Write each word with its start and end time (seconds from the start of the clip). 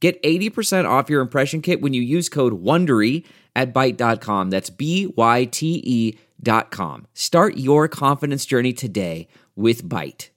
Get 0.00 0.22
80% 0.22 0.88
off 0.88 1.10
your 1.10 1.20
impression 1.20 1.60
kit 1.60 1.80
when 1.80 1.92
you 1.92 2.02
use 2.02 2.28
code 2.28 2.62
WONDERY 2.62 3.24
at 3.56 3.74
Byte.com. 3.74 4.50
That's 4.50 4.70
B-Y-T-E 4.70 6.18
dot 6.40 6.70
com. 6.70 7.06
Start 7.14 7.56
your 7.56 7.88
confidence 7.88 8.46
journey 8.46 8.72
today 8.72 9.26
with 9.56 9.82
Byte. 9.88 10.30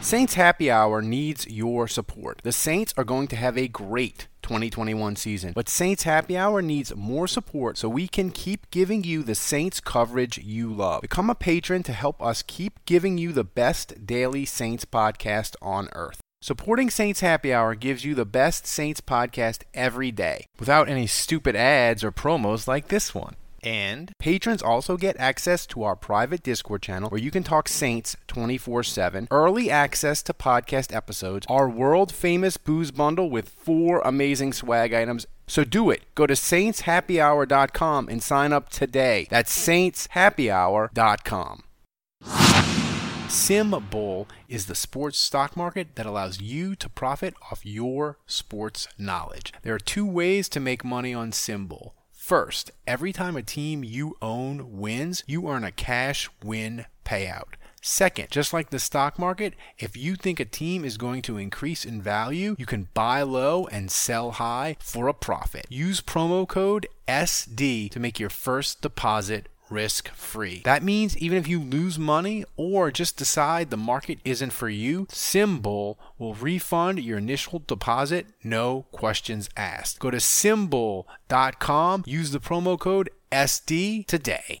Saints 0.00 0.34
Happy 0.34 0.70
Hour 0.70 1.02
needs 1.02 1.46
your 1.48 1.88
support. 1.88 2.40
The 2.44 2.52
Saints 2.52 2.94
are 2.96 3.04
going 3.04 3.26
to 3.28 3.36
have 3.36 3.58
a 3.58 3.66
great 3.66 4.28
2021 4.42 5.16
season, 5.16 5.52
but 5.52 5.68
Saints 5.68 6.04
Happy 6.04 6.36
Hour 6.36 6.62
needs 6.62 6.94
more 6.94 7.26
support 7.26 7.76
so 7.76 7.88
we 7.88 8.06
can 8.06 8.30
keep 8.30 8.70
giving 8.70 9.02
you 9.02 9.22
the 9.22 9.34
Saints 9.34 9.80
coverage 9.80 10.38
you 10.38 10.72
love. 10.72 11.02
Become 11.02 11.28
a 11.28 11.34
patron 11.34 11.82
to 11.82 11.92
help 11.92 12.22
us 12.22 12.42
keep 12.42 12.82
giving 12.86 13.18
you 13.18 13.32
the 13.32 13.44
best 13.44 14.06
daily 14.06 14.44
Saints 14.46 14.84
podcast 14.84 15.56
on 15.60 15.88
earth. 15.92 16.20
Supporting 16.40 16.88
Saints 16.88 17.18
Happy 17.18 17.52
Hour 17.52 17.74
gives 17.74 18.04
you 18.04 18.14
the 18.14 18.24
best 18.24 18.64
Saints 18.64 19.00
podcast 19.00 19.64
every 19.74 20.12
day 20.12 20.46
without 20.60 20.88
any 20.88 21.08
stupid 21.08 21.56
ads 21.56 22.04
or 22.04 22.12
promos 22.12 22.68
like 22.68 22.86
this 22.88 23.12
one. 23.12 23.34
And 23.64 24.12
patrons 24.20 24.62
also 24.62 24.96
get 24.96 25.16
access 25.18 25.66
to 25.66 25.82
our 25.82 25.96
private 25.96 26.44
Discord 26.44 26.80
channel 26.80 27.10
where 27.10 27.20
you 27.20 27.32
can 27.32 27.42
talk 27.42 27.66
Saints 27.68 28.16
24 28.28 28.84
7, 28.84 29.26
early 29.32 29.68
access 29.68 30.22
to 30.22 30.32
podcast 30.32 30.94
episodes, 30.94 31.44
our 31.50 31.68
world 31.68 32.12
famous 32.12 32.56
booze 32.56 32.92
bundle 32.92 33.28
with 33.28 33.48
four 33.48 34.00
amazing 34.04 34.52
swag 34.52 34.94
items. 34.94 35.26
So 35.48 35.64
do 35.64 35.90
it. 35.90 36.02
Go 36.14 36.24
to 36.28 36.34
saintshappyhour.com 36.34 38.08
and 38.08 38.22
sign 38.22 38.52
up 38.52 38.68
today. 38.68 39.26
That's 39.28 39.66
saintshappyhour.com. 39.66 41.64
SimBull 43.28 44.26
is 44.48 44.66
the 44.66 44.74
sports 44.74 45.18
stock 45.18 45.54
market 45.54 45.96
that 45.96 46.06
allows 46.06 46.40
you 46.40 46.74
to 46.76 46.88
profit 46.88 47.34
off 47.52 47.60
your 47.62 48.16
sports 48.26 48.88
knowledge. 48.96 49.52
There 49.62 49.74
are 49.74 49.78
two 49.78 50.06
ways 50.06 50.48
to 50.48 50.60
make 50.60 50.82
money 50.82 51.12
on 51.12 51.32
SimBull. 51.32 51.92
First, 52.10 52.70
every 52.86 53.12
time 53.12 53.36
a 53.36 53.42
team 53.42 53.84
you 53.84 54.16
own 54.22 54.78
wins, 54.78 55.24
you 55.26 55.46
earn 55.46 55.62
a 55.62 55.70
cash 55.70 56.30
win 56.42 56.86
payout. 57.04 57.54
Second, 57.82 58.30
just 58.30 58.54
like 58.54 58.70
the 58.70 58.78
stock 58.78 59.18
market, 59.18 59.52
if 59.78 59.94
you 59.94 60.16
think 60.16 60.40
a 60.40 60.46
team 60.46 60.82
is 60.82 60.96
going 60.96 61.20
to 61.22 61.36
increase 61.36 61.84
in 61.84 62.00
value, 62.00 62.56
you 62.58 62.64
can 62.64 62.88
buy 62.94 63.20
low 63.20 63.66
and 63.66 63.90
sell 63.90 64.32
high 64.32 64.76
for 64.80 65.06
a 65.06 65.14
profit. 65.14 65.66
Use 65.68 66.00
promo 66.00 66.48
code 66.48 66.86
SD 67.06 67.90
to 67.90 68.00
make 68.00 68.18
your 68.18 68.30
first 68.30 68.80
deposit 68.80 69.48
risk 69.70 70.08
free. 70.10 70.62
That 70.64 70.82
means 70.82 71.16
even 71.18 71.38
if 71.38 71.48
you 71.48 71.60
lose 71.60 71.98
money 71.98 72.44
or 72.56 72.90
just 72.90 73.16
decide 73.16 73.70
the 73.70 73.76
market 73.76 74.18
isn't 74.24 74.52
for 74.52 74.68
you, 74.68 75.06
SimBull 75.06 75.96
will 76.18 76.34
refund 76.34 77.00
your 77.00 77.18
initial 77.18 77.62
deposit, 77.66 78.26
no 78.42 78.86
questions 78.92 79.48
asked. 79.56 79.98
Go 79.98 80.10
to 80.10 80.18
simbull.com, 80.18 82.04
use 82.06 82.30
the 82.30 82.40
promo 82.40 82.78
code 82.78 83.10
SD 83.32 84.06
today. 84.06 84.60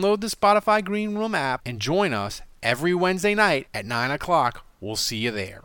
the 0.00 0.28
Spotify 0.28 0.84
Green 0.84 1.16
Room 1.16 1.34
app 1.34 1.60
and 1.66 1.80
join 1.80 2.12
us 2.12 2.40
every 2.62 2.94
Wednesday 2.94 3.34
night 3.34 3.66
at 3.74 3.84
9 3.84 4.10
o'clock. 4.10 4.64
We'll 4.80 4.96
see 4.96 5.16
you 5.16 5.30
there. 5.30 5.62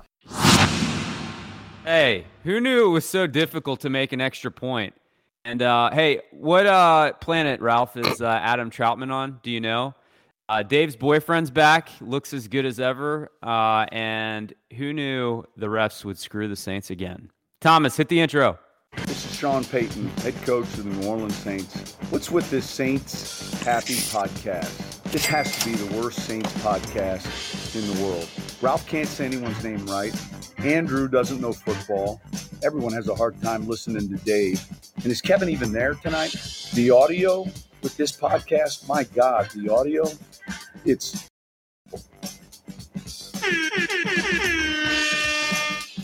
Hey, 1.86 2.26
who 2.44 2.60
knew 2.60 2.86
it 2.86 2.90
was 2.90 3.08
so 3.08 3.28
difficult 3.28 3.82
to 3.82 3.90
make 3.90 4.12
an 4.14 4.22
extra 4.22 4.50
point? 4.50 4.94
And 5.46 5.62
uh, 5.62 5.92
hey, 5.92 6.22
what 6.32 6.66
uh, 6.66 7.14
planet, 7.14 7.60
Ralph, 7.62 7.98
is 7.98 8.22
uh, 8.22 8.28
Adam 8.42 8.70
Trautman 8.72 9.12
on? 9.12 9.40
Do 9.44 9.52
you 9.52 9.60
know? 9.60 9.94
Uh, 10.50 10.64
Dave's 10.64 10.96
boyfriend's 10.96 11.52
back, 11.52 11.90
looks 12.02 12.34
as 12.34 12.48
good 12.48 12.66
as 12.66 12.80
ever. 12.80 13.32
Uh, 13.42 13.86
and 13.92 14.54
who 14.76 14.94
knew 14.94 15.44
the 15.58 15.68
refs 15.68 16.04
would 16.06 16.18
screw 16.18 16.48
the 16.48 16.56
Saints 16.56 16.90
again? 16.90 17.30
Thomas, 17.62 17.98
hit 17.98 18.10
the 18.10 18.20
intro. 18.20 18.60
Sean 19.44 19.66
Payton, 19.66 20.08
head 20.20 20.36
coach 20.44 20.64
of 20.68 20.86
the 20.86 20.90
New 20.90 21.06
Orleans 21.06 21.36
Saints. 21.36 21.98
What's 22.12 22.32
with 22.32 22.50
this 22.50 22.66
Saints 22.66 23.62
Happy 23.64 23.96
podcast? 23.96 25.04
This 25.12 25.26
has 25.26 25.60
to 25.60 25.66
be 25.66 25.76
the 25.76 25.98
worst 25.98 26.20
Saints 26.20 26.50
podcast 26.60 27.76
in 27.76 27.94
the 27.94 28.02
world. 28.06 28.30
Ralph 28.62 28.88
can't 28.88 29.06
say 29.06 29.26
anyone's 29.26 29.62
name 29.62 29.86
right. 29.88 30.16
Andrew 30.60 31.10
doesn't 31.10 31.42
know 31.42 31.52
football. 31.52 32.22
Everyone 32.64 32.94
has 32.94 33.10
a 33.10 33.16
hard 33.16 33.36
time 33.42 33.68
listening 33.68 34.08
to 34.08 34.24
Dave. 34.24 34.66
And 35.04 35.08
is 35.08 35.20
Kevin 35.20 35.50
even 35.50 35.74
there 35.74 35.96
tonight? 35.96 36.34
The 36.74 36.92
audio 36.92 37.44
with 37.82 37.98
this 37.98 38.14
podcast, 38.14 38.88
my 38.88 39.04
God, 39.04 39.50
the 39.54 39.68
audio, 39.68 40.06
it's 40.86 41.28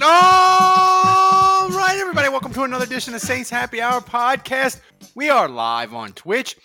welcome 0.02 0.69
to 2.60 2.66
another 2.66 2.84
edition 2.84 3.14
of 3.14 3.22
Saints 3.22 3.50
Happy 3.50 3.80
Hour 3.80 4.02
podcast. 4.02 4.82
We 5.16 5.30
are 5.30 5.48
live 5.48 5.94
on 5.94 6.12
Twitch. 6.12 6.58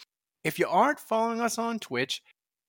If 0.42 0.58
you 0.58 0.66
aren't 0.66 0.98
following 0.98 1.40
us 1.40 1.56
on 1.56 1.78
Twitch, 1.78 2.20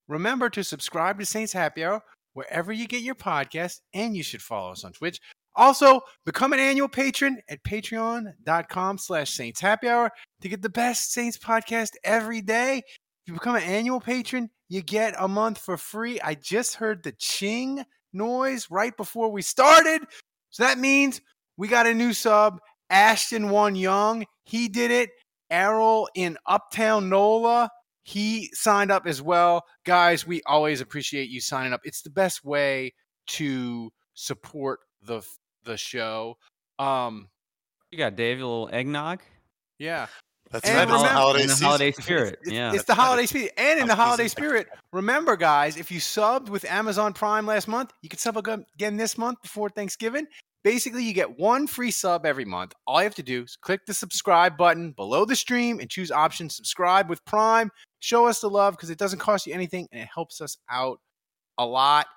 remember 0.07 0.47
to 0.51 0.63
subscribe 0.63 1.17
to 1.17 1.25
Saints 1.25 1.51
Happy 1.51 1.83
Hour 1.83 2.03
wherever 2.33 2.71
you 2.71 2.87
get 2.87 3.01
your 3.01 3.15
podcast, 3.15 3.79
and 3.95 4.15
you 4.15 4.21
should 4.21 4.43
follow 4.43 4.73
us 4.73 4.83
on 4.83 4.93
Twitch. 4.93 5.19
Also, 5.55 6.01
become 6.23 6.53
an 6.53 6.59
annual 6.59 6.87
patron 6.87 7.41
at 7.49 7.63
patreon.com 7.63 8.99
slash 8.99 9.31
Saints 9.31 9.59
Happy 9.59 9.87
Hour 9.87 10.11
to 10.41 10.47
get 10.47 10.61
the 10.61 10.69
best 10.69 11.11
Saints 11.11 11.39
podcast 11.39 11.93
every 12.03 12.41
day. 12.41 12.77
If 12.77 13.25
you 13.25 13.33
become 13.33 13.55
an 13.55 13.63
annual 13.63 14.01
patron, 14.01 14.51
you 14.69 14.83
get 14.83 15.15
a 15.17 15.27
month 15.27 15.57
for 15.57 15.77
free. 15.77 16.21
I 16.21 16.35
just 16.35 16.75
heard 16.75 17.01
the 17.01 17.15
ching 17.17 17.85
noise 18.13 18.67
right 18.69 18.95
before 18.95 19.31
we 19.31 19.41
started. 19.41 20.03
So 20.51 20.61
that 20.61 20.77
means 20.77 21.21
we 21.57 21.67
got 21.67 21.87
a 21.87 21.93
new 21.93 22.13
sub, 22.13 22.59
Ashton 22.89 23.49
won 23.49 23.75
Young. 23.75 24.25
He 24.45 24.67
did 24.67 24.91
it. 24.91 25.09
Errol 25.49 26.09
in 26.15 26.37
Uptown 26.47 27.09
NOLA. 27.09 27.69
He 28.03 28.49
signed 28.53 28.91
up 28.91 29.07
as 29.07 29.21
well. 29.21 29.63
Guys, 29.85 30.25
we 30.27 30.41
always 30.45 30.81
appreciate 30.81 31.29
you 31.29 31.41
signing 31.41 31.73
up. 31.73 31.81
It's 31.83 32.01
the 32.01 32.09
best 32.09 32.43
way 32.45 32.93
to 33.27 33.91
support 34.13 34.79
the 35.01 35.21
the 35.63 35.77
show. 35.77 36.37
Um 36.79 37.29
You 37.91 37.97
got 37.97 38.15
Dave, 38.15 38.37
a 38.37 38.41
little 38.45 38.69
eggnog. 38.71 39.21
yeah. 39.79 40.07
That's 40.51 40.67
And 40.69 40.75
right. 40.77 40.83
It's 40.83 40.91
the 40.91 40.97
remember- 40.97 41.13
holiday 41.19 41.41
in 41.43 41.47
the 41.49 41.55
holiday 41.55 41.91
spirit. 41.99 42.39
It's, 42.43 42.51
Yeah. 42.51 42.73
it's 42.73 42.83
the 42.83 42.93
holiday 42.93 43.25
spirit. 43.25 43.51
And 43.57 43.79
in 43.79 43.87
the 43.87 43.95
Holiday 43.95 44.09
holiday 44.09 44.27
spirit, 44.27 44.67
remember, 44.93 45.35
guys, 45.35 45.75
if 45.75 45.91
you 45.91 45.99
subbed 45.99 46.49
with 46.49 46.63
Amazon 46.65 47.13
Prime 47.13 47.47
last 47.47 47.67
month, 47.67 47.91
you 48.03 48.09
can 48.09 48.19
sub 48.19 48.37
again 48.37 48.97
this 48.97 49.17
month 49.17 49.41
before 49.41 49.69
Thanksgiving. 49.69 50.27
Basically, 50.65 51.03
you 51.03 51.13
get 51.13 51.37
one 51.37 51.67
free 51.67 51.91
sub 51.91 52.25
every 52.25 52.43
month. 52.43 52.73
All 52.87 52.99
you 52.99 53.03
have 53.03 53.13
to 53.15 53.23
do 53.23 53.43
is 53.43 53.55
click 53.55 53.85
the 53.85 53.93
subscribe 53.93 54.57
button 54.57 54.93
below 54.93 55.23
the 55.23 55.35
stream 55.35 55.79
and 55.79 55.87
choose 55.87 56.09
option 56.09 56.49
subscribe 56.49 57.07
with 57.07 57.23
Prime. 57.23 57.69
Show 57.99 58.25
us 58.25 58.39
the 58.39 58.49
love 58.49 58.73
because 58.73 58.89
it 58.89 58.97
doesn't 58.97 59.19
cost 59.19 59.45
you 59.45 59.53
anything 59.53 59.87
and 59.91 60.01
it 60.01 60.09
helps 60.11 60.41
us 60.41 60.57
out 60.71 60.99
a 61.59 61.65
lot. 61.67 62.07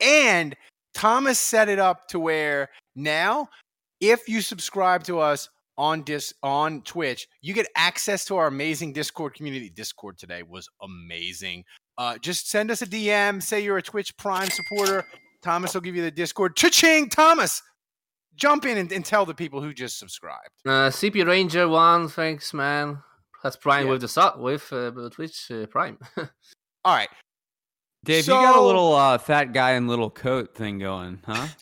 And 0.00 0.56
Thomas 0.94 1.38
set 1.38 1.68
it 1.68 1.78
up 1.78 2.08
to 2.08 2.18
where 2.18 2.70
now, 2.96 3.50
if 4.00 4.26
you 4.26 4.40
subscribe 4.40 5.04
to 5.04 5.18
us 5.18 5.50
on 5.76 6.00
dis 6.00 6.32
on 6.42 6.80
Twitch, 6.84 7.28
you 7.42 7.52
get 7.52 7.66
access 7.76 8.24
to 8.24 8.36
our 8.36 8.46
amazing 8.46 8.94
Discord 8.94 9.34
community. 9.34 9.68
Discord 9.68 10.16
today 10.16 10.42
was 10.42 10.66
amazing. 10.80 11.62
Uh, 11.98 12.16
just 12.16 12.48
send 12.48 12.70
us 12.70 12.80
a 12.80 12.86
DM, 12.86 13.42
say 13.42 13.60
you're 13.60 13.76
a 13.76 13.82
Twitch 13.82 14.16
Prime 14.16 14.48
supporter. 14.48 15.04
Thomas 15.42 15.74
will 15.74 15.82
give 15.82 15.94
you 15.94 16.02
the 16.02 16.10
Discord. 16.10 16.56
Cha-ching, 16.56 17.10
Thomas. 17.10 17.62
Jump 18.38 18.64
in 18.64 18.78
and, 18.78 18.90
and 18.92 19.04
tell 19.04 19.26
the 19.26 19.34
people 19.34 19.60
who 19.60 19.74
just 19.74 19.98
subscribed. 19.98 20.48
Uh, 20.64 20.88
CP 20.88 21.26
Ranger 21.26 21.68
one, 21.68 22.08
thanks, 22.08 22.54
man. 22.54 23.02
Has 23.42 23.56
Prime 23.56 23.84
Yeah. 23.86 23.92
with 23.92 24.00
the 24.00 24.08
su- 24.08 24.38
with 24.38 24.72
uh, 24.72 24.90
Twitch 25.10 25.50
uh, 25.50 25.66
Prime. 25.66 25.98
All 26.84 26.94
right. 26.94 27.08
Dave, 28.04 28.26
you 28.26 28.32
got 28.32 28.56
a 28.56 28.60
little 28.60 28.94
uh, 28.94 29.18
fat 29.18 29.52
guy 29.52 29.72
in 29.72 29.86
little 29.88 30.10
coat 30.10 30.54
thing 30.54 30.78
going, 30.78 31.20
huh? 31.26 31.48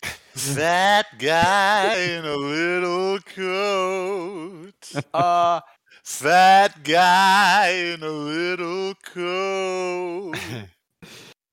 That 0.53 1.07
guy 1.17 1.95
in 1.95 2.23
a 2.23 2.35
little 2.35 3.19
coat. 3.19 4.73
Uh, 5.13 5.59
Fat 6.03 6.83
guy 6.85 7.69
in 7.69 8.01
a 8.03 8.07
little 8.09 8.93
coat. 9.03 10.35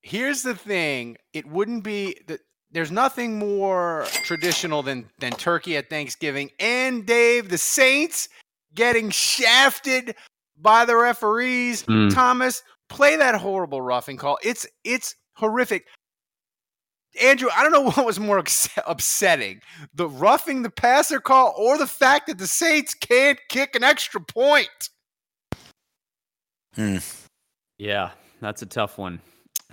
here's 0.02 0.42
the 0.42 0.54
thing 0.54 1.16
it 1.32 1.44
wouldn't 1.46 1.82
be 1.82 2.16
that 2.28 2.40
there's 2.74 2.90
nothing 2.90 3.38
more 3.38 4.04
traditional 4.24 4.82
than 4.82 5.08
than 5.18 5.32
turkey 5.32 5.76
at 5.78 5.88
thanksgiving 5.88 6.50
and 6.60 7.06
dave 7.06 7.48
the 7.48 7.56
saints 7.58 8.28
getting 8.74 9.08
shafted 9.10 10.14
by 10.60 10.84
the 10.84 10.94
referees 10.96 11.82
Mm. 11.84 12.12
thomas 12.12 12.62
play 12.90 13.16
that 13.16 13.34
horrible 13.36 13.80
roughing 13.80 14.16
call 14.18 14.38
it's 14.42 14.66
it's 14.84 15.14
horrific 15.36 15.86
andrew 17.22 17.48
i 17.56 17.62
don't 17.62 17.72
know 17.72 17.80
what 17.90 18.04
was 18.04 18.20
more 18.20 18.38
ex- 18.38 18.68
upsetting 18.86 19.60
the 19.94 20.08
roughing 20.08 20.62
the 20.62 20.70
passer 20.70 21.20
call 21.20 21.54
or 21.56 21.78
the 21.78 21.86
fact 21.86 22.26
that 22.26 22.38
the 22.38 22.46
saints 22.46 22.92
can't 22.92 23.38
kick 23.48 23.74
an 23.74 23.82
extra 23.84 24.20
point 24.20 24.68
Hmm. 26.74 26.96
Yeah, 27.78 28.10
that's 28.40 28.62
a 28.62 28.66
tough 28.66 28.98
one. 28.98 29.20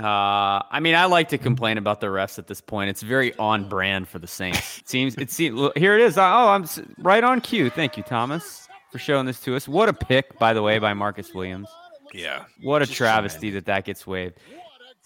Uh, 0.03 0.63
I 0.71 0.79
mean, 0.81 0.95
I 0.95 1.05
like 1.05 1.29
to 1.29 1.37
complain 1.37 1.77
about 1.77 2.01
the 2.01 2.07
refs 2.07 2.39
at 2.39 2.47
this 2.47 2.59
point. 2.61 2.89
It's 2.89 3.01
very 3.01 3.35
on 3.37 3.69
brand 3.69 4.07
for 4.07 4.19
the 4.19 4.27
Saints. 4.27 4.79
It 4.79 4.87
seems 4.89 5.15
it 5.15 5.29
seems 5.31 5.55
look, 5.57 5.77
here 5.77 5.95
it 5.95 6.01
is. 6.01 6.17
Oh, 6.17 6.21
I'm 6.23 6.65
right 6.97 7.23
on 7.23 7.41
cue. 7.41 7.69
Thank 7.69 7.97
you, 7.97 8.03
Thomas, 8.03 8.67
for 8.91 8.97
showing 8.99 9.25
this 9.25 9.39
to 9.41 9.55
us. 9.55 9.67
What 9.67 9.89
a 9.89 9.93
pick, 9.93 10.37
by 10.39 10.53
the 10.53 10.61
way, 10.61 10.79
by 10.79 10.93
Marcus 10.93 11.33
Williams. 11.33 11.69
yeah. 12.13 12.45
What 12.61 12.81
a 12.81 12.85
Just 12.85 12.97
travesty 12.97 13.49
that 13.51 13.65
that 13.65 13.85
gets 13.85 14.05
waived. 14.07 14.37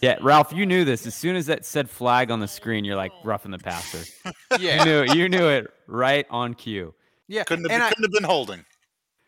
Yeah, 0.01 0.17
Ralph, 0.21 0.51
you 0.51 0.65
knew 0.65 0.83
this. 0.83 1.07
As 1.07 1.15
soon 1.15 1.35
as 1.37 1.45
that 1.45 1.65
said 1.65 1.89
flag 1.89 2.29
on 2.29 2.41
the 2.41 2.47
screen, 2.49 2.83
you're 2.83 2.97
like 2.97 3.13
roughing 3.23 3.51
the 3.51 3.57
passer. 3.59 4.03
yeah 4.59 4.79
You 4.79 4.85
knew 4.85 5.01
it. 5.03 5.15
You 5.15 5.29
knew 5.29 5.47
it 5.47 5.73
right 5.87 6.25
on 6.29 6.53
cue. 6.53 6.93
yeah 7.27 7.43
Couldn't 7.45 7.65
have, 7.65 7.71
and 7.71 7.83
I- 7.83 7.89
couldn't 7.89 8.03
have 8.03 8.11
been 8.11 8.23
holding. 8.25 8.65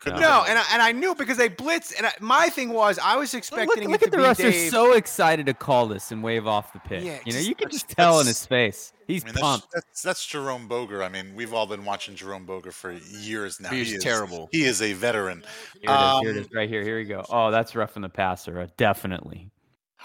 Couldn't 0.00 0.20
No, 0.20 0.44
and 0.48 0.58
I, 0.58 0.64
and 0.72 0.80
I 0.80 0.92
knew 0.92 1.14
because 1.14 1.36
they 1.36 1.48
blitzed. 1.48 1.96
And 1.98 2.06
I, 2.06 2.12
my 2.20 2.48
thing 2.48 2.70
was, 2.70 3.00
I 3.00 3.16
was 3.16 3.34
Look, 3.34 3.38
expecting 3.38 3.88
look 3.88 4.02
it 4.02 4.06
at 4.06 4.10
the 4.12 4.16
be 4.16 4.22
refs 4.22 4.36
Dave. 4.36 4.68
are 4.68 4.70
so 4.70 4.92
excited 4.92 5.46
to 5.46 5.54
call 5.54 5.88
this 5.88 6.12
and 6.12 6.22
wave 6.22 6.46
off 6.46 6.72
the 6.72 6.78
pitch. 6.78 7.02
Yeah, 7.02 7.18
you 7.24 7.32
know, 7.32 7.40
you 7.40 7.54
can 7.54 7.68
just 7.68 7.88
tell 7.88 8.20
in 8.20 8.26
his 8.26 8.46
face. 8.46 8.92
He's 9.08 9.24
I 9.24 9.26
mean, 9.26 9.34
that's, 9.34 9.42
pumped. 9.42 9.66
that's 9.72 10.02
that's 10.02 10.26
Jerome 10.26 10.68
Boger. 10.68 11.02
I 11.02 11.08
mean, 11.08 11.34
we've 11.34 11.52
all 11.52 11.66
been 11.66 11.84
watching 11.84 12.14
Jerome 12.14 12.44
Boger 12.44 12.70
for 12.70 12.92
years 12.92 13.58
now. 13.58 13.70
He's 13.70 13.88
he 13.90 13.96
is, 13.96 14.04
terrible. 14.04 14.48
He 14.52 14.64
is 14.64 14.82
a 14.82 14.92
veteran. 14.92 15.42
Here 15.80 15.90
it 15.90 15.94
is. 15.94 16.20
Here 16.20 16.30
it 16.30 16.36
Um, 16.36 16.38
is. 16.42 16.48
Right 16.54 16.68
here. 16.68 16.82
Here 16.84 16.96
we 16.98 17.04
go. 17.04 17.24
Oh, 17.28 17.50
that's 17.50 17.74
rough 17.74 17.90
roughing 17.90 18.02
the 18.02 18.08
passer. 18.08 18.60
Uh, 18.60 18.66
definitely. 18.76 19.50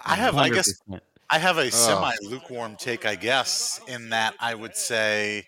I 0.05 0.15
have, 0.15 0.35
I 0.35 0.49
guess, 0.49 0.81
I 1.29 1.37
have 1.37 1.57
a 1.57 1.69
semi 1.69 2.13
lukewarm 2.23 2.75
take, 2.77 3.05
I 3.05 3.15
guess, 3.15 3.79
in 3.87 4.09
that 4.09 4.33
I 4.39 4.55
would 4.55 4.75
say, 4.75 5.45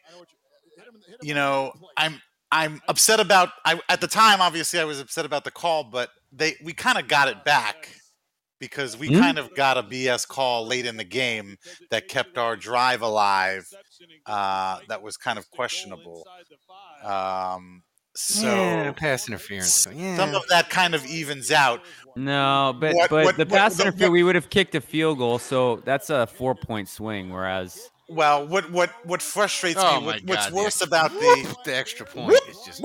you 1.22 1.34
know, 1.34 1.74
I'm 1.98 2.22
I'm 2.52 2.82
upset 2.88 3.20
about. 3.20 3.50
I 3.66 3.80
at 3.90 4.02
the 4.02 4.08
time, 4.08 4.40
obviously, 4.42 4.80
I 4.80 4.84
was 4.86 5.00
upset 5.00 5.26
about 5.26 5.44
the 5.44 5.52
call, 5.52 5.84
but 5.84 6.10
they 6.32 6.56
we 6.64 6.74
kind 6.74 6.98
of 6.98 7.08
got 7.08 7.28
it 7.28 7.44
back 7.44 7.90
because 8.60 8.98
we 8.98 9.08
Hmm? 9.08 9.20
kind 9.20 9.38
of 9.38 9.54
got 9.56 9.78
a 9.78 9.84
BS 9.84 10.28
call 10.28 10.66
late 10.66 10.86
in 10.86 10.96
the 10.98 11.04
game 11.04 11.58
that 11.92 12.08
kept 12.08 12.38
our 12.38 12.56
drive 12.56 13.02
alive. 13.02 13.68
Uh, 14.26 14.80
that 14.88 15.02
was 15.02 15.18
kind 15.18 15.38
of 15.38 15.50
questionable. 15.52 16.26
Um, 17.04 17.84
so 18.16 18.46
yeah, 18.48 18.92
pass 18.94 19.28
interference. 19.28 19.86
Yeah. 19.94 20.16
some 20.16 20.34
of 20.36 20.44
that 20.50 20.70
kind 20.70 20.96
of 20.96 21.06
evens 21.06 21.52
out. 21.52 21.82
No, 22.16 22.74
but 22.80 22.94
What- 22.96 23.10
but 23.10 23.26
what- 23.26 23.38
the 23.38 23.46
pass 23.46 23.78
interference, 23.80 24.12
we 24.12 24.24
would 24.24 24.36
have 24.36 24.50
kicked 24.50 24.74
a 24.76 24.82
field 24.82 25.18
goal, 25.18 25.38
so 25.38 25.78
that's 25.86 26.10
a 26.10 26.26
four 26.26 26.56
point 26.56 26.88
swing. 26.88 27.30
Whereas, 27.34 27.90
Well, 28.07 28.48
what 28.48 28.69
what 28.72 28.92
what 29.04 29.22
frustrates 29.22 29.80
Oh 29.81 30.00
me, 30.00 30.06
what, 30.06 30.22
what's 30.25 30.52
worse 30.52 30.80
the- 30.80 30.86
about 30.86 31.12
the 31.12 31.56
the 31.66 31.75
extra 31.75 32.06
point 32.06 32.40
is 32.50 32.60
just. 32.66 32.84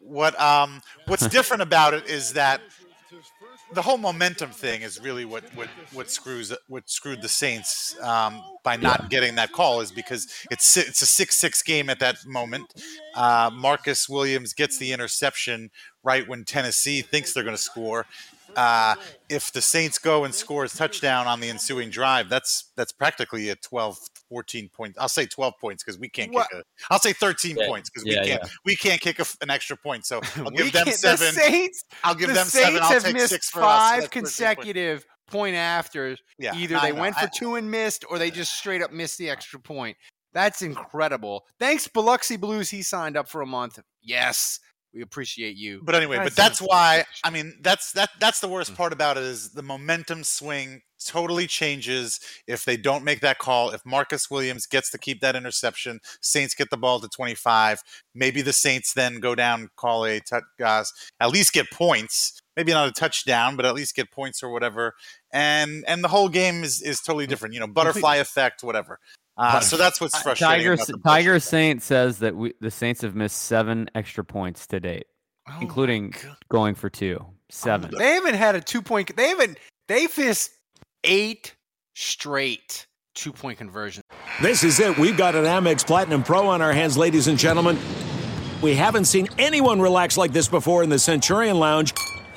what 0.00 0.38
um 0.40 0.80
what's 1.06 1.26
different 1.28 1.62
about 1.62 1.94
it 1.94 2.06
is 2.06 2.32
that 2.32 2.60
the 3.72 3.82
whole 3.82 3.96
momentum 3.98 4.50
thing 4.50 4.82
is 4.82 5.00
really 5.00 5.24
what 5.24 5.44
what 5.54 5.68
what 5.92 6.10
screws 6.10 6.52
what 6.68 6.88
screwed 6.90 7.22
the 7.22 7.28
Saints 7.28 7.96
um, 8.02 8.42
by 8.64 8.76
not 8.76 9.08
getting 9.10 9.34
that 9.36 9.52
call 9.52 9.80
is 9.80 9.92
because 9.92 10.26
it's 10.50 10.76
it's 10.76 11.00
a 11.02 11.06
six 11.06 11.36
six 11.36 11.62
game 11.62 11.88
at 11.88 11.98
that 12.00 12.16
moment. 12.26 12.74
Uh, 13.14 13.50
Marcus 13.52 14.08
Williams 14.08 14.52
gets 14.52 14.76
the 14.78 14.92
interception 14.92 15.70
right 16.02 16.26
when 16.28 16.44
Tennessee 16.44 17.00
thinks 17.00 17.32
they're 17.32 17.44
going 17.44 17.56
to 17.56 17.62
score. 17.62 18.06
Uh, 18.54 18.94
if 19.30 19.50
the 19.52 19.62
Saints 19.62 19.98
go 19.98 20.24
and 20.24 20.34
score 20.34 20.64
a 20.64 20.68
touchdown 20.68 21.26
on 21.26 21.40
the 21.40 21.48
ensuing 21.48 21.88
drive, 21.88 22.28
that's 22.28 22.70
that's 22.76 22.92
practically 22.92 23.48
a 23.48 23.56
12, 23.56 23.98
14 24.32 24.70
points. 24.70 24.98
I'll 24.98 25.08
say 25.10 25.26
12 25.26 25.54
points 25.60 25.84
because 25.84 25.98
we 25.98 26.08
can't 26.08 26.32
What? 26.32 26.48
kick 26.50 26.60
a. 26.60 26.64
I'll 26.90 26.98
say 26.98 27.12
13 27.12 27.56
Yeah, 27.58 27.66
points 27.66 27.90
because 27.90 28.06
yeah, 28.06 28.22
we 28.22 28.26
can't 28.28 28.50
we 28.64 28.76
can't 28.76 29.00
kick 29.00 29.18
a 29.18 29.22
f 29.22 29.36
an 29.42 29.50
extra 29.50 29.76
point. 29.76 30.06
So 30.06 30.22
I'll 30.36 30.50
give 30.50 30.72
them 30.72 30.86
seven. 30.88 31.26
The 31.34 31.40
Saints, 31.40 31.84
I'll 32.02 32.14
give 32.14 32.28
the 32.28 32.34
them 32.34 32.46
Saints 32.46 32.66
seven. 32.66 32.82
I'll 32.82 32.88
have 32.88 33.04
take 33.04 33.12
missed 33.14 33.28
six 33.28 33.50
for 33.50 33.60
five 33.60 34.00
That's 34.00 34.06
13 34.14 34.22
points. 34.22 34.36
consecutive 34.38 35.06
point 35.26 35.54
afters. 35.54 36.18
Yeah, 36.38 36.54
Either 36.56 36.78
they 36.80 36.92
went 36.92 37.14
for 37.16 37.26
I- 37.26 37.30
two 37.36 37.56
and 37.56 37.70
missed, 37.70 38.04
or 38.08 38.18
they 38.18 38.30
just 38.30 38.54
straight 38.54 38.82
up 38.82 38.90
missed 38.90 39.18
the 39.18 39.28
extra 39.28 39.60
point. 39.60 39.96
That's 40.32 40.62
incredible. 40.62 41.44
Thanks, 41.58 41.86
Biloxi 41.88 42.38
Blues. 42.38 42.70
He 42.70 42.82
signed 42.82 43.18
up 43.18 43.28
for 43.28 43.42
a 43.42 43.46
month. 43.46 43.78
Yes, 44.02 44.60
we 44.94 45.02
appreciate 45.02 45.56
you. 45.56 45.80
But 45.82 45.94
anyway, 45.94 46.18
but 46.18 46.34
That's- 46.34 46.58
that's 46.58 46.60
why 46.60 47.04
I 47.24 47.30
mean 47.30 47.58
that's 47.60 47.92
that 47.92 48.10
that's 48.20 48.40
the 48.40 48.48
worst 48.48 48.72
mm. 48.72 48.76
part 48.76 48.92
about 48.92 49.16
it 49.16 49.24
is 49.24 49.50
the 49.50 49.62
momentum 49.62 50.24
swing 50.24 50.82
totally 51.04 51.46
changes 51.46 52.20
if 52.46 52.64
they 52.64 52.76
don't 52.76 53.04
make 53.04 53.20
that 53.20 53.38
call. 53.38 53.70
If 53.70 53.84
Marcus 53.84 54.30
Williams 54.30 54.66
gets 54.66 54.90
to 54.90 54.98
keep 54.98 55.20
that 55.20 55.36
interception, 55.36 56.00
Saints 56.20 56.54
get 56.54 56.70
the 56.70 56.76
ball 56.76 57.00
to 57.00 57.08
25. 57.08 57.82
Maybe 58.14 58.42
the 58.42 58.52
Saints 58.52 58.94
then 58.94 59.18
go 59.20 59.34
down, 59.34 59.70
call 59.76 60.04
a 60.04 60.20
touch, 60.20 60.44
guys, 60.58 60.92
at 61.20 61.30
least 61.30 61.52
get 61.52 61.70
points. 61.70 62.40
Maybe 62.56 62.72
not 62.72 62.88
a 62.88 62.92
touchdown, 62.92 63.56
but 63.56 63.64
at 63.64 63.74
least 63.74 63.94
get 63.94 64.10
points 64.10 64.42
or 64.42 64.50
whatever. 64.50 64.94
And 65.32 65.84
and 65.88 66.04
the 66.04 66.08
whole 66.08 66.28
game 66.28 66.64
is 66.64 66.82
is 66.82 67.00
totally 67.00 67.26
different. 67.26 67.54
You 67.54 67.60
know, 67.60 67.66
butterfly 67.66 68.16
effect, 68.16 68.62
whatever. 68.62 68.98
Uh, 69.36 69.60
so 69.60 69.76
that's 69.76 70.00
what's 70.00 70.20
frustrating. 70.20 70.64
Tiger 70.64 70.72
about 70.74 70.86
the 70.86 70.98
Tiger 70.98 71.32
bullshit. 71.32 71.48
Saint 71.48 71.82
says 71.82 72.18
that 72.18 72.36
we 72.36 72.52
the 72.60 72.70
Saints 72.70 73.00
have 73.00 73.14
missed 73.14 73.38
seven 73.38 73.88
extra 73.94 74.24
points 74.24 74.66
to 74.68 74.80
date, 74.80 75.06
Oh 75.48 75.58
including 75.60 76.14
going 76.50 76.74
for 76.74 76.90
two. 76.90 77.24
Seven. 77.48 77.90
They 77.96 78.12
haven't 78.12 78.34
had 78.34 78.54
a 78.54 78.60
two 78.60 78.82
point. 78.82 79.16
They 79.16 79.28
haven't. 79.28 79.58
They've 79.88 80.16
missed 80.18 80.50
eight 81.04 81.54
straight 81.94 82.86
two 83.14 83.32
point 83.32 83.58
conversions. 83.58 84.04
This 84.40 84.64
is 84.64 84.80
it. 84.80 84.98
We've 84.98 85.16
got 85.16 85.34
an 85.34 85.44
Amex 85.44 85.86
Platinum 85.86 86.22
Pro 86.22 86.48
on 86.48 86.62
our 86.62 86.72
hands, 86.72 86.96
ladies 86.96 87.28
and 87.28 87.38
gentlemen. 87.38 87.78
We 88.62 88.74
haven't 88.74 89.06
seen 89.06 89.28
anyone 89.38 89.80
relax 89.80 90.16
like 90.16 90.32
this 90.32 90.48
before 90.48 90.82
in 90.82 90.88
the 90.88 90.98
Centurion 90.98 91.58
Lounge. 91.58 91.92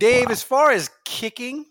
Dave, 0.00 0.30
as 0.30 0.42
far 0.42 0.72
as 0.72 0.88
kicking, 1.04 1.66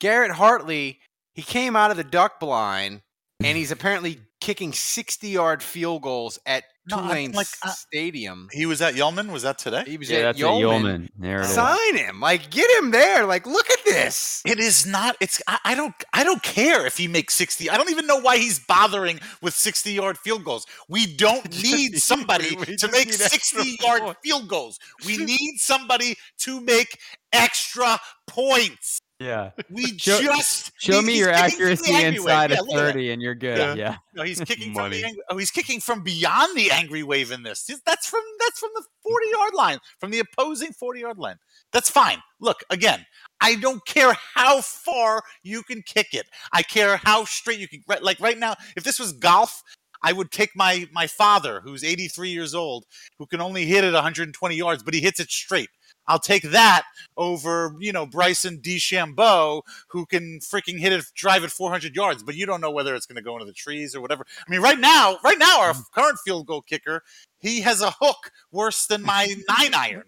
Garrett 0.00 0.32
Hartley, 0.32 1.00
he 1.34 1.40
came 1.40 1.74
out 1.74 1.90
of 1.90 1.96
the 1.96 2.04
duck 2.04 2.38
blind 2.38 3.00
and 3.42 3.56
he's 3.56 3.70
apparently 3.70 4.20
kicking 4.42 4.74
60 4.74 5.26
yard 5.26 5.62
field 5.62 6.02
goals 6.02 6.38
at 6.44 6.64
No, 6.88 6.98
Tulane 6.98 7.32
like, 7.32 7.48
uh, 7.62 7.70
Stadium. 7.70 8.48
He 8.52 8.64
was 8.64 8.80
at 8.80 8.94
Yulman. 8.94 9.32
Was 9.32 9.42
that 9.42 9.58
today? 9.58 9.82
He 9.86 9.96
was 9.96 10.08
Yeah, 10.08 10.18
at 10.18 10.22
that's 10.22 10.40
at 10.40 10.44
Yulman. 10.44 10.82
Yulman. 10.82 11.08
There 11.18 11.40
it 11.40 11.44
is. 11.46 11.50
Sign 11.50 11.96
him. 11.96 12.20
Like, 12.20 12.50
get 12.50 12.70
him 12.78 12.92
there. 12.92 13.26
Like, 13.26 13.46
look 13.46 13.68
at 13.70 13.84
this. 13.84 14.42
It 14.46 14.60
is 14.60 14.86
not. 14.86 15.16
It's. 15.20 15.42
I, 15.48 15.58
I 15.64 15.74
don't. 15.74 15.94
I 16.12 16.22
don't 16.22 16.42
care 16.42 16.86
if 16.86 16.96
he 16.96 17.08
makes 17.08 17.34
sixty. 17.34 17.68
I 17.68 17.76
don't 17.76 17.90
even 17.90 18.06
know 18.06 18.20
why 18.20 18.38
he's 18.38 18.60
bothering 18.60 19.18
with 19.42 19.54
sixty-yard 19.54 20.18
field 20.18 20.44
goals. 20.44 20.66
We 20.88 21.06
don't 21.06 21.50
need 21.62 21.98
somebody 21.98 22.54
to 22.54 22.88
make 22.92 23.12
sixty-yard 23.12 24.16
field 24.22 24.48
goals. 24.48 24.78
We 25.04 25.16
need 25.24 25.58
somebody 25.58 26.16
to 26.38 26.60
make 26.60 26.98
extra 27.32 27.98
points. 28.26 29.00
Yeah. 29.18 29.50
We 29.70 29.86
Show- 29.98 30.20
just 30.20 30.72
Show 30.78 31.00
he- 31.00 31.06
me 31.06 31.18
your 31.18 31.32
kicking 31.32 31.40
from 31.50 31.50
the 31.50 31.54
accuracy 31.54 31.92
angry 31.94 32.10
wave. 32.10 32.16
inside 32.20 32.50
Yeah, 32.50 32.60
of 32.60 32.66
look 32.66 32.76
at 32.76 32.84
that. 32.84 32.92
30 32.92 33.10
and 33.12 33.22
you're 33.22 33.34
good. 33.34 33.58
Yeah. 33.58 33.74
Yeah. 33.74 33.96
No, 34.14 34.22
he's 34.24 34.40
kicking 34.40 34.74
from 34.74 34.90
the 34.90 35.04
angry, 35.04 35.22
oh, 35.30 35.36
he's 35.38 35.50
kicking 35.50 35.80
from 35.80 36.02
beyond 36.02 36.56
the 36.56 36.70
angry 36.70 37.02
wave 37.02 37.30
in 37.30 37.42
this. 37.42 37.64
That's 37.86 38.06
from 38.08 38.20
that's 38.40 38.58
from 38.58 38.70
the 38.74 38.84
40 39.02 39.26
yard 39.32 39.54
line, 39.54 39.78
from 40.00 40.10
the 40.10 40.18
opposing 40.20 40.72
40 40.72 41.00
yard 41.00 41.18
line. 41.18 41.36
That's 41.72 41.88
fine. 41.90 42.18
Look, 42.40 42.58
again, 42.70 43.06
I 43.40 43.54
don't 43.56 43.84
care 43.86 44.14
how 44.34 44.60
far 44.60 45.22
you 45.42 45.62
can 45.62 45.82
kick 45.82 46.08
it. 46.12 46.26
I 46.52 46.62
care 46.62 46.98
how 46.98 47.24
straight 47.24 47.58
you 47.58 47.68
can 47.68 47.82
right- 47.88 48.02
like 48.02 48.20
right 48.20 48.38
now, 48.38 48.54
if 48.76 48.84
this 48.84 48.98
was 48.98 49.12
golf, 49.12 49.62
I 50.02 50.12
would 50.12 50.30
take 50.30 50.54
my 50.54 50.86
my 50.92 51.06
father, 51.06 51.60
who's 51.64 51.82
83 51.82 52.28
years 52.28 52.54
old, 52.54 52.84
who 53.18 53.26
can 53.26 53.40
only 53.40 53.64
hit 53.64 53.82
it 53.82 53.94
120 53.94 54.54
yards, 54.54 54.82
but 54.82 54.92
he 54.92 55.00
hits 55.00 55.20
it 55.20 55.30
straight. 55.30 55.70
I'll 56.08 56.18
take 56.18 56.42
that 56.50 56.82
over, 57.16 57.74
you 57.78 57.92
know, 57.92 58.06
Bryson 58.06 58.58
DeChambeau, 58.58 59.62
who 59.88 60.06
can 60.06 60.38
freaking 60.40 60.78
hit 60.78 60.92
it, 60.92 61.04
drive 61.14 61.44
it 61.44 61.50
400 61.50 61.94
yards, 61.94 62.22
but 62.22 62.36
you 62.36 62.46
don't 62.46 62.60
know 62.60 62.70
whether 62.70 62.94
it's 62.94 63.06
going 63.06 63.16
to 63.16 63.22
go 63.22 63.34
into 63.34 63.46
the 63.46 63.52
trees 63.52 63.94
or 63.94 64.00
whatever. 64.00 64.24
I 64.46 64.50
mean, 64.50 64.60
right 64.60 64.78
now, 64.78 65.18
right 65.24 65.38
now, 65.38 65.60
our 65.60 65.72
mm. 65.72 65.82
current 65.92 66.18
field 66.24 66.46
goal 66.46 66.62
kicker, 66.62 67.02
he 67.38 67.60
has 67.62 67.80
a 67.80 67.90
hook 68.00 68.30
worse 68.52 68.86
than 68.86 69.02
my 69.02 69.34
nine 69.48 69.74
iron. 69.74 70.04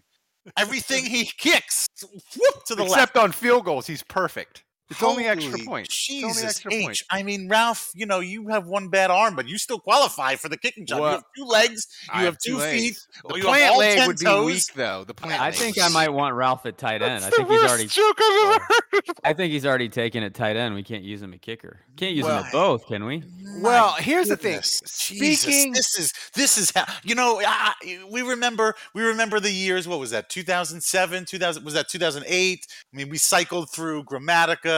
Everything 0.57 1.05
he 1.05 1.25
kicks, 1.25 1.87
whoop 2.02 2.64
to 2.67 2.75
the 2.75 2.83
left. 2.83 2.95
Except 2.95 3.17
on 3.17 3.33
field 3.33 3.64
goals, 3.64 3.87
he's 3.87 4.02
perfect. 4.02 4.64
It's 4.90 5.02
only 5.02 5.26
extra 5.26 5.52
Holy 5.52 5.66
points. 5.66 5.88
It's 5.90 6.07
Jesus 6.07 6.37
only 6.37 6.42
extra 6.49 6.73
H. 6.75 6.85
points. 6.85 7.02
I 7.11 7.23
mean, 7.23 7.49
Ralph, 7.49 7.90
you 7.95 8.07
know, 8.07 8.21
you 8.21 8.49
have 8.49 8.66
one 8.66 8.88
bad 8.88 9.11
arm, 9.11 9.37
but 9.37 9.47
you 9.47 9.59
still 9.59 9.78
qualify 9.78 10.37
for 10.37 10.49
the 10.49 10.57
kicking 10.57 10.87
job. 10.87 11.00
Well, 11.00 11.11
you 11.11 11.14
have 11.16 11.25
two 11.37 11.45
legs, 11.45 11.87
you 12.04 12.09
I 12.12 12.23
have, 12.23 12.38
two 12.38 12.57
legs. 12.57 12.80
feet, 12.83 12.97
The 13.28 13.35
you 13.37 13.42
plant 13.45 13.76
leg 13.76 13.99
10 13.99 14.07
would 14.07 14.18
be 14.18 14.25
toes. 14.25 14.47
weak, 14.47 14.62
though. 14.75 15.04
The 15.04 15.12
plant 15.14 15.40
I 15.42 15.47
leg 15.50 15.54
think 15.54 15.78
I 15.78 15.88
might 15.88 16.09
want 16.09 16.35
Ralph 16.37 16.64
at 16.64 16.78
tight 16.78 17.02
end. 17.02 17.25
I 17.25 17.28
think 17.30 17.49
the 17.49 17.52
he's 17.54 17.62
worst 17.62 17.68
already 17.68 17.87
joke 17.88 18.16
I've 18.18 18.54
ever 18.54 18.64
heard. 18.92 19.02
I 19.25 19.33
think 19.35 19.52
he's 19.52 19.66
already 19.66 19.88
taken 19.90 20.23
at 20.23 20.33
tight 20.35 20.57
end. 20.57 20.75
We 20.75 20.83
can't 20.83 21.04
use 21.04 21.21
him 21.21 21.35
at 21.35 21.42
kicker. 21.42 21.80
Can't 21.97 22.14
use 22.14 22.25
him 22.25 22.33
at 22.33 22.50
both, 22.52 22.87
can 22.87 23.04
we? 23.04 23.23
Well, 23.61 23.92
My 23.97 24.00
here's 24.00 24.28
the 24.28 24.37
thing. 24.37 24.52
goodness, 24.52 24.80
Jesus, 25.09 25.40
Speaking, 25.42 25.73
this 25.73 25.99
is 25.99 26.12
this 26.35 26.57
is 26.57 26.71
how 26.75 26.85
you 27.04 27.14
know. 27.14 27.40
I, 27.40 27.73
I- 27.83 28.04
we 28.11 28.23
remember 28.23 28.75
we 28.95 29.02
remember 29.02 29.40
the 29.40 29.50
years. 29.50 29.87
What 29.88 29.99
was 29.99 30.11
that? 30.12 30.28
2007, 30.30 31.25
2000 31.26 31.64
was 31.64 31.75
that 31.75 31.88
2008? 31.88 32.66
I 32.71 32.97
mean, 32.97 33.09
we 33.09 33.18
cycled 33.18 33.71
through 33.71 34.04
Grammatica, 34.04 34.78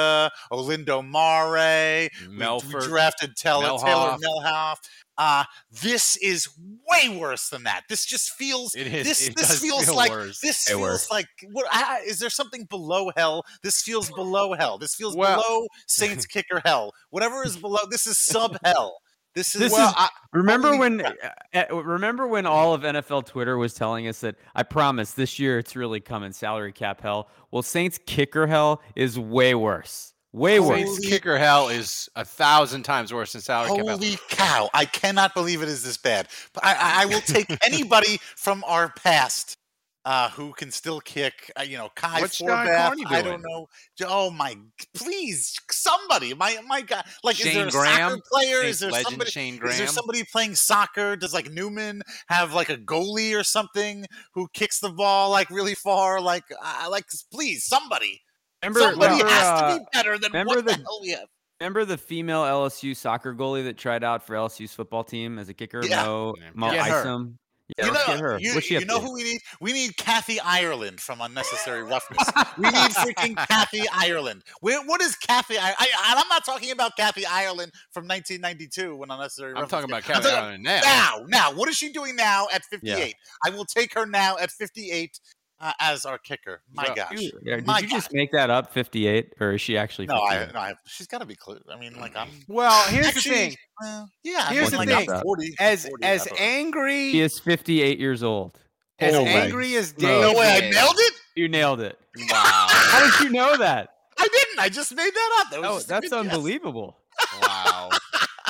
Olindo 0.53 1.03
Mare, 1.07 2.09
we- 2.21 2.29
we, 2.29 2.37
Melford, 2.37 2.83
drafted 2.83 3.37
Taylor, 3.37 3.67
Taylor 3.79 4.17
Mehlhaff. 4.17 4.21
Mehlhaff. 4.21 4.77
Uh, 5.19 5.45
this 5.83 6.17
is 6.17 6.49
way 6.89 7.09
worse 7.19 7.51
than 7.51 7.65
that. 7.65 7.83
This 7.91 8.07
just 8.07 8.31
feels. 8.31 8.75
It 8.75 8.87
is- 8.87 9.07
This 9.07 9.29
it 9.29 9.37
this 9.37 9.61
feels 9.61 9.85
feel 9.85 9.95
like 9.97 10.11
worse. 10.11 10.41
this 10.41 10.67
Way 10.69 10.73
feels 10.75 10.81
worse. 10.81 11.11
like 11.11 11.27
what? 11.53 11.67
I, 11.71 12.01
is 12.07 12.19
there 12.21 12.31
something 12.31 12.65
below 12.65 13.11
hell? 13.17 13.45
This 13.63 13.83
feels 13.83 14.11
below 14.11 14.55
hell. 14.55 14.79
This 14.79 14.95
feels 14.95 15.15
Well- 15.17 15.43
below 15.43 15.67
Saints 15.87 16.25
kicker 16.35 16.63
hell. 16.65 16.93
Whatever 17.11 17.45
is 17.45 17.57
below. 17.59 17.81
This 17.91 18.07
is 18.07 18.17
sub 18.17 18.57
hell. 18.65 18.99
This 19.35 19.55
is 19.55 19.61
This 19.61 19.73
well, 19.73 19.89
is- 19.91 19.95
I, 19.97 20.09
Remember 20.33 20.69
Holy 20.69 20.79
when 20.79 20.99
crap. 21.01 21.17
uh, 21.55 21.65
uh, 21.73 21.83
remember 21.83 22.27
when 22.27 22.47
all 22.47 22.73
of 22.75 22.83
NFL 22.83 23.27
Twitter 23.27 23.57
was 23.59 23.75
telling 23.75 24.07
us 24.07 24.21
that 24.21 24.37
I 24.55 24.63
promise 24.63 25.13
this 25.13 25.39
year 25.41 25.59
it's 25.59 25.75
really 25.75 26.01
coming 26.01 26.33
salary 26.33 26.73
cap 26.73 27.01
hell. 27.01 27.29
Well, 27.51 27.63
Saints 27.63 27.99
kicker 28.07 28.47
hell 28.47 28.81
is 28.95 29.19
way 29.19 29.55
worse. 29.57 30.13
Way 30.33 30.61
worse. 30.61 30.79
Saints 30.79 30.99
kicker 31.09 31.37
hell 31.39 31.69
is 31.69 32.09
a 32.15 32.25
thousand 32.25 32.85
times 32.85 33.13
worse 33.13 33.33
than 33.33 33.41
salary 33.43 33.71
cap. 33.71 33.79
hell. 33.79 33.89
Holy 33.99 34.17
cow! 34.29 34.71
I 34.73 34.85
cannot 34.85 35.35
believe 35.35 35.61
it 35.63 35.69
is 35.69 35.83
this 35.83 35.97
bad. 35.97 36.29
But 36.53 36.65
I, 36.65 36.75
I, 36.75 37.03
I 37.03 37.07
will 37.07 37.21
take 37.21 37.49
anybody 37.65 38.21
from 38.37 38.63
our 38.69 38.91
past 38.91 39.57
uh, 40.05 40.31
who 40.31 40.53
can 40.53 40.71
still 40.71 41.01
kick. 41.01 41.53
Uh, 41.59 41.63
you 41.63 41.77
know, 41.77 41.91
Kai 41.95 42.21
What's 42.21 42.39
John 42.39 42.67
Forbath. 42.67 43.07
I 43.07 43.23
don't 43.23 43.43
know. 43.43 43.67
Oh 44.07 44.31
my! 44.31 44.57
Please, 44.95 45.55
somebody! 45.71 46.35
My 46.35 46.59
my 46.67 46.81
God! 46.83 47.05
Like, 47.23 47.45
is 47.45 47.53
there 47.53 47.69
a 47.69 47.71
Graham? 47.71 48.11
soccer 48.11 48.23
player? 48.33 48.63
Saints 48.63 48.71
Is 48.71 48.81
there 48.81 49.03
somebody? 49.03 49.31
Shane 49.31 49.61
Is 49.63 49.79
there 49.79 49.87
somebody 49.87 50.25
playing 50.25 50.55
soccer? 50.55 51.17
Does 51.17 51.35
like 51.35 51.51
Newman 51.51 52.03
have 52.29 52.55
like 52.55 52.71
a 52.71 52.77
goalie 52.77 53.39
or 53.39 53.45
something 53.45 54.07
who 54.35 54.49
kicks 54.53 54.81
the 54.81 54.91
ball 54.91 55.31
like 55.31 55.51
really 55.51 55.75
far? 55.75 56.21
Like, 56.21 56.45
uh, 56.63 56.89
like 56.91 57.05
please, 57.33 57.65
somebody! 57.65 58.23
Remember, 58.63 58.81
somebody 58.81 59.13
remember, 59.13 59.33
has 59.33 59.47
uh, 59.47 59.75
to 59.75 59.79
be 59.81 59.87
better 59.93 60.19
than 60.19 60.33
what 60.47 60.57
the, 60.57 60.63
the- 60.63 60.73
hell 60.73 61.01
we 61.03 61.11
have. 61.11 61.29
remember 61.61 61.85
the 61.85 61.99
female 61.99 62.43
LSU 62.43 62.97
soccer 62.97 63.35
goalie 63.35 63.65
that 63.65 63.77
tried 63.77 64.05
out 64.05 64.27
for 64.27 64.35
LSU's 64.35 64.73
football 64.73 65.05
team 65.05 65.39
as 65.39 65.49
a 65.49 65.55
kicker? 65.55 65.85
Yeah. 65.85 66.05
Mo, 66.05 66.35
Mo 66.55 66.71
Get 66.71 66.87
her. 66.87 67.01
Isom. 67.01 67.39
Yeah, 67.79 67.87
you 67.87 67.93
know, 67.93 68.19
her. 68.19 68.39
You, 68.39 68.61
you 68.61 68.85
know 68.85 69.01
who 69.01 69.15
we 69.15 69.25
need? 69.25 69.41
We 69.61 69.73
need 69.73 69.97
Kathy 69.97 70.41
Ireland 70.41 71.01
from 71.01 71.21
Unnecessary 71.21 71.83
Roughness. 71.83 72.29
we 72.59 72.65
need 72.65 72.91
freaking 72.93 73.37
Kathy 73.49 73.83
Ireland. 73.93 74.43
Where, 74.61 74.83
what 74.85 75.01
is 75.01 75.17
Kathy? 75.17 75.59
I, 75.59 75.75
I, 75.79 75.89
I'm 76.17 76.29
not 76.29 76.45
talking 76.45 76.71
about 76.71 76.97
Kathy 76.97 77.27
Ireland 77.27 77.73
from 77.93 78.07
1992 78.07 78.97
when 78.97 79.11
Unnecessary 79.11 79.55
I'm 79.57 79.69
talking 79.69 79.91
about 79.91 80.03
Kathy 80.03 80.15
I'm 80.15 80.23
Kevin 80.23 80.31
talking 80.31 80.49
Allen 80.49 80.63
now. 80.63 80.81
now. 80.83 81.27
Now, 81.29 81.53
what 81.55 81.69
is 81.69 81.77
she 81.77 81.93
doing 81.93 82.17
now 82.17 82.49
at 82.53 82.65
58? 82.65 83.15
I 83.45 83.51
will 83.51 83.65
take 83.65 83.95
her 83.95 84.07
now 84.07 84.37
at 84.39 84.51
58 84.51 85.19
uh, 85.61 85.73
as 85.81 86.05
our 86.07 86.19
kicker. 86.19 86.63
My 86.73 86.85
Well, 86.85 86.95
gosh. 86.95 87.21
Yeah, 87.43 87.57
did 87.57 87.67
My 87.67 87.79
you 87.81 87.89
just 87.89 88.13
make 88.13 88.33
that 88.33 88.49
up? 88.51 88.73
58, 88.73 89.35
or 89.41 89.53
is 89.53 89.61
she 89.61 89.77
actually? 89.77 90.07
No, 90.07 90.15
I, 90.17 90.51
no, 90.53 90.59
I, 90.59 90.75
she's 90.87 91.07
got 91.07 91.19
to 91.19 91.27
be 91.27 91.35
clear. 91.37 91.59
I 91.73 91.79
mean, 91.79 91.99
like 92.01 92.17
I'm. 92.17 92.29
Well, 92.49 92.89
here's 92.89 93.07
Actually, 93.07 93.31
the 93.31 93.37
thing. 93.37 93.57
Well, 93.83 94.11
yeah, 94.25 94.49
Here's 94.51 94.71
the 94.71 94.79
like, 94.79 94.89
thing. 94.89 95.11
I'm 95.11 95.23
40, 95.23 95.55
As 95.61 95.87
40, 95.87 96.05
as 96.05 96.23
I 96.23 96.25
don't 96.27 96.39
know. 96.39 96.45
angry 96.45 97.13
She 97.13 97.21
is 97.21 97.39
58 97.39 97.99
years 97.99 98.23
old. 98.23 98.59
as 98.99 99.15
Oh 99.15 99.25
my 99.25 99.31
angry 99.31 99.75
as 99.77 99.97
No. 99.99 100.09
Dave. 100.09 100.21
No 100.35 100.39
way, 100.41 100.49
I 100.57 100.71
nailed 100.71 100.97
it. 100.99 101.15
You 101.37 101.49
nailed 101.49 101.81
it. 101.81 101.99
Wow. 102.31 102.67
How 102.71 103.11
did 103.11 103.25
you 103.27 103.31
know 103.33 103.57
that? 103.57 103.91
I 104.19 104.29
didn't. 104.31 104.59
I 104.59 104.69
just 104.69 104.95
made 104.95 105.13
that 105.15 105.37
up. 105.47 105.51
That 105.53 105.61
was 105.63 105.85
Oh, 105.85 105.87
that's 105.87 106.11
good 106.11 106.25
guess. 106.25 106.33
unbelievable. 106.35 106.99
wow. 107.43 107.89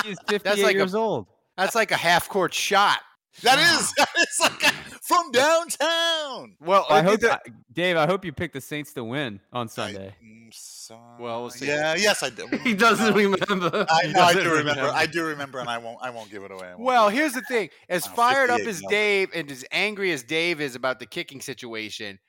She's 0.03 0.17
58 0.27 0.63
like 0.63 0.75
a- 0.75 0.79
years 0.79 0.95
old. 0.95 1.27
That's 1.57 1.75
like 1.75 1.91
a 1.91 1.97
half 1.97 2.27
court 2.27 2.53
shot. 2.53 2.99
That 3.43 3.59
is. 3.59 3.93
That 4.39 4.51
is 4.51 4.61
like 4.61 4.63
a, 4.63 4.75
from 5.01 5.31
downtown. 5.31 6.55
Well, 6.59 6.85
I 6.89 6.99
I 6.99 7.01
hope, 7.01 7.19
think 7.21 7.33
I, 7.33 7.39
Dave. 7.73 7.97
I 7.97 8.05
hope 8.05 8.23
you 8.25 8.31
pick 8.33 8.53
the 8.53 8.61
Saints 8.61 8.93
to 8.93 9.03
win 9.03 9.39
on 9.51 9.67
Sunday. 9.67 10.15
So- 10.51 10.99
Well, 11.19 11.41
we'll 11.41 11.49
see. 11.49 11.67
Yeah. 11.67 11.95
Yes, 11.95 12.23
I 12.23 12.29
do. 12.29 12.47
He 12.63 12.73
doesn't 12.73 13.13
remember. 13.13 13.85
I, 13.89 14.07
no, 14.07 14.21
I 14.21 14.33
doesn't 14.33 14.43
do 14.43 14.49
remember. 14.49 14.69
remember. 14.71 14.91
I 14.93 15.05
do 15.05 15.25
remember, 15.25 15.59
and 15.59 15.69
I 15.69 15.77
won't. 15.77 15.97
I 16.01 16.09
won't 16.09 16.29
give 16.31 16.43
it 16.43 16.51
away. 16.51 16.73
Well, 16.77 17.07
it 17.07 17.13
here's 17.13 17.33
the 17.33 17.41
thing: 17.41 17.69
as 17.89 18.07
Wow, 18.09 18.15
fired 18.15 18.49
up 18.49 18.61
as 18.61 18.81
no. 18.81 18.89
Dave 18.89 19.29
and 19.33 19.49
as 19.51 19.63
angry 19.71 20.11
as 20.11 20.23
Dave 20.23 20.59
is 20.61 20.75
about 20.75 20.99
the 20.99 21.05
kicking 21.05 21.41
situation, 21.41 22.19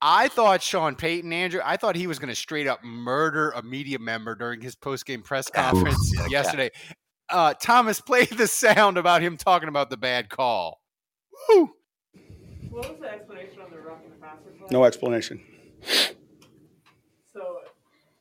I 0.00 0.28
thought 0.28 0.62
Sean 0.62 0.94
Payton, 0.94 1.32
Andrew, 1.32 1.60
I 1.64 1.76
thought 1.76 1.96
he 1.96 2.06
was 2.06 2.18
going 2.18 2.28
to 2.28 2.34
straight 2.36 2.66
up 2.66 2.84
murder 2.84 3.50
a 3.50 3.62
media 3.62 3.98
member 3.98 4.34
during 4.34 4.60
his 4.60 4.74
post 4.76 5.06
game 5.06 5.22
press 5.22 5.48
conference 5.50 6.14
yesterday. 6.30 6.70
Uh, 7.28 7.54
Thomas 7.54 8.00
played 8.00 8.28
the 8.30 8.46
sound 8.46 8.98
about 8.98 9.20
him 9.22 9.36
talking 9.36 9.68
about 9.68 9.90
the 9.90 9.96
bad 9.96 10.28
call. 10.28 10.80
Woo! 11.48 11.70
What 12.70 12.90
was 12.90 13.00
the 13.00 13.10
explanation 13.10 13.60
on 13.60 13.70
the 13.70 13.78
roughing 13.78 14.10
the 14.10 14.16
passer? 14.16 14.52
No 14.70 14.84
explanation. 14.84 15.40
So 17.32 17.58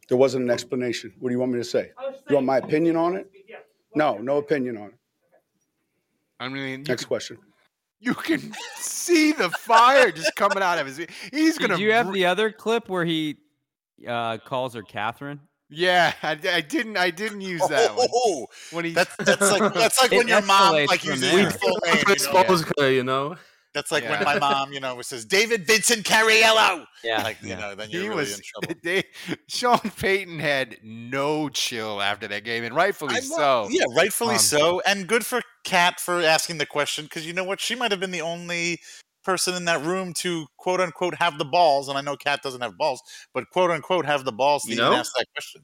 There 0.10 0.18
wasn't 0.18 0.44
an 0.46 0.50
explanation. 0.52 1.14
What 1.20 1.30
do 1.30 1.34
you 1.34 1.40
want 1.40 1.52
me 1.52 1.60
to 1.60 1.64
say? 1.64 1.92
I 1.98 2.06
was 2.08 2.16
just 2.16 2.30
You 2.30 2.36
want 2.36 2.46
my 2.46 2.58
opinion 2.58 2.96
on 2.96 3.16
it? 3.16 3.32
Yeah. 3.48 3.58
No, 3.96 4.18
no 4.18 4.38
opinion 4.38 4.78
on 4.78 4.88
it. 4.90 4.96
I 6.40 6.50
mean, 6.50 6.80
you, 6.82 6.86
Next 6.86 7.06
question. 7.06 7.38
you 8.00 8.14
can 8.14 8.54
see 8.76 9.32
the 9.32 9.50
fire 9.50 10.12
just 10.12 10.36
coming 10.36 10.62
out 10.62 10.78
of 10.80 10.86
his. 10.88 10.98
He's 11.32 11.58
going 11.58 11.72
Did 11.72 11.78
to. 11.78 11.84
you 11.84 11.94
have 11.94 12.12
the 12.14 12.26
other 12.26 12.52
clip 12.52 12.90
where 12.90 13.06
he 13.06 13.38
uh, 14.08 14.38
calls 14.40 14.74
her 14.74 14.82
Catherine? 14.84 15.40
Yeah, 15.70 16.14
I, 16.22 16.38
I 16.52 16.62
didn't. 16.62 16.98
I 16.98 17.10
didn't 17.10 17.42
use 17.54 17.66
that 17.68 17.96
one. 17.96 18.08
Oh, 18.14 18.48
When 18.72 18.86
he, 18.86 18.92
that's 18.92 19.16
that's 19.18 19.42
like 19.52 19.74
that's 19.74 20.02
like 20.02 20.12
when 20.12 20.28
your 20.28 20.42
mom 20.44 20.74
like 20.86 21.04
uses 21.04 21.22
there. 21.22 21.42
your 21.42 21.52
full 21.52 21.78
name. 21.86 21.96
You 21.98 22.04
know? 22.08 22.14
Expose 22.14 22.66
her, 22.80 22.92
you 22.92 23.04
know. 23.04 23.36
That's 23.74 23.92
like 23.92 24.04
Yeah. 24.04 24.12
when 24.12 24.24
my 24.24 24.40
mom, 24.40 24.72
you 24.72 24.80
know, 24.80 25.02
says 25.02 25.26
David 25.26 25.68
Vincent 25.68 26.06
Cariello. 26.06 26.86
Yeah. 27.04 27.22
Like 27.24 27.42
you 27.42 27.50
Yeah. 27.50 27.60
know, 27.60 27.76
then 27.76 27.90
you're 27.90 28.04
he 28.04 28.08
really 28.08 28.22
was. 28.22 28.36
in 28.38 28.42
trouble. 28.46 28.80
They, 28.84 29.04
Sean 29.50 29.80
Payton 29.98 30.40
had 30.40 30.78
no 30.82 31.50
chill 31.50 32.02
after 32.02 32.26
that 32.30 32.46
game, 32.46 32.64
and 32.64 32.74
rightfully 32.74 33.16
I- 33.16 33.20
so. 33.20 33.68
Yeah, 33.70 33.84
rightfully 33.94 34.36
Um, 34.36 34.40
so, 34.40 34.82
and 34.86 35.08
good 35.08 35.26
for 35.26 35.42
Kat 35.66 36.00
for 36.00 36.22
asking 36.22 36.60
the 36.60 36.66
question 36.66 37.04
because 37.06 37.26
you 37.28 37.34
know 37.34 37.44
what, 37.44 37.60
she 37.60 37.76
might 37.76 37.92
have 37.92 38.00
been 38.00 38.12
the 38.12 38.22
only 38.22 38.80
person 39.26 39.56
in 39.56 39.66
that 39.66 39.84
room 39.84 40.14
to 40.14 40.46
quote 40.58 40.80
unquote 40.80 41.16
have 41.16 41.38
the 41.38 41.46
balls, 41.46 41.90
and 41.90 41.98
I 41.98 42.02
know 42.02 42.16
Kat 42.16 42.42
doesn't 42.42 42.62
have 42.62 42.78
balls, 42.78 43.02
but 43.34 43.50
quote 43.50 43.72
unquote 43.72 44.06
have 44.06 44.24
the 44.24 44.32
balls 44.32 44.64
to 44.64 44.70
You 44.70 44.76
even 44.76 44.86
know? 44.92 44.98
ask 44.98 45.12
that 45.18 45.26
question. 45.34 45.64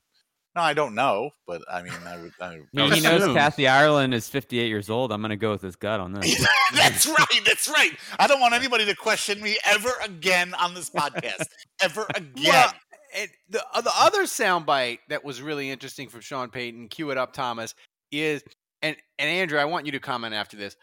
No, 0.53 0.61
I 0.61 0.73
don't 0.73 0.95
know, 0.95 1.29
but 1.47 1.61
I 1.71 1.81
mean, 1.81 1.93
I 2.05 2.17
would. 2.17 2.33
I, 2.41 2.45
I 2.45 2.57
mean, 2.73 2.91
he 2.91 2.99
knows 2.99 3.33
Kathy 3.33 3.69
Ireland 3.69 4.13
is 4.13 4.27
58 4.27 4.67
years 4.67 4.89
old. 4.89 5.13
I'm 5.13 5.21
going 5.21 5.29
to 5.29 5.37
go 5.37 5.51
with 5.51 5.61
his 5.61 5.77
gut 5.77 6.01
on 6.01 6.11
this. 6.11 6.45
that's 6.73 7.07
right. 7.07 7.41
That's 7.45 7.69
right. 7.69 7.91
I 8.19 8.27
don't 8.27 8.41
want 8.41 8.53
anybody 8.53 8.85
to 8.85 8.95
question 8.95 9.41
me 9.41 9.57
ever 9.65 9.91
again 10.03 10.53
on 10.55 10.73
this 10.73 10.89
podcast. 10.89 11.45
ever 11.81 12.05
again. 12.15 12.33
Well, 12.49 12.73
and 13.15 13.29
the 13.49 13.63
uh, 13.73 13.79
the 13.79 13.93
other 13.97 14.23
soundbite 14.23 14.99
that 15.07 15.23
was 15.23 15.41
really 15.41 15.69
interesting 15.69 16.09
from 16.09 16.19
Sean 16.19 16.49
Payton, 16.49 16.89
cue 16.89 17.11
it 17.11 17.17
up, 17.17 17.31
Thomas, 17.31 17.73
is 18.11 18.43
and 18.81 18.97
and 19.19 19.29
Andrew, 19.29 19.57
I 19.57 19.65
want 19.65 19.85
you 19.85 19.93
to 19.93 19.99
comment 19.99 20.33
after 20.33 20.57
this. 20.57 20.75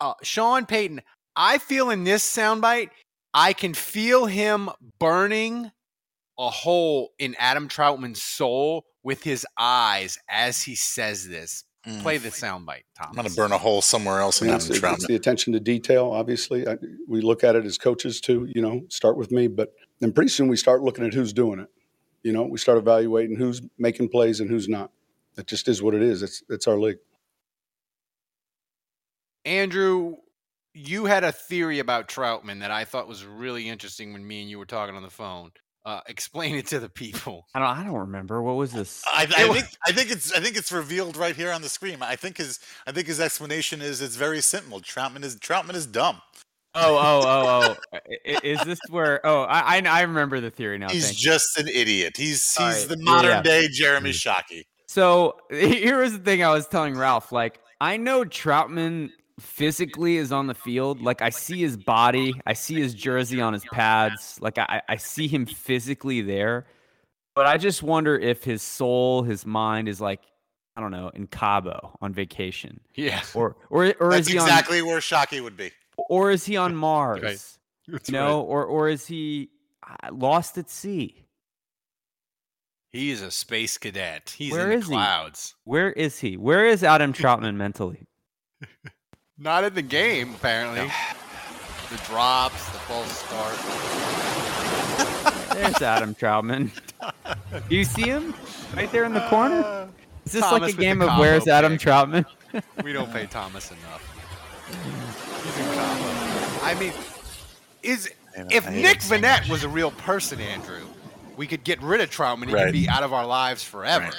Uh, 0.00 0.14
Sean 0.24 0.66
Payton, 0.66 1.02
I 1.36 1.58
feel 1.58 1.90
in 1.90 2.04
this 2.04 2.24
soundbite, 2.24 2.90
I 3.32 3.52
can 3.52 3.74
feel 3.74 4.26
him 4.26 4.70
burning 4.98 5.70
a 6.38 6.50
hole 6.50 7.10
in 7.18 7.34
Adam 7.38 7.68
Trautman's 7.68 8.22
soul 8.22 8.84
with 9.02 9.22
his 9.22 9.46
eyes 9.58 10.18
as 10.28 10.62
he 10.62 10.74
says 10.74 11.28
this. 11.28 11.64
Mm. 11.86 12.00
Play 12.00 12.16
the 12.16 12.30
soundbite, 12.30 12.84
Tom. 12.96 13.08
I'm 13.10 13.14
going 13.14 13.28
to 13.28 13.34
burn 13.34 13.52
a 13.52 13.58
hole 13.58 13.82
somewhere 13.82 14.20
else 14.20 14.40
in 14.40 14.48
Yeah, 14.48 14.54
Adam 14.54 14.66
it's, 14.68 14.76
it's 14.76 14.80
Trautman. 14.80 15.06
the 15.06 15.16
attention 15.16 15.52
to 15.52 15.60
detail. 15.60 16.10
Obviously, 16.12 16.66
I, 16.66 16.78
we 17.06 17.20
look 17.20 17.44
at 17.44 17.56
it 17.56 17.66
as 17.66 17.76
coaches 17.76 18.22
too. 18.22 18.48
You 18.54 18.62
know, 18.62 18.82
start 18.88 19.18
with 19.18 19.30
me, 19.30 19.48
but 19.48 19.74
then 20.00 20.10
pretty 20.10 20.30
soon 20.30 20.48
we 20.48 20.56
start 20.56 20.82
looking 20.82 21.04
at 21.04 21.12
who's 21.12 21.34
doing 21.34 21.58
it. 21.60 21.68
You 22.22 22.32
know, 22.32 22.44
we 22.44 22.56
start 22.56 22.78
evaluating 22.78 23.36
who's 23.36 23.60
making 23.76 24.08
plays 24.08 24.40
and 24.40 24.48
who's 24.48 24.66
not. 24.66 24.92
That 25.34 25.46
just 25.46 25.68
is 25.68 25.82
what 25.82 25.94
it 25.94 26.00
is. 26.02 26.22
It's 26.22 26.42
it's 26.48 26.66
our 26.66 26.78
league. 26.78 26.98
Andrew, 29.44 30.16
you 30.74 31.06
had 31.06 31.24
a 31.24 31.32
theory 31.32 31.78
about 31.78 32.08
Trautman 32.08 32.60
that 32.60 32.70
I 32.70 32.84
thought 32.84 33.08
was 33.08 33.24
really 33.24 33.68
interesting 33.68 34.12
when 34.12 34.26
me 34.26 34.42
and 34.42 34.50
you 34.50 34.58
were 34.58 34.66
talking 34.66 34.96
on 34.96 35.02
the 35.02 35.10
phone. 35.10 35.52
Uh, 35.84 36.00
explain 36.08 36.56
it 36.56 36.66
to 36.68 36.80
the 36.80 36.88
people. 36.88 37.46
I 37.54 37.60
don't. 37.60 37.68
I 37.68 37.84
don't 37.84 38.00
remember. 38.00 38.42
What 38.42 38.56
was 38.56 38.72
this? 38.72 39.02
I, 39.06 39.22
I 39.22 39.26
think 39.26 39.66
I 39.86 39.92
think 39.92 40.10
it's 40.10 40.32
I 40.32 40.40
think 40.40 40.56
it's 40.56 40.72
revealed 40.72 41.16
right 41.16 41.36
here 41.36 41.52
on 41.52 41.62
the 41.62 41.68
screen. 41.68 41.98
I 42.02 42.16
think 42.16 42.38
his 42.38 42.58
I 42.86 42.92
think 42.92 43.06
his 43.06 43.20
explanation 43.20 43.80
is 43.80 44.02
it's 44.02 44.16
very 44.16 44.40
simple. 44.40 44.80
Trautman 44.80 45.24
is 45.24 45.36
Trautman 45.36 45.74
is 45.74 45.86
dumb. 45.86 46.20
Oh, 46.76 46.96
oh, 46.96 47.22
oh, 47.24 47.76
oh. 47.92 47.98
Is 48.24 48.60
this 48.64 48.80
where? 48.90 49.24
Oh, 49.24 49.42
I, 49.42 49.78
I, 49.78 49.82
I 49.86 50.00
remember 50.02 50.40
the 50.40 50.50
theory 50.50 50.76
now. 50.76 50.88
He's 50.88 51.04
thank 51.04 51.18
you. 51.18 51.30
just 51.30 51.56
an 51.56 51.68
idiot. 51.68 52.16
He's 52.16 52.52
he's 52.56 52.58
right. 52.58 52.88
the 52.88 52.96
modern 52.96 53.30
yeah. 53.30 53.42
day 53.42 53.68
Jeremy 53.70 54.10
Shockey. 54.10 54.64
So 54.88 55.36
here 55.50 56.00
was 56.00 56.12
the 56.12 56.18
thing 56.18 56.42
I 56.42 56.52
was 56.52 56.66
telling 56.66 56.96
Ralph. 56.96 57.30
Like, 57.30 57.60
I 57.80 57.96
know 57.96 58.24
Trautman 58.24 59.10
physically 59.40 60.16
is 60.16 60.32
on 60.32 60.46
the 60.46 60.54
field. 60.54 61.00
Like, 61.02 61.22
I 61.22 61.30
see 61.30 61.60
his 61.60 61.76
body, 61.76 62.34
I 62.46 62.52
see 62.52 62.74
his 62.80 62.94
jersey 62.94 63.40
on 63.40 63.52
his 63.52 63.64
pads. 63.64 64.38
Like, 64.40 64.58
I, 64.58 64.82
I 64.88 64.96
see 64.96 65.28
him 65.28 65.46
physically 65.46 66.20
there. 66.22 66.66
But 67.34 67.46
I 67.46 67.56
just 67.58 67.82
wonder 67.82 68.16
if 68.16 68.44
his 68.44 68.62
soul, 68.62 69.22
his 69.24 69.44
mind 69.44 69.88
is 69.88 70.00
like, 70.00 70.20
I 70.76 70.80
don't 70.80 70.92
know, 70.92 71.10
in 71.14 71.26
Cabo 71.26 71.96
on 72.00 72.12
vacation. 72.12 72.80
Yeah. 72.94 73.22
Or 73.34 73.56
or 73.70 73.94
or 74.00 74.10
That's 74.10 74.26
is 74.26 74.32
he 74.32 74.38
on 74.38 74.46
exactly 74.46 74.82
where 74.82 74.98
Shockey 74.98 75.42
would 75.42 75.56
be. 75.56 75.70
or 75.96 76.30
is 76.30 76.44
he 76.44 76.56
on 76.56 76.74
Mars? 76.76 77.58
That's 77.86 78.08
you 78.08 78.12
know, 78.12 78.40
or 78.40 78.64
or 78.64 78.88
is 78.88 79.06
he 79.06 79.50
uh, 79.88 80.10
lost 80.12 80.58
at 80.58 80.70
sea? 80.70 81.26
He 82.90 83.10
is 83.10 83.22
a 83.22 83.30
space 83.32 83.76
cadet. 83.78 84.34
He's 84.36 84.52
Where 84.52 84.70
in 84.70 84.80
the 84.80 84.86
he? 84.86 84.92
clouds. 84.92 85.54
Where 85.64 85.90
is 85.92 86.18
he? 86.20 86.36
Where 86.36 86.66
is 86.66 86.84
Adam 86.84 87.12
Trautman 87.12 87.56
mentally? 87.56 88.06
Not 89.38 89.64
in 89.64 89.74
the 89.74 89.82
game, 89.82 90.34
apparently. 90.34 90.90
The 91.90 91.96
drops, 92.06 92.64
the 92.70 92.78
false 92.78 93.18
start. 93.18 93.54
There's 95.54 95.82
Adam 95.82 96.14
Trautman. 96.14 96.70
Do 97.68 97.74
you 97.76 97.84
see 97.84 98.02
him 98.02 98.34
right 98.76 98.90
there 98.92 99.04
in 99.04 99.12
the 99.12 99.26
corner? 99.28 99.88
Is 100.24 100.32
this 100.32 100.42
Thomas 100.42 100.62
like 100.62 100.74
a 100.74 100.76
game 100.80 101.02
of 101.02 101.08
combo 101.08 101.20
Where's 101.22 101.48
Adam 101.48 101.72
pick. 101.72 101.80
Trautman? 101.82 102.24
We 102.82 102.92
don't 102.92 103.12
pay 103.12 103.26
Thomas 103.26 103.70
enough. 103.70 104.10
He's 105.44 105.58
in 105.58 105.74
Cabo. 105.74 106.64
I 106.64 106.74
mean, 106.78 106.92
is 107.82 108.10
if 108.50 108.70
Nick 108.70 109.02
him 109.02 109.22
Vannett 109.22 109.48
was 109.50 109.64
a 109.64 109.68
real 109.68 109.90
person, 109.90 110.40
Andrew, 110.40 110.80
we 111.36 111.46
could 111.46 111.64
get 111.64 111.82
rid 111.82 112.00
of 112.00 112.10
Trautman. 112.10 112.48
He 112.48 112.54
Right. 112.54 112.64
could 112.66 112.72
be 112.72 112.88
out 112.88 113.02
of 113.02 113.12
our 113.12 113.26
lives 113.26 113.62
forever. 113.64 114.10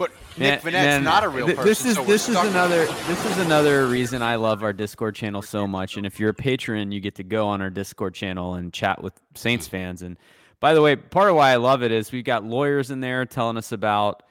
But 0.00 0.12
Nick 0.38 0.64
Man- 0.64 0.72
Vannett's 0.72 0.72
man, 0.72 1.04
not 1.04 1.24
a 1.24 1.28
real 1.28 1.46
person. 1.46 1.62
This 1.62 1.84
is 1.84 1.96
so 1.96 2.04
this 2.04 2.28
is 2.30 2.34
another 2.36 2.86
this 2.86 3.26
is 3.26 3.36
another 3.36 3.86
reason 3.86 4.22
I 4.22 4.36
love 4.36 4.62
our 4.62 4.72
Discord 4.72 5.14
channel 5.14 5.42
so 5.42 5.66
much. 5.66 5.98
And 5.98 6.06
if 6.06 6.18
you're 6.18 6.30
a 6.30 6.34
patron, 6.34 6.90
you 6.90 7.00
get 7.00 7.16
to 7.16 7.22
go 7.22 7.48
on 7.48 7.60
our 7.60 7.68
Discord 7.68 8.14
channel 8.14 8.54
and 8.54 8.72
chat 8.72 9.02
with 9.02 9.12
Saints 9.34 9.68
fans. 9.68 10.00
And 10.00 10.16
by 10.58 10.72
the 10.72 10.80
way, 10.80 10.96
part 10.96 11.28
of 11.28 11.36
why 11.36 11.50
I 11.50 11.56
love 11.56 11.82
it 11.82 11.92
is 11.92 12.12
we've 12.12 12.24
got 12.24 12.44
lawyers 12.44 12.90
in 12.90 13.00
there 13.00 13.26
telling 13.26 13.58
us 13.58 13.72
about 13.72 14.22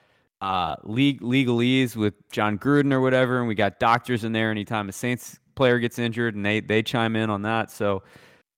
uh, 0.41 0.77
league 0.85 1.21
legalese 1.21 1.95
with 1.95 2.15
Jon 2.31 2.57
Gruden 2.57 2.91
or 2.91 2.99
whatever, 3.01 3.37
and 3.37 3.47
we 3.47 3.53
got 3.53 3.79
doctors 3.79 4.23
in 4.23 4.31
there 4.31 4.49
anytime 4.49 4.89
a 4.89 4.91
Saints 4.91 5.37
player 5.53 5.77
gets 5.77 5.99
injured, 5.99 6.33
and 6.33 6.43
they 6.43 6.61
they 6.61 6.81
chime 6.81 7.15
in 7.15 7.29
on 7.29 7.43
that. 7.43 7.69
So 7.69 8.01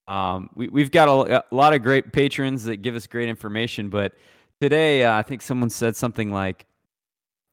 um, 0.07 0.49
we 0.55 0.69
we've 0.69 0.91
got 0.91 1.09
a, 1.09 1.43
a 1.51 1.55
lot 1.55 1.73
of 1.73 1.83
great 1.83 2.13
patrons 2.13 2.63
that 2.63 2.77
give 2.77 2.95
us 2.95 3.05
great 3.05 3.27
information. 3.27 3.89
But 3.89 4.13
today, 4.61 5.03
uh, 5.03 5.17
I 5.17 5.23
think 5.23 5.41
someone 5.41 5.69
said 5.69 5.97
something 5.97 6.31
like. 6.31 6.67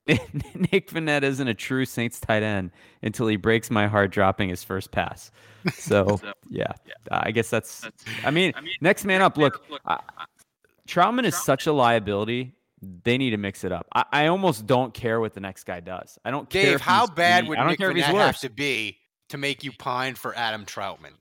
Nick 0.72 0.88
Vannett 0.90 1.22
isn't 1.22 1.48
a 1.48 1.54
true 1.54 1.84
Saints 1.84 2.18
tight 2.18 2.42
end 2.42 2.70
until 3.02 3.26
he 3.26 3.36
breaks 3.36 3.70
my 3.70 3.86
heart 3.86 4.10
dropping 4.10 4.48
his 4.48 4.64
first 4.64 4.90
pass. 4.90 5.30
So 5.72 6.20
yeah, 6.48 6.72
I 7.10 7.30
guess 7.30 7.50
that's. 7.50 7.86
I 8.24 8.30
mean, 8.30 8.52
next 8.80 9.04
man 9.04 9.20
up. 9.20 9.36
Look, 9.36 9.62
I, 9.84 10.00
Trautman 10.88 11.24
is 11.24 11.36
such 11.36 11.66
a 11.66 11.72
liability. 11.72 12.54
They 12.80 13.18
need 13.18 13.30
to 13.30 13.36
mix 13.36 13.64
it 13.64 13.72
up. 13.72 13.86
I, 13.94 14.04
I 14.12 14.26
almost 14.28 14.66
don't 14.66 14.94
care 14.94 15.20
what 15.20 15.34
the 15.34 15.40
next 15.40 15.64
guy 15.64 15.80
does. 15.80 16.18
I 16.24 16.30
don't 16.30 16.48
care. 16.48 16.72
Dave, 16.72 16.80
how 16.80 17.06
bad 17.06 17.40
elite. 17.40 17.48
would 17.50 17.58
I 17.58 17.60
don't 17.62 17.70
Nick 17.70 17.78
care 17.78 17.92
Vannett 17.92 18.18
have 18.18 18.40
to 18.40 18.50
be 18.50 18.96
to 19.28 19.36
make 19.36 19.62
you 19.62 19.72
pine 19.72 20.14
for 20.14 20.34
Adam 20.36 20.64
Trautman? 20.64 21.12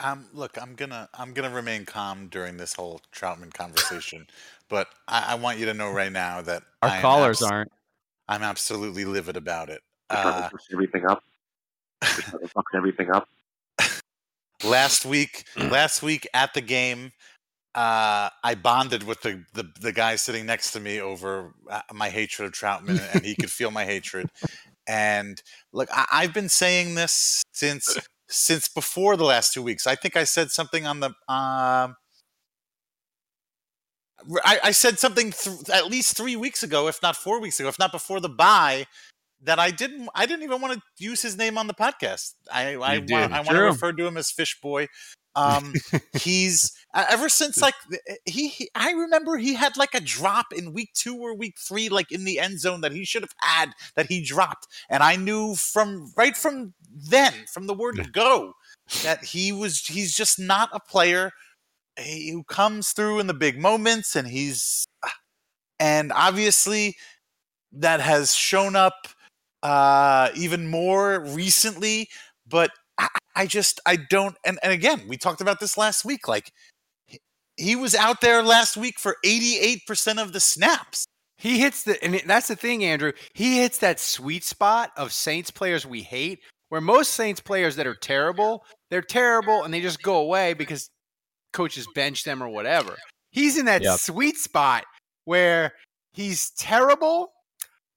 Um, 0.00 0.26
look, 0.34 0.60
I'm 0.60 0.74
gonna 0.74 1.08
I'm 1.14 1.32
gonna 1.32 1.54
remain 1.54 1.86
calm 1.86 2.28
during 2.28 2.58
this 2.58 2.74
whole 2.74 3.00
Trautman 3.14 3.54
conversation, 3.54 4.26
but 4.68 4.88
I, 5.08 5.28
I 5.28 5.34
want 5.36 5.58
you 5.58 5.64
to 5.66 5.74
know 5.74 5.90
right 5.90 6.12
now 6.12 6.42
that 6.42 6.62
Our 6.82 6.90
I 6.90 7.00
callers 7.00 7.40
abs- 7.40 7.50
aren't. 7.50 7.72
I'm 8.28 8.42
absolutely 8.42 9.04
livid 9.04 9.36
about 9.36 9.68
it. 9.68 9.82
Uh, 10.10 10.48
everything 10.72 11.06
up. 11.06 11.22
They're 12.00 12.10
trying 12.10 12.42
to 12.42 12.48
fuck 12.48 12.66
everything 12.74 13.10
up. 13.10 13.28
last 14.64 15.04
week, 15.04 15.44
last 15.56 16.02
week 16.02 16.26
at 16.34 16.54
the 16.54 16.60
game, 16.60 17.12
uh, 17.74 18.30
I 18.42 18.54
bonded 18.54 19.02
with 19.02 19.20
the, 19.20 19.44
the 19.52 19.70
the 19.80 19.92
guy 19.92 20.16
sitting 20.16 20.46
next 20.46 20.72
to 20.72 20.80
me 20.80 21.00
over 21.00 21.52
uh, 21.70 21.82
my 21.92 22.08
hatred 22.08 22.46
of 22.46 22.52
Trautman, 22.52 23.00
and 23.12 23.24
he 23.24 23.34
could 23.34 23.50
feel 23.50 23.70
my 23.70 23.84
hatred. 23.84 24.30
And 24.86 25.42
look, 25.72 25.88
I, 25.92 26.06
I've 26.10 26.32
been 26.32 26.48
saying 26.48 26.94
this 26.94 27.42
since 27.52 27.98
since 28.28 28.68
before 28.68 29.16
the 29.16 29.24
last 29.24 29.52
two 29.52 29.62
weeks. 29.62 29.86
I 29.86 29.94
think 29.94 30.16
I 30.16 30.24
said 30.24 30.50
something 30.50 30.86
on 30.86 31.00
the. 31.00 31.10
Um, 31.32 31.96
I, 34.44 34.58
I 34.64 34.70
said 34.72 34.98
something 34.98 35.32
th- 35.32 35.68
at 35.72 35.86
least 35.86 36.16
three 36.16 36.36
weeks 36.36 36.62
ago, 36.62 36.88
if 36.88 37.00
not 37.02 37.16
four 37.16 37.40
weeks 37.40 37.60
ago, 37.60 37.68
if 37.68 37.78
not 37.78 37.92
before 37.92 38.20
the 38.20 38.28
buy, 38.28 38.86
that 39.42 39.58
I 39.58 39.70
didn't. 39.70 40.08
I 40.14 40.26
didn't 40.26 40.42
even 40.44 40.60
want 40.60 40.74
to 40.74 40.82
use 40.98 41.22
his 41.22 41.36
name 41.36 41.58
on 41.58 41.66
the 41.66 41.74
podcast. 41.74 42.34
I 42.52 42.76
I, 42.76 42.94
You 42.94 43.00
wa- 43.00 43.06
did. 43.06 43.32
I 43.32 43.40
want 43.40 43.50
to 43.50 43.62
refer 43.62 43.92
to 43.92 44.06
him 44.06 44.16
as 44.16 44.30
Fish 44.30 44.58
Boy. 44.60 44.88
Um, 45.36 45.74
he's 46.14 46.72
ever 46.94 47.28
since 47.28 47.60
like 47.60 47.74
he, 48.24 48.48
he. 48.48 48.70
I 48.74 48.92
remember 48.92 49.36
he 49.36 49.52
had 49.52 49.76
like 49.76 49.92
a 49.92 50.00
drop 50.00 50.46
in 50.50 50.72
week 50.72 50.94
two 50.94 51.14
or 51.18 51.34
week 51.36 51.56
three, 51.58 51.90
like 51.90 52.10
in 52.10 52.24
the 52.24 52.40
end 52.40 52.58
zone 52.58 52.80
that 52.80 52.92
he 52.92 53.04
should 53.04 53.20
have 53.20 53.34
had 53.42 53.72
that 53.96 54.06
he 54.06 54.24
dropped, 54.24 54.66
and 54.88 55.02
I 55.02 55.16
knew 55.16 55.54
from 55.54 56.10
right 56.16 56.34
from 56.34 56.72
then, 56.90 57.34
from 57.52 57.66
the 57.66 57.74
word 57.74 58.14
go, 58.14 58.54
that 59.02 59.26
he 59.26 59.52
was. 59.52 59.84
He's 59.84 60.16
just 60.16 60.38
not 60.38 60.70
a 60.72 60.80
player 60.80 61.32
he- 61.98 62.30
who 62.30 62.44
comes 62.44 62.92
through 62.92 63.20
in 63.20 63.26
the 63.26 63.34
big 63.34 63.58
moments, 63.58 64.16
and 64.16 64.28
he's 64.28 64.86
and 65.80 66.12
obviously 66.14 66.96
that 67.72 68.00
has 68.00 68.34
shown 68.34 68.76
up 68.76 69.08
uh, 69.62 70.30
even 70.36 70.68
more 70.68 71.20
recently. 71.20 72.08
But 72.48 72.70
I, 72.98 73.08
I 73.36 73.46
just 73.46 73.80
I 73.86 73.96
don't. 73.96 74.36
And, 74.44 74.58
and 74.62 74.72
again, 74.72 75.02
we 75.08 75.16
talked 75.16 75.40
about 75.40 75.60
this 75.60 75.78
last 75.78 76.04
week. 76.04 76.28
Like 76.28 76.52
he- 77.56 77.76
was 77.76 77.94
out 77.94 78.20
there 78.20 78.42
last 78.42 78.76
week 78.76 78.98
for 78.98 79.16
eighty 79.24 79.58
eight 79.58 79.82
percent 79.86 80.18
of 80.18 80.32
the 80.32 80.40
snaps. 80.40 81.06
He 81.38 81.58
hits 81.58 81.82
the, 81.84 82.02
and 82.02 82.20
that's 82.26 82.48
the 82.48 82.56
thing, 82.56 82.84
Andrew. 82.84 83.12
He 83.34 83.58
hits 83.58 83.78
that 83.78 84.00
sweet 84.00 84.42
spot 84.44 84.90
of 84.96 85.12
Saints 85.12 85.50
players 85.50 85.84
we 85.84 86.02
hate, 86.02 86.40
where 86.70 86.80
most 86.80 87.12
Saints 87.14 87.40
players 87.40 87.76
that 87.76 87.86
are 87.86 87.94
terrible, 87.94 88.64
they're 88.90 89.02
terrible 89.02 89.62
and 89.64 89.72
they 89.74 89.82
just 89.82 90.02
go 90.02 90.16
away 90.18 90.54
because 90.54 90.88
coaches 91.56 91.88
bench 91.94 92.24
them 92.24 92.42
or 92.42 92.48
whatever. 92.48 92.96
He's 93.30 93.58
in 93.58 93.64
that 93.66 93.82
Yep. 93.82 93.98
sweet 93.98 94.36
spot 94.36 94.84
where 95.24 95.72
he's 96.12 96.50
terrible, 96.50 97.32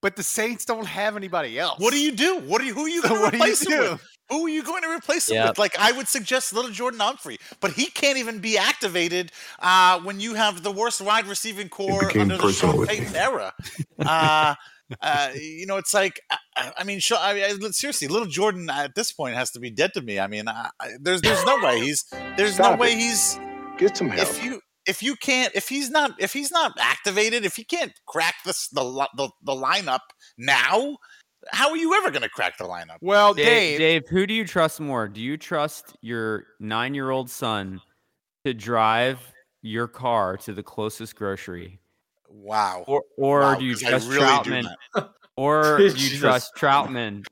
but 0.01 0.15
the 0.15 0.23
Saints 0.23 0.65
don't 0.65 0.85
have 0.87 1.15
anybody 1.15 1.59
else. 1.59 1.79
What 1.79 1.91
do 1.93 1.99
you 1.99 2.11
do? 2.13 2.39
What 2.39 2.59
do 2.61 2.65
you? 2.67 2.73
Who 2.73 2.85
are 2.85 2.89
you 2.89 3.01
going 3.01 3.15
to 3.17 3.21
what 3.21 3.33
replace 3.33 3.61
him 3.65 3.71
do? 3.71 3.81
with? 3.91 4.01
Who 4.29 4.45
are 4.45 4.49
you 4.49 4.63
going 4.63 4.83
to 4.83 4.89
replace 4.89 5.29
him 5.29 5.43
with? 5.47 5.57
Like 5.57 5.75
I 5.79 5.91
would 5.91 6.07
suggest 6.07 6.53
little 6.53 6.69
Jordan 6.71 6.99
Humphrey, 6.99 7.37
but 7.61 7.71
he 7.73 7.87
can't 7.87 8.17
even 8.17 8.39
be 8.39 8.57
activated 8.57 9.31
uh, 9.59 9.99
when 10.01 10.19
you 10.19 10.35
have 10.35 10.61
the 10.63 10.71
worst 10.71 11.01
wide 11.01 11.25
receiving 11.27 11.67
core 11.69 12.15
under 12.17 12.37
the 12.37 12.51
Sean 12.51 12.85
Payton 12.87 13.15
era. 13.15 13.53
Uh, 13.99 14.55
uh, 15.01 15.29
you 15.35 15.65
know, 15.67 15.77
it's 15.77 15.93
like 15.93 16.19
I, 16.55 16.71
I 16.79 16.83
mean, 16.83 16.99
Sha- 16.99 17.19
I 17.21 17.33
mean, 17.33 17.43
I- 17.43 17.69
seriously, 17.71 18.07
little 18.07 18.27
Jordan 18.27 18.69
at 18.69 18.95
this 18.95 19.11
point 19.11 19.35
has 19.35 19.51
to 19.51 19.59
be 19.59 19.69
dead 19.69 19.93
to 19.93 20.01
me. 20.01 20.19
I 20.19 20.27
mean, 20.27 20.47
I, 20.47 20.69
I, 20.79 20.89
there's 20.99 21.21
there's 21.21 21.43
no 21.45 21.59
way 21.63 21.79
he's 21.81 22.05
there's 22.37 22.57
no 22.57 22.65
Stop 22.65 22.79
way 22.79 22.95
he's 22.95 23.37
Get 23.79 23.97
some 23.97 24.09
help. 24.09 24.21
if 24.21 24.43
you 24.43 24.61
if 24.85 25.01
you 25.01 25.15
can't 25.15 25.53
if 25.55 25.67
he's 25.67 25.89
not 25.89 26.11
if 26.19 26.33
he's 26.33 26.51
not 26.51 26.73
activated 26.79 27.45
if 27.45 27.55
he 27.55 27.63
can't 27.63 27.93
crack 28.07 28.35
this 28.45 28.67
the 28.69 28.83
the, 29.15 29.29
the 29.43 29.53
lineup 29.53 30.01
now 30.37 30.97
how 31.51 31.69
are 31.69 31.77
you 31.77 31.95
ever 31.95 32.11
going 32.11 32.21
to 32.21 32.29
crack 32.29 32.57
the 32.57 32.65
lineup? 32.65 32.97
Well, 32.99 33.33
Dave, 33.33 33.45
Dave, 33.45 33.79
Dave, 33.79 34.09
who 34.09 34.27
do 34.27 34.33
you 34.33 34.45
trust 34.45 34.81
more? 34.81 35.07
Do 35.07 35.21
you 35.21 35.37
trust 35.37 35.95
your 36.01 36.43
nine-year-old 36.59 37.29
son 37.29 37.79
to 38.43 38.53
drive 38.53 39.19
your 39.61 39.87
car 39.87 40.37
to 40.37 40.53
the 40.53 40.63
closest 40.63 41.15
grocery, 41.15 41.79
wow. 42.29 42.83
Or 42.87 43.03
or 43.17 43.41
Wow, 43.41 43.55
do 43.55 43.65
you 43.65 43.75
trust 43.75 44.07
really 44.07 44.21
Trautman, 44.21 44.75
or 45.35 45.77
do 45.77 45.85
you 45.85 46.17
trust 46.17 46.51
Trautman 46.55 47.25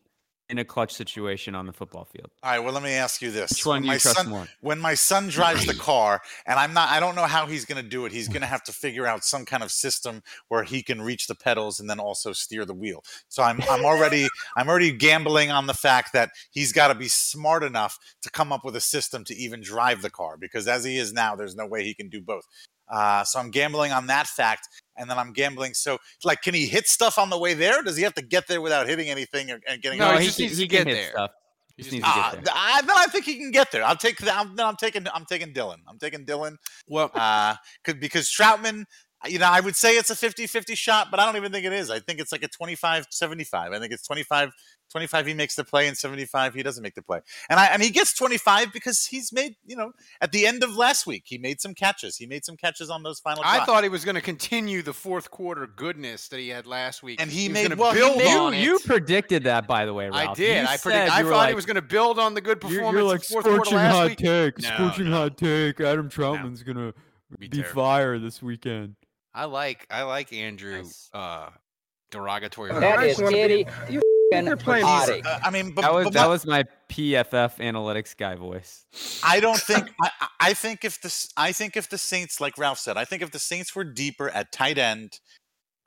in 0.50 0.58
a 0.60 0.66
clutch 0.66 0.94
situation 0.94 1.56
on 1.56 1.66
the 1.66 1.74
football 1.74 2.06
field? 2.06 2.30
all 2.44 2.52
right 2.52 2.60
well 2.60 2.74
let 2.74 2.84
me 2.84 2.92
ask 2.94 3.22
you 3.22 3.32
this 3.32 3.52
Which 3.52 3.66
one 3.66 3.76
when 3.76 3.82
do 3.82 3.86
you 3.88 3.92
my 3.94 3.98
trust 3.98 4.18
son 4.18 4.30
more? 4.30 4.48
when 4.62 4.80
my 4.80 4.94
son 4.94 5.28
drives 5.28 5.66
the 5.66 5.74
car 5.90 6.22
and 6.46 6.58
i'm 6.60 6.74
not 6.74 6.90
i 6.90 7.00
don't 7.00 7.16
know 7.16 7.24
how 7.26 7.46
he's 7.46 7.66
going 7.66 7.82
to 7.84 7.88
do 7.88 8.06
it 8.06 8.12
he's 8.12 8.28
going 8.28 8.42
to 8.42 8.48
have 8.48 8.64
to 8.64 8.72
figure 8.72 9.06
out 9.06 9.24
some 9.24 9.46
kind 9.46 9.64
of 9.64 9.72
system 9.72 10.22
where 10.48 10.64
he 10.64 10.82
can 10.82 11.02
reach 11.02 11.28
the 11.28 11.36
pedals 11.36 11.80
and 11.80 11.90
then 11.90 12.00
also 12.00 12.34
steer 12.34 12.66
the 12.66 12.74
wheel 12.74 13.04
so 13.28 13.44
i'm 13.44 13.60
i'm 13.70 13.84
already 13.86 14.28
i'm 14.56 14.70
already 14.70 14.92
gambling 14.92 15.52
on 15.52 15.68
the 15.68 15.74
fact 15.74 16.14
that 16.14 16.32
he's 16.52 16.72
got 16.72 16.88
to 16.88 16.96
be 16.96 17.08
smart 17.08 17.64
enough 17.64 17.98
to 18.22 18.30
come 18.30 18.52
up 18.52 18.64
with 18.64 18.76
a 18.76 18.82
system 18.82 19.24
to 19.24 19.36
even 19.36 19.62
drive 19.62 20.02
the 20.02 20.10
car 20.10 20.38
because 20.38 20.68
as 20.68 20.84
he 20.84 20.98
is 20.98 21.12
now 21.14 21.36
there's 21.36 21.56
no 21.56 21.66
way 21.66 21.84
he 21.84 21.94
can 21.94 22.10
do 22.10 22.22
both 22.22 22.46
uh, 22.90 23.24
so 23.24 23.40
i'm 23.40 23.52
gambling 23.52 23.92
on 23.92 24.08
that 24.08 24.28
fact 24.28 24.68
and 24.98 25.10
then 25.10 25.18
i'm 25.18 25.34
gambling 25.34 25.74
so 25.74 25.98
like 26.24 26.42
can 26.42 26.54
he 26.54 26.66
hit 26.66 26.88
stuff 26.88 27.18
on 27.18 27.30
the 27.30 27.38
way 27.38 27.54
there 27.54 27.82
does 27.84 27.98
he 27.98 28.04
have 28.04 28.14
to 28.14 28.22
get 28.22 28.48
there 28.48 28.62
without 28.62 28.88
hitting 28.88 29.10
anything 29.10 29.52
or, 29.52 29.60
and 29.68 29.82
getting 29.82 30.00
No, 30.00 30.06
out? 30.08 30.20
he 30.20 30.26
just 30.28 30.38
can- 30.38 30.46
needs 30.48 30.60
to 30.60 30.68
get 30.68 30.86
there. 30.86 31.12
Stuff. 31.12 31.32
He 31.76 31.84
Just 31.84 31.92
just 31.92 32.04
needs 32.04 32.06
to 32.16 32.20
Ah, 32.20 32.32
get 32.34 32.44
there. 32.46 32.54
I, 32.58 32.82
then 32.82 32.96
I 32.98 33.06
think 33.06 33.26
he 33.26 33.36
can 33.38 33.52
get 33.52 33.72
there. 33.72 33.84
I'll 33.84 33.96
take 33.96 34.18
that. 34.18 34.36
I'm, 34.36 34.56
then 34.56 34.66
I'm 34.66 34.76
taking. 34.78 35.06
I'm 35.14 35.26
taking 35.26 35.54
Dylan. 35.54 35.76
I'm 35.88 36.00
taking 36.00 36.26
Dylan. 36.26 36.56
well, 36.88 37.12
Uh, 37.14 37.54
could 37.84 38.00
because 38.00 38.28
Trautman. 38.30 38.86
You 39.28 39.38
know, 39.40 39.46
I 39.48 39.60
would 39.62 39.76
say 39.76 39.94
it's 39.98 40.10
a 40.12 40.16
50-50 40.16 40.76
shot, 40.78 41.08
but 41.12 41.20
I 41.20 41.26
don't 41.26 41.36
even 41.38 41.52
think 41.52 41.66
it 41.66 41.74
is. 41.74 41.90
I 41.92 42.00
think 42.00 42.20
it's 42.20 42.32
like 42.32 42.44
a 42.44 42.48
25-75. 42.50 43.54
I 43.54 43.80
think 43.80 43.92
it's 43.92 44.06
25, 44.06 44.52
25 44.92 45.26
he 45.28 45.34
makes 45.34 45.56
the 45.56 45.64
play 45.64 45.88
and 45.88 45.98
75 45.98 46.54
he 46.54 46.64
doesn't 46.64 46.82
make 46.82 46.96
the 46.96 47.02
play. 47.02 47.20
And 47.50 47.60
I 47.60 47.66
and 47.68 47.82
he 47.84 47.90
gets 47.90 48.14
25 48.14 48.72
because 48.72 49.06
he's 49.06 49.34
made, 49.34 49.56
you 49.66 49.76
know, 49.76 49.92
at 50.22 50.32
the 50.32 50.46
end 50.48 50.64
of 50.64 50.76
last 50.76 51.06
week, 51.06 51.24
he 51.26 51.38
made 51.38 51.60
some 51.60 51.74
catches. 51.74 52.16
He 52.18 52.26
made 52.26 52.46
some 52.46 52.56
catches 52.58 52.90
on 52.90 53.04
those 53.04 53.20
final 53.20 53.44
I 53.44 53.56
drives. 53.58 53.66
thought 53.66 53.84
he 53.84 53.90
was 53.90 54.06
going 54.06 54.16
to 54.16 54.22
continue 54.22 54.82
the 54.82 54.94
fourth 54.94 55.30
quarter 55.30 55.68
goodness 55.68 56.28
that 56.30 56.40
he 56.40 56.50
had 56.50 56.66
last 56.68 57.04
week, 57.04 57.22
And 57.22 57.30
he 57.30 57.48
was 57.50 57.54
made- 57.54 57.70
gonna 57.70 57.82
well, 57.82 57.92
he 57.94 58.00
build 58.00 58.18
made- 58.18 58.38
on 58.38 58.54
You, 58.54 58.60
it. 58.60 58.64
you 58.64 58.80
predicted 58.80 59.44
that, 59.44 59.68
by 59.68 59.86
the 59.86 59.94
way, 59.94 60.10
Ralph. 60.10 60.30
I 60.30 60.34
did. 60.34 60.62
You 60.64 60.68
I 60.70 60.78
predicted. 60.78 61.10
I 61.14 61.24
thought 61.24 61.32
like, 61.32 61.50
he 61.50 61.56
was 61.56 61.66
going 61.66 61.76
to 61.76 61.82
build 61.82 62.18
on 62.20 62.34
the 62.34 62.42
good 62.42 62.58
You're, 62.64 62.72
performance 62.72 62.94
you're 62.94 63.04
like 63.04 63.22
the 63.22 63.26
fourth 63.28 63.44
quarter 63.46 63.56
scorching 63.66 63.78
last 63.78 63.94
hot 63.96 64.08
week. 64.10 64.18
take, 64.20 64.62
No, 64.62 64.70
scorching 64.76 65.10
no. 65.10 65.18
hot 65.18 65.38
take. 65.38 65.82
Adam 65.82 66.10
Trautman's 66.10 66.64
gonna 66.64 66.94
Be 67.38 67.48
be, 67.50 67.62
fire 67.62 68.18
this 68.20 68.42
weekend. 68.42 68.96
I 69.34 69.46
like 69.46 69.86
I 69.92 70.04
like 70.04 70.32
Andrew 70.34 70.84
uh, 71.14 71.50
derogatory. 72.12 72.72
That 72.72 72.98
remarks. 72.98 73.20
You 73.90 74.02
You're 74.32 74.58
playing. 74.58 74.86
Uh, 74.86 75.40
I 75.44 75.50
mean, 75.52 75.72
but, 75.74 75.82
That 75.82 75.94
was 75.94 76.04
but 76.06 76.14
that 76.14 76.22
my- 76.24 76.28
was 76.28 76.46
my 76.46 76.64
PFF 76.90 77.58
analytics 77.60 78.16
guy 78.16 78.36
voice. 78.36 78.86
I 79.24 79.40
don't 79.40 79.60
think. 79.60 79.90
I, 80.02 80.10
I- 80.22 80.28
I 80.40 80.54
think 80.54 80.86
if 80.86 81.02
the 81.02 81.08
S- 81.08 81.32
I 81.36 81.52
think 81.52 81.76
if 81.76 81.90
the 81.90 81.98
Saints, 81.98 82.40
like 82.40 82.58
Ralph 82.58 82.80
said, 82.80 82.96
I 82.98 83.06
think 83.06 83.22
if 83.22 83.32
the 83.32 83.40
Saints 83.40 83.76
were 83.76 83.84
deeper 83.84 84.30
at 84.30 84.52
tight 84.52 84.78
end, 84.78 85.20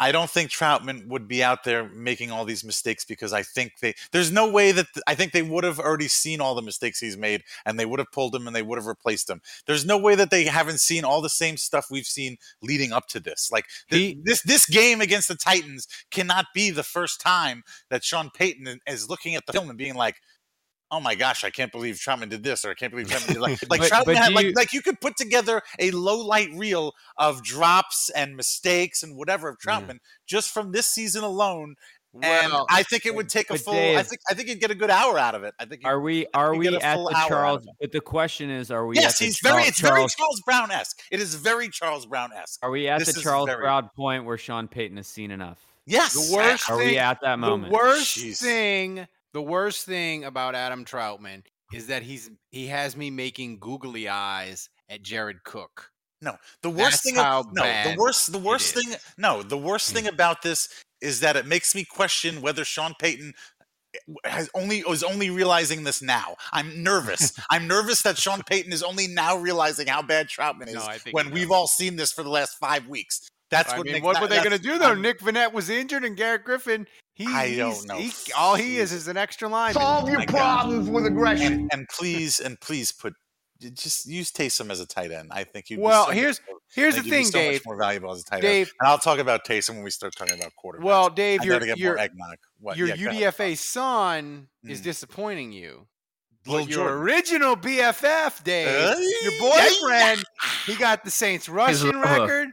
I 0.00 0.12
don't 0.12 0.30
think 0.30 0.50
Trautman 0.50 1.06
would 1.08 1.28
be 1.28 1.44
out 1.44 1.62
there 1.62 1.88
making 1.90 2.30
all 2.30 2.46
these 2.46 2.64
mistakes 2.64 3.04
because 3.04 3.34
I 3.34 3.42
think 3.42 3.74
they. 3.80 3.94
There's 4.12 4.32
no 4.32 4.50
way 4.50 4.72
that 4.72 4.86
I 5.06 5.14
think 5.14 5.32
they 5.32 5.42
would 5.42 5.62
have 5.62 5.78
already 5.78 6.08
seen 6.08 6.40
all 6.40 6.54
the 6.54 6.62
mistakes 6.62 6.98
he's 6.98 7.18
made 7.18 7.42
and 7.66 7.78
they 7.78 7.84
would 7.84 7.98
have 7.98 8.10
pulled 8.10 8.34
him 8.34 8.46
and 8.46 8.56
they 8.56 8.62
would 8.62 8.78
have 8.78 8.86
replaced 8.86 9.28
him. 9.28 9.42
There's 9.66 9.84
no 9.84 9.98
way 9.98 10.14
that 10.14 10.30
they 10.30 10.44
haven't 10.44 10.80
seen 10.80 11.04
all 11.04 11.20
the 11.20 11.28
same 11.28 11.58
stuff 11.58 11.88
we've 11.90 12.06
seen 12.06 12.38
leading 12.62 12.92
up 12.92 13.08
to 13.08 13.20
this. 13.20 13.50
Like 13.52 13.66
th- 13.90 14.16
this 14.24 14.42
this 14.42 14.66
game 14.66 15.02
against 15.02 15.28
the 15.28 15.34
Titans 15.36 15.86
cannot 16.10 16.46
be 16.54 16.70
the 16.70 16.82
first 16.82 17.20
time 17.20 17.62
that 17.90 18.02
Sean 18.02 18.30
Payton 18.30 18.80
is 18.86 19.10
looking 19.10 19.34
at 19.34 19.44
the 19.46 19.52
film 19.52 19.68
and 19.68 19.78
being 19.78 19.94
like. 19.94 20.16
Oh 20.92 21.00
my 21.00 21.14
gosh! 21.14 21.44
I 21.44 21.50
can't 21.50 21.70
believe 21.70 21.96
Trautman 21.96 22.28
did 22.30 22.42
this, 22.42 22.64
or 22.64 22.70
I 22.70 22.74
can't 22.74 22.90
believe 22.92 23.06
Trautman 23.10 23.28
did 23.34 23.36
like 23.40 23.58
like 23.70 23.80
But- 23.80 23.90
Trautman 23.90 24.04
but 24.06 24.16
had, 24.16 24.28
do 24.30 24.34
like 24.34 24.46
you- 24.46 24.52
like 24.56 24.72
you 24.72 24.82
could 24.82 25.00
put 25.00 25.16
together 25.16 25.62
a 25.78 25.90
low 25.92 26.18
light 26.24 26.48
reel 26.54 26.92
of 27.16 27.42
drops 27.44 28.10
and 28.14 28.36
mistakes 28.36 29.02
and 29.02 29.16
whatever 29.16 29.48
of 29.48 29.58
mm. 29.58 29.62
Trautman 29.68 29.98
just 30.26 30.50
from 30.50 30.72
this 30.72 30.86
season 30.88 31.22
alone. 31.24 31.74
And 32.22 32.52
Well, 32.52 32.66
I 32.68 32.82
think 32.82 33.06
it 33.06 33.14
would 33.14 33.28
take 33.28 33.50
a 33.50 33.56
full. 33.56 33.72
I 33.72 34.02
think 34.02 34.20
I 34.28 34.34
think 34.34 34.48
you'd 34.48 34.58
get 34.58 34.72
a 34.72 34.74
good 34.74 34.90
hour 34.90 35.16
out 35.16 35.36
of 35.36 35.44
it. 35.44 35.54
I 35.60 35.64
think. 35.64 35.82
Are 35.84 36.00
we 36.00 36.26
are 36.34 36.56
we 36.56 36.66
at 36.66 36.80
the 36.96 37.24
Charles? 37.28 37.64
But 37.80 37.92
the 37.92 38.00
question 38.00 38.50
is, 38.50 38.72
are 38.72 38.84
we? 38.84 38.96
yes, 38.96 39.20
he's 39.20 39.38
very. 39.40 39.58
Charles- 39.62 39.68
It's 39.68 39.80
very 39.80 39.94
Charles- 39.94 40.14
Charles 40.14 40.40
Brown 40.44 40.70
esque. 40.72 41.00
It 41.12 41.20
is 41.20 41.36
very 41.36 41.68
Charles 41.68 42.06
Brown 42.06 42.30
esque. 42.32 42.58
Are 42.64 42.70
we 42.72 42.88
at 42.88 42.98
This 42.98 43.14
the 43.14 43.20
Charles 43.20 43.46
very- 43.48 43.62
Brown 43.62 43.90
point 43.94 44.24
where 44.24 44.36
Sean 44.38 44.66
Payton 44.66 44.96
has 44.96 45.06
seen 45.06 45.30
enough? 45.30 45.60
Yes. 45.86 46.14
The 46.14 46.34
worst 46.34 46.68
Are 46.68 46.78
we 46.78 46.98
at 46.98 47.20
that 47.22 47.38
moment? 47.38 47.70
The 47.72 47.76
worst 47.78 48.18
Jeez. 48.18 48.40
thing, 48.42 49.06
the 49.32 49.42
worst 49.42 49.86
thing 49.86 50.24
about 50.24 50.54
Adam 50.54 50.84
Trautman 50.84 51.42
is 51.72 51.86
that 51.86 52.02
he's 52.02 52.30
he 52.50 52.66
has 52.66 52.96
me 52.96 53.10
making 53.10 53.58
googly 53.58 54.08
eyes 54.08 54.68
at 54.88 55.02
Jared 55.02 55.42
Cook. 55.44 55.90
No, 56.22 56.36
the 56.62 56.70
worst 56.70 56.78
That's 56.80 57.02
thing. 57.02 57.14
how 57.14 57.44
no, 57.52 57.62
the 57.62 57.96
worst. 57.98 58.32
The 58.32 58.38
worst 58.38 58.76
is. 58.76 58.84
thing. 58.84 58.96
No, 59.16 59.42
the 59.42 59.56
worst 59.56 59.92
thing 59.92 60.04
mm. 60.04 60.12
about 60.12 60.42
this 60.42 60.68
is 61.00 61.20
that 61.20 61.36
it 61.36 61.46
makes 61.46 61.74
me 61.74 61.84
question 61.84 62.42
whether 62.42 62.64
Sean 62.64 62.92
Payton 62.98 63.32
eh, 63.94 63.98
has 64.28 64.50
only 64.54 64.80
is 64.80 65.02
only 65.02 65.30
realizing 65.30 65.84
this 65.84 66.02
now. 66.02 66.36
I'm 66.52 66.82
nervous. 66.82 67.32
I'm 67.50 67.66
nervous 67.66 68.02
that 68.02 68.18
Sean 68.18 68.42
Payton 68.42 68.72
is 68.72 68.82
only 68.82 69.06
now 69.06 69.38
realizing 69.38 69.86
how 69.86 70.02
bad 70.02 70.28
Trautman 70.28 70.68
is 70.68 70.74
No, 70.74 70.88
when 71.12 71.30
we've 71.30 71.48
knows. 71.48 71.56
all 71.56 71.66
seen 71.66 71.96
this 71.96 72.12
for 72.12 72.22
the 72.22 72.28
last 72.30 72.58
five 72.58 72.86
weeks. 72.86 73.26
That's 73.50 73.72
I 73.72 73.78
what. 73.78 73.86
mean, 73.86 74.02
what 74.02 74.20
were 74.20 74.28
they 74.28 74.38
going 74.38 74.50
to 74.50 74.58
do 74.58 74.78
though? 74.78 74.88
I'm- 74.88 75.02
Nick 75.02 75.20
Vannett 75.20 75.52
was 75.52 75.70
injured, 75.70 76.04
and 76.04 76.16
Garrett 76.16 76.44
Griffin. 76.44 76.86
He, 77.20 77.26
I 77.34 77.56
don't 77.56 77.86
know. 77.86 77.96
He, 77.96 78.12
all 78.36 78.54
he 78.54 78.78
is 78.78 78.92
is 78.92 79.08
an 79.08 79.16
extra 79.16 79.48
line. 79.48 79.74
Solve 79.74 80.08
your 80.08 80.18
My 80.18 80.24
God. 80.26 80.36
problems 80.36 80.88
with 80.88 81.06
aggression. 81.06 81.52
and, 81.52 81.70
and 81.72 81.88
please 81.88 82.40
and 82.40 82.60
please 82.60 82.92
put 82.92 83.12
just 83.74 84.06
use 84.06 84.32
Taysom 84.32 84.70
as 84.70 84.80
a 84.80 84.86
tight 84.86 85.10
end. 85.10 85.28
I 85.32 85.44
think 85.44 85.68
you. 85.68 85.80
Well, 85.80 86.06
here's 86.10 86.40
here's 86.74 86.94
the 86.94 87.02
think 87.02 87.06
you'd 87.06 87.10
be 87.10 87.16
thing, 87.16 87.24
so 87.26 87.38
Dave. 87.38 87.52
Much 87.60 87.66
more 87.66 87.76
valuable 87.76 88.10
as 88.12 88.22
a 88.22 88.24
tight 88.24 88.36
end. 88.36 88.42
Dave- 88.42 88.72
and 88.80 88.88
I'll 88.88 88.96
talk 88.98 89.18
about 89.18 89.44
Taysom 89.44 89.74
when 89.74 89.82
we 89.82 89.90
start 89.90 90.14
talking 90.16 90.38
about 90.38 90.52
quarterbacks. 90.64 90.82
Well, 90.84 91.10
Dave, 91.10 91.42
I 91.42 91.44
your 91.44 91.54
gotta 91.56 91.66
get 91.66 91.78
your 91.78 91.92
more 91.94 91.98
eggnog. 92.02 92.36
What? 92.58 92.76
your 92.78 92.88
Yeah, 92.88 92.96
go 92.96 93.10
ahead. 93.10 93.34
UDFA 93.34 93.58
son 93.58 94.48
is 94.64 94.80
Mm. 94.80 94.84
disappointing 94.84 95.52
you. 95.52 95.88
Little 96.46 96.64
But 96.64 96.70
your 96.74 96.78
Jordan. 96.88 96.98
original 97.02 97.54
BFF, 97.56 98.42
Dave, 98.44 98.98
your 99.22 99.32
Hey, 99.32 99.68
boyfriend, 99.78 100.24
he 100.64 100.74
got 100.76 101.04
the 101.04 101.10
Saints 101.10 101.46
rushing 101.50 102.00
record. 102.00 102.48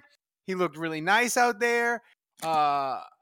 He 0.46 0.56
looked 0.56 0.76
really 0.76 1.00
nice 1.00 1.38
out 1.38 1.62
there, 1.62 2.02
uh, 2.44 2.48
Would 2.48 2.50
have 2.50 3.17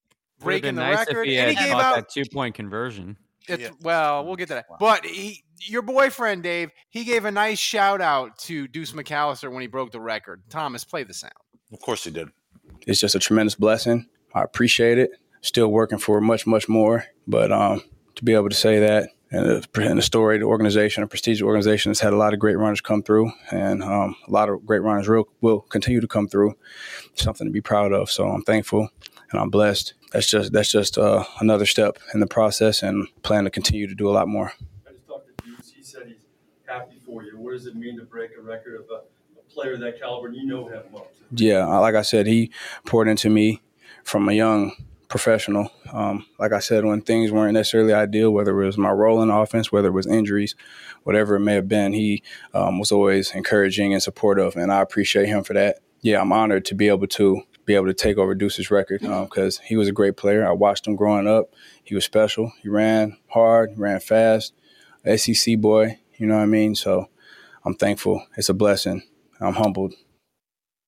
breaking 0.45 0.75
the 0.75 0.81
nice 0.81 0.99
record, 0.99 1.21
if 1.21 1.27
he 1.27 1.37
and 1.37 1.49
he 1.49 1.55
gave 1.55 1.73
out. 1.73 1.95
that 1.95 2.09
two 2.09 2.23
point 2.31 2.55
conversion. 2.55 3.17
It's, 3.47 3.61
Yeah. 3.61 3.69
Well, 3.81 4.25
we'll 4.25 4.35
get 4.35 4.47
to 4.49 4.55
that. 4.55 4.65
Wow. 4.69 4.77
But 4.79 5.05
he, 5.05 5.43
your 5.61 5.81
boyfriend, 5.81 6.43
Dave, 6.43 6.71
he 6.89 7.03
gave 7.03 7.25
a 7.25 7.31
nice 7.31 7.59
shout 7.59 8.01
out 8.01 8.37
to 8.39 8.67
Deuce 8.67 8.93
McAllister 8.93 9.51
when 9.51 9.61
he 9.61 9.67
broke 9.67 9.91
the 9.91 9.99
record. 9.99 10.41
Thomas, 10.49 10.83
play 10.83 11.03
the 11.03 11.13
sound. 11.13 11.33
Of 11.71 11.79
course 11.79 12.03
he 12.03 12.11
did. 12.11 12.29
it's 12.87 12.99
just 12.99 13.15
a 13.15 13.19
tremendous 13.19 13.55
blessing. 13.55 14.07
I 14.33 14.41
appreciate 14.41 14.97
it. 14.97 15.11
Still 15.41 15.67
working 15.67 15.99
for 15.99 16.19
much, 16.21 16.47
much 16.47 16.67
more. 16.67 17.05
But 17.27 17.51
um, 17.51 17.83
to 18.15 18.23
be 18.23 18.33
able 18.33 18.49
to 18.49 18.55
say 18.55 18.79
that 18.79 19.09
and 19.31 19.45
a, 19.47 19.81
and 19.81 19.99
a 19.99 20.01
storied 20.01 20.43
organization, 20.43 21.03
a 21.03 21.07
prestigious 21.07 21.41
organization 21.41 21.91
that's 21.91 21.99
had 21.99 22.13
a 22.13 22.17
lot 22.17 22.33
of 22.33 22.39
great 22.39 22.57
runners 22.57 22.81
come 22.81 23.03
through, 23.03 23.31
and 23.51 23.83
um, 23.83 24.15
a 24.27 24.31
lot 24.31 24.49
of 24.49 24.65
great 24.65 24.81
runners 24.81 25.07
will, 25.07 25.27
will 25.41 25.61
continue 25.61 25.99
to 25.99 26.07
come 26.07 26.27
through. 26.27 26.55
Something 27.15 27.47
to 27.47 27.51
be 27.51 27.61
proud 27.61 27.91
of. 27.91 28.09
So 28.09 28.27
I'm 28.27 28.43
thankful 28.43 28.89
and 29.31 29.39
I'm 29.39 29.49
blessed. 29.49 29.93
That's 30.11 30.29
just 30.29 30.53
that's 30.53 30.71
just 30.71 30.97
uh, 30.97 31.25
another 31.39 31.65
step 31.65 31.97
in 32.13 32.19
the 32.19 32.27
process, 32.27 32.83
and 32.83 33.07
plan 33.23 33.43
to 33.43 33.49
continue 33.49 33.87
to 33.87 33.95
do 33.95 34.09
a 34.09 34.13
lot 34.13 34.27
more. 34.27 34.53
I 34.87 34.91
just 34.91 35.07
talked 35.07 35.27
to 35.27 35.45
Deuce. 35.45 35.71
He 35.75 35.83
said 35.83 36.03
he's 36.07 36.25
happy 36.65 36.97
for 37.05 37.23
you. 37.23 37.37
What 37.37 37.51
does 37.51 37.65
it 37.65 37.75
mean 37.75 37.97
to 37.97 38.03
break 38.03 38.31
a 38.37 38.41
record 38.41 38.75
of 38.75 38.85
a, 38.89 39.39
a 39.39 39.43
player 39.49 39.77
that 39.77 39.99
caliber? 39.99 40.27
And 40.27 40.35
you 40.35 40.45
know 40.45 40.67
him 40.67 40.83
well. 40.91 41.07
Yeah, 41.31 41.67
uh, 41.67 41.81
like 41.81 41.95
I 41.95 42.01
said, 42.01 42.27
he 42.27 42.51
poured 42.85 43.07
into 43.07 43.29
me 43.29 43.61
from 44.03 44.29
a 44.29 44.33
young 44.33 44.73
professional. 45.07 45.71
Um, 45.91 46.25
like 46.39 46.51
I 46.51 46.59
said, 46.59 46.85
when 46.85 47.01
things 47.01 47.31
weren't 47.31 47.53
necessarily 47.53 47.93
ideal, 47.93 48.31
whether 48.31 48.61
it 48.61 48.65
was 48.65 48.77
my 48.77 48.91
role 48.91 49.21
in 49.21 49.29
offense, 49.29 49.71
whether 49.71 49.87
it 49.87 49.93
was 49.93 50.07
injuries, 50.07 50.55
whatever 51.03 51.35
it 51.35 51.41
may 51.41 51.53
have 51.53 51.67
been, 51.67 51.93
he 51.93 52.23
um, 52.53 52.79
was 52.79 52.91
always 52.91 53.31
encouraging 53.31 53.93
and 53.93 54.03
supportive, 54.03 54.55
and 54.55 54.71
I 54.71 54.81
appreciate 54.81 55.27
him 55.27 55.43
for 55.43 55.53
that. 55.53 55.79
Yeah, 56.01 56.21
I'm 56.21 56.31
honored 56.31 56.65
to 56.65 56.75
be 56.75 56.87
able 56.87 57.07
to 57.07 57.41
be 57.65 57.75
able 57.75 57.87
to 57.87 57.93
take 57.93 58.17
over 58.17 58.35
Deuce's 58.35 58.69
record 58.71 59.01
because 59.01 59.59
he 59.59 59.75
was 59.75 59.87
a 59.87 59.91
great 59.93 60.17
player. 60.17 60.47
I 60.47 60.51
watched 60.51 60.87
him 60.87 60.95
growing 60.95 61.27
up. 61.27 61.53
He 61.83 61.95
was 61.95 62.05
special. 62.05 62.51
He 62.61 62.69
ran 62.69 63.17
hard, 63.29 63.71
he 63.71 63.75
ran 63.75 63.99
fast, 63.99 64.53
SEC 65.17 65.57
boy. 65.59 65.99
You 66.17 66.27
know 66.27 66.35
what 66.35 66.43
I 66.43 66.47
mean? 66.47 66.75
So 66.75 67.09
I'm 67.65 67.75
thankful. 67.75 68.25
It's 68.37 68.49
a 68.49 68.53
blessing. 68.53 69.03
I'm 69.39 69.53
humbled. 69.53 69.93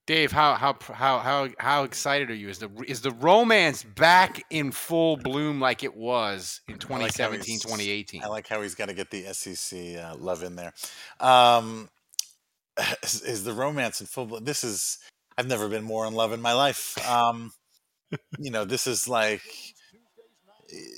Dave, 0.05 0.31
how 0.31 0.53
how 0.53 0.77
how 0.93 1.19
how 1.19 1.49
how 1.59 1.83
excited 1.83 2.31
are 2.31 2.33
you? 2.35 2.47
Is 2.47 2.59
the 2.59 2.69
is 2.87 3.01
the 3.01 3.11
romance 3.11 3.83
back 3.83 4.41
in 4.49 4.71
full 4.71 5.17
bloom 5.17 5.59
like 5.59 5.83
it 5.83 5.97
was 5.97 6.61
in 6.69 6.75
I 6.75 6.77
like 6.77 7.17
how 7.17 7.27
2017, 7.31 7.45
he's- 7.45 7.61
2018? 7.63 8.23
I 8.23 8.27
like 8.27 8.47
how 8.47 8.61
he's 8.61 8.73
got 8.73 8.87
to 8.87 8.93
get 8.93 9.11
the 9.11 9.23
SEC 9.33 9.97
uh, 9.97 10.15
love 10.17 10.43
in 10.43 10.55
there. 10.55 10.73
Um, 11.19 11.89
is, 13.03 13.21
is 13.21 13.43
the 13.43 13.51
romance 13.51 13.99
in 13.99 14.07
full? 14.07 14.27
bloom? 14.27 14.45
This 14.45 14.63
is. 14.63 14.99
I've 15.38 15.47
never 15.47 15.69
been 15.69 15.84
more 15.84 16.06
in 16.08 16.13
love 16.13 16.34
in 16.34 16.41
my 16.41 16.54
life. 16.54 16.97
Um, 17.10 17.52
you 18.39 18.52
know, 18.52 18.65
this 18.65 18.88
is 18.88 19.08
like. 19.08 19.41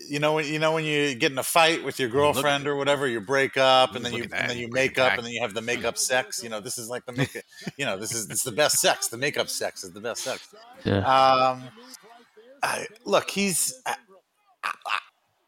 You 0.09 0.17
know 0.17 0.33
when 0.33 0.45
you 0.51 0.57
know 0.57 0.73
when 0.73 0.83
you 0.83 1.13
get 1.13 1.31
in 1.31 1.37
a 1.37 1.43
fight 1.43 1.83
with 1.83 1.99
your 1.99 2.09
girlfriend 2.09 2.65
or 2.67 2.75
whatever, 2.75 3.05
you 3.07 3.21
break 3.21 3.55
up 3.55 3.93
and 3.95 4.03
then 4.03 4.13
you 4.13 4.23
and 4.33 4.49
then 4.49 4.57
you 4.57 4.67
make 4.67 4.97
up 4.97 5.09
back. 5.11 5.17
and 5.19 5.27
then 5.27 5.31
you 5.31 5.41
have 5.41 5.53
the 5.53 5.61
make 5.61 5.85
up 5.85 5.95
sex. 6.11 6.41
You 6.41 6.49
know, 6.49 6.59
this 6.59 6.79
is 6.79 6.89
like 6.89 7.05
the 7.05 7.11
make 7.13 7.37
you 7.77 7.85
know 7.85 7.95
this 7.95 8.11
is 8.11 8.27
it's 8.31 8.41
the 8.41 8.51
best 8.51 8.79
sex. 8.79 9.09
The 9.09 9.17
make 9.17 9.37
up 9.37 9.47
sex 9.47 9.83
is 9.83 9.91
the 9.91 9.99
best 10.01 10.23
sex. 10.23 10.47
Yeah. 10.85 10.97
Um, 11.01 11.63
I, 12.63 12.87
look, 13.05 13.29
he's. 13.29 13.79
I, 13.85 13.95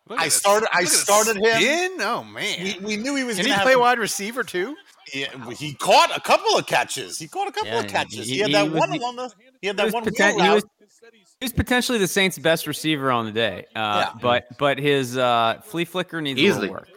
Look 0.07 0.19
I 0.19 0.23
at 0.23 0.25
this- 0.25 0.35
started. 0.35 0.69
I 0.71 0.81
at 0.81 0.87
started 0.89 1.37
him. 1.37 1.55
spin. 1.61 1.91
Oh 2.01 2.23
man, 2.23 2.63
We, 2.63 2.77
we 2.79 2.97
knew 2.97 3.15
he 3.15 3.23
was. 3.23 3.37
Can 3.37 3.45
he 3.47 3.53
play 3.63 3.73
a- 3.73 3.79
wide 3.79 3.97
receiver 3.97 4.43
too? 4.43 4.75
Yeah, 5.13 5.49
he 5.51 5.73
caught 5.73 6.15
a 6.15 6.21
couple 6.21 6.57
of 6.57 6.65
catches. 6.67 7.17
He 7.19 7.27
caught 7.27 7.47
a 7.47 7.51
couple 7.51 7.69
Yeah, 7.69 7.79
of 7.81 7.87
catches. 7.87 8.27
He, 8.27 8.35
he- 8.35 8.39
had 8.39 8.51
that 8.53 8.71
was- 8.71 8.79
one 8.79 8.91
he- 8.91 8.99
on 8.99 9.15
the. 9.15 9.31
He 9.61 9.67
had 9.67 9.77
that 9.77 9.85
was, 9.85 9.93
one 9.93 10.05
poten- 10.05 10.41
he, 10.41 10.49
was, 10.49 10.63
he 11.39 11.45
was 11.45 11.53
potentially 11.53 11.97
the 11.97 12.07
Saints' 12.07 12.39
best 12.39 12.65
receiver 12.67 13.11
on 13.11 13.25
the 13.25 13.31
day. 13.31 13.65
Uh, 13.75 14.05
Yeah. 14.07 14.19
But 14.21 14.57
but 14.57 14.79
his 14.79 15.17
uh, 15.17 15.61
flea 15.63 15.85
flicker 15.85 16.21
needs 16.21 16.39
a 16.39 16.43
Easily. 16.43 16.69
little 16.69 16.75
work. 16.75 16.87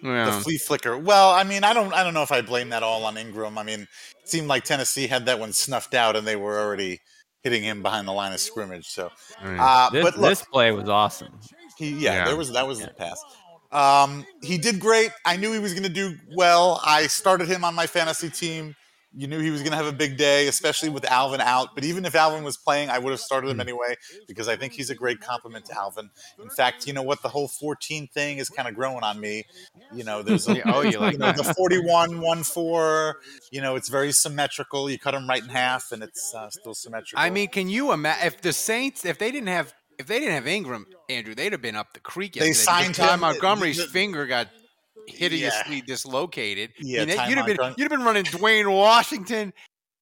The 0.00 0.40
flea 0.44 0.58
flicker. 0.58 0.96
Well, 0.96 1.30
I 1.30 1.42
mean, 1.44 1.64
I 1.64 1.72
don't. 1.72 1.92
I 1.92 2.04
don't 2.04 2.14
know 2.14 2.22
if 2.22 2.30
I 2.30 2.40
blame 2.42 2.68
that 2.68 2.82
all 2.82 3.04
on 3.04 3.16
Ingram. 3.16 3.58
I 3.58 3.62
mean, 3.64 3.80
it 4.22 4.28
seemed 4.28 4.46
like 4.46 4.64
Tennessee 4.64 5.06
had 5.08 5.26
that 5.26 5.38
one 5.40 5.52
snuffed 5.52 5.94
out, 5.94 6.14
and 6.14 6.26
they 6.26 6.36
were 6.36 6.58
already 6.60 7.00
hitting 7.42 7.62
him 7.64 7.82
behind 7.82 8.06
the 8.06 8.12
line 8.12 8.32
of 8.32 8.38
scrimmage. 8.40 8.86
So, 8.86 9.10
uh, 9.42 9.90
this, 9.90 10.04
but 10.04 10.16
look, 10.18 10.30
this 10.30 10.42
play 10.44 10.70
was 10.70 10.88
awesome. 10.88 11.40
He 11.76 11.90
yeah, 11.90 12.14
Yeah. 12.14 12.24
there 12.26 12.36
was 12.36 12.52
that 12.52 12.66
was 12.66 12.78
the 12.80 12.88
pass. 12.88 13.20
Um, 13.70 14.24
he 14.42 14.58
did 14.58 14.80
great. 14.80 15.10
I 15.26 15.36
knew 15.36 15.52
he 15.52 15.58
was 15.58 15.72
going 15.72 15.82
to 15.84 15.88
do 15.88 16.16
well. 16.34 16.80
I 16.84 17.06
started 17.06 17.48
him 17.48 17.64
on 17.64 17.74
my 17.74 17.86
fantasy 17.86 18.30
team. 18.30 18.74
You 19.14 19.26
knew 19.26 19.40
he 19.40 19.50
was 19.50 19.62
going 19.62 19.70
to 19.70 19.76
have 19.76 19.86
a 19.86 19.92
big 19.92 20.18
day, 20.18 20.48
especially 20.48 20.90
with 20.90 21.04
Alvin 21.10 21.40
out. 21.40 21.70
But 21.74 21.82
even 21.82 22.04
if 22.04 22.14
Alvin 22.14 22.44
was 22.44 22.58
playing, 22.58 22.90
I 22.90 22.98
would 22.98 23.10
have 23.10 23.20
started 23.20 23.46
Hmm. 23.48 23.52
him 23.52 23.60
anyway 23.60 23.96
because 24.28 24.48
I 24.48 24.56
think 24.56 24.74
he's 24.74 24.90
a 24.90 24.94
great 24.94 25.20
compliment 25.20 25.64
to 25.66 25.74
Alvin. 25.76 26.10
In 26.40 26.50
fact, 26.50 26.86
you 26.86 26.92
know 26.92 27.02
what? 27.02 27.22
The 27.22 27.30
whole 27.30 27.48
14 27.48 28.06
thing 28.08 28.36
is 28.36 28.50
kind 28.50 28.68
of 28.68 28.74
growing 28.74 29.02
on 29.02 29.18
me. 29.18 29.44
You 29.94 30.04
know, 30.04 30.22
there's 30.22 30.46
a, 30.46 30.60
oh, 30.72 30.82
you 30.82 30.98
like 30.98 31.18
know, 31.18 31.32
the 31.32 31.54
41 31.56 32.20
1 32.20 32.42
4. 32.42 33.16
You 33.50 33.62
know, 33.62 33.76
it's 33.76 33.88
very 33.88 34.12
symmetrical. 34.12 34.90
You 34.90 34.98
cut 34.98 35.14
him 35.14 35.26
right 35.26 35.42
in 35.42 35.48
half, 35.48 35.90
and 35.90 36.02
it's 36.02 36.34
uh, 36.34 36.50
still 36.50 36.74
symmetrical. 36.74 37.18
I 37.18 37.30
mean, 37.30 37.48
can 37.48 37.70
you 37.70 37.92
imagine 37.92 38.26
if 38.26 38.42
the 38.42 38.52
Saints, 38.52 39.06
if 39.06 39.18
they 39.18 39.30
didn't 39.30 39.48
have, 39.48 39.72
if 39.98 40.06
they 40.06 40.18
didn't 40.20 40.34
have 40.34 40.46
Ingram, 40.46 40.86
Andrew, 41.08 41.34
they'd 41.34 41.52
have 41.52 41.62
been 41.62 41.76
up 41.76 41.92
the 41.92 42.00
creek. 42.00 42.34
They 42.34 42.46
yesterday 42.48 42.50
because 42.50 42.64
signed 42.64 42.94
Ty 42.94 43.14
him- 43.14 43.20
Montgomery's 43.20 43.78
the- 43.78 43.86
finger 43.86 44.26
got 44.26 44.48
hideously 45.06 45.80
dislocated. 45.80 46.70
Yeah, 46.78 47.02
I 47.02 47.04
mean, 47.06 47.08
you'd 47.28 47.38
have 47.38 47.46
been, 47.46 47.56
Montgomery- 47.56 47.74
you'd 47.78 47.90
have 47.90 47.98
been 47.98 48.06
running 48.06 48.24
Dwayne 48.24 48.72
Washington. 48.72 49.52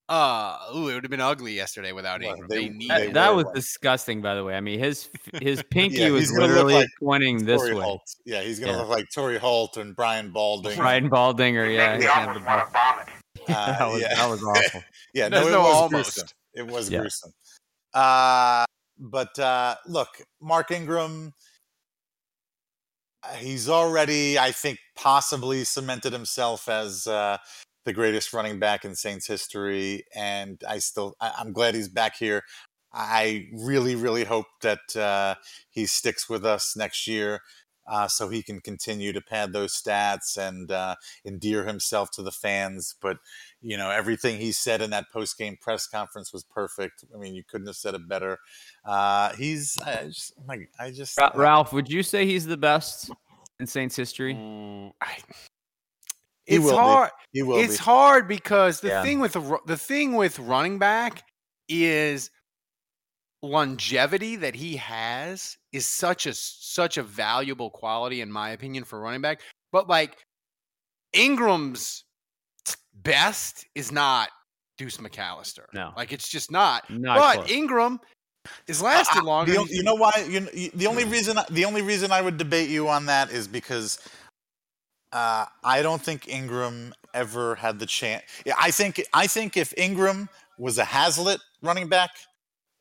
Uh, 0.09 0.57
ooh, 0.73 0.87
it 0.87 0.93
would 0.93 1.03
have 1.03 1.11
been 1.11 1.19
ugly 1.19 1.53
yesterday 1.53 1.91
without 1.91 2.23
Ingram. 2.23 2.47
They, 2.49 2.69
need 2.69 2.89
That, 2.89 3.01
him. 3.07 3.13
that 3.13 3.35
was 3.35 3.45
disgusting, 3.53 4.21
by 4.21 4.35
the 4.35 4.43
way. 4.43 4.55
I 4.55 4.61
mean, 4.61 4.79
his 4.79 5.09
his 5.41 5.61
pinky 5.69 5.97
Yeah, 5.97 6.11
was 6.11 6.29
he's 6.29 6.37
literally 6.37 6.75
like 6.75 6.87
pointing 7.03 7.43
this 7.43 7.59
Torry 7.61 7.75
way. 7.75 7.81
Holt. 7.83 8.01
Yeah, 8.25 8.41
he's 8.41 8.57
going 8.59 8.71
to 8.71 8.77
Yeah. 8.77 8.81
look 8.83 8.89
like 8.89 9.05
Torry 9.13 9.37
Holt 9.37 9.75
and 9.75 9.93
Brian 9.97 10.31
Balding. 10.31 10.77
Brian 10.77 11.09
Baldinger, 11.09 11.73
yeah. 11.75 11.97
he 11.97 12.03
had 12.05 12.33
the 12.33 12.39
ball. 12.39 12.63
Uh, 12.63 13.05
that, 13.77 13.87
was, 13.91 14.01
yeah. 14.01 14.15
that 14.15 14.29
was 14.29 14.41
awful. 14.43 14.81
yeah, 15.13 15.27
no, 15.27 15.37
There's 15.41 15.47
it 15.47 15.51
no 15.51 15.61
was 15.61 15.75
almost. 15.75 15.91
gruesome. 15.91 16.27
It 16.53 16.67
was 16.67 16.89
gruesome. 16.89 17.31
Uh, 17.93 18.65
but 18.99 19.37
uh, 19.39 19.75
look, 19.87 20.21
Mark 20.41 20.71
Ingram, 20.71 21.33
uh, 23.23 23.33
he's 23.35 23.69
already, 23.69 24.37
I 24.39 24.51
think, 24.51 24.79
possibly 24.95 25.63
cemented 25.63 26.13
himself 26.13 26.67
as 26.67 27.07
uh, 27.07 27.37
the 27.85 27.93
greatest 27.93 28.33
running 28.33 28.59
back 28.59 28.85
in 28.85 28.95
Saints 28.95 29.27
history, 29.27 30.03
and 30.15 30.61
I 30.67 30.79
still, 30.79 31.15
I, 31.19 31.33
I'm 31.39 31.53
glad 31.53 31.75
he's 31.75 31.89
back 31.89 32.17
here. 32.17 32.43
I 32.93 33.47
really, 33.53 33.95
really 33.95 34.23
hope 34.23 34.47
that 34.61 34.95
uh, 34.95 35.35
he 35.69 35.85
sticks 35.85 36.29
with 36.29 36.45
us 36.45 36.75
next 36.75 37.07
year. 37.07 37.41
Uh, 37.89 38.05
so 38.05 38.27
he 38.27 38.43
can 38.43 38.59
continue 38.59 39.13
to 39.13 39.21
pad 39.21 39.53
those 39.53 39.81
stats 39.81 40.35
and 40.35 40.69
uh, 40.71 40.93
endear 41.25 41.63
himself 41.63 42.11
to 42.11 42.21
the 42.21 42.33
fans. 42.33 42.95
But 43.01 43.15
you 43.61 43.77
know, 43.77 43.89
everything 43.89 44.39
he 44.39 44.51
said 44.51 44.81
in 44.81 44.91
that 44.91 45.05
post 45.11 45.37
game 45.37 45.57
press 45.59 45.87
conference 45.87 46.31
was 46.31 46.43
perfect. 46.43 47.03
I 47.13 47.17
mean, 47.17 47.33
you 47.35 47.43
couldn't 47.43 47.67
have 47.67 47.75
said 47.75 47.95
it 47.95 48.07
better. 48.07 48.37
Uh, 48.85 49.33
he's, 49.35 49.77
I 49.85 50.05
just, 50.05 50.33
like, 50.47 50.69
I 50.79 50.91
just, 50.91 51.17
Ra- 51.19 51.31
Ralph, 51.35 51.73
would 51.73 51.89
you 51.89 52.03
say 52.03 52.25
he's 52.25 52.45
the 52.45 52.57
best 52.57 53.11
in 53.59 53.67
Saints 53.67 53.95
history? 53.95 54.33
He 56.47 56.55
it's 56.55 56.63
will 56.63 56.71
be. 56.71 56.77
hard. 56.77 57.11
He 57.33 57.43
will 57.43 57.57
it's 57.57 57.77
be. 57.77 57.83
hard 57.83 58.27
because 58.27 58.79
the 58.79 58.87
Yeah. 58.87 59.03
thing 59.03 59.19
with 59.19 59.33
the 59.33 59.59
the 59.65 59.75
thing 59.77 60.15
with 60.15 60.39
running 60.39 60.79
back 60.79 61.23
is 61.67 62.31
longevity 63.43 64.37
that 64.37 64.55
he 64.55 64.77
has 64.77 65.57
is 65.73 65.85
such 65.85 66.25
a 66.25 66.33
such 66.33 66.97
a 66.97 67.03
valuable 67.03 67.69
quality 67.69 68.21
in 68.21 68.31
my 68.31 68.51
opinion 68.51 68.85
for 68.85 68.99
running 68.99 69.21
back. 69.21 69.41
But 69.73 69.89
like 69.89 70.17
Ingram's 71.11 72.05
best 73.03 73.65
is 73.75 73.91
not 73.91 74.29
Deuce 74.77 74.97
McAllister. 74.97 75.65
No. 75.73 75.91
like 75.97 76.11
it's 76.13 76.29
just 76.29 76.51
not. 76.51 76.89
Not 76.89 77.17
but 77.17 77.33
close. 77.37 77.51
Ingram 77.51 77.99
is 78.67 78.81
lasted 78.81 79.21
Uh, 79.21 79.25
longer. 79.25 79.53
the 79.53 79.67
you 79.69 79.83
know 79.83 79.95
why? 79.95 80.25
You 80.29 80.41
know, 80.41 80.49
the 80.73 80.87
only 80.87 81.03
reason 81.05 81.37
the 81.49 81.65
only 81.65 81.81
reason 81.81 82.11
I 82.11 82.21
would 82.21 82.37
debate 82.37 82.69
you 82.69 82.87
on 82.87 83.05
that 83.07 83.31
is 83.31 83.47
because 83.47 83.99
uh, 85.13 85.45
I 85.63 85.81
don't 85.81 86.01
think 86.01 86.27
Ingram 86.27 86.93
ever 87.13 87.55
had 87.55 87.79
the 87.79 87.85
chance. 87.85 88.23
I 88.57 88.71
think 88.71 89.01
I 89.13 89.27
think 89.27 89.57
if 89.57 89.73
Ingram 89.77 90.29
was 90.57 90.77
a 90.77 90.85
Haslett 90.85 91.39
running 91.61 91.87
back, 91.87 92.11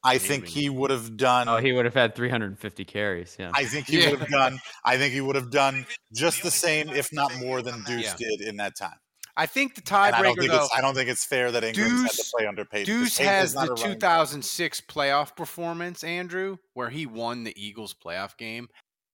I 0.04 0.18
think 0.18 0.46
he 0.46 0.68
would 0.68 0.90
have 0.90 1.16
done. 1.16 1.48
Oh, 1.48 1.56
he 1.58 1.72
would 1.72 1.84
have 1.84 1.94
had 1.94 2.14
350 2.14 2.84
carries. 2.84 3.36
Yeah. 3.38 3.50
I 3.54 3.64
think 3.64 3.86
he 3.86 4.00
Yeah. 4.02 4.10
would 4.10 4.20
have 4.20 4.28
done. 4.28 4.60
I 4.84 4.96
think 4.98 5.12
he 5.14 5.20
would 5.20 5.36
have 5.36 5.50
done 5.50 5.86
just 6.14 6.42
the 6.42 6.50
same, 6.50 6.88
if 6.90 7.12
not 7.12 7.34
more, 7.38 7.62
than 7.62 7.82
Deuce 7.84 8.04
Yeah. 8.04 8.14
did 8.18 8.40
in 8.42 8.56
that 8.58 8.76
time. 8.76 8.96
I 9.38 9.44
think 9.46 9.74
the 9.74 9.82
And 9.94 10.14
I 10.14 10.22
tiebreaker 10.22 10.38
think 10.38 10.50
though. 10.50 10.64
it's. 10.64 10.74
I 10.74 10.80
don't 10.80 10.94
think 10.94 11.08
it's 11.10 11.24
fair 11.24 11.50
that 11.52 11.62
Ingram 11.62 11.90
had 12.02 12.10
to 12.10 12.24
play 12.36 12.46
under 12.46 12.64
Payton. 12.64 12.94
'cause 12.94 13.02
Deuce 13.04 13.18
Payton 13.18 13.32
has 13.32 13.52
the 13.52 13.60
a 13.60 13.66
running 13.66 13.76
2006 13.94 14.80
playoff 14.82 15.36
performance, 15.36 16.02
Andrew, 16.04 16.56
where 16.74 16.88
he 16.90 17.04
won 17.06 17.44
the 17.44 17.52
Eagles 17.62 17.94
playoff 17.94 18.36
game. 18.38 18.68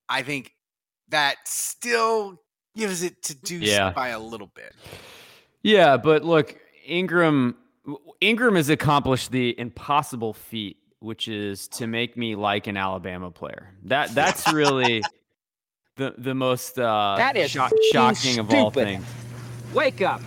I 0.09 0.23
think 0.23 0.53
that 1.09 1.37
still 1.47 2.41
gives 2.77 3.03
it 3.03 3.23
to 3.25 3.35
Deuce 3.35 3.63
Yeah. 3.69 3.91
by 3.91 4.09
a 4.09 4.19
little 4.21 4.47
bit. 4.55 4.75
Yeah, 5.63 5.97
but 5.97 6.25
look, 6.25 6.57
Ingram 6.87 7.57
Ingram 8.21 8.55
has 8.55 8.69
accomplished 8.69 9.33
the 9.33 9.59
impossible 9.59 10.35
feat, 10.35 10.77
which 11.01 11.27
is 11.27 11.67
to 11.67 11.89
make 11.89 12.17
me 12.17 12.37
like 12.37 12.69
an 12.69 12.77
Alabama 12.77 13.31
player. 13.33 13.75
That 13.85 14.15
that's 14.15 14.53
really 14.53 15.03
the 15.97 16.15
the 16.17 16.35
most 16.35 16.79
uh, 16.79 17.17
That 17.19 17.37
is 17.37 17.51
shock- 17.51 17.73
f***ing 17.73 17.91
shocking 17.93 18.39
of 18.39 18.55
all 18.55 18.71
things. 18.71 19.05
Wake 19.73 20.03
up. 20.03 20.21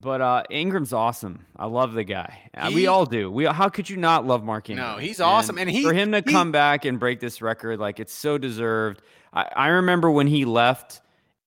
But 0.00 0.20
uh, 0.20 0.42
Ingram's 0.50 0.92
awesome. 0.92 1.46
I 1.56 1.66
love 1.66 1.94
the 1.94 2.04
guy. 2.04 2.50
Uh, 2.54 2.70
we 2.74 2.86
all 2.86 3.06
do. 3.06 3.30
We 3.30 3.46
how 3.46 3.68
could 3.70 3.88
you 3.88 3.96
not 3.96 4.26
love 4.26 4.44
Mark 4.44 4.68
Ingram? 4.68 4.86
No, 4.92 4.98
he's 4.98 5.20
awesome, 5.20 5.56
and 5.58 5.68
he- 5.70 5.82
for 5.82 5.94
him 5.94 6.12
to 6.12 6.18
he- 6.18 6.30
come 6.30 6.52
back 6.52 6.84
and 6.84 7.00
break 7.00 7.20
this 7.20 7.40
record, 7.40 7.78
like 7.80 8.00
it's 8.00 8.12
so 8.12 8.36
deserved. 8.36 9.00
I, 9.32 9.48
I 9.56 9.66
remember 9.68 10.10
when 10.10 10.26
he 10.26 10.44
left, 10.44 11.00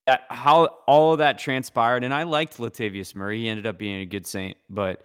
that, 0.08 0.24
how 0.30 0.66
all 0.88 1.14
of 1.14 1.20
that 1.20 1.38
transpired, 1.38 2.04
and 2.04 2.14
I 2.14 2.24
liked 2.24 2.58
Latavius 2.58 3.14
Murray. 3.16 3.42
He 3.42 3.50
ended 3.50 3.68
up 3.68 3.78
being 3.78 4.02
a 4.02 4.06
good 4.06 4.26
Saint, 4.26 4.58
but 4.70 5.04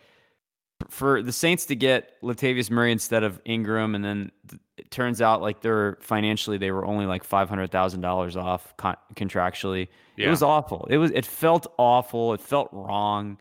for 0.88 1.22
the 1.22 1.32
Saints 1.32 1.66
to 1.66 1.76
get 1.76 2.20
Latavius 2.22 2.70
Murray 2.70 2.90
instead 2.90 3.22
of 3.22 3.38
Ingram, 3.44 3.94
and 3.94 4.02
then 4.04 4.30
th- 4.48 4.62
it 4.82 4.90
turns 4.90 5.22
out 5.22 5.40
like 5.40 5.60
they're 5.60 5.96
financially 6.00 6.58
they 6.58 6.70
were 6.72 6.84
only 6.84 7.06
like 7.06 7.24
five 7.24 7.48
hundred 7.48 7.70
thousand 7.70 8.00
dollars 8.00 8.36
off 8.36 8.76
con- 8.76 8.96
contractually. 9.14 9.88
It 10.16 10.28
was 10.28 10.42
awful. 10.42 10.86
It 10.90 10.98
was 10.98 11.10
it 11.12 11.24
felt 11.24 11.66
awful. 11.78 12.34
It 12.34 12.40
felt 12.40 12.68
wrong, 12.72 13.38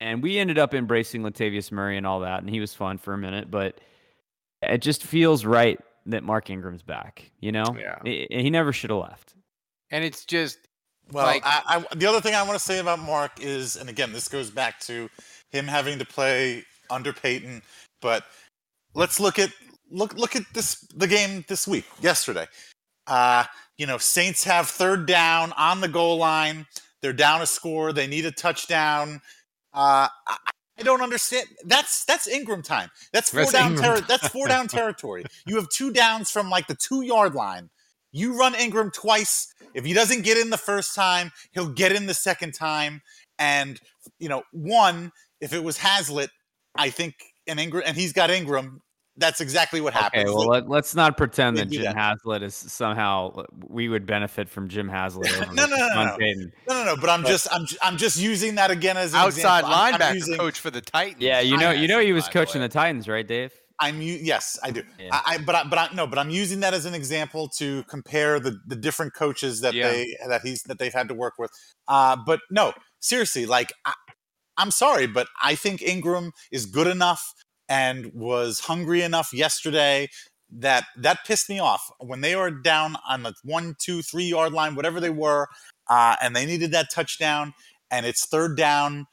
and 0.00 0.22
we 0.22 0.38
ended 0.38 0.58
up 0.58 0.74
embracing 0.74 1.22
Latavius 1.22 1.70
Murray 1.70 1.96
and 1.96 2.06
all 2.06 2.20
that, 2.20 2.40
and 2.40 2.50
he 2.50 2.58
was 2.60 2.74
fun 2.74 2.98
for 2.98 3.14
a 3.14 3.18
minute, 3.18 3.50
but 3.50 3.80
it 4.62 4.78
just 4.78 5.02
feels 5.04 5.44
right 5.44 5.78
that 6.06 6.24
Mark 6.24 6.50
Ingram's 6.50 6.82
back. 6.82 7.30
You 7.40 7.52
know, 7.52 7.64
Yeah. 7.78 7.98
he, 8.04 8.26
he 8.30 8.50
never 8.50 8.72
should 8.72 8.90
have 8.90 8.98
left. 8.98 9.34
And 9.90 10.04
it's 10.04 10.24
just 10.24 10.58
Well, 11.12 11.26
like 11.26 11.42
I, 11.44 11.62
I, 11.90 11.94
the 11.94 12.06
other 12.06 12.20
thing 12.20 12.34
I 12.34 12.42
want 12.42 12.54
to 12.54 12.64
say 12.64 12.78
about 12.78 12.98
Mark 12.98 13.40
is, 13.40 13.76
and 13.76 13.88
again, 13.88 14.12
this 14.12 14.28
goes 14.28 14.50
back 14.50 14.80
to 14.80 15.08
him 15.50 15.66
having 15.66 15.98
to 16.00 16.04
play 16.04 16.64
under 16.90 17.12
Payton. 17.12 17.62
But 18.00 18.24
let's 18.94 19.20
look 19.20 19.38
at 19.38 19.50
look 19.92 20.14
look 20.14 20.34
at 20.34 20.42
this 20.54 20.80
the 20.96 21.06
game 21.06 21.44
this 21.48 21.68
week, 21.68 21.84
yesterday. 22.00 22.46
Uh, 23.06 23.44
you 23.78 23.86
know, 23.86 23.98
Saints 23.98 24.44
have 24.44 24.68
third 24.68 25.06
down 25.06 25.52
on 25.52 25.80
the 25.80 25.88
goal 25.88 26.16
line. 26.16 26.66
They're 27.00 27.12
down 27.12 27.42
a 27.42 27.46
score. 27.46 27.92
They 27.92 28.06
need 28.06 28.24
a 28.26 28.32
touchdown. 28.32 29.20
Uh, 29.74 30.08
I, 30.26 30.36
I 30.78 30.82
don't 30.82 31.02
understand. 31.02 31.46
That's 31.64 32.04
that's 32.04 32.26
Ingram 32.26 32.62
time. 32.62 32.90
That's 33.12 33.30
four 33.30 33.40
That's 33.40 33.52
down. 33.52 33.76
Ter- 33.76 34.00
that's 34.00 34.28
four 34.28 34.48
down 34.48 34.68
territory. 34.68 35.24
You 35.46 35.56
have 35.56 35.68
two 35.68 35.92
downs 35.92 36.30
from 36.30 36.50
like 36.50 36.66
the 36.66 36.74
two 36.74 37.02
yard 37.02 37.34
line. 37.34 37.70
You 38.12 38.38
run 38.38 38.54
Ingram 38.54 38.90
twice. 38.90 39.52
If 39.74 39.84
he 39.84 39.92
doesn't 39.94 40.22
get 40.22 40.36
in 40.36 40.50
the 40.50 40.58
first 40.58 40.94
time, 40.94 41.30
he'll 41.52 41.68
get 41.68 41.92
in 41.92 42.06
the 42.06 42.14
second 42.14 42.52
time. 42.52 43.02
And 43.38 43.80
you 44.18 44.28
know, 44.28 44.42
one, 44.52 45.12
if 45.40 45.52
it 45.52 45.62
was 45.62 45.78
Haslett, 45.78 46.30
I 46.76 46.90
think 46.90 47.14
and 47.46 47.58
Ingram 47.60 47.84
and 47.86 47.96
he's 47.96 48.12
got 48.12 48.30
Ingram. 48.30 48.80
That's 49.22 49.40
exactly 49.40 49.80
what 49.80 49.94
happens. 49.94 50.24
Okay, 50.24 50.34
well 50.34 50.46
let, 50.48 50.68
let's 50.68 50.94
not 50.94 51.16
pretend 51.16 51.56
that 51.56 51.70
Jim 51.70 51.84
that. 51.84 51.96
Haslett 51.96 52.42
is 52.42 52.54
somehow 52.54 53.44
we 53.68 53.88
would 53.88 54.04
benefit 54.04 54.48
from 54.50 54.68
Jim 54.68 54.88
Haslett. 54.88 55.30
no, 55.54 55.64
no, 55.66 55.76
no, 55.76 55.76
no, 55.76 56.04
no, 56.04 56.16
no, 56.18 56.44
no, 56.68 56.84
no. 56.84 56.96
But 57.00 57.08
I'm 57.08 57.22
But- 57.22 57.28
just, 57.28 57.48
I'm, 57.50 57.64
I'm 57.80 57.96
just 57.96 58.18
using 58.18 58.56
that 58.56 58.70
again 58.70 58.96
as 58.96 59.14
an 59.14 59.20
Outside 59.20 59.60
example. 59.60 59.72
I'm- 59.72 59.94
I'm 59.94 60.00
linebacker 60.00 60.14
using- 60.16 60.36
coach 60.36 60.60
for 60.60 60.70
the 60.70 60.80
Titans. 60.80 61.22
Yeah, 61.22 61.40
you 61.40 61.56
know, 61.56 61.70
you 61.70 61.88
know, 61.88 62.00
he 62.00 62.12
was 62.12 62.28
coaching 62.28 62.60
the 62.60 62.68
Titans, 62.68 63.08
right, 63.08 63.26
Dave? 63.26 63.52
I'm 63.80 64.00
yes, 64.00 64.58
I 64.62 64.70
do. 64.70 64.82
I, 65.10 65.22
I 65.26 65.38
but 65.38 65.54
I, 65.56 65.64
but 65.64 65.78
I 65.78 65.88
no, 65.94 66.06
but 66.06 66.18
I'm 66.18 66.30
using 66.30 66.60
that 66.60 66.72
as 66.72 66.84
an 66.84 66.94
example 66.94 67.48
to 67.58 67.82
compare 67.84 68.38
the 68.38 68.56
the 68.68 68.76
different 68.76 69.12
coaches 69.14 69.60
that 69.62 69.74
Yeah. 69.74 69.88
they 69.90 70.16
that 70.28 70.42
he's 70.42 70.62
that 70.64 70.78
they've 70.78 70.92
had 70.92 71.08
to 71.08 71.14
work 71.14 71.34
with. 71.38 71.50
Uh, 71.88 72.16
but 72.24 72.40
no, 72.50 72.74
seriously, 73.00 73.44
like 73.44 73.72
I, 73.84 73.94
I'm 74.56 74.70
sorry, 74.70 75.06
but 75.08 75.26
I 75.42 75.56
think 75.56 75.82
Ingram 75.82 76.30
is 76.52 76.66
good 76.66 76.86
enough 76.86 77.32
and 77.72 78.12
was 78.12 78.60
hungry 78.60 79.00
enough 79.00 79.32
yesterday 79.32 80.06
that 80.50 80.84
that 80.98 81.24
pissed 81.24 81.48
me 81.48 81.58
off. 81.58 81.90
When 82.00 82.20
they 82.20 82.36
were 82.36 82.50
down 82.50 82.96
on 83.08 83.22
the 83.22 83.32
one, 83.44 83.76
two, 83.78 84.02
three 84.02 84.26
yard 84.26 84.52
line, 84.52 84.74
whatever 84.74 85.00
they 85.00 85.08
were, 85.08 85.48
uh, 85.88 86.16
and 86.20 86.36
they 86.36 86.44
needed 86.44 86.70
that 86.72 86.90
touchdown, 86.92 87.54
and 87.90 88.04
it's 88.04 88.26
third 88.26 88.58
down 88.58 89.06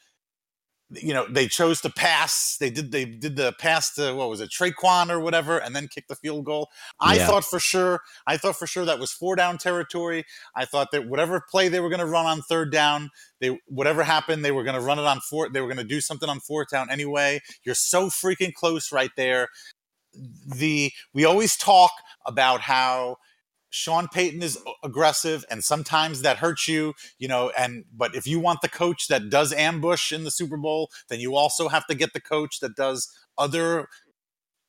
you 0.91 1.13
know 1.13 1.28
they 1.30 1.47
chose 1.47 1.82
to 1.82 1.89
pass. 1.89 2.58
They 2.60 2.69
did 2.69 2.91
they 2.91 3.06
did 3.06 3.36
the 3.36 3.54
pass 3.60 3.93
to 3.95 4.13
what 4.13 4.30
was 4.30 4.41
it 4.41 4.49
Tre'Quan 4.49 5.10
or 5.12 5.19
whatever, 5.19 5.58
and 5.60 5.75
then 5.75 5.88
kicked 5.88 6.08
the 6.08 6.15
field 6.15 6.45
goal. 6.45 6.69
I 6.99 7.15
Yeah. 7.15 7.28
thought 7.28 7.45
for 7.45 7.60
sure. 7.60 8.02
I 8.25 8.38
thought 8.38 8.56
for 8.58 8.65
sure 8.67 8.86
that 8.86 8.99
was 8.99 9.12
four 9.12 9.36
down 9.36 9.58
territory. 9.58 10.25
I 10.56 10.65
thought 10.65 10.89
that 10.91 11.08
whatever 11.08 11.41
play 11.52 11.69
they 11.69 11.80
were 11.80 11.89
going 11.89 11.99
to 11.99 12.06
run 12.06 12.25
on 12.25 12.41
third 12.41 12.71
down, 12.71 13.12
they 13.39 13.60
whatever 13.67 14.04
happened, 14.04 14.43
they 14.43 14.52
were 14.52 14.63
going 14.63 14.75
to 14.75 14.82
run 14.82 14.97
it 14.99 15.06
on 15.06 15.19
fourth. 15.21 15.54
They 15.54 15.62
were 15.62 15.67
going 15.67 15.78
to 15.78 15.84
do 15.84 16.02
something 16.02 16.30
on 16.30 16.39
fourth 16.39 16.69
down 16.71 16.89
anyway. 16.89 17.39
You're 17.63 17.75
so 17.75 18.08
freaking 18.08 18.54
close 18.54 18.91
right 18.91 19.12
there. 19.15 19.49
The 20.58 20.91
we 21.13 21.23
always 21.25 21.56
talk 21.56 21.91
about 22.25 22.62
how 22.62 23.17
Sean 23.69 24.08
Payton 24.08 24.41
is 24.41 24.58
aggressive 24.84 25.45
and 25.51 25.63
sometimes 25.63 26.21
that 26.23 26.38
hurts 26.38 26.67
you, 26.67 26.93
you 27.17 27.27
know, 27.27 27.51
and 27.58 27.86
but 27.95 28.15
if 28.15 28.25
you 28.27 28.39
want 28.39 28.62
the 28.62 28.69
coach 28.69 29.08
that 29.08 29.29
does 29.29 29.53
ambush 29.53 30.12
in 30.12 30.23
the 30.23 30.32
Super 30.32 30.58
Bowl, 30.58 30.89
then 31.10 31.19
you 31.19 31.36
also 31.36 31.67
have 31.67 31.86
to 31.88 31.95
get 31.95 32.13
the 32.13 32.21
coach 32.21 32.60
that 32.62 32.75
does 32.75 33.08
other 33.38 33.88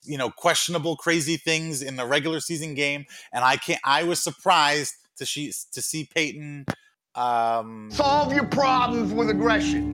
you 0.04 0.16
know, 0.16 0.30
questionable 0.30 0.96
crazy 0.96 1.36
things 1.36 1.82
in 1.82 1.96
the 1.96 2.06
regular 2.06 2.40
season 2.40 2.74
game 2.74 3.04
and 3.32 3.44
I 3.44 3.56
can't 3.56 3.80
I 3.84 4.02
was 4.04 4.18
surprised 4.20 4.94
to 5.18 5.26
see 5.26 5.52
to 5.72 5.82
see 5.82 6.08
Payton 6.14 6.64
um 7.14 7.90
Solve 7.92 8.32
your 8.32 8.46
problems 8.46 9.12
with 9.12 9.28
aggression. 9.30 9.92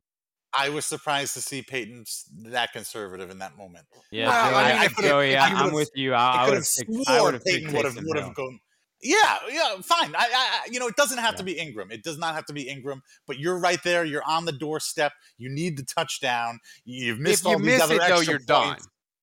I 0.59 0.69
was 0.71 0.87
surprised 0.87 1.35
to 1.35 1.41
see 1.41 1.63
Payton 1.63 2.05
that 2.45 2.73
conservative 2.73 3.31
in 3.31 3.39
that 3.41 3.57
moment. 3.59 3.87
Yeah, 4.11 4.29
Well, 4.29 4.51
Joey, 4.51 4.57
I, 4.57 4.71
I, 4.71 4.85
I, 4.85 5.03
Joey, 5.09 5.37
I, 5.37 5.49
I 5.49 5.67
I'm 5.67 5.73
with 5.73 5.91
you. 5.95 6.15
I- 6.15 6.17
I 6.19 6.37
I 6.45 6.49
would've 6.49 6.65
have 6.65 6.87
picked- 6.87 7.09
I 7.09 7.19
sworn 7.19 7.25
would've 7.25 7.45
Payton 7.45 7.73
would 7.75 7.85
have 7.85 7.97
would 8.03 8.19
have 8.19 8.35
gone. 8.35 8.61
Yeah, 9.07 9.39
yeah, 9.51 9.77
fine. 9.83 10.15
I, 10.17 10.29
I, 10.35 10.69
you 10.71 10.81
know, 10.81 10.89
it 10.89 10.97
doesn't 10.97 11.19
have 11.19 11.37
to 11.37 11.45
be 11.45 11.53
Ingram. 11.53 11.91
It 11.93 12.03
does 12.03 12.19
not 12.19 12.35
have 12.35 12.45
to 12.47 12.53
be 12.53 12.69
Ingram. 12.69 13.03
But 13.27 13.39
you're 13.39 13.59
right 13.59 13.83
there. 13.85 14.05
You're 14.05 14.25
on 14.27 14.45
the 14.45 14.53
doorstep. 14.53 15.13
You 15.39 15.49
need 15.49 15.77
the 15.77 15.85
touchdown. 15.85 16.59
You've 16.85 17.21
missed 17.21 17.45
if 17.45 17.45
you 17.45 17.53
all 17.53 17.59
these 17.59 17.67
miss 17.67 17.83
other 17.83 17.95
it 17.97 18.03
though, 18.09 18.21
you're 18.21 18.39
done. 18.39 18.79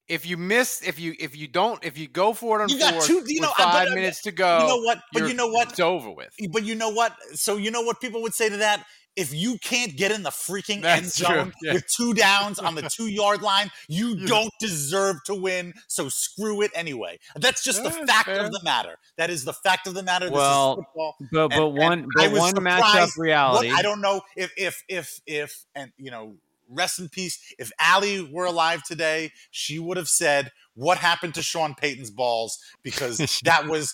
If 0.08 0.26
you 0.26 0.38
miss, 0.38 0.82
if 0.86 1.00
you 1.00 1.16
if 1.20 1.36
you 1.36 1.48
don't, 1.48 1.84
if 1.84 1.98
you 1.98 2.08
go 2.08 2.34
for 2.34 2.60
it 2.60 2.64
on 2.64 2.70
You 2.70 2.78
got 2.78 2.94
fourth 2.94 3.08
two. 3.08 3.24
You 3.26 3.42
know, 3.42 3.54
but, 3.58 3.64
five 3.64 3.88
uh, 3.90 3.96
minutes 3.96 4.22
to 4.24 4.32
go, 4.32 4.60
You 4.62 4.68
know 4.68 4.82
what? 4.82 5.00
But 5.14 5.28
you 5.28 5.34
know 5.34 5.48
what? 5.48 5.70
It's 5.70 5.80
over 5.80 6.12
with. 6.12 6.34
But 6.52 6.64
you 6.64 6.76
know 6.76 6.90
what? 6.90 7.16
So 7.34 7.58
you 7.58 7.72
know 7.72 7.82
what 7.82 8.02
people 8.02 8.22
would 8.22 8.34
say 8.34 8.50
to 8.50 8.58
that? 8.58 8.86
If 9.16 9.34
you 9.34 9.60
can't 9.60 9.96
get 9.96 10.12
in 10.12 10.24
the 10.24 10.32
freaking 10.32 10.78
end 10.78 10.84
That's 11.06 11.18
true, 11.18 11.28
zone 11.28 11.54
yeah. 11.62 11.74
with 11.74 11.86
two 11.96 12.14
downs 12.16 12.58
on 12.58 12.74
the 12.74 12.82
two 12.90 13.08
yard 13.08 13.42
line, 13.44 13.70
you 13.88 14.26
don't 14.26 14.52
deserve 14.60 15.24
to 15.26 15.36
win. 15.36 15.74
So 15.88 16.10
screw 16.10 16.62
it 16.64 16.72
anyway. 16.74 17.20
That's 17.36 17.64
just 17.64 17.84
the 17.84 17.92
fact 17.92 18.26
fair. 18.26 18.44
of 18.44 18.52
the 18.52 18.62
matter. 18.64 18.98
That 19.18 19.30
is 19.30 19.46
the 19.46 19.54
fact 19.54 19.86
of 19.86 19.94
the 19.94 20.02
matter. 20.02 20.26
This 20.26 20.34
Well, 20.34 20.72
is 20.80 20.86
football. 20.86 21.16
but- 21.32 21.48
but 21.50 21.70
one- 21.70 22.08
I 22.18 22.28
but 22.30 22.40
one 22.40 22.54
matchup 22.56 22.86
surprised. 22.88 23.18
reality- 23.18 23.70
What, 23.70 23.78
I 23.80 23.82
don't 23.84 24.02
know 24.02 24.22
if 24.36 24.52
if 24.58 24.84
if 24.88 25.20
if 25.28 25.66
and 25.76 25.92
you 25.98 26.10
know 26.10 26.36
rest 26.70 26.98
in 26.98 27.08
peace. 27.08 27.38
If 27.60 27.72
Allie 27.80 28.22
were 28.32 28.46
alive 28.46 28.82
today, 28.84 29.32
she 29.52 29.78
would 29.78 29.98
have 29.98 30.08
said, 30.10 30.52
"What 30.74 30.98
happened 30.98 31.36
to 31.36 31.44
Sean 31.44 31.76
Payton's 31.76 32.10
balls?" 32.10 32.58
Because 32.82 33.18
that 33.44 33.68
was 33.68 33.94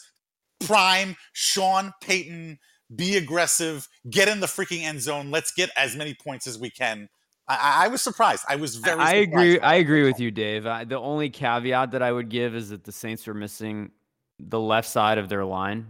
prime 0.61 1.17
Sean 1.33 1.93
Payton. 2.01 2.59
Be 2.95 3.17
aggressive. 3.17 3.87
Get 4.09 4.27
in 4.27 4.39
the 4.39 4.47
freaking 4.47 4.83
end 4.83 5.01
zone. 5.01 5.29
Let's 5.31 5.51
get 5.51 5.69
as 5.77 5.95
many 5.95 6.13
points 6.15 6.47
as 6.47 6.57
we 6.57 6.69
can. 6.69 7.07
I, 7.47 7.55
I- 7.55 7.85
I 7.85 7.87
was 7.89 8.01
surprised. 8.01 8.43
I 8.49 8.55
was 8.55 8.75
very. 8.77 8.99
I 8.99 9.23
surprised. 9.23 9.29
agree. 9.29 9.59
I 9.59 9.75
agree 9.75 10.03
with 10.03 10.19
you, 10.19 10.31
Dave. 10.31 10.65
I, 10.65 10.83
the 10.85 10.97
only 10.99 11.29
caveat 11.29 11.91
that 11.91 12.01
I 12.01 12.11
would 12.11 12.29
give 12.29 12.55
is 12.55 12.69
that 12.69 12.83
the 12.83 12.91
Saints 12.91 13.25
were 13.27 13.33
missing 13.33 13.91
the 14.39 14.59
left 14.59 14.87
side 14.89 15.17
of 15.17 15.29
their 15.29 15.45
line. 15.45 15.85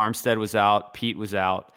Armstead 0.00 0.38
was 0.38 0.54
out. 0.54 0.92
Peat 0.94 1.16
was 1.16 1.34
out, 1.34 1.72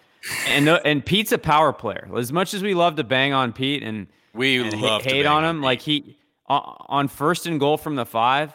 and 0.48 0.68
the, 0.68 0.86
and 0.88 1.06
Peat's 1.06 1.32
a 1.32 1.38
power 1.38 1.72
player. 1.72 2.10
As 2.18 2.34
much 2.34 2.54
as 2.54 2.64
we 2.64 2.74
love 2.74 2.96
to 2.96 3.04
bang 3.04 3.32
on 3.32 3.54
Peat 3.54 3.84
and 3.84 4.08
we 4.34 4.60
and 4.62 4.74
ha- 4.74 4.86
love 4.86 5.04
to 5.04 5.10
hate 5.10 5.24
bang 5.24 5.32
on 5.32 5.44
on 5.44 5.58
him, 5.58 5.62
like 5.62 5.82
he 5.82 6.18
on 6.48 6.78
on 6.88 7.08
first 7.10 7.46
and 7.46 7.60
goal 7.60 7.78
from 7.78 7.96
the 7.96 8.06
five. 8.06 8.54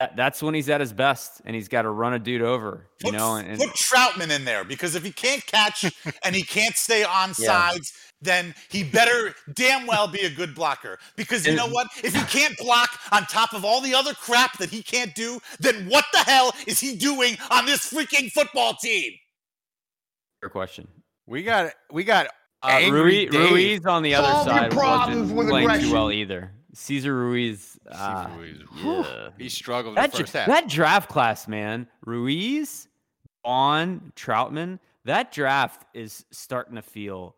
That, 0.00 0.16
that's 0.16 0.42
when 0.42 0.54
he's 0.54 0.68
at 0.68 0.80
his 0.80 0.92
best, 0.92 1.40
and 1.44 1.54
he's 1.54 1.68
got 1.68 1.82
to 1.82 1.90
run 1.90 2.14
a 2.14 2.18
dude 2.18 2.42
over. 2.42 2.88
You 3.04 3.12
know, 3.12 3.36
and, 3.36 3.48
and 3.48 3.58
Put 3.58 3.70
Trautman 3.70 4.30
in 4.34 4.44
there 4.44 4.64
because 4.64 4.94
if 4.94 5.04
he 5.04 5.12
can't 5.12 5.44
catch 5.46 5.84
and 6.24 6.34
he 6.34 6.42
can't 6.42 6.74
stay 6.76 7.04
on 7.04 7.28
Yeah. 7.38 7.70
sides, 7.70 7.92
then 8.20 8.54
he 8.70 8.82
better 8.84 9.34
damn 9.54 9.86
well 9.86 10.08
be 10.08 10.20
a 10.20 10.30
good 10.30 10.54
blocker. 10.54 10.98
Because 11.16 11.46
you 11.46 11.54
know 11.54 11.68
what? 11.68 11.88
If 12.02 12.14
he 12.14 12.22
can't 12.24 12.56
block 12.58 12.88
on 13.12 13.24
top 13.26 13.52
of 13.52 13.64
all 13.64 13.80
the 13.80 13.94
other 13.94 14.14
crap 14.14 14.56
that 14.58 14.70
he 14.70 14.82
can't 14.82 15.14
do, 15.14 15.38
then 15.60 15.88
what 15.88 16.06
the 16.12 16.20
hell 16.20 16.52
is 16.66 16.80
he 16.80 16.96
doing 16.96 17.36
on 17.50 17.66
this 17.66 17.92
freaking 17.92 18.30
football 18.32 18.74
team? 18.74 19.12
your 20.42 20.50
question. 20.50 20.88
We 21.26 21.42
got 21.42 21.72
we 21.90 22.04
got 22.04 22.26
Uh, 22.62 22.68
angry 22.68 23.28
Ruiz, 23.28 23.50
Ruiz 23.50 23.86
on 23.86 24.02
the 24.02 24.14
other 24.14 24.26
Solve 24.28 24.46
your 24.46 24.56
side 24.56 24.70
problems 24.72 25.20
wasn't 25.32 25.36
with 25.38 25.48
playing 25.48 25.64
aggression. 25.66 25.88
too 25.88 25.94
well 25.94 26.10
either. 26.12 26.52
Cesar 26.74 27.14
Ruiz, 27.14 27.78
uh, 27.90 28.28
yeah. 28.82 29.28
He 29.38 29.48
struggled 29.48 29.96
that, 29.96 30.12
the 30.12 30.24
dra- 30.24 30.40
half. 30.40 30.48
that 30.48 30.68
draft 30.68 31.08
class, 31.08 31.46
man, 31.48 31.86
Ruiz, 32.04 32.88
on 33.44 34.12
Trautman, 34.16 34.78
that 35.04 35.32
draft 35.32 35.84
is 35.94 36.24
starting 36.30 36.74
to 36.76 36.82
feel 36.82 37.36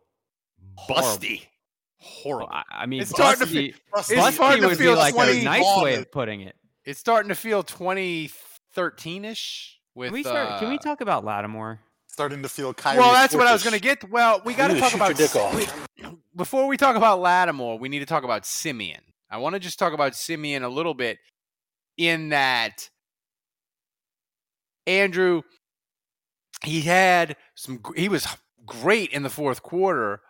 Busty. 0.89 1.45
Horrible. 1.99 2.49
I, 2.51 2.63
I 2.71 2.85
mean, 2.85 3.01
It's 3.01 3.11
starting 3.11 3.39
to 3.39 3.47
feel- 3.47 3.71
busty 3.71 3.73
it's 3.95 4.11
busty 4.11 4.31
starting 4.33 4.61
to 4.61 4.67
would 4.67 4.77
feel 4.77 4.93
be 4.93 4.97
like 4.97 5.15
a 5.15 5.43
nice 5.43 5.61
Vaughn 5.63 5.83
way 5.83 5.95
of 5.95 6.11
putting 6.11 6.41
it. 6.41 6.55
It's 6.85 6.99
starting 6.99 7.29
to 7.29 7.35
feel 7.35 7.63
2013 7.63 9.25
ish. 9.25 9.79
With 9.95 10.07
Can 10.09 10.13
we 10.13 10.23
start? 10.23 10.59
can 10.59 10.69
we 10.69 10.75
uh, 10.75 10.81
talk 10.81 11.01
about 11.01 11.25
Lattimore? 11.25 11.79
Starting 12.05 12.43
to 12.43 12.49
feel 12.49 12.73
Kyrie. 12.73 12.99
Well, 12.99 13.13
that's 13.13 13.33
what 13.33 13.47
I 13.47 13.53
was 13.53 13.63
going 13.63 13.73
to 13.73 13.79
get. 13.79 14.07
Well, 14.09 14.41
we 14.45 14.53
got 14.53 14.67
to 14.67 14.79
talk 14.79 14.93
about 14.93 15.15
dick 15.17 15.35
off. 15.35 15.87
before 16.35 16.67
we 16.67 16.77
talk 16.77 16.95
about 16.95 17.19
Lattimore. 17.19 17.79
We 17.79 17.89
need 17.89 17.99
to 17.99 18.05
talk 18.05 18.23
about 18.23 18.45
Siemian. 18.45 19.01
I 19.29 19.37
want 19.37 19.53
to 19.53 19.59
just 19.59 19.79
talk 19.79 19.93
about 19.93 20.15
Siemian 20.15 20.63
a 20.63 20.69
little 20.69 20.93
bit. 20.93 21.17
In 21.97 22.29
that, 22.29 22.89
Andrew, 24.85 25.41
he 26.63 26.81
had 26.81 27.35
some. 27.55 27.81
He 27.95 28.07
was 28.07 28.27
great 28.65 29.11
in 29.11 29.23
the 29.23 29.29
fourth 29.29 29.63
quarter, 29.63 30.21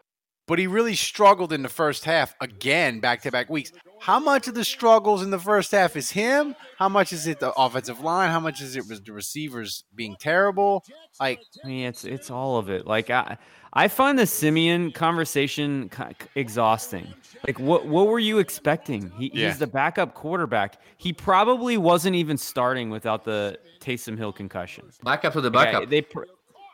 but 0.47 0.59
he 0.59 0.67
really 0.67 0.95
struggled 0.95 1.51
in 1.51 1.63
the 1.63 1.69
first 1.69 2.05
half 2.05 2.35
again, 2.39 3.01
back 3.01 3.21
to 3.23 3.31
back 3.31 3.49
weeks. 3.49 3.71
How 3.99 4.19
much 4.19 4.47
of 4.47 4.53
the 4.53 4.63
struggles 4.63 5.23
in 5.23 5.31
the 5.31 5.39
first 5.39 5.71
half 5.71 5.95
is 5.95 6.11
him? 6.11 6.55
How 6.77 6.87
much 6.87 7.11
is 7.11 7.27
it 7.27 7.39
the 7.39 7.51
offensive 7.53 7.99
line? 7.99 8.29
How 8.31 8.39
much 8.39 8.61
is 8.61 8.75
it 8.75 8.85
the 9.05 9.11
receivers 9.11 9.83
being 9.93 10.15
terrible? 10.19 10.83
Like, 11.19 11.39
I 11.63 11.67
mean, 11.67 11.87
it's 11.87 12.05
it's 12.05 12.31
all 12.31 12.57
of 12.57 12.69
it. 12.69 12.87
Like 12.87 13.09
I, 13.09 13.37
I 13.77 13.87
find 13.87 14.17
the 14.17 14.25
Siemian 14.25 14.91
conversation 14.91 15.89
exhausting. 16.35 17.13
Like, 17.45 17.59
what 17.59 17.85
what 17.85 18.07
were 18.07 18.19
you 18.19 18.39
expecting? 18.39 19.11
He, 19.19 19.31
Yeah. 19.33 19.47
He's 19.47 19.59
the 19.59 19.67
backup 19.67 20.13
quarterback. 20.15 20.81
He 20.97 21.13
probably 21.13 21.77
wasn't 21.77 22.15
even 22.15 22.37
starting 22.37 22.89
without 22.89 23.23
the 23.23 23.59
Taysom 23.79 24.17
Hill 24.17 24.33
concussion. 24.33 24.89
Backup 25.03 25.33
to 25.33 25.41
the 25.41 25.49
Like, 25.51 25.69
I- 25.69 25.71
backup. 25.73 25.89
they 25.89 26.01
pr- 26.01 26.23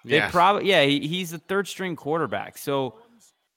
they 0.06 0.16
Yeah. 0.18 0.32
probably 0.32 0.70
yeah. 0.70 0.84
He, 0.86 1.08
he's 1.08 1.32
the 1.32 1.40
third 1.40 1.68
string 1.68 1.96
quarterback. 1.96 2.58
So 2.58 2.96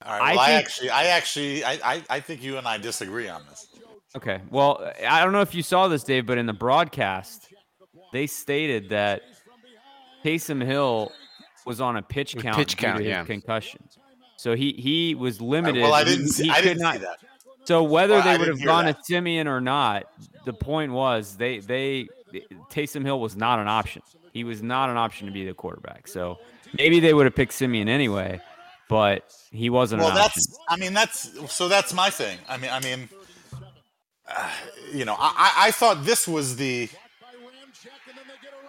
All 0.05 0.19
right. 0.19 0.35
Well, 0.35 0.41
I, 0.41 0.47
think- 0.49 0.65
actually, 0.67 0.91
I 0.91 1.05
actually, 1.07 1.65
I, 1.65 1.73
I, 1.85 2.03
I 2.11 2.21
think 2.21 2.43
you 2.43 2.59
and 2.59 2.67
I 2.67 2.79
disagree 2.79 3.29
on 3.29 3.43
this. 3.49 3.69
Okay. 4.17 4.41
Well, 4.51 4.91
I 5.09 5.23
don't 5.23 5.33
know 5.33 5.41
if 5.43 5.55
you 5.55 5.63
saw 5.63 5.89
this, 5.89 6.03
Dave, 6.03 6.27
but 6.27 6.37
in 6.39 6.47
the 6.47 6.53
broadcast, 6.53 7.49
they 8.13 8.27
stated 8.27 8.89
that 8.91 9.23
Taysom 10.25 10.65
Hill 10.65 11.13
was 11.67 11.81
on 11.81 11.97
a 11.97 12.03
pitch 12.03 12.37
count 12.37 12.57
pitch 12.57 12.77
due 12.77 12.87
count, 12.87 12.99
to 12.99 13.05
his 13.05 13.11
yeah. 13.11 13.25
concussion. 13.25 13.81
So 14.37 14.55
he 14.55 14.73
he 14.73 15.15
was 15.15 15.41
limited. 15.41 15.83
well, 15.83 15.95
I 15.95 16.05
didn't 16.05 16.29
see- 16.29 16.45
he 16.45 16.51
I 16.51 16.57
could 16.57 16.63
didn't 16.79 16.93
see 16.93 16.99
that. 16.99 17.19
So 17.65 17.83
whether 17.83 18.15
Well, 18.15 18.23
they 18.23 18.39
would 18.39 18.49
have 18.49 18.63
gone 18.63 18.85
that. 18.85 18.99
to 18.99 19.03
Siemian 19.05 19.49
or 19.49 19.61
not, 19.61 20.05
the 20.45 20.53
point 20.53 20.93
was 20.93 21.37
they 21.37 21.59
they 21.59 22.07
Taysom 22.71 23.05
Hill 23.05 23.19
was 23.21 23.35
not 23.37 23.59
an 23.59 23.67
option. 23.69 24.03
He 24.33 24.45
was 24.45 24.63
not 24.63 24.89
an 24.91 24.97
option 24.97 25.27
to 25.27 25.33
be 25.33 25.45
the 25.45 25.55
quarterback. 25.55 26.07
So 26.07 26.39
maybe 26.79 27.01
they 27.01 27.13
would 27.15 27.25
have 27.27 27.35
picked 27.35 27.55
Siemian 27.55 27.89
anyway, 27.89 28.41
but 28.89 29.25
he 29.51 29.69
wasn't 29.71 30.03
well 30.03 30.11
an 30.13 30.19
option. 30.19 30.43
that's 30.47 30.59
i 30.69 30.77
mean 30.77 30.93
that's 30.93 31.51
so 31.53 31.67
that's 31.69 31.93
my 31.95 32.11
thing 32.11 32.39
i 32.49 32.57
mean 32.59 32.71
i 32.71 32.81
mean 32.81 33.09
uh, 34.29 34.51
you 34.93 35.05
know 35.05 35.15
I, 35.19 35.33
I 35.65 35.69
I 35.69 35.71
thought 35.71 36.05
this 36.05 36.29
was 36.29 36.57
the 36.57 36.89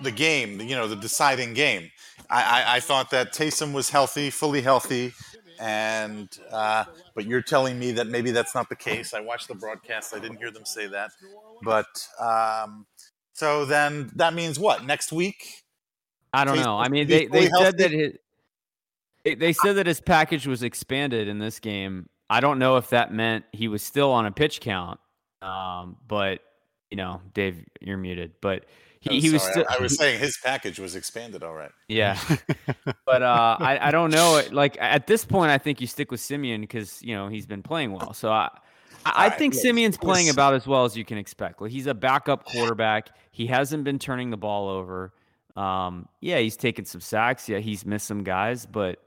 the 0.02 0.12
game 0.12 0.62
you 0.62 0.76
know 0.76 0.88
the 0.88 0.96
deciding 0.96 1.54
game 1.54 1.92
i 2.30 2.44
i, 2.44 2.76
I 2.76 2.80
thought 2.80 3.10
that 3.12 3.34
Taysom 3.34 3.74
was 3.74 3.90
healthy 3.90 4.30
fully 4.30 4.62
healthy 4.62 5.14
and 5.60 6.30
uh 6.52 6.84
but 7.16 7.26
you're 7.26 7.42
telling 7.42 7.80
me 7.80 7.92
that 7.94 8.08
maybe 8.08 8.32
that's 8.32 8.54
not 8.54 8.70
the 8.70 8.76
case 8.76 9.14
i 9.14 9.20
watched 9.20 9.48
the 9.48 9.56
broadcast 9.56 10.16
i 10.16 10.20
didn't 10.20 10.38
hear 10.38 10.52
them 10.52 10.66
say 10.66 10.88
that 10.88 11.12
but 11.64 12.08
um 12.20 12.86
so 13.34 13.66
then 13.66 14.12
that 14.16 14.34
means 14.34 14.60
what 14.60 14.86
next 14.86 15.12
week 15.12 15.64
I 16.34 16.44
don't 16.46 16.58
Taysom 16.58 16.64
know. 16.66 16.78
I 16.78 16.90
mean, 16.90 17.08
they, 17.08 17.26
they 17.26 17.50
said 17.50 17.78
that 17.78 17.92
his, 17.92 18.14
they- 19.24 19.36
they 19.36 19.54
said 19.54 19.74
that 19.74 19.88
his 19.88 20.02
package 20.02 20.46
was 20.46 20.62
expanded 20.62 21.28
in 21.28 21.40
this 21.40 21.60
game. 21.60 22.10
I 22.30 22.42
don't 22.42 22.60
know 22.60 22.76
if 22.78 22.90
that 22.90 23.14
meant 23.14 23.46
he 23.54 23.68
was 23.68 23.82
still 23.82 24.12
on 24.12 24.26
a 24.26 24.32
pitch 24.32 24.60
count. 24.60 25.00
Um, 25.42 25.98
but 26.08 26.42
you 26.92 26.98
know, 26.98 27.22
Dave, 27.34 27.64
you're 27.82 27.98
muted. 27.98 28.34
But 28.42 28.66
he, 29.02 29.20
he 29.20 29.30
was 29.30 29.42
still. 29.44 29.66
I, 29.70 29.76
I 29.76 29.80
was 29.82 29.92
he- 29.94 29.98
saying 29.98 30.20
his 30.20 30.38
package 30.44 30.80
was 30.80 30.96
expanded 30.96 31.44
all 31.44 31.54
right 31.54 31.72
Yeah, 31.88 32.20
but 33.06 33.22
uh, 33.24 33.58
I 33.60 33.88
I 33.88 33.92
don't 33.92 34.12
know. 34.12 34.42
Like 34.52 34.78
at 34.80 35.08
this 35.08 35.26
point, 35.26 35.52
I 35.52 35.58
think 35.58 35.80
you 35.82 35.88
stick 35.88 36.12
with 36.12 36.20
Siemian 36.20 36.62
because 36.62 37.02
you 37.04 37.16
know 37.16 37.28
he's 37.28 37.46
been 37.46 37.64
playing 37.64 37.92
well. 37.94 38.14
So 38.14 38.30
I. 38.32 38.50
I 39.06 39.12
I 39.12 39.28
right, 39.30 39.38
think 39.38 39.54
look, 39.54 39.62
Siemian's 39.64 39.96
it 39.96 40.02
was- 40.02 40.14
playing 40.14 40.30
about 40.30 40.54
as 40.54 40.68
well 40.68 40.84
as 40.84 40.98
you 40.98 41.06
can 41.06 41.18
expect. 41.18 41.62
Like 41.62 41.72
he's 41.72 41.88
a 41.88 41.94
backup 41.94 42.44
quarterback. 42.46 43.10
He 43.32 43.48
hasn't 43.48 43.84
been 43.86 44.00
turning 44.00 44.32
the 44.32 44.38
ball 44.38 44.68
over. 44.68 45.14
Um, 45.56 46.10
yeah, 46.20 46.40
he's 46.40 46.58
taken 46.58 46.84
some 46.86 47.00
sacks. 47.02 47.48
Yeah, 47.48 47.60
he's 47.60 47.86
missed 47.86 48.06
some 48.06 48.24
guys, 48.24 48.66
but 48.66 49.00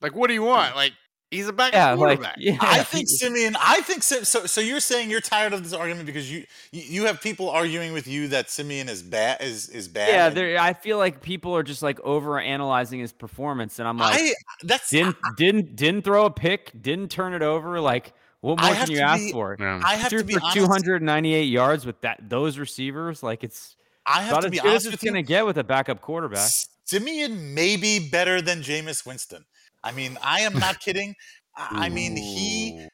Like, 0.00 0.14
what 0.16 0.26
do 0.28 0.34
you 0.34 0.42
want? 0.42 0.74
Like, 0.74 0.92
he's 1.34 1.48
a 1.48 1.52
backup 1.52 1.74
yeah, 1.74 1.88
like 1.90 1.98
quarterback. 2.20 2.36
yeah, 2.38 2.56
I 2.60 2.82
think 2.84 3.08
Siemian. 3.08 3.56
I 3.60 3.80
think 3.82 4.02
Sim- 4.02 4.24
so. 4.24 4.46
So 4.46 4.60
you're 4.60 4.80
saying 4.80 5.10
you're 5.10 5.20
tired 5.20 5.52
of 5.52 5.62
this 5.64 5.72
argument 5.72 6.06
because 6.06 6.30
you 6.30 6.44
you 6.72 6.82
you 6.82 7.04
have 7.06 7.20
people 7.20 7.50
arguing 7.50 7.92
with 7.92 8.06
you 8.06 8.28
that 8.28 8.48
Siemian 8.50 8.88
is 8.88 9.02
bad 9.02 9.42
is 9.42 9.68
is 9.68 9.88
bad. 9.88 10.08
yeah. 10.08 10.28
There, 10.30 10.58
I 10.58 10.72
feel 10.72 10.98
like 10.98 11.20
people 11.22 11.54
are 11.56 11.62
just 11.62 11.82
like 11.82 12.00
over 12.00 12.38
analyzing 12.40 13.00
his 13.00 13.12
performance, 13.12 13.78
and 13.78 13.86
I'm 13.88 13.98
like, 13.98 14.18
I 14.20 14.34
that's 14.62 14.90
didn't 14.90 15.16
didn't 15.36 15.76
didn't 15.76 16.02
throw 16.02 16.24
a 16.26 16.30
pick, 16.30 16.72
didn't 16.80 17.10
turn 17.10 17.34
it 17.34 17.42
over. 17.42 17.80
Like, 17.80 18.12
what 18.40 18.60
more 18.60 18.74
can 18.74 18.90
you 18.90 18.96
to 18.98 19.02
ask 19.02 19.22
be- 19.22 19.32
for? 19.32 19.56
I 19.60 19.96
have 19.96 20.10
Threw 20.10 20.20
to 20.20 20.24
be 20.24 20.34
for 20.34 20.40
honest- 20.42 20.56
298 20.56 21.42
yards 21.44 21.84
with 21.86 22.00
that 22.02 22.20
those 22.28 22.58
receivers. 22.58 23.22
Like, 23.22 23.42
it's 23.44 23.76
I 24.06 24.22
have 24.22 24.32
about 24.32 24.42
to 24.42 24.50
be 24.50 24.58
good 24.58 24.66
as 24.66 24.70
honest 24.70 24.86
it's 24.86 24.92
with 24.96 25.02
you. 25.04 25.10
gonna 25.10 25.22
get 25.22 25.46
with 25.46 25.56
a 25.58 25.64
backup 25.64 26.00
quarterback. 26.00 26.50
Siemian 26.86 27.54
may 27.54 27.76
be 27.78 28.10
better 28.10 28.42
than 28.42 28.60
Jameis 28.60 29.06
Winston. 29.06 29.46
I 29.84 29.92
mean, 29.92 30.18
I 30.22 30.40
am 30.40 30.54
not 30.58 30.80
kidding. 30.80 31.14
I 31.56 31.86
I 31.86 31.88
mean, 31.90 32.16
he. 32.16 32.84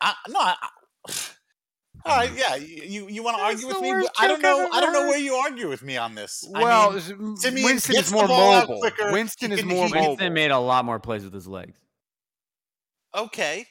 I, 0.00 0.14
no, 0.28 0.38
I, 0.40 0.56
I- 0.62 1.12
all 2.04 2.16
right, 2.16 2.30
yeah. 2.36 2.56
You 2.56 3.06
you 3.08 3.22
want 3.22 3.36
to 3.38 3.42
argue 3.44 3.68
with 3.68 3.80
me? 3.80 3.92
I 4.18 4.26
don't 4.26 4.42
know. 4.42 4.68
I 4.72 4.80
don't 4.80 4.92
know 4.92 5.06
where 5.06 5.18
you 5.18 5.34
argue 5.34 5.68
with 5.68 5.82
me 5.82 5.96
on 5.96 6.14
this. 6.16 6.44
I 6.54 6.62
Well, 6.62 6.90
mean, 6.90 6.98
s- 7.34 7.42
Siemian 7.42 7.64
Winston 7.66 7.96
is 7.96 8.12
more 8.12 8.26
mobile. 8.26 8.78
quicker. 8.80 9.12
Winston 9.12 9.50
He 9.52 9.54
is 9.54 9.60
can- 9.60 9.68
more 9.68 9.86
he- 9.86 9.94
mobile. 9.94 10.08
Winston 10.08 10.34
made 10.34 10.50
a 10.50 10.58
lot 10.58 10.84
more 10.84 10.98
plays 10.98 11.22
with 11.24 11.32
his 11.32 11.46
legs. 11.46 11.78
Okay. 13.14 13.66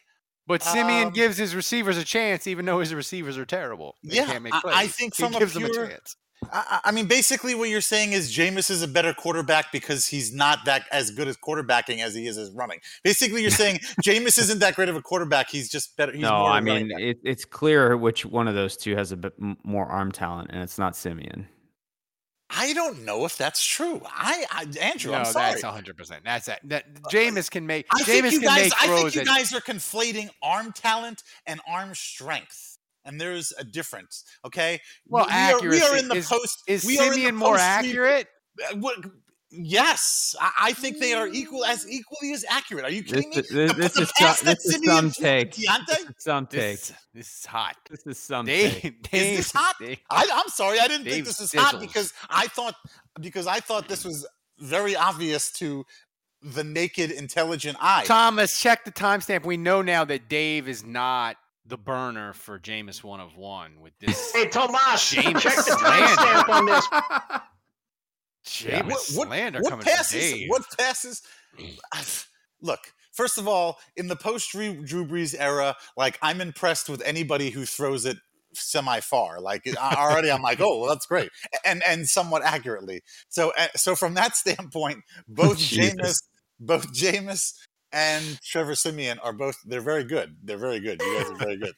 But 0.47 0.63
Siemian 0.63 1.07
Um, 1.07 1.13
gives 1.13 1.37
his 1.37 1.53
receivers 1.55 1.97
a 1.97 2.03
chance, 2.03 2.47
even 2.47 2.65
though 2.65 2.79
his 2.79 2.93
receivers 2.93 3.37
are 3.37 3.45
terrible. 3.45 3.97
They 4.03 4.15
Yeah, 4.15 4.25
can't 4.25 4.43
make 4.43 4.53
I- 4.55 4.61
plays. 4.61 4.75
I 4.75 4.87
think 4.87 5.15
he 5.15 5.23
from 5.23 5.35
a 5.35 5.39
gives 5.39 5.53
them 5.53 5.65
a 5.65 5.69
chance. 5.73 6.15
I, 6.51 6.63
I 6.69 6.79
I 6.85 6.91
mean, 6.91 7.07
basically, 7.07 7.55
what 7.55 7.69
you're 7.69 7.81
saying 7.81 8.13
is 8.13 8.31
Jameis 8.35 8.69
is 8.69 8.81
a 8.81 8.87
better 8.87 9.13
quarterback 9.13 9.71
because 9.71 10.07
he's 10.07 10.33
not 10.33 10.59
that 10.65 10.85
as 10.91 11.11
good 11.11 11.27
as 11.27 11.37
quarterbacking 11.37 11.99
as 11.99 12.13
he 12.13 12.27
is 12.27 12.37
as 12.37 12.51
running. 12.51 12.79
Basically, 13.03 13.41
you're 13.41 13.51
saying 13.51 13.77
Jameis 14.03 14.37
isn't 14.39 14.59
that 14.59 14.75
great 14.75 14.89
of 14.89 14.95
a 14.95 15.01
quarterback. 15.01 15.49
He's 15.49 15.69
just 15.69 15.95
better. 15.97 16.11
He's 16.11 16.21
no, 16.21 16.37
more 16.37 16.49
I 16.49 16.59
of 16.59 16.65
a 16.65 16.69
running 16.69 16.87
mean 16.89 16.99
it, 16.99 17.19
it's 17.23 17.45
clear 17.45 17.95
which 17.97 18.25
one 18.25 18.47
of 18.47 18.55
those 18.55 18.75
two 18.77 18.95
has 18.95 19.11
a 19.11 19.17
bit 19.17 19.33
more 19.63 19.85
arm 19.85 20.11
talent, 20.11 20.49
and 20.51 20.61
it's 20.61 20.77
not 20.77 20.95
Siemian. 20.95 21.47
I 22.53 22.73
don't 22.73 23.05
know 23.05 23.23
if 23.25 23.37
that's 23.37 23.65
true. 23.65 24.01
I, 24.05 24.45
I 24.51 24.65
Andrew, 24.81 25.13
no, 25.13 25.19
I'm 25.19 25.25
sorry. 25.25 25.51
that's 25.51 25.63
100. 25.63 25.95
percent 25.95 26.23
That's 26.25 26.47
that. 26.47 26.59
That 26.65 26.93
Jameis 27.03 27.49
can 27.49 27.65
make. 27.65 27.85
I 27.93 28.03
think 28.03 28.29
you 28.31 28.41
guys. 28.41 28.71
I 28.81 28.87
think 28.87 29.15
you 29.15 29.21
that- 29.21 29.27
guys 29.27 29.53
are 29.53 29.61
conflating 29.61 30.29
arm 30.43 30.73
talent 30.73 31.23
and 31.47 31.61
arm 31.67 31.95
strength, 31.95 32.70
and 33.05 33.19
there's 33.19 33.51
a 33.57 33.63
difference. 33.63 34.23
Okay. 34.45 34.79
Well, 35.07 35.25
we 35.27 35.31
are, 35.31 35.35
we 35.35 35.41
are 35.43 35.55
accuracy. 35.83 35.99
in 35.99 36.07
the 36.09 36.15
Is- 36.15 36.27
post. 36.27 36.63
is 36.67 36.85
we 36.85 36.99
are 36.99 37.11
Siemian 37.13 37.35
more 37.35 37.57
accurate? 37.57 38.27
Uh, 38.71 38.77
what- 38.77 38.97
Yes, 39.53 40.33
I, 40.39 40.51
I 40.61 40.73
think 40.73 40.99
they 40.99 41.11
are 41.11 41.27
equal 41.27 41.65
as 41.65 41.85
equally 41.85 42.31
as 42.31 42.45
accurate. 42.49 42.85
Are 42.85 42.89
you 42.89 43.01
This, 43.01 43.11
kidding 43.11 43.29
me? 43.31 43.35
this, 43.35 43.49
The- 43.49 43.73
this 43.77 43.93
the 43.95 44.01
is 44.03 44.11
pass 44.17 44.39
some, 44.39 44.45
this 44.45 44.65
is 44.65 44.85
some 44.85 45.11
take. 45.11 45.51
Deontay? 45.51 45.87
This 45.87 45.99
is 45.99 46.15
some 46.23 46.47
take. 46.47 46.79
This, 46.79 46.93
this 47.13 47.27
is 47.39 47.45
hot. 47.45 47.75
This 47.89 48.07
is 48.07 48.17
some 48.17 48.45
Dave, 48.45 48.71
take. 48.81 49.03
Dave, 49.11 49.31
Is 49.33 49.37
this 49.39 49.51
hot? 49.51 49.75
Dave- 49.77 49.99
I, 50.09 50.25
I'm 50.33 50.47
sorry, 50.47 50.79
I 50.79 50.87
didn't 50.87 51.03
think 51.03 51.15
Dave 51.15 51.25
this 51.25 51.41
was 51.41 51.51
hot 51.51 51.81
because 51.81 52.13
I 52.29 52.47
thought 52.47 52.75
because 53.19 53.45
I 53.45 53.59
thought 53.59 53.89
this 53.89 54.05
was 54.05 54.25
very 54.59 54.95
obvious 54.95 55.51
to 55.53 55.85
the 56.41 56.63
naked, 56.63 57.11
intelligent 57.11 57.75
eye. 57.81 58.03
Thomas, 58.05 58.57
check 58.57 58.85
the 58.85 58.91
timestamp. 58.91 59.45
We 59.45 59.57
know 59.57 59.81
now 59.81 60.05
that 60.05 60.29
Dave 60.29 60.69
is 60.69 60.85
not 60.85 61.35
the 61.65 61.77
burner 61.77 62.33
for 62.33 62.59
Jameis 62.59 63.03
one 63.03 63.19
of 63.19 63.37
one 63.37 63.81
with 63.81 63.93
this. 63.99 64.31
Hey, 64.35 64.47
Thomas, 64.47 65.13
Jameis 65.13 65.39
check 65.39 65.55
the 65.55 65.71
timestamp 65.71 66.49
on 66.49 66.65
this. 66.65 66.87
Jameis 68.45 68.83
what, 68.83 69.27
what, 69.27 69.27
slander 69.27 69.61
what 69.61 69.69
coming 69.69 69.85
passes? 69.85 70.29
from 70.29 70.39
Dave. 70.39 70.49
What 70.49 70.63
passes? 70.77 71.21
Look, 72.61 72.79
first 73.11 73.37
of 73.37 73.47
all, 73.47 73.79
in 73.95 74.07
the 74.07 74.15
post 74.15 74.51
Drew 74.51 74.83
Drew 74.85 75.05
Brees 75.05 75.35
era, 75.37 75.75
like 75.95 76.17
I'm 76.21 76.41
impressed 76.41 76.89
with 76.89 77.01
anybody 77.03 77.49
who 77.51 77.65
throws 77.65 78.05
it 78.05 78.17
semi 78.53 78.99
far. 78.99 79.39
Like 79.39 79.63
already, 79.77 80.31
I'm 80.31 80.41
like, 80.41 80.59
oh, 80.59 80.79
well, 80.79 80.89
that's 80.89 81.05
great, 81.05 81.29
and 81.65 81.83
and 81.87 82.07
somewhat 82.07 82.43
accurately. 82.43 83.01
So 83.29 83.51
uh, 83.57 83.67
so 83.75 83.95
from 83.95 84.15
that 84.15 84.35
standpoint, 84.35 84.99
both 85.27 85.57
Jesus. 85.59 85.95
Jameis, 85.95 86.21
both 86.59 86.93
Jameis 86.93 87.53
and 87.93 88.39
Trevor 88.43 88.75
Siemian 88.75 89.19
are 89.19 89.33
both 89.33 89.57
they're 89.65 89.81
very 89.81 90.03
good. 90.03 90.35
They're 90.43 90.57
very 90.57 90.79
good. 90.79 91.01
You 91.01 91.17
guys 91.17 91.29
are 91.31 91.35
very 91.35 91.57
good. 91.57 91.73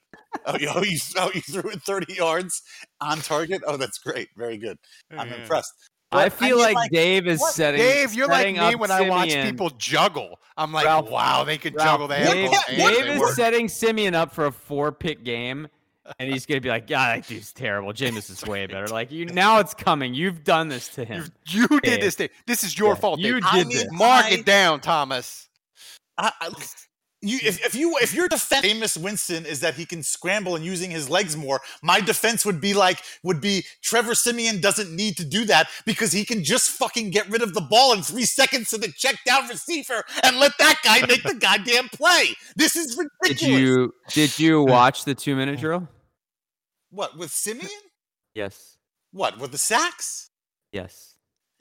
Oh, 0.45 0.57
you, 0.57 0.69
oh, 0.75 0.83
you, 0.83 0.97
oh, 1.17 1.31
you 1.33 1.41
threw 1.41 1.69
it 1.71 1.81
30 1.83 2.13
yards 2.13 2.61
on 3.01 3.19
target. 3.19 3.61
Oh, 3.67 3.77
that's 3.77 3.97
great. 3.99 4.29
Very 4.37 4.57
good. 4.57 4.77
I'm 5.11 5.27
Yeah. 5.29 5.35
impressed. 5.35 5.73
I 6.11 6.25
But, 6.29 6.33
feel 6.33 6.57
mean, 6.57 6.75
like, 6.75 6.91
Dave 6.91 7.25
is 7.27 7.39
what? 7.39 7.53
setting. 7.55 7.79
Dave, 7.79 8.13
you're 8.13 8.27
like 8.27 8.53
me 8.53 8.59
up 8.59 8.79
when 8.79 8.91
I 8.91 9.09
watch 9.09 9.29
people 9.33 9.71
juggle. 9.71 10.39
I'm 10.55 10.71
like, 10.71 10.85
Ralph- 10.85 11.09
wow, 11.09 11.43
they 11.43 11.57
could 11.57 11.73
Ralph, 11.73 11.87
juggle. 11.89 12.07
They 12.07 12.23
Dave. 12.23 12.51
Dave 12.67 12.77
They 12.77 13.13
is 13.15 13.19
work. 13.19 13.33
setting 13.33 13.67
Siemian 13.67 14.13
up 14.13 14.31
for 14.31 14.45
a 14.45 14.51
four 14.51 14.91
pick 14.91 15.23
game, 15.23 15.67
and 16.19 16.31
he's 16.31 16.45
gonna 16.45 16.61
be 16.61 16.69
like, 16.69 16.87
"Yeah, 16.87 17.15
that 17.15 17.27
dude's 17.27 17.51
terrible. 17.51 17.93
James 17.93 18.29
is 18.29 18.43
way 18.45 18.67
better." 18.67 18.87
Like 18.89 19.11
you, 19.11 19.25
now 19.25 19.57
it's 19.57 19.73
coming. 19.73 20.13
You've 20.13 20.43
done 20.43 20.67
this 20.67 20.89
to 20.89 21.03
him. 21.05 21.31
You 21.47 21.67
did 21.67 21.81
Dave. 21.81 22.01
this. 22.01 22.15
Dave. 22.15 22.29
This 22.45 22.63
is 22.63 22.77
your 22.77 22.89
Yeah, 22.89 22.95
fault. 22.95 23.19
you 23.19 23.33
Dave. 23.39 23.43
did 23.43 23.49
I 23.49 23.57
mean, 23.63 23.69
this. 23.69 23.87
Mark 23.91 24.25
I- 24.25 24.29
it 24.31 24.45
down, 24.45 24.81
Thomas. 24.81 25.49
I, 26.17 26.31
I, 26.41 26.49
you, 27.21 27.39
if, 27.41 27.65
if 27.65 27.73
you 27.73 27.97
if 28.01 28.13
your 28.13 28.27
defense 28.27 28.65
Jameis 28.65 29.01
Winston 29.01 29.45
is 29.45 29.61
that 29.61 29.75
he 29.75 29.85
can 29.85 30.03
scramble 30.03 30.55
and 30.55 30.65
using 30.65 30.91
his 30.91 31.09
legs 31.09 31.37
more, 31.37 31.61
my 31.81 32.01
defense 32.01 32.45
would 32.45 32.59
be 32.59 32.73
like 32.73 32.99
would 33.23 33.39
be 33.39 33.65
Trevor 33.81 34.13
Siemian 34.13 34.59
doesn't 34.59 34.93
need 34.93 35.15
to 35.17 35.25
do 35.25 35.45
that 35.45 35.69
because 35.85 36.11
he 36.11 36.25
can 36.25 36.43
just 36.43 36.69
fucking 36.71 37.11
get 37.11 37.29
rid 37.29 37.41
of 37.41 37.53
the 37.53 37.61
ball 37.61 37.93
in 37.93 38.01
three 38.01 38.25
seconds 38.25 38.69
to 38.71 38.77
the 38.77 38.91
check 38.91 39.15
down 39.25 39.47
receiver 39.47 40.03
and 40.23 40.37
let 40.37 40.51
that 40.59 40.79
guy 40.83 41.05
make 41.07 41.23
the 41.23 41.35
goddamn 41.35 41.87
play. 41.89 42.35
This 42.55 42.75
is 42.75 42.97
ridiculous. 42.97 43.39
Did 43.39 43.61
you 43.61 43.93
did 44.09 44.39
you 44.39 44.63
watch 44.67 45.05
the 45.05 45.15
two 45.15 45.35
minute 45.35 45.59
drill? 45.59 45.87
what 46.93 47.17
with 47.17 47.31
Siemian? 47.31 47.69
Yes. 48.35 48.77
What 49.11 49.39
with 49.39 49.51
the 49.51 49.57
sacks? 49.57 50.29
Yes. 50.71 51.12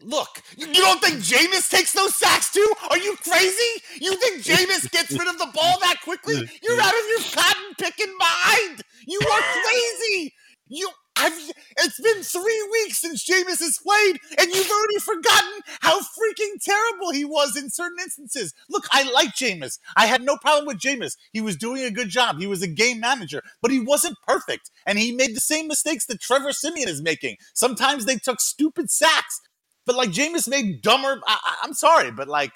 Look, 0.05 0.43
you 0.57 0.73
don't 0.73 1.01
think 1.01 1.17
Jameis 1.21 1.71
takes 1.71 1.93
those 1.93 2.15
sacks 2.17 2.53
too? 2.53 2.73
Are 2.91 2.99
you 2.99 3.17
crazy? 3.17 3.83
You 4.01 4.15
think 4.17 4.43
Jameis 4.43 4.91
gets 4.91 5.17
rid 5.19 5.29
of 5.29 5.39
the 5.39 5.51
ball 5.55 5.79
that 5.81 5.97
quickly? 6.03 6.35
You're 6.63 6.81
out 6.81 6.95
of 6.95 7.09
your 7.09 7.21
cotton 7.33 7.75
picking 7.79 8.15
mind. 8.19 8.83
You 9.07 9.21
are 9.21 9.41
crazy. 9.43 10.35
You, 10.69 10.89
I've. 11.17 11.33
It's 11.79 12.01
been 12.01 12.23
three 12.23 12.69
weeks 12.73 12.99
since 12.99 13.25
Jameis 13.29 13.61
has 13.61 13.79
played, 13.79 14.19
and 14.39 14.51
you've 14.51 14.71
already 14.71 14.99
forgotten 15.01 15.61
how 15.81 16.01
freaking 16.01 16.63
terrible 16.63 17.11
he 17.11 17.25
was 17.25 17.57
in 17.57 17.71
certain 17.71 17.99
instances. 18.01 18.55
Look, 18.71 18.85
I 18.91 19.11
like 19.11 19.31
Jameis. 19.31 19.79
I 19.97 20.07
had 20.07 20.23
no 20.23 20.37
problem 20.37 20.67
with 20.67 20.79
Jameis. 20.79 21.17
He 21.33 21.41
was 21.41 21.57
doing 21.57 21.85
a 21.85 21.91
good 21.91 22.09
job. 22.09 22.39
He 22.39 22.47
was 22.47 22.63
a 22.63 22.69
game 22.69 23.01
manager, 23.01 23.43
but 23.61 23.71
he 23.71 23.81
wasn't 23.81 24.17
perfect, 24.27 24.71
and 24.87 24.99
he 24.99 25.13
made 25.13 25.37
the 25.37 25.41
same 25.41 25.69
mistakes 25.69 26.07
that 26.07 26.21
Trevor 26.21 26.53
Siemian 26.53 26.89
is 26.89 27.03
making. 27.03 27.37
Sometimes 27.55 28.05
they 28.05 28.17
took 28.17 28.41
stupid 28.41 28.91
sacks. 28.91 29.41
But 29.87 29.97
like 29.97 30.11
Jameis 30.11 30.49
made 30.49 30.83
dumber. 30.83 31.21
I, 31.27 31.39
I, 31.45 31.57
I'm 31.63 31.75
sorry, 31.75 32.11
but 32.11 32.29
like, 32.29 32.53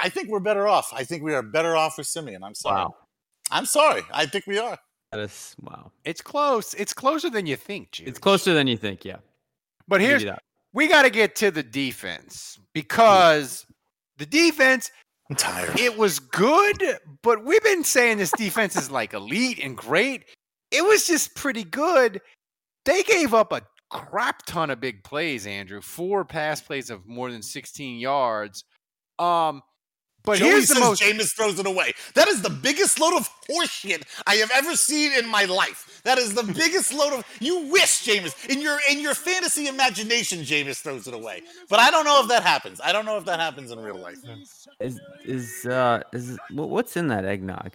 I 0.00 0.08
think 0.08 0.28
we're 0.28 0.40
better 0.40 0.66
off. 0.66 0.92
I 0.94 1.04
think 1.04 1.22
we 1.22 1.34
are 1.34 1.42
better 1.42 1.76
off 1.76 1.98
with 1.98 2.06
Siemian. 2.06 2.42
I'm 2.42 2.54
sorry. 2.54 2.82
Wow. 2.82 2.96
I'm 3.50 3.66
sorry. 3.66 4.02
I 4.12 4.26
think 4.26 4.46
we 4.46 4.58
are. 4.58 4.78
That 5.12 5.20
is 5.20 5.54
wow. 5.60 5.92
It's 6.04 6.20
close. 6.20 6.74
It's 6.74 6.92
closer 6.92 7.30
than 7.30 7.46
you 7.46 7.56
think, 7.56 7.92
Jude. 7.92 8.08
It's 8.08 8.18
closer 8.18 8.54
than 8.54 8.66
you 8.66 8.76
think. 8.76 9.04
Yeah. 9.04 9.16
But 9.86 9.96
I'll 9.96 10.00
give 10.00 10.08
here's 10.08 10.24
that. 10.24 10.42
we 10.72 10.88
got 10.88 11.02
to 11.02 11.10
get 11.10 11.36
to 11.36 11.50
the 11.50 11.62
defense 11.62 12.58
because 12.72 13.66
the 14.18 14.26
defense. 14.26 14.90
I'm 15.28 15.36
tired. 15.36 15.78
It 15.80 15.98
was 15.98 16.20
good, 16.20 16.98
but 17.22 17.44
we've 17.44 17.62
been 17.62 17.82
saying 17.82 18.18
this 18.18 18.30
defense 18.30 18.76
is 18.76 18.92
like 18.92 19.12
elite 19.12 19.58
and 19.60 19.76
great. 19.76 20.24
It 20.70 20.84
was 20.84 21.06
just 21.06 21.34
pretty 21.34 21.64
good. 21.64 22.20
They 22.84 23.02
gave 23.02 23.34
up 23.34 23.52
a 23.52 23.62
crap 23.90 24.44
ton 24.46 24.70
of 24.70 24.80
big 24.80 25.02
plays, 25.04 25.46
Andrew. 25.46 25.80
Four 25.80 26.24
pass 26.24 26.60
plays 26.60 26.90
of 26.90 27.06
more 27.06 27.30
than 27.30 27.42
16 27.42 27.98
yards. 27.98 28.64
Um, 29.18 29.62
but 30.24 30.38
Joey 30.38 30.48
here's 30.48 30.66
the 30.68 30.74
says 30.74 30.82
most. 30.82 31.02
Jameis 31.02 31.36
throws 31.36 31.58
it 31.60 31.66
away. 31.66 31.92
That 32.14 32.26
is 32.26 32.42
the 32.42 32.50
biggest 32.50 32.98
load 32.98 33.14
of 33.16 33.28
horseshit 33.48 34.02
I 34.26 34.34
have 34.36 34.50
ever 34.52 34.74
seen 34.74 35.12
in 35.12 35.28
my 35.28 35.44
life. 35.44 36.00
That 36.02 36.18
is 36.18 36.34
the 36.34 36.42
biggest 36.58 36.92
load 36.92 37.12
of. 37.12 37.24
You 37.38 37.68
wish 37.70 38.04
Jameis 38.04 38.48
in 38.50 38.60
your 38.60 38.76
in 38.90 38.98
your 39.00 39.14
fantasy 39.14 39.68
imagination, 39.68 40.40
Jameis 40.40 40.82
throws 40.82 41.06
it 41.06 41.14
away. 41.14 41.42
But 41.68 41.78
I 41.78 41.92
don't 41.92 42.04
know 42.04 42.20
if 42.22 42.28
that 42.28 42.42
happens. 42.42 42.80
I 42.82 42.90
don't 42.90 43.04
know 43.06 43.16
if 43.18 43.24
that 43.26 43.38
happens 43.38 43.70
in 43.70 43.78
real 43.78 43.98
life. 43.98 44.18
Is 44.80 45.00
is 45.24 45.64
uh 45.64 46.02
is 46.12 46.36
what's 46.50 46.96
in 46.96 47.06
that 47.06 47.24
eggnog? 47.24 47.70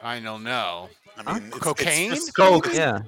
I 0.00 0.20
don't 0.20 0.44
know. 0.44 0.88
I 1.16 1.34
mean, 1.34 1.48
it's- 1.48 1.60
Cocaine? 1.60 2.12
It's, 2.12 2.30
Coke. 2.30 2.68
Yeah. 2.72 3.00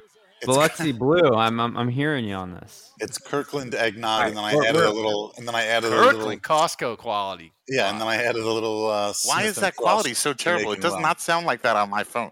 It's- 0.42 0.46
Biloxi 0.46 0.92
Blue. 0.92 1.34
I'm, 1.34 1.60
I'm 1.60 1.76
I'm 1.76 1.88
hearing 1.88 2.24
you 2.24 2.34
on 2.34 2.52
this. 2.52 2.92
It's 3.00 3.18
Kirkland 3.18 3.74
eggnog, 3.74 4.28
and 4.28 4.36
then 4.36 4.44
I 4.44 4.54
We're- 4.54 4.68
added 4.68 4.82
a 4.84 4.90
little, 4.90 5.32
and 5.36 5.46
then 5.46 5.54
I 5.54 5.64
added 5.66 5.92
a 5.92 5.96
little. 5.96 6.12
Kirkland 6.12 6.42
Costco 6.42 6.96
quality. 6.98 7.52
Yeah, 7.68 7.90
and 7.90 8.00
then 8.00 8.08
I 8.08 8.16
added 8.16 8.42
a 8.42 8.50
little. 8.50 8.88
Uh, 8.90 9.12
Why 9.26 9.42
is 9.42 9.56
and 9.58 9.64
that 9.66 9.76
quality 9.76 10.10
Frost 10.10 10.22
so 10.22 10.32
terrible? 10.32 10.72
It 10.72 10.76
Jamaican 10.76 10.82
does 10.82 10.92
rum. 10.94 11.02
not 11.02 11.20
sound 11.20 11.46
like 11.46 11.62
that 11.62 11.76
on 11.76 11.90
my 11.90 12.04
phone. 12.04 12.30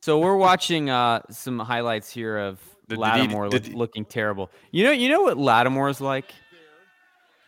So 0.00 0.18
we're 0.18 0.36
watching 0.36 0.90
uh, 0.90 1.20
some 1.30 1.58
highlights 1.58 2.10
here 2.10 2.38
of 2.38 2.58
The- 2.88 2.96
the- 2.96 3.00
Lattimore 3.00 3.48
the- 3.50 3.56
look, 3.60 3.68
looking 3.74 4.04
terrible. 4.04 4.50
You 4.70 4.84
know, 4.84 4.90
you 4.92 5.08
know 5.08 5.20
what 5.22 5.36
Lattimore's 5.38 6.00
like? 6.00 6.32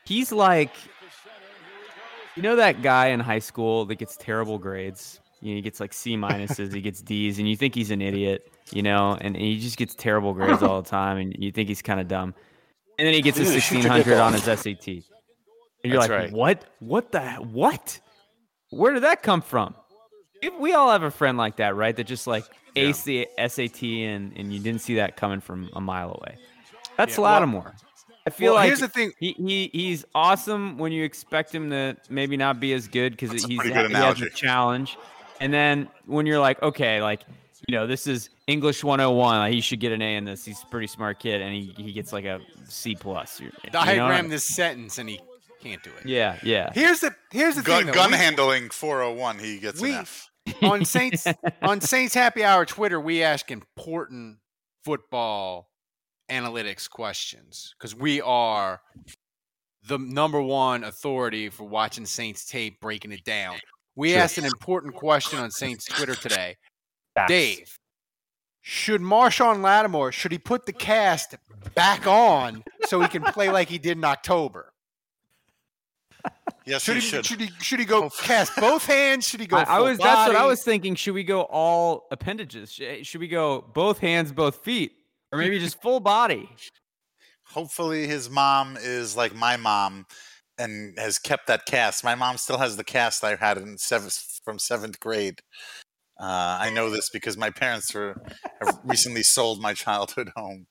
He's 0.05 0.31
like, 0.33 0.73
you 2.37 2.43
know 2.43 2.57
that 2.57 2.83
guy 2.83 3.07
in 3.09 3.21
high 3.21 3.39
school 3.39 3.85
that 3.87 3.95
gets 3.97 4.17
terrible 4.17 4.59
grades. 4.59 5.21
You 5.41 5.51
know, 5.51 5.57
he 5.57 5.63
gets 5.63 5.81
like 5.81 5.93
C 5.93 6.17
minuses, 6.17 6.73
he 6.75 6.81
gets 6.81 7.01
D's, 7.03 7.39
and 7.39 7.49
you 7.49 7.57
think 7.57 7.75
he's 7.75 7.91
an 7.91 8.01
idiot, 8.03 8.51
you 8.73 8.83
know, 8.83 9.17
and 9.21 9.37
he 9.37 9.59
just 9.59 9.77
gets 9.77 9.95
terrible 9.95 10.33
grades 10.35 10.63
all 10.63 10.83
the 10.83 10.89
time, 10.89 11.19
and 11.19 11.35
you 11.39 11.53
think 11.53 11.69
he's 11.69 11.83
kind 11.83 12.01
of 12.01 12.09
dumb. 12.09 12.35
And 12.99 13.07
then 13.07 13.15
he 13.15 13.23
gets 13.23 13.39
a 13.39 13.43
Yeah, 13.45 13.51
sixteen 13.51 13.83
hundred 13.85 14.19
on 14.19 14.33
his 14.33 14.43
SAT, 14.45 14.87
and 14.89 15.03
you're 15.83 15.99
That's 16.01 16.09
like, 16.09 16.11
right. 16.11 16.33
what? 16.33 16.65
What 16.79 17.13
the? 17.13 17.23
What? 17.35 18.01
Where 18.71 18.93
did 18.95 19.03
that 19.03 19.23
come 19.23 19.43
from? 19.43 19.75
If- 20.43 20.55
We 20.59 20.73
all 20.75 20.91
have 20.91 21.03
a 21.03 21.11
friend 21.11 21.37
like 21.39 21.57
that, 21.57 21.75
right? 21.77 21.95
That 21.95 22.05
just 22.05 22.27
like 22.27 22.45
aced 22.77 23.05
the 23.05 23.29
SAT 23.49 23.83
and, 23.83 24.33
and 24.37 24.53
you 24.53 24.59
didn't 24.61 24.81
see 24.81 24.97
that 24.97 25.17
coming 25.17 25.41
from 25.41 25.71
a 25.75 25.81
mile 25.81 26.11
away. 26.11 26.39
That's 26.97 27.17
Yeah, 27.17 27.23
well- 27.23 27.33
Lattimore. 27.33 27.75
I 28.27 28.31
feel 28.31 28.53
well, 28.55 28.55
like 28.63 28.67
here's 28.69 28.81
the 28.81 28.89
thing- 28.89 29.13
He, 29.21 29.33
he 29.33 29.71
he's 29.73 30.05
awesome 30.15 30.79
when 30.79 30.93
you 30.93 31.05
expect 31.05 31.55
him 31.55 31.69
to 31.71 31.95
maybe 32.09 32.39
not 32.39 32.59
be 32.59 32.73
as 32.73 32.89
good 32.89 33.13
because 33.13 33.31
he's 33.33 33.45
he 33.63 33.71
has 33.71 34.21
a 34.23 34.31
challenge. 34.31 34.97
And 35.41 35.53
then 35.53 35.89
when 36.07 36.25
you're 36.25 36.39
like, 36.39 36.63
okay, 36.63 37.03
like 37.03 37.21
you 37.69 37.77
know, 37.77 37.87
this 37.87 38.07
is 38.07 38.31
English 38.47 38.85
101. 38.85 39.39
Like, 39.39 39.53
he 39.53 39.61
should 39.61 39.81
get 39.81 39.93
an 39.93 40.03
A 40.03 40.17
in 40.17 40.25
this. 40.25 40.45
He's 40.45 40.63
a 40.63 40.67
pretty 40.67 40.87
smart 40.87 41.19
kid, 41.19 41.41
and 41.41 41.55
he, 41.55 41.75
he 41.77 41.93
gets 41.93 42.13
like 42.13 42.25
a 42.25 42.41
C 42.69 42.95
plus. 42.95 43.41
You 43.41 43.47
know? 43.47 43.53
Diagram 43.73 44.29
this 44.29 44.47
sentence 44.47 44.99
and 44.99 45.09
he 45.09 45.21
can't 45.63 45.83
do 45.83 45.91
it. 45.99 46.07
Yeah, 46.07 46.39
yeah. 46.43 46.71
Here's 46.75 47.01
the 47.01 47.15
here's 47.31 47.57
the 47.57 47.63
Gun, 47.63 47.79
thing. 47.85 47.87
though. 47.87 47.93
gun 47.95 48.11
We- 48.11 48.17
handling 48.19 48.71
401. 48.71 49.39
He 49.39 49.59
gets 49.59 49.81
we- 49.81 49.93
an 49.93 50.01
F. 50.01 50.31
on 50.63 50.85
Saints 50.85 51.27
on 51.63 51.81
Saints 51.81 52.15
Happy 52.15 52.45
Hour 52.45 52.67
Twitter, 52.67 53.01
we 53.01 53.23
ask 53.23 53.51
important 53.51 54.37
football 54.85 55.71
analytics 56.31 56.89
questions 56.89 57.75
because 57.79 57.95
we 57.95 58.21
are 58.21 58.81
the 59.87 59.99
number 59.99 60.41
one 60.43 60.85
authority 60.85 61.49
for 61.49 61.65
watching 61.65 62.05
Saints 62.05 62.45
tape, 62.47 62.79
breaking 62.81 63.13
it 63.13 63.25
down. 63.25 63.57
We 63.97 64.17
asked 64.17 64.39
an 64.39 64.45
important 64.45 64.95
question 64.95 65.39
on 65.39 65.51
Saints 65.51 65.87
Twitter 65.87 66.15
today. 66.15 66.57
Dave, 67.27 67.79
should 68.61 69.01
Marshawn 69.01 69.63
Lattimore 69.63 70.13
should 70.13 70.33
he 70.33 70.39
put 70.39 70.67
the 70.67 70.73
cast 70.73 71.37
back 71.75 72.07
on 72.07 72.65
so 72.87 73.01
he 73.01 73.09
can 73.09 73.23
play 73.23 73.51
like 73.51 73.69
he 73.69 73.79
did 73.79 73.99
in 73.99 74.05
October? 74.05 74.73
Yes, 76.67 76.83
Should 76.83 76.97
he 76.97 77.03
he, 77.03 77.07
should. 77.09 77.27
should 77.27 77.41
he 77.41 77.51
should 77.61 77.79
he 77.79 77.85
go 77.85 78.09
cast 78.09 78.57
both 78.57 78.87
hands? 78.87 79.29
Should 79.29 79.41
he 79.41 79.47
go? 79.47 79.59
I, 79.59 79.63
I 79.63 79.77
full 79.77 79.85
was 79.85 79.99
that's 79.99 80.29
what 80.29 80.37
I 80.37 80.47
was 80.47 80.63
thinking. 80.65 80.95
Should 80.95 81.13
we 81.13 81.23
go 81.23 81.43
all 81.43 82.07
appendages? 82.11 82.73
Should, 82.73 82.89
eh, 82.89 83.03
should 83.03 83.21
we 83.21 83.29
go 83.29 83.61
both 83.75 83.99
hands, 83.99 84.33
both 84.33 84.57
feet, 84.65 84.93
or 85.31 85.39
maybe 85.39 85.59
just 85.59 85.83
full 85.83 86.01
body? 86.01 86.49
Hopefully, 87.45 88.07
his 88.07 88.31
mom 88.31 88.79
is 88.81 89.15
like 89.15 89.35
my 89.35 89.59
mom 89.59 90.07
and 90.59 90.99
has 90.99 91.19
kept 91.19 91.49
that 91.49 91.67
cast. 91.67 92.03
My 92.03 92.15
mom 92.15 92.39
still 92.39 92.57
has 92.57 92.79
the 92.79 92.85
cast 92.85 93.23
I 93.23 93.35
had 93.37 93.59
in 93.59 93.77
seventh 93.77 94.41
from 94.43 94.59
seventh 94.59 94.99
grade. 95.01 95.41
Uh, 96.19 96.59
I 96.61 96.71
know 96.71 96.91
this 96.91 97.09
because 97.11 97.37
my 97.37 97.51
parents 97.51 97.93
were 97.95 98.15
have 98.61 98.79
recently 98.85 99.23
sold 99.23 99.61
my 99.61 99.75
childhood 99.75 100.31
home. 100.37 100.67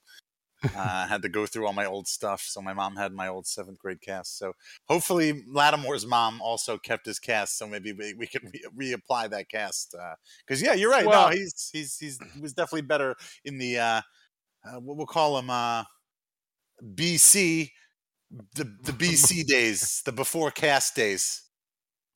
Uh, 0.63 0.69
I 0.77 1.07
had 1.07 1.21
to 1.23 1.29
go 1.29 1.45
through 1.45 1.67
all 1.67 1.73
my 1.73 1.85
old 1.85 2.07
stuff, 2.07 2.41
so 2.47 2.61
my 2.61 2.71
mom 2.73 2.95
had 2.95 3.11
my 3.11 3.27
old 3.27 3.45
seventh 3.45 3.79
grade 3.79 3.99
cast. 3.99 4.37
So 4.37 4.53
hopefully, 4.87 5.43
Lattimore's 5.45 6.05
mom 6.07 6.41
also 6.41 6.77
kept 6.77 7.05
his 7.05 7.19
cast, 7.19 7.57
so 7.57 7.67
maybe 7.67 7.91
we, 7.91 8.13
we 8.13 8.27
can 8.27 8.49
re- 8.77 8.93
reapply 8.95 9.29
that 9.31 9.49
cast. 9.49 9.93
Because 10.47 10.61
yeah, 10.61 10.73
you're 10.73 10.89
right. 10.89 11.05
Well- 11.05 11.29
no, 11.29 11.35
he's 11.35 11.69
he's 11.73 11.97
he's 11.97 12.19
he 12.33 12.39
was 12.39 12.53
definitely 12.53 12.83
better 12.87 13.15
in 13.43 13.57
the 13.57 13.77
uh, 13.77 14.01
uh, 14.65 14.79
what 14.79 14.95
we'll 14.95 15.05
call 15.05 15.37
him 15.37 15.49
uh, 15.49 15.83
BC, 16.81 17.71
the 18.55 18.63
the 18.63 18.93
BC 18.93 19.45
days, 19.45 20.01
the 20.05 20.13
before 20.13 20.49
cast 20.51 20.95
days. 20.95 21.41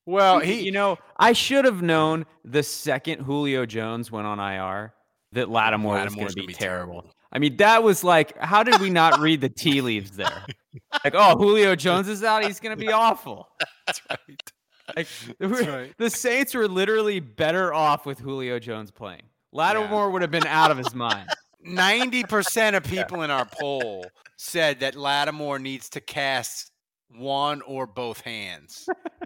Well, 0.08 0.40
he, 0.40 0.60
you 0.62 0.72
know, 0.72 0.96
I 1.18 1.34
should 1.34 1.66
have 1.66 1.82
known 1.82 2.24
the 2.42 2.62
second 2.62 3.20
Julio 3.20 3.66
Jones 3.66 4.10
went 4.10 4.26
on 4.26 4.40
IR 4.40 4.94
that 5.32 5.50
Lattimore 5.50 6.02
was 6.02 6.14
going 6.14 6.28
to 6.28 6.34
be, 6.34 6.46
be 6.46 6.54
terrible. 6.54 7.04
I 7.30 7.38
mean, 7.38 7.58
that 7.58 7.82
was 7.82 8.02
like, 8.02 8.34
how 8.38 8.62
did 8.62 8.80
we 8.80 8.88
not 8.88 9.20
read 9.20 9.42
the 9.42 9.50
tea 9.50 9.82
leaves 9.82 10.12
there? 10.12 10.46
Like, 11.04 11.14
oh, 11.16 11.36
Julio 11.36 11.74
Jones 11.74 12.08
is 12.08 12.22
out; 12.22 12.44
he's 12.44 12.60
going 12.60 12.76
to 12.76 12.80
be 12.80 12.92
awful. 12.92 13.48
That's 13.86 14.00
right. 14.08 14.52
Like, 14.96 15.08
right. 15.40 15.92
the 15.98 16.08
Saints 16.08 16.54
were 16.54 16.68
literally 16.68 17.20
better 17.20 17.74
off 17.74 18.06
with 18.06 18.18
Julio 18.18 18.58
Jones 18.58 18.90
playing. 18.90 19.22
Lattimore 19.52 20.10
would 20.10 20.22
have 20.22 20.30
been 20.30 20.46
out 20.46 20.70
of 20.70 20.78
his 20.78 20.94
mind. 20.94 21.28
Ninety 21.62 22.22
percent 22.22 22.76
of 22.76 22.84
people 22.84 23.22
in 23.22 23.30
our 23.30 23.44
poll 23.44 24.06
said 24.36 24.80
that 24.80 24.94
Lattimore 24.94 25.58
needs 25.58 25.88
to 25.90 26.00
cast 26.00 26.70
one 27.16 27.62
or 27.62 27.86
both 27.86 28.20
hands. 28.20 28.88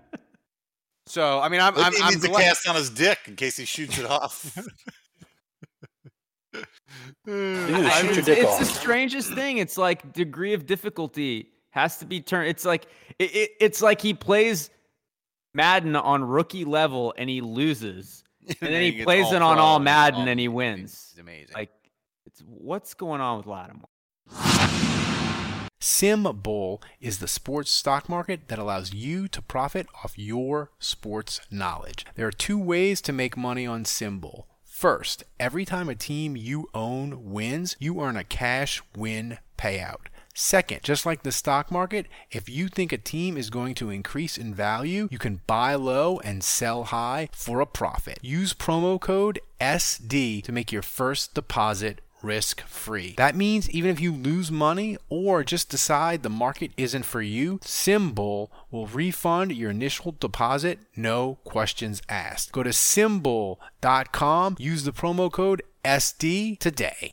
So 1.12 1.40
I 1.40 1.50
mean, 1.50 1.60
I'm 1.60 1.74
Maybe 1.74 1.84
I'm, 1.84 1.92
he 1.92 2.00
I'm 2.00 2.08
needs 2.12 2.22
to 2.22 2.28
glad- 2.30 2.44
cast 2.44 2.66
on 2.66 2.74
his 2.74 2.88
dick 2.88 3.18
in 3.26 3.36
case 3.36 3.58
he 3.58 3.66
shoots 3.66 3.98
it 3.98 4.06
off. 4.06 4.56
I 6.54 6.58
mean, 7.26 8.18
it's, 8.18 8.28
it's 8.28 8.58
the 8.58 8.64
strangest 8.64 9.34
thing. 9.34 9.58
It's 9.58 9.76
like 9.76 10.14
degree 10.14 10.54
of 10.54 10.64
difficulty 10.64 11.50
has 11.68 11.98
to 11.98 12.06
be 12.06 12.22
turned. 12.22 12.48
It's 12.48 12.64
like 12.64 12.86
it, 13.18 13.36
it, 13.36 13.50
it's 13.60 13.82
like 13.82 14.00
he 14.00 14.14
plays 14.14 14.70
Madden 15.52 15.96
on 15.96 16.24
rookie 16.24 16.64
level 16.64 17.12
and 17.18 17.28
he 17.28 17.42
loses, 17.42 18.24
and 18.48 18.56
then 18.60 18.72
then 18.72 18.82
he 18.82 18.92
he 18.92 19.04
plays 19.04 19.30
it 19.32 19.42
on 19.42 19.56
pro 19.56 19.62
all 19.64 19.76
and 19.76 19.84
Madden 19.84 20.22
all- 20.22 20.28
and 20.28 20.40
he 20.40 20.48
wins. 20.48 21.08
It's 21.10 21.18
amazing. 21.20 21.54
Like, 21.54 21.70
it's 22.24 22.40
what's 22.46 22.94
going 22.94 23.20
on 23.20 23.36
with 23.36 23.46
Lattimore? 23.46 23.88
SimBull 25.82 26.80
is 27.00 27.18
the 27.18 27.26
sports 27.26 27.72
stock 27.72 28.08
market 28.08 28.46
that 28.46 28.58
allows 28.60 28.94
you 28.94 29.26
to 29.26 29.42
profit 29.42 29.88
off 30.04 30.16
your 30.16 30.70
sports 30.78 31.40
knowledge. 31.50 32.06
There 32.14 32.28
are 32.28 32.30
two 32.30 32.56
ways 32.56 33.00
to 33.00 33.12
make 33.12 33.36
money 33.36 33.66
on 33.66 33.82
SimBull. 33.82 34.44
First, 34.64 35.24
every 35.40 35.64
time 35.64 35.88
a 35.88 35.96
team 35.96 36.36
you 36.36 36.68
own 36.72 37.32
wins, 37.32 37.74
you 37.80 38.00
earn 38.00 38.16
a 38.16 38.22
cash 38.22 38.80
win 38.96 39.38
payout. 39.58 40.06
Second, 40.34 40.84
just 40.84 41.04
like 41.04 41.24
the 41.24 41.32
stock 41.32 41.72
market, 41.72 42.06
if 42.30 42.48
you 42.48 42.68
think 42.68 42.92
a 42.92 42.96
team 42.96 43.36
is 43.36 43.50
going 43.50 43.74
to 43.74 43.90
increase 43.90 44.38
in 44.38 44.54
value, 44.54 45.08
you 45.10 45.18
can 45.18 45.40
buy 45.48 45.74
low 45.74 46.20
and 46.20 46.44
sell 46.44 46.84
high 46.84 47.28
for 47.32 47.60
a 47.60 47.66
profit. 47.66 48.20
Use 48.22 48.54
promo 48.54 49.00
code 49.00 49.40
SD 49.60 50.44
to 50.44 50.52
make 50.52 50.70
your 50.70 50.82
first 50.82 51.34
deposit 51.34 52.00
risk 52.22 52.62
free. 52.62 53.14
That 53.16 53.36
means 53.36 53.70
even 53.70 53.90
if 53.90 54.00
you 54.00 54.12
lose 54.12 54.50
money 54.50 54.96
or 55.08 55.44
just 55.44 55.68
decide 55.68 56.22
the 56.22 56.30
market 56.30 56.72
isn't 56.76 57.04
for 57.04 57.22
you, 57.22 57.58
SimBull 57.58 58.48
will 58.70 58.86
refund 58.86 59.52
your 59.52 59.70
initial 59.70 60.14
deposit, 60.18 60.78
no 60.96 61.38
questions 61.44 62.02
asked. 62.08 62.52
Go 62.52 62.62
to 62.62 62.70
simbull.com, 62.70 64.56
use 64.58 64.84
the 64.84 64.92
promo 64.92 65.30
code 65.30 65.62
SD 65.84 66.58
today. 66.58 67.12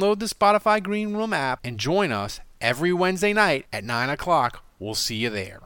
the 0.00 0.26
Spotify 0.26 0.82
Green 0.82 1.14
Room 1.14 1.32
app 1.32 1.60
and 1.64 1.78
join 1.78 2.12
us 2.12 2.40
every 2.60 2.92
Wednesday 2.92 3.32
night 3.32 3.66
at 3.72 3.84
9 3.84 4.10
o'clock. 4.10 4.64
We'll 4.78 4.94
see 4.94 5.16
you 5.16 5.30
there. 5.30 5.60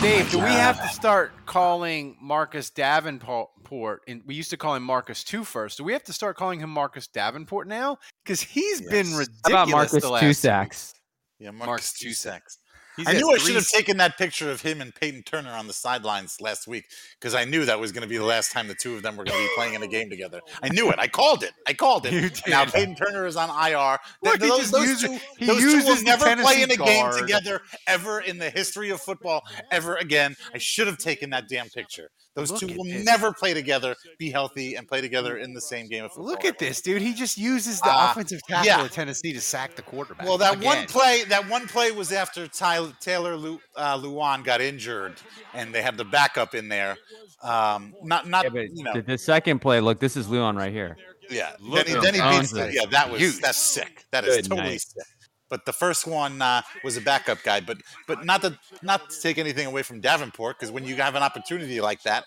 Dave, 0.00 0.30
do 0.30 0.38
we 0.38 0.44
have 0.44 0.80
to 0.80 0.88
start 0.88 1.32
calling 1.46 2.16
Marcus 2.20 2.70
Davenport? 2.70 4.02
And 4.06 4.22
we 4.26 4.34
used 4.34 4.50
to 4.50 4.56
call 4.56 4.74
him 4.74 4.82
Marcus 4.82 5.24
Two 5.24 5.44
First. 5.44 5.78
Do 5.78 5.84
we 5.84 5.92
have 5.92 6.04
to 6.04 6.12
start 6.12 6.36
calling 6.36 6.60
him 6.60 6.70
Marcus 6.70 7.08
Davenport 7.08 7.66
now? 7.66 7.98
Because 8.24 8.40
he's 8.40 8.80
been 8.80 9.14
ridiculous. 9.14 9.28
How 9.44 9.50
about 9.50 9.68
Marcus 9.68 10.02
the 10.02 10.10
last 10.10 10.22
Two 10.22 10.32
Sacks? 10.34 10.94
Yeah, 11.38 11.50
Marcus, 11.50 11.66
Marcus 11.66 11.92
two 11.92 12.12
sacks. 12.12 12.58
He's 12.98 13.08
I 13.08 13.12
knew 13.12 13.30
I 13.32 13.38
should 13.38 13.54
have 13.54 13.66
taken 13.68 13.96
that 13.96 14.18
picture 14.18 14.50
of 14.50 14.60
him 14.60 14.80
and 14.82 14.94
Payton 14.94 15.22
Turner 15.22 15.52
on 15.52 15.66
the 15.66 15.72
sidelines 15.72 16.36
last 16.40 16.66
week 16.66 16.84
because 17.18 17.34
I 17.34 17.44
knew 17.44 17.64
that 17.64 17.80
was 17.80 17.92
going 17.92 18.02
to 18.02 18.08
be 18.08 18.18
the 18.18 18.24
last 18.24 18.52
time 18.52 18.68
the 18.68 18.74
two 18.74 18.94
of 18.96 19.02
them 19.02 19.16
were 19.16 19.24
going 19.24 19.38
to 19.40 19.44
be 19.48 19.52
playing 19.56 19.74
in 19.74 19.82
a 19.82 19.86
game 19.88 20.10
together. 20.10 20.40
I 20.62 20.68
knew 20.68 20.90
it. 20.90 20.98
I 20.98 21.08
called 21.08 21.42
it. 21.44 21.52
I 21.66 21.72
called 21.72 22.04
it. 22.06 22.42
Now. 22.46 22.64
Payton 22.66 22.96
Turner 22.96 23.24
is 23.26 23.36
on 23.36 23.48
IR. 23.48 23.98
Look, 24.22 24.40
those, 24.40 24.70
those 24.70 24.88
uses- 24.88 25.02
two, 25.10 25.18
he 25.38 25.46
those 25.46 25.60
two 25.62 25.84
will 25.86 26.02
never 26.02 26.24
play 26.42 26.62
in 26.62 26.70
a 26.70 26.76
Tennessee 26.76 26.84
game 26.84 27.12
together 27.18 27.60
ever 27.86 28.20
in 28.20 28.38
the 28.38 28.50
history 28.50 28.90
of 28.90 29.00
football 29.00 29.42
ever 29.70 29.96
again. 29.96 30.34
I 30.52 30.58
should 30.58 30.88
have 30.88 30.98
taken 30.98 31.30
that 31.30 31.48
damn 31.48 31.68
picture. 31.68 32.10
Those 32.34 32.52
Look 32.52 32.60
two 32.60 32.66
will 32.68 32.84
this. 32.84 33.04
never 33.04 33.32
play 33.32 33.52
together, 33.52 33.96
be 34.16 34.30
healthy, 34.30 34.76
and 34.76 34.86
play 34.86 35.00
together 35.00 35.38
in 35.38 35.54
the 35.54 35.60
same 35.60 35.88
game 35.88 36.04
of 36.04 36.12
football. 36.12 36.26
Look 36.30 36.44
at 36.44 36.58
this, 36.58 36.80
dude. 36.80 37.02
He 37.02 37.12
just 37.12 37.36
uses 37.36 37.80
the 37.80 37.88
Uh, 37.90 38.10
offensive 38.12 38.40
tackle 38.48 38.66
yeah. 38.66 38.84
of 38.84 38.92
Tennessee 38.92 39.32
to 39.32 39.40
sack 39.40 39.74
the 39.74 39.82
quarterback. 39.82 40.24
Well, 40.26 40.38
that 40.38 40.60
one 40.60 40.86
play, 40.86 41.24
that 41.24 41.48
one 41.48 41.66
play 41.66 41.90
was 41.90 42.12
after 42.12 42.46
Tyler, 42.46 42.87
Taylor 43.00 43.36
Lu, 43.36 43.60
uh, 43.76 43.96
Lewan 43.98 44.44
got 44.44 44.60
injured, 44.60 45.14
and 45.54 45.74
they 45.74 45.82
had 45.82 45.96
the 45.96 46.04
backup 46.04 46.54
in 46.54 46.68
there. 46.68 46.96
Um, 47.42 47.94
not, 48.02 48.26
not, 48.28 48.44
Yeah, 48.44 48.50
but 48.50 48.76
you 48.76 48.84
know, 48.84 48.92
the, 48.94 49.02
the 49.02 49.18
second 49.18 49.60
play, 49.60 49.80
look, 49.80 49.98
this 50.00 50.16
is 50.16 50.26
Lewan 50.26 50.56
right 50.56 50.72
here. 50.72 50.96
yeah. 51.30 51.52
Look 51.60 51.86
Then 51.86 51.96
he, 51.96 52.02
then 52.02 52.14
he 52.14 52.20
beats. 52.20 52.52
Owns 52.52 52.56
it. 52.56 52.74
Yeah, 52.74 52.86
that 52.90 53.10
was 53.10 53.20
Huge. 53.20 53.40
that's 53.40 53.58
sick. 53.58 54.04
That 54.10 54.24
is 54.24 54.36
Good 54.36 54.48
totally 54.50 54.68
night. 54.70 54.80
sick. 54.80 55.04
But 55.50 55.64
the 55.64 55.72
first 55.72 56.06
one 56.06 56.42
uh, 56.42 56.60
was 56.84 56.96
a 56.96 57.00
backup 57.00 57.42
guy. 57.42 57.60
But 57.60 57.78
but 58.06 58.24
not 58.26 58.42
to 58.42 58.58
not 58.82 59.08
to 59.10 59.20
take 59.20 59.38
anything 59.38 59.66
away 59.66 59.82
from 59.82 60.00
Davenport 60.00 60.58
because 60.58 60.70
when 60.70 60.84
you 60.84 60.96
have 60.96 61.14
an 61.14 61.22
opportunity 61.22 61.80
like 61.80 62.02
that, 62.02 62.24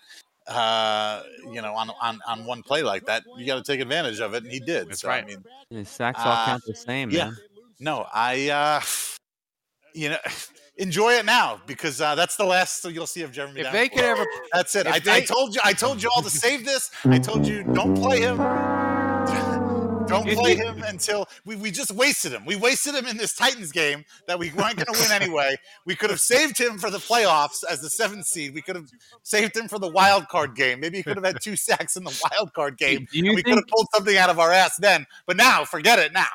uh, 0.47 1.21
you 1.51 1.61
know, 1.61 1.75
on 1.75 1.91
on 2.01 2.19
on 2.27 2.45
one 2.45 2.63
play 2.63 2.81
like 2.81 3.05
that, 3.05 3.23
you 3.37 3.45
got 3.45 3.57
to 3.57 3.63
take 3.63 3.79
advantage 3.79 4.19
of 4.19 4.33
it, 4.33 4.43
and 4.43 4.51
he 4.51 4.59
did. 4.59 4.89
That's 4.89 5.01
so, 5.01 5.09
right. 5.09 5.23
I 5.23 5.27
mean, 5.27 5.43
His 5.69 5.87
sacks 5.89 6.19
all 6.19 6.31
Uh, 6.31 6.45
count 6.45 6.63
the 6.65 6.73
same, 6.73 7.11
yeah. 7.11 7.25
man. 7.25 7.37
No, 7.79 8.07
I, 8.13 8.49
uh, 8.49 8.81
you 9.93 10.09
know, 10.09 10.17
enjoy 10.77 11.13
it 11.13 11.25
now 11.25 11.61
because 11.67 12.01
uh, 12.01 12.15
that's 12.15 12.35
the 12.35 12.45
last 12.45 12.83
you'll 12.85 13.07
see 13.07 13.21
of 13.21 13.31
Jeremy. 13.31 13.61
If 13.61 13.71
they 13.71 13.89
could 13.89 14.03
ever- 14.03 14.25
that's 14.53 14.75
it. 14.75 14.87
I, 14.87 14.99
I 15.07 15.21
told 15.21 15.55
you, 15.55 15.61
I 15.63 15.73
told 15.73 16.01
you 16.01 16.09
all 16.15 16.21
to 16.21 16.29
save 16.29 16.65
this. 16.65 16.91
I 17.05 17.19
told 17.19 17.45
you 17.45 17.63
don't 17.63 17.95
play 17.95 18.21
him. 18.21 18.37
Don't 20.07 20.27
play 20.27 20.55
him 20.55 20.83
until 20.83 21.29
we, 21.45 21.55
we 21.55 21.71
just 21.71 21.91
wasted 21.91 22.33
him. 22.33 22.43
We 22.43 22.57
wasted 22.57 22.95
him 22.95 23.05
in 23.05 23.15
this 23.15 23.33
Titans 23.33 23.71
game 23.71 24.03
that 24.27 24.37
we 24.37 24.51
weren't 24.51 24.75
going 24.75 24.93
to 24.93 24.99
win 24.99 25.09
anyway. 25.09 25.55
We 25.85 25.95
could 25.95 26.09
have 26.09 26.19
saved 26.19 26.57
him 26.57 26.77
for 26.77 26.89
the 26.89 26.97
playoffs 26.97 27.63
as 27.69 27.81
the 27.81 27.89
seventh 27.89 28.25
seed. 28.25 28.53
We 28.53 28.61
could 28.61 28.75
have 28.75 28.89
saved 29.23 29.55
him 29.55 29.69
for 29.69 29.79
the 29.79 29.87
wild 29.87 30.27
card 30.27 30.53
game. 30.53 30.81
Maybe 30.81 30.97
he 30.97 31.03
could 31.03 31.15
have 31.15 31.23
had 31.23 31.37
two 31.41 31.55
sacks 31.55 31.95
in 31.95 32.03
the 32.03 32.27
wild 32.29 32.53
card 32.53 32.77
game. 32.77 33.07
Do 33.09 33.19
you 33.19 33.27
and 33.27 33.35
we 33.35 33.43
could 33.43 33.55
have 33.55 33.67
pulled 33.67 33.87
something 33.95 34.17
out 34.17 34.29
of 34.29 34.37
our 34.37 34.51
ass 34.51 34.75
then. 34.77 35.05
But 35.27 35.37
now, 35.37 35.63
forget 35.63 35.97
it 35.97 36.11
now. 36.11 36.27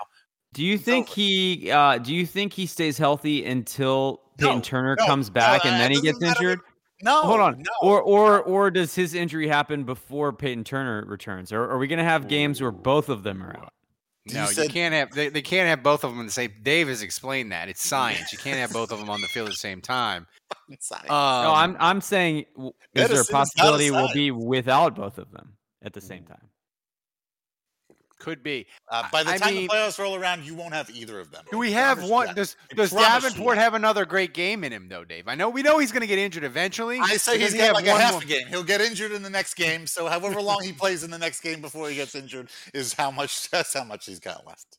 Do 0.56 0.64
you 0.64 0.78
think 0.78 1.10
he? 1.10 1.70
Uh, 1.70 1.98
do 1.98 2.14
you 2.14 2.24
think 2.24 2.54
he 2.54 2.64
stays 2.64 2.96
healthy 2.96 3.44
until 3.44 4.22
Payton 4.38 4.62
Turner 4.62 4.96
comes 4.96 5.28
back 5.28 5.66
no, 5.66 5.70
and 5.70 5.78
then 5.78 5.90
he 5.90 6.00
gets 6.00 6.22
injured? 6.22 6.60
No, 7.02 7.20
hold 7.24 7.40
on. 7.40 7.58
no. 7.58 7.70
Or 7.82 8.00
or 8.00 8.40
or 8.40 8.70
does 8.70 8.94
his 8.94 9.12
injury 9.12 9.48
happen 9.48 9.84
before 9.84 10.32
Payton 10.32 10.64
Turner 10.64 11.04
returns? 11.06 11.52
Or 11.52 11.70
are 11.70 11.76
we 11.76 11.86
going 11.86 11.98
to 11.98 12.06
have 12.06 12.26
games 12.26 12.62
where 12.62 12.70
both 12.70 13.10
of 13.10 13.22
them 13.22 13.42
are 13.42 13.54
out? 13.54 13.74
No, 14.32 14.48
you, 14.48 14.66
can't 14.70 14.94
have 14.94 15.12
they, 15.12 15.28
they 15.28 15.42
can't 15.42 15.68
have 15.68 15.82
both 15.82 16.04
of 16.04 16.10
them 16.10 16.20
in 16.20 16.26
the 16.26 16.32
same. 16.32 16.50
Dave 16.62 16.88
has 16.88 17.02
explained 17.02 17.52
that 17.52 17.68
it's 17.68 17.86
science. 17.86 18.32
You 18.32 18.38
can't 18.38 18.58
have 18.58 18.72
both 18.72 18.90
of 18.90 18.98
them 18.98 19.10
on 19.10 19.20
the 19.20 19.28
field 19.28 19.48
at 19.48 19.52
the 19.52 19.58
same 19.58 19.82
time. 19.82 20.26
Um, 20.92 21.06
no, 21.08 21.52
I'm 21.52 21.76
I'm 21.80 22.00
saying 22.00 22.44
is 22.56 22.72
there 22.94 23.04
a 23.04 23.08
Medicine's 23.08 23.28
a 23.28 23.32
possibility 23.32 23.90
we'll 23.90 24.12
be 24.12 24.30
without 24.30 24.94
both 24.94 25.18
of 25.18 25.30
them 25.32 25.54
at 25.82 25.92
the 25.92 26.00
same 26.00 26.24
time? 26.24 26.48
Could 28.18 28.42
be. 28.42 28.66
Uh, 28.90 29.04
by 29.12 29.22
the 29.22 29.32
I 29.32 29.36
time 29.38 29.54
mean- 29.54 29.62
the 29.66 29.74
playoffs 29.74 29.98
roll 29.98 30.16
around, 30.16 30.44
you 30.44 30.54
won't 30.54 30.72
have 30.72 30.88
either 30.90 31.20
of 31.20 31.30
them. 31.30 31.44
Do 31.50 31.58
we 31.58 31.72
have 31.72 32.08
one? 32.08 32.28
you 32.28 32.34
Does 32.34 32.56
Does 32.74 32.90
Davenport 32.90 33.58
have 33.58 33.74
another 33.74 34.06
great 34.06 34.32
game 34.32 34.64
in 34.64 34.72
him 34.72 34.88
though, 34.88 35.04
Dave? 35.04 35.28
I 35.28 35.34
know 35.34 35.50
we 35.50 35.62
know 35.62 35.78
he's 35.78 35.92
going 35.92 36.00
to 36.00 36.06
get 36.06 36.18
injured 36.18 36.42
eventually. 36.44 36.98
I 36.98 37.18
say 37.18 37.32
but 37.32 37.40
he's 37.40 37.46
does 37.48 37.52
he 37.52 37.58
got 37.58 37.66
have 37.66 37.74
like 37.74 37.86
a 37.86 37.90
half 37.98 38.12
more- 38.12 38.22
a 38.22 38.24
game. 38.24 38.46
He'll 38.46 38.64
get 38.64 38.80
injured 38.80 39.12
in 39.12 39.22
the 39.22 39.28
next 39.30 39.54
game. 39.54 39.86
So 39.86 40.06
however 40.08 40.40
long 40.40 40.62
he 40.62 40.72
plays 40.72 41.04
in 41.04 41.10
the 41.10 41.18
next 41.18 41.40
game 41.40 41.60
before 41.60 41.88
he 41.90 41.94
gets 41.96 42.14
injured 42.14 42.48
is 42.72 42.94
how 42.94 43.10
much. 43.10 43.50
That's 43.50 43.74
how 43.74 43.84
much 43.84 44.06
he's 44.06 44.20
got 44.20 44.46
left. 44.46 44.78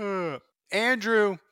Uh, 0.00 0.38
Andrew. 0.76 1.36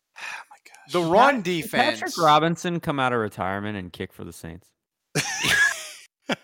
Oh 0.88 0.92
The 0.92 1.02
run 1.02 1.36
Pat- 1.36 1.44
defense. 1.44 2.00
Patrick 2.00 2.18
Robinson 2.18 2.78
come 2.80 3.00
out 3.00 3.12
of 3.12 3.18
retirement 3.18 3.76
and 3.76 3.92
kick 3.92 4.12
for 4.12 4.22
the 4.24 4.32
Saints. 4.32 4.68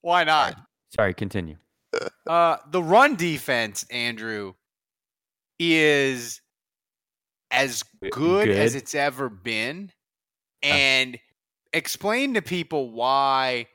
Why 0.00 0.24
not? 0.24 0.56
Sorry, 0.94 1.14
continue. 1.14 1.56
Uh, 2.26 2.56
the 2.70 2.82
run 2.82 3.16
defense, 3.16 3.84
Andrew, 3.90 4.54
is 5.58 6.40
as 7.50 7.82
good, 8.10 8.48
as 8.48 8.74
it's 8.74 8.94
ever 8.94 9.28
been. 9.28 9.90
And 10.62 11.18
explain 11.72 12.34
to 12.34 12.42
people 12.42 12.90
why 12.90 13.66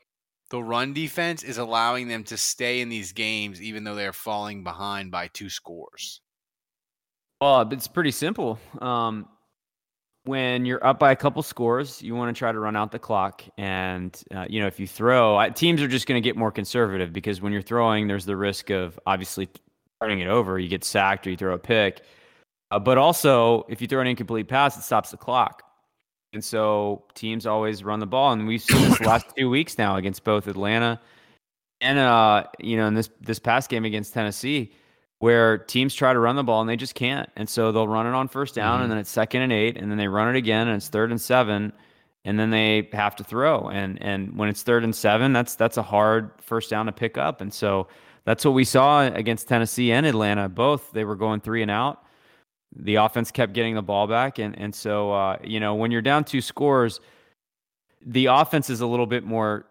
the 0.51 0.61
run 0.61 0.93
defense 0.93 1.43
is 1.43 1.57
allowing 1.57 2.07
them 2.07 2.23
to 2.25 2.37
stay 2.37 2.81
in 2.81 2.89
these 2.89 3.11
games 3.11 3.61
even 3.61 3.83
though 3.83 3.95
they're 3.95 4.13
falling 4.13 4.63
behind 4.63 5.11
by 5.11 5.27
two 5.27 5.49
scores. 5.49 6.21
Well, 7.41 7.67
it's 7.71 7.87
pretty 7.87 8.11
simple. 8.11 8.59
Um, 8.79 9.27
when 10.25 10.65
you're 10.65 10.85
up 10.85 10.99
by 10.99 11.11
a 11.11 11.15
couple 11.15 11.41
scores, 11.43 12.01
you 12.01 12.15
want 12.15 12.35
to 12.35 12.37
try 12.37 12.51
to 12.51 12.59
run 12.59 12.75
out 12.75 12.91
the 12.91 12.99
clock. 12.99 13.43
And, 13.57 14.19
uh, 14.33 14.45
you 14.49 14.59
know, 14.59 14.67
if 14.67 14.79
you 14.79 14.87
throw, 14.87 15.47
teams 15.51 15.81
are 15.81 15.87
just 15.87 16.07
going 16.07 16.21
to 16.21 16.27
get 16.27 16.35
more 16.35 16.51
conservative 16.51 17.13
because 17.13 17.41
when 17.41 17.53
you're 17.53 17.61
throwing, 17.61 18.07
there's 18.07 18.25
the 18.25 18.35
risk 18.35 18.71
of 18.71 18.99
obviously 19.05 19.47
turning 20.01 20.19
it 20.19 20.27
over. 20.27 20.59
You 20.59 20.67
get 20.67 20.83
sacked 20.83 21.27
or 21.27 21.29
you 21.29 21.37
throw 21.37 21.53
a 21.53 21.59
pick. 21.59 22.01
Uh, 22.71 22.79
but 22.79 22.97
also, 22.97 23.65
if 23.69 23.81
you 23.81 23.87
throw 23.87 24.01
an 24.01 24.07
incomplete 24.07 24.47
pass, 24.47 24.75
it 24.77 24.81
stops 24.81 25.11
the 25.11 25.17
clock. 25.17 25.61
And 26.33 26.43
so 26.43 27.05
teams 27.13 27.45
always 27.45 27.83
run 27.83 27.99
the 27.99 28.07
ball. 28.07 28.33
And 28.33 28.47
we've 28.47 28.61
seen 28.61 28.89
this 28.89 29.01
last 29.01 29.27
two 29.37 29.49
weeks 29.49 29.77
now 29.77 29.95
against 29.95 30.23
both 30.23 30.47
Atlanta 30.47 30.99
and, 31.81 31.99
uh, 31.99 32.45
you 32.59 32.77
know, 32.77 32.87
in 32.87 32.95
this, 32.95 33.09
this 33.21 33.37
past 33.37 33.69
game 33.69 33.85
against 33.85 34.13
Tennessee 34.13 34.73
where 35.25 35.57
teams 35.57 35.95
try 35.95 36.13
to 36.13 36.19
run 36.19 36.35
the 36.35 36.43
ball 36.43 36.61
and 36.61 36.69
they 36.69 36.75
just 36.75 36.93
can't. 36.93 37.27
And 37.35 37.49
so 37.49 37.71
they'll 37.71 37.87
run 37.87 38.05
it 38.05 38.13
on 38.13 38.27
first 38.27 38.53
down 38.53 38.83
and 38.83 38.91
then 38.91 38.99
it's 38.99 39.09
second 39.09 39.41
and 39.41 39.51
eight 39.51 39.75
and 39.75 39.89
then 39.89 39.97
they 39.97 40.07
run 40.07 40.29
it 40.29 40.37
again 40.37 40.67
and 40.67 40.77
it's 40.77 40.87
third 40.87 41.09
and 41.09 41.19
seven 41.19 41.73
and 42.25 42.39
then 42.39 42.51
they 42.51 42.87
have 42.93 43.15
to 43.15 43.23
throw. 43.23 43.67
And 43.67 43.99
and 44.03 44.37
when 44.37 44.49
it's 44.49 44.61
third 44.61 44.83
and 44.83 44.95
seven, 44.95 45.33
that's 45.33 45.55
that's 45.55 45.77
a 45.77 45.81
hard 45.81 46.29
first 46.41 46.69
down 46.69 46.85
to 46.85 46.91
pick 46.91 47.17
up. 47.17 47.41
And 47.41 47.51
so 47.51 47.87
that's 48.25 48.45
what 48.45 48.51
we 48.51 48.65
saw 48.65 49.01
against 49.01 49.47
Tennessee 49.47 49.91
and 49.91 50.05
Atlanta. 50.05 50.47
Both 50.47 50.91
they 50.91 51.05
were 51.05 51.15
going 51.15 51.41
three 51.41 51.63
and 51.63 51.71
out. 51.71 52.03
The 52.75 52.97
offense 52.97 53.31
kept 53.31 53.53
getting 53.53 53.73
the 53.73 53.81
ball 53.81 54.05
back, 54.05 54.37
and 54.37 54.55
and 54.59 54.75
so 54.75 55.11
uh, 55.11 55.37
you 55.43 55.59
know 55.59 55.73
when 55.73 55.89
you're 55.89 56.03
down 56.03 56.23
two 56.23 56.41
scores, 56.41 56.99
the 58.05 58.27
offense 58.27 58.69
is 58.69 58.81
a 58.81 58.85
little 58.85 59.07
bit 59.07 59.23
more 59.23 59.65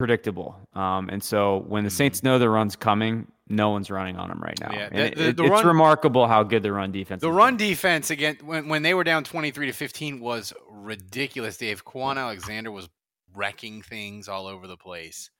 predictable. 0.00 0.58
Um, 0.74 1.08
and 1.08 1.22
so 1.22 1.64
when 1.68 1.84
the 1.84 1.90
Saints 1.90 2.24
know 2.24 2.40
the 2.40 2.50
run's 2.50 2.74
coming, 2.74 3.28
no 3.52 3.70
one's 3.70 3.90
running 3.90 4.16
on 4.16 4.28
them 4.28 4.40
right 4.40 4.58
now. 4.60 4.72
Yeah, 4.72 4.88
And 4.90 5.12
the- 5.12 5.16
the- 5.16 5.28
it- 5.28 5.36
the 5.36 5.42
it's 5.44 5.50
run- 5.50 5.66
remarkable 5.66 6.26
how 6.26 6.42
good 6.42 6.62
the 6.62 6.72
run 6.72 6.90
defense. 6.90 7.20
The 7.20 7.30
is. 7.30 7.34
run 7.36 7.56
defense 7.56 8.10
again 8.10 8.38
when 8.42 8.68
when 8.68 8.82
they 8.82 8.94
were 8.94 9.04
down 9.04 9.22
twenty 9.24 9.50
three 9.50 9.66
to 9.66 9.72
fifteen 9.72 10.18
was 10.20 10.52
ridiculous. 10.68 11.56
Dave 11.56 11.84
Kwon 11.84 12.16
Alexander 12.16 12.70
was 12.72 12.88
wrecking 13.34 13.82
things 13.82 14.28
all 14.28 14.46
over 14.46 14.66
the 14.66 14.76
place. 14.76 15.30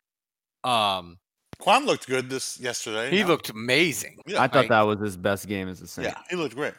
Um, 0.64 1.18
Kwon 1.60 1.84
looked 1.86 2.06
good 2.06 2.30
this 2.30 2.58
yesterday. 2.60 3.10
he 3.10 3.18
Yeah. 3.18 3.26
looked 3.26 3.48
amazing. 3.50 4.18
I 4.38 4.48
thought 4.48 4.68
that 4.68 4.82
was 4.82 5.00
his 5.00 5.16
best 5.16 5.46
game 5.48 5.68
as 5.68 5.80
a 5.80 5.86
Saint. 5.86 6.08
Yeah, 6.08 6.20
he 6.30 6.36
looked 6.36 6.54
great. 6.54 6.74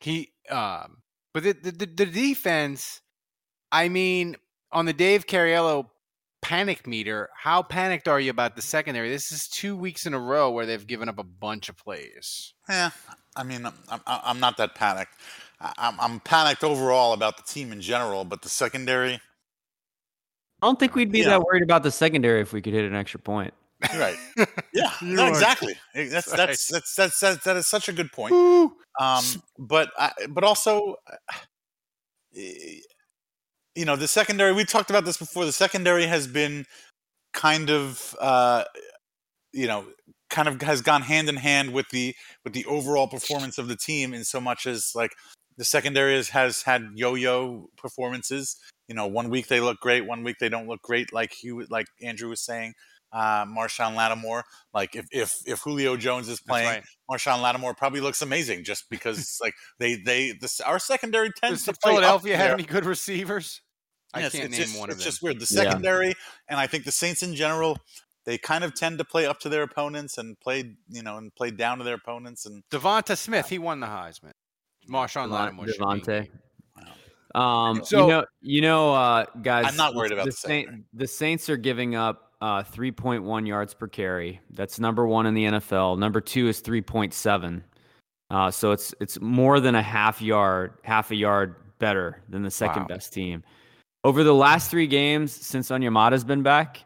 He 0.00 0.32
um, 0.50 1.02
but 1.34 1.42
the 1.42 1.52
the, 1.52 1.70
the, 1.72 1.86
the 1.86 2.06
defense. 2.06 3.00
I 3.70 3.88
mean, 3.90 4.36
on 4.72 4.86
the 4.86 4.92
Dave 4.94 5.26
Cariello 5.26 5.88
panic 6.48 6.86
meter. 6.86 7.28
How 7.36 7.62
panicked 7.62 8.08
are 8.08 8.18
you 8.18 8.30
about 8.30 8.56
the 8.56 8.62
secondary? 8.62 9.10
This 9.10 9.30
is 9.32 9.48
two 9.48 9.76
weeks 9.76 10.06
in 10.06 10.14
a 10.14 10.18
row 10.18 10.50
where 10.50 10.64
they've 10.64 10.86
given 10.86 11.06
up 11.08 11.18
a 11.18 11.22
bunch 11.22 11.68
of 11.68 11.76
plays. 11.76 12.54
Yeah, 12.68 12.90
I 13.36 13.42
mean, 13.42 13.66
I'm, 13.66 13.74
I'm, 13.90 14.00
I'm 14.06 14.40
not 14.40 14.56
that 14.56 14.74
panicked. 14.74 15.12
I- 15.60 15.74
I'm, 15.76 16.00
I'm 16.00 16.20
panicked 16.20 16.64
overall 16.64 17.12
about 17.12 17.36
the 17.36 17.42
team 17.42 17.70
in 17.70 17.82
general, 17.82 18.24
but 18.24 18.40
the 18.40 18.48
secondary, 18.48 19.14
I 20.62 20.66
don't 20.66 20.78
think 20.80 20.94
we'd 20.94 21.12
be 21.12 21.18
Yeah. 21.20 21.28
that 21.30 21.42
worried 21.42 21.62
about 21.62 21.82
the 21.82 21.90
secondary 21.90 22.40
if 22.40 22.52
we 22.54 22.62
could 22.62 22.72
hit 22.72 22.84
an 22.86 22.94
extra 22.94 23.20
point. 23.20 23.52
Right? 23.94 24.16
Yeah, 24.72 24.90
no, 25.02 25.26
exactly. 25.26 25.74
Eh, 25.94 26.08
That's 26.10 26.30
that's, 26.30 26.66
that's 26.68 26.94
that's 26.94 27.20
that's 27.20 27.44
that 27.44 27.56
is 27.56 27.66
such 27.66 27.88
a 27.88 27.92
good 27.92 28.10
point. 28.12 28.32
Um, 28.32 29.24
but 29.58 29.90
I, 29.98 30.12
but 30.28 30.44
also, 30.44 30.96
eh, 32.36 32.80
you 33.74 33.84
know, 33.84 33.96
the 33.96 34.08
secondary. 34.08 34.52
We 34.52 34.64
talked 34.64 34.90
about 34.90 35.04
this 35.04 35.16
before. 35.16 35.44
The 35.44 35.52
secondary 35.52 36.06
has 36.06 36.26
been 36.26 36.64
kind 37.32 37.70
of, 37.70 38.14
uh, 38.20 38.64
you 39.52 39.66
know, 39.66 39.86
kind 40.30 40.48
of 40.48 40.60
has 40.62 40.82
gone 40.82 41.02
hand 41.02 41.28
in 41.28 41.36
hand 41.36 41.72
with 41.72 41.88
the 41.90 42.14
with 42.44 42.52
the 42.52 42.64
overall 42.66 43.08
performance 43.08 43.58
of 43.58 43.68
the 43.68 43.76
team 43.76 44.12
in 44.12 44.24
so 44.24 44.40
much 44.40 44.66
as 44.66 44.92
like 44.94 45.12
the 45.56 45.64
secondary 45.64 46.14
has, 46.14 46.28
has 46.30 46.62
had 46.62 46.82
yo-yo 46.94 47.68
performances. 47.76 48.56
You 48.88 48.94
know, 48.94 49.06
one 49.06 49.28
week 49.28 49.48
they 49.48 49.60
look 49.60 49.80
great, 49.80 50.06
one 50.06 50.22
week 50.22 50.36
they 50.40 50.48
don't 50.48 50.68
look 50.68 50.82
great. 50.82 51.12
Like 51.12 51.32
he, 51.32 51.52
like 51.68 51.86
Andrew 52.02 52.30
was 52.30 52.40
saying, 52.40 52.74
uh, 53.12 53.44
Marshawn 53.46 53.94
Lattimore. 53.96 54.44
Like 54.74 54.94
if 54.96 55.06
if 55.10 55.34
if 55.46 55.60
Julio 55.60 55.96
Jones 55.96 56.28
is 56.28 56.40
playing, 56.40 56.66
right. 56.68 56.84
Marshawn 57.10 57.40
Lattimore 57.42 57.74
probably 57.74 58.00
looks 58.00 58.22
amazing 58.22 58.64
just 58.64 58.88
because 58.90 59.38
like 59.42 59.54
they 59.78 59.96
they 59.96 60.32
this 60.40 60.60
our 60.60 60.78
secondary 60.78 61.30
tends 61.30 61.64
Does 61.64 61.74
to 61.74 61.80
play 61.80 61.92
Philadelphia 61.92 62.36
have 62.36 62.52
any 62.52 62.64
good 62.64 62.84
receivers? 62.84 63.60
I 64.14 64.20
Yeah, 64.20 64.28
can't 64.30 64.44
it's 64.44 64.52
name 64.58 64.66
just, 64.68 64.78
one 64.78 64.88
of 64.90 64.96
it's 64.96 65.04
them. 65.04 65.10
just 65.10 65.22
weird. 65.22 65.36
The 65.40 65.48
Yeah. 65.54 65.62
secondary, 65.64 66.14
and 66.48 66.58
I 66.58 66.66
think 66.66 66.84
the 66.84 66.92
Saints 66.92 67.22
in 67.22 67.34
general, 67.34 67.76
they 68.24 68.38
kind 68.38 68.64
of 68.64 68.74
tend 68.74 68.96
to 68.98 69.04
play 69.04 69.26
up 69.26 69.38
to 69.40 69.48
their 69.50 69.62
opponents 69.62 70.16
and 70.16 70.38
play, 70.40 70.76
you 70.88 71.02
know, 71.02 71.18
and 71.18 71.34
play 71.34 71.50
down 71.50 71.76
to 71.78 71.84
their 71.84 71.96
opponents. 71.96 72.46
And 72.46 72.62
Devonta 72.70 73.18
Smith, 73.18 73.48
he 73.50 73.58
won 73.58 73.80
the 73.80 73.86
Heisman. 73.86 74.32
Marshawn 74.90 75.24
Devon- 75.24 75.30
Lattimore. 75.58 75.68
should 75.68 76.06
be. 76.06 76.30
Um, 77.34 77.84
So- 77.84 78.00
you 78.02 78.08
know, 78.08 78.24
you 78.40 78.60
know, 78.62 78.94
uh, 78.94 79.24
guys. 79.42 79.66
I'm 79.66 79.76
not 79.76 79.94
worried 79.94 80.12
about 80.12 80.24
the 80.26 80.32
Saint, 80.32 80.86
the 80.94 81.06
Saints 81.06 81.50
are 81.50 81.58
giving 81.58 81.94
up 81.94 82.27
uh, 82.40 82.62
3.1 82.62 83.46
yards 83.46 83.74
per 83.74 83.88
carry. 83.88 84.40
That's 84.50 84.78
number 84.78 85.06
one 85.06 85.26
in 85.26 85.34
the 85.34 85.44
NFL. 85.44 85.98
Number 85.98 86.20
two 86.20 86.48
is 86.48 86.62
3.7. 86.62 87.62
Uh, 88.30 88.50
so 88.50 88.72
it's 88.72 88.94
it's 89.00 89.18
more 89.20 89.58
than 89.58 89.74
a 89.74 89.82
half 89.82 90.20
yard, 90.20 90.74
half 90.82 91.10
a 91.10 91.14
yard 91.16 91.56
better 91.78 92.20
than 92.28 92.42
the 92.42 92.50
second 92.50 92.82
Wow. 92.82 92.88
best 92.88 93.12
team. 93.12 93.42
Over 94.04 94.22
the 94.22 94.34
last 94.34 94.70
three 94.70 94.86
games 94.86 95.32
since 95.32 95.70
Onyemata's 95.70 96.24
been 96.24 96.42
back, 96.42 96.84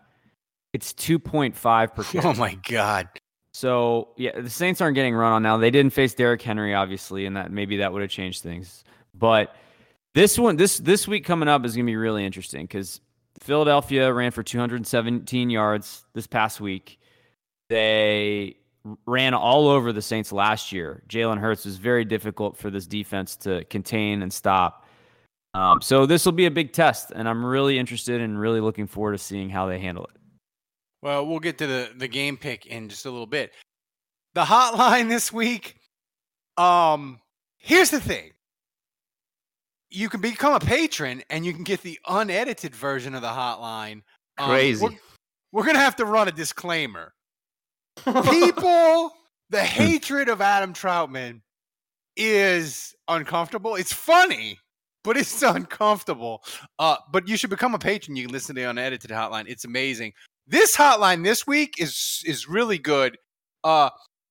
it's 0.72 0.92
2.5 0.92 1.94
per 1.94 2.03
carry. 2.05 2.24
Oh 2.24 2.34
my 2.34 2.55
God. 2.68 3.09
So 3.55 4.11
yeah, 4.16 4.40
the 4.40 4.48
Saints 4.48 4.80
aren't 4.80 4.94
getting 4.94 5.14
run 5.14 5.32
on 5.32 5.42
now. 5.42 5.57
They 5.59 5.70
didn't 5.70 5.92
face 5.92 6.14
Derrick 6.14 6.40
Henry, 6.40 6.74
obviously, 6.74 7.26
and 7.26 7.36
that 7.36 7.50
maybe 7.50 7.76
that 7.78 7.92
would 7.92 8.03
have 8.03 8.11
changed 8.11 8.42
things. 8.42 8.84
But 9.14 9.55
this 10.14 10.38
one, 10.38 10.57
this 10.57 10.78
this 10.78 11.07
week 11.09 11.24
coming 11.24 11.48
up 11.48 11.64
is 11.64 11.74
going 11.74 11.84
to 11.86 11.90
be 11.90 11.96
really 11.96 12.24
interesting 12.24 12.64
because 12.64 13.00
Philadelphia 13.43 14.12
ran 14.12 14.30
for 14.30 14.43
217 14.43 15.51
yards 15.51 16.05
this 16.14 16.26
past 16.26 16.61
week. 16.61 17.01
They 17.68 18.57
ran 19.07 19.34
all 19.34 19.68
over 19.68 19.93
the 19.93 20.03
Saints 20.03 20.32
last 20.32 20.72
year. 20.72 21.03
Jalen 21.09 21.38
Hurts 21.38 21.64
was 21.64 21.76
very 21.76 22.05
difficult 22.05 22.57
for 22.57 22.70
this 22.70 22.86
defense 22.86 23.36
to 23.36 23.64
contain 23.64 24.22
and 24.22 24.32
stop. 24.32 24.86
Um, 25.55 25.82
so 25.82 26.07
this 26.07 26.24
will 26.24 26.32
be 26.32 26.47
a 26.47 26.51
big 26.51 26.72
test, 26.72 27.12
and 27.14 27.28
I'm 27.28 27.45
really 27.45 27.78
interested 27.78 28.20
and 28.20 28.38
really 28.38 28.61
looking 28.61 28.86
forward 28.86 29.12
to 29.12 29.18
seeing 29.18 29.51
how 29.51 29.66
they 29.66 29.78
handle 29.78 30.05
it. 30.05 30.16
Well, 31.03 31.26
we'll 31.26 31.40
get 31.40 31.59
to 31.59 31.66
the, 31.66 31.90
the 31.97 32.09
game 32.09 32.36
pick 32.36 32.66
in 32.66 32.88
just 32.88 33.07
a 33.07 33.11
little 33.11 33.26
bit. 33.26 33.53
The 34.34 34.45
hotline 34.45 35.09
this 35.09 35.32
week. 35.32 35.76
Um, 36.57 37.20
here's 37.59 37.90
the 37.90 38.01
thing. 38.01 38.32
You 39.93 40.09
can 40.09 40.20
become 40.20 40.55
a 40.55 40.61
patron 40.61 41.22
and 41.28 41.45
you 41.45 41.53
can 41.53 41.64
get 41.64 41.82
the 41.82 41.99
unedited 42.07 42.74
version 42.74 43.14
of 43.14 43.22
the 43.22 43.28
hotline. 43.28 44.03
Um, 44.38 44.51
Crazy. 44.51 44.82
we're, 44.82 44.90
we're 45.53 45.64
gonna 45.66 45.78
have 45.78 45.97
to 45.97 46.05
run 46.05 46.28
a 46.28 46.32
disclaimer. 46.32 47.12
People, 48.05 49.12
the 49.51 49.62
hatred 49.62 50.28
of 50.28 50.40
Adam 50.40 50.72
Trautman 50.72 51.43
is 52.16 52.95
uncomfortable. 53.09 53.74
It's 53.74 53.93
funny, 53.93 54.59
but 55.05 55.16
it's 55.16 55.43
uncomfortable. 55.43 56.43
Uh, 56.78 56.97
but 57.12 57.28
you 57.28 57.36
should 57.36 57.51
become 57.51 57.74
a 57.74 57.78
patron. 57.78 58.16
You 58.16 58.24
can 58.24 58.32
listen 58.32 58.55
to 58.55 58.62
the 58.62 58.70
unedited 58.70 59.11
hotline. 59.11 59.45
It's 59.47 59.64
amazing. 59.64 60.12
This 60.47 60.74
hotline 60.76 61.22
this 61.22 61.47
week 61.47 61.74
is 61.78 62.22
is 62.26 62.49
really 62.49 62.78
good. 62.78 63.16
Uh, 63.62 63.90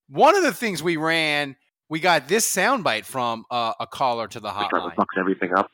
one 0.10 0.36
of 0.36 0.44
the 0.44 0.54
things 0.54 0.84
we 0.84 0.98
ran, 0.98 1.56
we 1.92 2.00
got 2.00 2.30
this 2.30 2.50
soundbite 2.50 3.04
from 3.04 3.44
uh, 3.52 3.74
a 3.78 3.86
caller 3.86 4.26
to 4.26 4.40
the 4.40 4.48
hotline. 4.50 4.96
fucks 4.96 5.20
everything 5.20 5.54
up. 5.54 5.70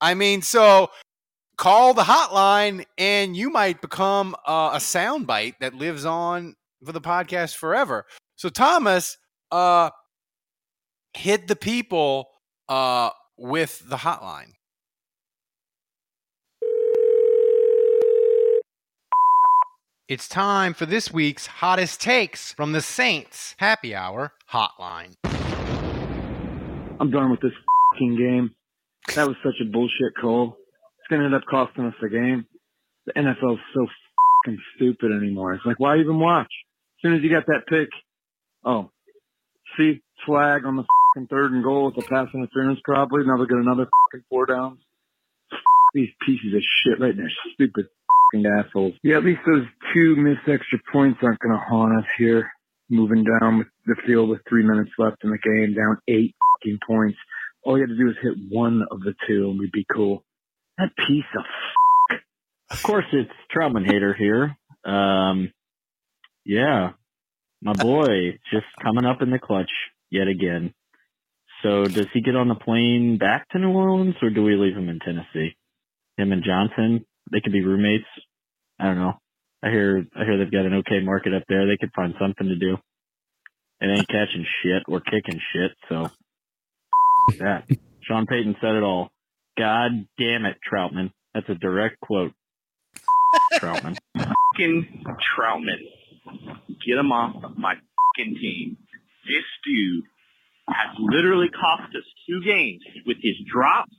I 0.00 0.14
mean, 0.14 0.42
so 0.42 0.90
call 1.56 1.94
the 1.94 2.02
hotline 2.02 2.84
and 2.98 3.36
you 3.36 3.48
might 3.48 3.80
become 3.80 4.34
uh, 4.48 4.72
a 4.74 4.78
soundbite 4.78 5.54
that 5.60 5.74
lives 5.74 6.04
on 6.04 6.56
for 6.84 6.90
the 6.90 7.00
podcast 7.00 7.54
forever. 7.54 8.04
So 8.34 8.48
Thomas, 8.48 9.16
uh, 9.52 9.90
hit 11.14 11.46
the 11.46 11.56
people 11.56 12.28
uh, 12.68 13.10
with 13.38 13.88
the 13.88 13.96
hotline. 13.98 14.54
It's 20.08 20.28
time 20.28 20.72
for 20.72 20.86
this 20.86 21.12
week's 21.12 21.48
hottest 21.48 22.00
takes 22.00 22.52
from 22.52 22.70
the 22.70 22.80
Saints 22.80 23.56
Happy 23.58 23.92
Hour 23.92 24.34
Hotline. 24.52 25.14
I'm 27.00 27.10
done 27.10 27.32
with 27.32 27.40
this 27.40 27.50
game. 27.98 28.54
That 29.16 29.26
was 29.26 29.34
such 29.42 29.56
a 29.60 29.64
bullshit 29.64 30.14
call. 30.20 30.58
It's 31.00 31.08
gonna 31.10 31.24
end 31.24 31.34
up 31.34 31.42
costing 31.50 31.86
us 31.86 31.94
the 32.00 32.08
game. 32.08 32.46
The 33.06 33.14
NFL's 33.14 33.58
so 33.74 33.88
fucking 34.44 34.60
stupid 34.76 35.10
anymore. 35.10 35.54
It's 35.54 35.66
like, 35.66 35.80
why 35.80 35.98
even 35.98 36.20
watch? 36.20 36.52
As 36.52 37.02
soon 37.02 37.16
as 37.16 37.22
you 37.24 37.30
got 37.30 37.46
that 37.46 37.66
pick, 37.68 37.88
oh, 38.64 38.92
see, 39.76 40.02
flag 40.24 40.64
on 40.66 40.76
the 40.76 40.84
fucking 41.16 41.26
third 41.26 41.50
and 41.50 41.64
goal 41.64 41.86
with 41.86 42.04
a 42.04 42.08
pass 42.08 42.28
interference 42.32 42.78
probably. 42.84 43.26
Now 43.26 43.38
they 43.38 43.48
get 43.48 43.58
another 43.58 43.88
fucking 44.12 44.24
four 44.30 44.46
downs. 44.46 44.78
These 45.94 46.10
pieces 46.24 46.54
of 46.54 46.62
shit 46.62 47.00
right 47.00 47.16
there, 47.16 47.32
stupid 47.54 47.86
fucking 48.32 48.46
assholes. 48.46 48.94
Yeah, 49.02 49.18
at 49.18 49.24
least 49.24 49.40
those 49.46 49.66
two 49.94 50.16
missed 50.16 50.48
extra 50.48 50.78
points 50.92 51.18
aren't 51.22 51.38
gonna 51.40 51.58
haunt 51.58 51.98
us 51.98 52.06
here. 52.18 52.50
Moving 52.88 53.24
down 53.24 53.58
with 53.58 53.66
the 53.86 53.96
field 54.06 54.28
with 54.28 54.40
three 54.48 54.62
minutes 54.62 54.92
left 54.96 55.24
in 55.24 55.30
the 55.30 55.38
game, 55.38 55.74
down 55.74 55.98
eight 56.06 56.34
fucking 56.60 56.78
points. 56.86 57.18
All 57.64 57.76
you 57.76 57.82
had 57.82 57.90
to 57.90 57.96
do 57.96 58.06
was 58.06 58.14
hit 58.22 58.34
one 58.48 58.84
of 58.90 59.00
the 59.00 59.14
two 59.26 59.50
and 59.50 59.58
we'd 59.58 59.72
be 59.72 59.86
cool. 59.92 60.22
That 60.78 60.90
piece 60.96 61.24
of 61.36 61.44
Of 62.70 62.82
course, 62.82 63.06
it's 63.12 63.30
Trautman 63.52 63.86
hater 63.86 64.14
here. 64.14 64.56
Um, 64.84 65.52
yeah, 66.44 66.92
my 67.60 67.72
boy 67.72 68.38
just 68.52 68.66
coming 68.80 69.04
up 69.04 69.20
in 69.20 69.30
the 69.30 69.40
clutch 69.40 69.70
yet 70.10 70.28
again. 70.28 70.72
So 71.62 71.86
does 71.86 72.06
he 72.12 72.20
get 72.20 72.36
on 72.36 72.48
the 72.48 72.54
plane 72.54 73.18
back 73.18 73.48
to 73.48 73.58
New 73.58 73.70
Orleans 73.70 74.14
or 74.22 74.30
do 74.30 74.44
we 74.44 74.54
leave 74.54 74.76
him 74.76 74.88
in 74.88 75.00
Tennessee? 75.00 75.56
Him 76.16 76.30
and 76.32 76.44
Johnson, 76.44 77.04
they 77.30 77.40
could 77.40 77.52
be 77.52 77.64
roommates. 77.64 78.06
I 78.78 78.86
don't 78.86 78.98
know. 78.98 79.14
I 79.62 79.70
hear, 79.70 80.06
I 80.14 80.24
hear 80.24 80.38
they've 80.38 80.52
got 80.52 80.66
an 80.66 80.74
okay 80.74 81.00
market 81.02 81.34
up 81.34 81.42
there. 81.48 81.66
They 81.66 81.78
could 81.78 81.92
find 81.94 82.14
something 82.20 82.46
to 82.46 82.56
do. 82.56 82.76
It 83.80 83.86
ain't 83.86 84.08
catching 84.08 84.46
shit 84.62 84.82
or 84.88 85.00
kicking 85.00 85.40
shit. 85.52 85.72
So 85.88 86.08
that 87.38 87.64
Sean 88.02 88.26
Payton 88.26 88.56
said 88.60 88.74
it 88.74 88.82
all. 88.82 89.10
God 89.58 90.06
damn 90.18 90.44
it, 90.44 90.56
Trautman. 90.70 91.10
That's 91.34 91.48
a 91.48 91.54
direct 91.54 92.00
quote. 92.00 92.32
Trautman. 93.54 93.96
fucking 94.16 95.04
Trautman. 95.36 95.80
Get 96.86 96.98
him 96.98 97.12
off 97.12 97.42
of 97.42 97.56
my 97.58 97.74
fucking 97.74 98.34
team. 98.40 98.76
This 99.26 99.44
dude 99.64 100.04
has 100.68 100.96
literally 100.98 101.48
cost 101.48 101.94
us 101.94 102.04
two 102.28 102.42
games 102.44 102.82
with 103.06 103.18
his 103.22 103.34
drops 103.50 103.94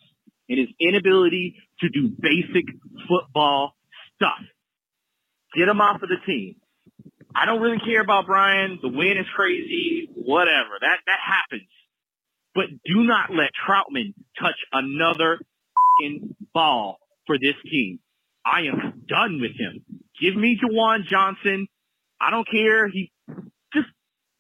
and 0.50 0.60
his 0.60 0.70
inability 0.80 1.56
to 1.80 1.90
do 1.90 2.10
basic 2.10 2.66
football 3.08 3.74
stuff. 4.16 4.40
Get 5.56 5.68
him 5.68 5.82
off 5.82 6.02
of 6.02 6.10
the 6.10 6.18
team. 6.26 6.56
I 7.36 7.46
don't 7.46 7.62
really 7.62 7.80
care 7.80 8.02
about 8.02 8.26
Brian. 8.26 8.80
The 8.82 8.90
win 8.90 9.18
is 9.18 9.26
crazy. 9.36 10.10
Whatever. 10.16 10.78
That 10.82 10.98
that 11.06 11.20
happens. 11.24 11.70
But 12.56 12.66
do 12.86 13.04
not 13.04 13.30
let 13.30 13.52
Trautman 13.54 14.14
touch 14.40 14.56
another 14.74 15.40
ball 16.54 16.98
for 17.28 17.38
this 17.38 17.56
team. 17.70 18.00
I 18.44 18.62
am 18.62 19.04
done 19.08 19.40
with 19.42 19.52
him. 19.52 19.84
Give 20.20 20.36
me 20.36 20.58
Juwan 20.58 21.06
Johnson. 21.06 21.68
I 22.20 22.32
don't 22.32 22.48
care. 22.50 22.88
He 22.88 23.12
just 23.74 23.88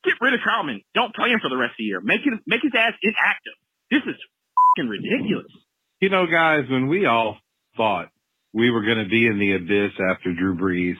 get 0.03 0.15
rid 0.19 0.33
of 0.33 0.39
Trautman. 0.39 0.83
Don't 0.95 1.13
play 1.13 1.29
him 1.29 1.39
for 1.39 1.49
the 1.49 1.57
rest 1.57 1.71
of 1.71 1.77
the 1.77 1.83
year. 1.83 2.01
Make 2.01 2.21
him 2.21 2.39
make 2.47 2.61
his 2.63 2.73
ass 2.75 2.93
inactive. 3.03 3.57
This 3.91 4.01
is 4.07 4.15
ridiculous. 4.77 5.51
You 5.99 6.09
know, 6.09 6.27
guys, 6.27 6.69
when 6.69 6.87
we 6.87 7.05
all 7.05 7.37
thought 7.75 8.09
we 8.53 8.71
were 8.71 8.83
going 8.83 9.03
to 9.03 9.09
be 9.09 9.27
in 9.27 9.39
the 9.39 9.53
abyss 9.53 9.93
after 10.11 10.33
Drew 10.33 10.55
Brees. 10.55 10.97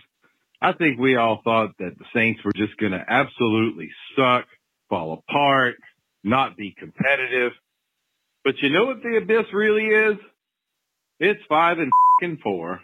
I 0.62 0.74
think 0.74 1.00
we 1.00 1.16
all 1.16 1.42
thought 1.44 1.72
that 1.80 1.98
the 1.98 2.06
Saints 2.14 2.42
were 2.44 2.54
just 2.56 2.78
going 2.78 2.92
to 2.92 3.04
absolutely 3.08 3.90
suck, 4.16 4.46
fall 4.90 5.24
apart, 5.28 5.76
not 6.24 6.58
be 6.58 6.76
competitive. 6.78 7.52
But 8.44 8.56
you 8.62 8.70
know 8.70 8.86
what 8.86 9.02
the 9.02 9.18
abyss 9.18 9.54
really 9.54 9.86
is? 9.86 10.18
It's 11.20 11.42
five 11.50 11.80
and 11.80 11.92
fing 12.20 12.38
four 12.42 12.80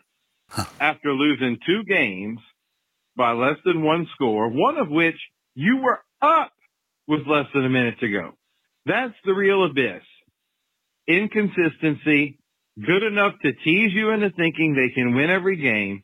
after 0.80 1.14
losing 1.14 1.57
two 1.66 1.84
games 1.84 2.39
by 3.16 3.34
less 3.34 3.57
than 3.66 3.84
one 3.84 4.07
score, 4.16 4.49
one 4.49 4.78
of 4.78 4.89
which 4.89 5.18
you 5.55 5.78
were 5.78 5.99
up 6.22 6.51
with 7.07 7.28
less 7.28 7.45
than 7.53 7.66
a 7.66 7.70
minute 7.70 7.99
to 7.99 8.09
go. 8.09 8.32
That's 8.86 9.14
the 9.24 9.34
real 9.34 9.64
abyss. 9.66 10.03
Inconsistency, 11.08 12.39
good 12.84 13.04
enough 13.04 13.34
to 13.43 13.51
tease 13.54 13.93
you 13.93 14.12
into 14.12 14.30
thinking 14.30 14.76
they 14.76 14.93
can 14.93 15.16
win 15.16 15.30
every 15.30 15.58
game, 15.58 16.04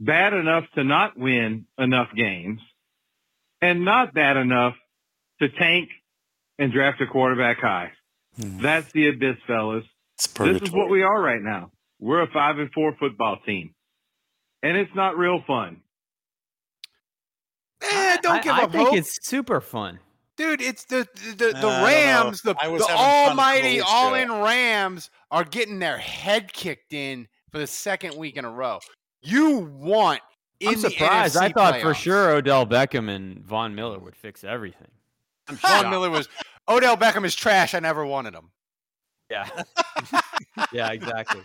bad 0.00 0.32
enough 0.32 0.64
to 0.74 0.84
not 0.84 1.18
win 1.18 1.66
enough 1.78 2.08
games, 2.14 2.60
and 3.60 3.84
not 3.84 4.14
bad 4.14 4.36
enough 4.36 4.74
to 5.40 5.48
tank 5.48 5.88
and 6.58 6.72
draft 6.72 7.00
a 7.00 7.06
quarterback 7.06 7.58
high. 7.58 7.92
That's 8.36 8.90
the 8.92 9.08
abyss, 9.08 9.36
fellas. 9.46 9.84
This 10.38 10.62
is 10.62 10.70
what 10.70 10.88
we 10.90 11.02
are 11.02 11.20
right 11.20 11.42
now. 11.42 11.70
We're 12.00 12.22
a 12.22 12.30
five 12.30 12.58
and 12.58 12.70
four 12.72 12.94
football 12.98 13.38
team. 13.44 13.74
And 14.62 14.76
it's 14.76 14.94
not 14.94 15.16
real 15.16 15.42
fun. 15.46 15.82
Eh, 17.82 18.16
don't 18.22 18.36
I, 18.38 18.40
give 18.42 18.52
I 18.52 18.62
up 18.62 18.72
think 18.72 18.88
hope. 18.88 18.98
it's 18.98 19.18
super 19.22 19.60
fun. 19.60 20.00
Dude, 20.38 20.60
it's 20.62 20.84
the 20.84 21.06
the, 21.14 21.34
the, 21.34 21.48
Uh, 21.48 21.52
the 21.52 21.58
I 21.58 21.60
don't 21.60 21.62
know. 21.62 21.84
Rams, 21.84 22.42
the, 22.42 22.54
the 22.54 22.60
having 22.60 22.78
fun 22.78 22.88
with 22.88 22.96
almighty 22.96 23.78
Coach 23.78 23.86
all 23.90 24.14
in 24.14 24.30
Rams 24.32 25.10
are 25.32 25.44
getting 25.44 25.80
their 25.80 25.98
head 25.98 26.52
kicked 26.52 26.92
in 26.92 27.26
for 27.50 27.58
the 27.58 27.66
second 27.66 28.16
week 28.16 28.36
in 28.36 28.44
a 28.44 28.50
row. 28.50 28.78
You 29.20 29.68
want 29.78 30.20
in 30.60 30.68
I'm 30.68 30.76
surprised. 30.76 31.34
The 31.34 31.40
I 31.42 31.48
NFC 31.48 31.54
thought 31.54 31.80
for 31.80 31.92
sure 31.92 32.30
Odell 32.30 32.64
Beckham 32.66 33.10
and 33.10 33.44
Von 33.44 33.74
Miller 33.74 33.98
would 33.98 34.14
fix 34.14 34.44
everything. 34.44 34.86
Von 35.48 35.90
Miller 35.90 36.08
was 36.08 36.28
Odell 36.68 36.96
Beckham 36.96 37.24
is 37.24 37.34
trash. 37.34 37.74
I 37.74 37.80
never 37.80 38.06
wanted 38.06 38.34
him. 38.34 38.50
Yeah. 39.30 39.48
yeah, 40.72 40.92
exactly. 40.92 41.42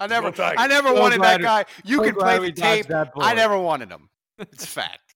I 0.00 0.06
never, 0.06 0.32
I 0.38 0.66
never 0.66 0.88
So 0.88 1.00
wanted 1.00 1.20
that 1.22 1.42
guy. 1.42 1.66
You 1.84 1.98
so 1.98 2.04
can 2.04 2.14
play 2.14 2.38
we 2.38 2.50
the 2.52 2.60
tape. 2.60 2.86
that 2.86 3.12
I 3.18 3.34
never 3.34 3.58
wanted 3.58 3.90
him. 3.90 4.08
It's 4.38 4.64
a 4.64 4.66
fact. 4.66 5.09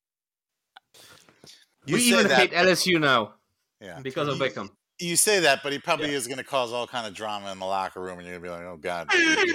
You 1.86 1.96
we 1.96 2.02
even 2.02 2.28
that- 2.28 2.38
hate 2.38 2.52
LSU 2.52 2.98
now 3.00 3.34
Yeah. 3.80 4.00
because 4.00 4.28
of 4.28 4.38
You- 4.38 4.44
Beckham. 4.44 4.68
You 5.00 5.16
say 5.16 5.40
that, 5.40 5.60
but 5.64 5.72
he 5.72 5.80
probably 5.80 6.10
is 6.14 6.28
going 6.28 6.38
to 6.38 6.44
cause 6.44 6.72
all 6.72 6.86
kind 6.86 7.04
of 7.04 7.14
drama 7.14 7.50
in 7.50 7.58
the 7.58 7.66
locker 7.66 8.00
room, 8.00 8.20
and 8.20 8.28
you're 8.28 8.38
going 8.38 8.42
to 8.60 8.60
be 8.60 8.64
like, 8.64 8.72
"Oh 8.72 8.76
God, 8.76 9.08
thank 9.10 9.36
God 9.36 9.52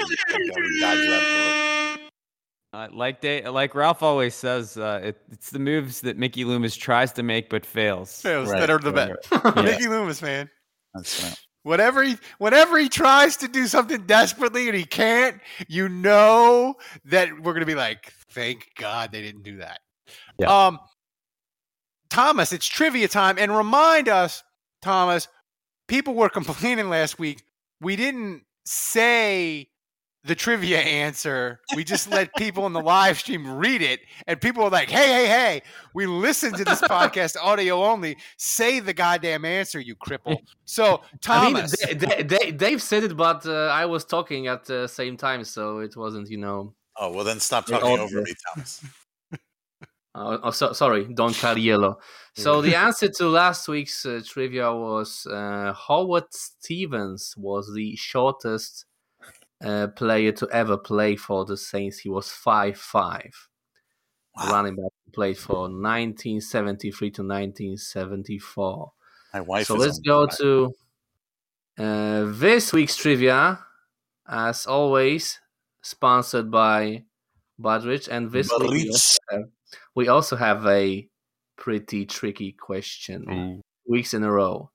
we 0.58 0.80
dodged 0.82 1.02
that 1.10 1.98
bullet." 1.98 2.10
Uh, 2.74 2.88
like 2.92 3.22
they, 3.22 3.42
like 3.48 3.74
Ralph 3.74 4.04
always 4.04 4.36
says, 4.36 4.78
uh, 4.78 5.00
it, 5.02 5.22
it's 5.32 5.50
the 5.50 5.58
moves 5.60 6.02
that 6.02 6.18
Mickey 6.18 6.44
Loomis 6.44 6.76
tries 6.76 7.14
to 7.14 7.24
make 7.24 7.50
but 7.50 7.66
fails. 7.66 8.22
Fails 8.22 8.50
that 8.52 8.70
are 8.70 8.80
the 8.80 8.92
best. 8.92 9.28
Yeah. 9.32 9.62
Mickey 9.64 9.88
Loomis, 9.88 10.22
man. 10.22 10.50
That's 10.94 11.24
right. 11.24 11.40
Whatever 11.64 12.04
he, 12.04 12.18
whenever 12.38 12.78
he 12.78 12.90
tries 12.90 13.38
to 13.38 13.48
do 13.48 13.66
something 13.68 14.02
desperately 14.06 14.68
and 14.68 14.78
he 14.78 14.84
can't, 14.84 15.40
you 15.70 15.88
know 15.90 16.76
that 17.06 17.30
we're 17.42 17.54
gonna 17.54 17.66
be 17.66 17.76
like, 17.76 18.14
thank 18.32 18.68
God 18.78 19.12
they 19.14 19.22
didn't 19.22 19.44
do 19.44 19.58
that. 19.58 19.80
Yeah. 20.38 20.48
Um, 20.68 20.80
Thomas, 22.10 22.52
it's 22.52 22.68
trivia 22.68 23.08
time, 23.08 23.38
and 23.38 23.56
remind 23.56 24.10
us, 24.10 24.44
Thomas. 24.82 25.28
People 25.88 26.14
were 26.14 26.30
complaining 26.40 26.90
last 26.90 27.20
week. 27.20 27.44
We 27.82 27.96
didn't 27.96 28.44
say 28.66 29.70
the 30.24 30.36
trivia 30.36 30.80
answer. 31.02 31.60
We 31.76 31.84
just 31.84 32.10
let 32.10 32.34
people 32.36 32.66
in 32.66 32.74
the 32.74 32.82
live 32.82 33.20
stream 33.20 33.58
read 33.58 33.82
it, 33.82 34.02
and 34.28 34.40
people 34.40 34.64
were 34.64 34.70
like, 34.70 34.90
"Hey, 34.90 35.08
hey, 35.08 35.28
hey! 35.28 35.62
We 35.94 36.06
listened 36.06 36.58
to 36.58 36.66
this 36.66 36.82
podcast 36.98 37.36
audio 37.42 37.84
only. 37.84 38.18
Say 38.38 38.80
the 38.80 38.94
goddamn 38.94 39.46
answer, 39.46 39.80
you 39.80 39.96
cripple." 39.96 40.38
So, 40.66 41.02
Thomas, 41.22 41.76
I 41.84 41.90
mean, 41.90 41.98
they, 41.98 42.24
they, 42.24 42.52
Dave 42.52 42.82
said 42.82 43.04
it, 43.04 43.16
but 43.16 43.46
uh, 43.46 43.68
I 43.68 43.86
was 43.86 44.06
talking 44.06 44.48
at 44.48 44.66
the 44.66 44.88
same 44.88 45.18
time, 45.18 45.44
so 45.44 45.80
it 45.80 45.96
wasn't, 45.96 46.30
you 46.30 46.38
know. 46.38 46.74
Oh 46.98 47.12
well, 47.12 47.24
then 47.24 47.40
stop 47.40 47.66
talking 47.66 48.00
over 48.00 48.22
me, 48.22 48.34
Thomas. 48.54 48.84
Uh, 50.20 50.38
oh, 50.44 50.52
so, 50.52 50.74
sorry, 50.74 51.06
Don 51.06 51.32
Cariello. 51.32 51.96
So 52.36 52.62
the 52.62 52.76
answer 52.86 53.08
to 53.08 53.30
last 53.30 53.70
week's 53.70 54.06
uh, 54.06 54.22
trivia 54.26 54.74
was 54.74 55.26
uh, 55.26 55.74
Howard 55.88 56.34
Stevens 56.34 57.36
was 57.38 57.74
the 57.74 57.96
shortest 57.96 58.86
uh, 59.64 59.88
player 59.96 60.34
to 60.34 60.48
ever 60.52 60.78
play 60.78 61.16
for 61.16 61.46
the 61.46 61.56
Saints. 61.56 62.00
He 62.00 62.10
was 62.10 62.30
five 62.30 62.78
five. 62.78 63.48
Running 64.38 64.76
back 64.76 64.92
played 65.14 65.38
for 65.38 65.64
1973 65.64 67.12
to 67.12 67.22
1974. 67.24 68.92
My 69.34 69.42
wife 69.42 69.68
So 69.68 69.76
let's 69.76 70.00
go 70.00 70.28
to 70.28 70.74
uh, 71.78 72.26
this 72.28 72.72
week's 72.72 72.96
trivia, 72.96 73.60
as 74.28 74.66
always, 74.66 75.40
sponsored 75.82 76.52
by 76.52 77.04
Budrich. 77.60 78.08
And 78.08 78.32
this 78.32 78.50
week 78.60 78.92
we 80.00 80.08
also, 80.08 80.36
have, 80.36 80.64
we 80.64 80.68
also 80.68 80.72
have 80.72 80.80
a 80.80 81.08
pretty 81.58 82.06
tricky 82.06 82.52
question, 82.54 83.62
weeks 83.86 84.14
in 84.14 84.24
a 84.24 84.32
row. 84.32 84.70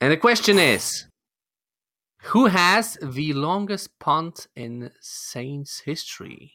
And 0.00 0.12
the 0.12 0.16
question 0.16 0.58
is 0.58 1.06
Who 2.24 2.46
has 2.46 2.98
the 3.02 3.32
longest 3.32 3.98
punt 3.98 4.46
in 4.56 4.90
Saints 5.00 5.80
history? 5.80 6.54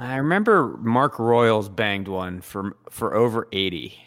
I 0.00 0.16
remember 0.16 0.78
Mark 0.82 1.18
Royals 1.18 1.68
banged 1.68 2.08
one 2.08 2.40
for 2.40 2.76
for 2.90 3.14
over 3.14 3.48
eighty. 3.52 3.98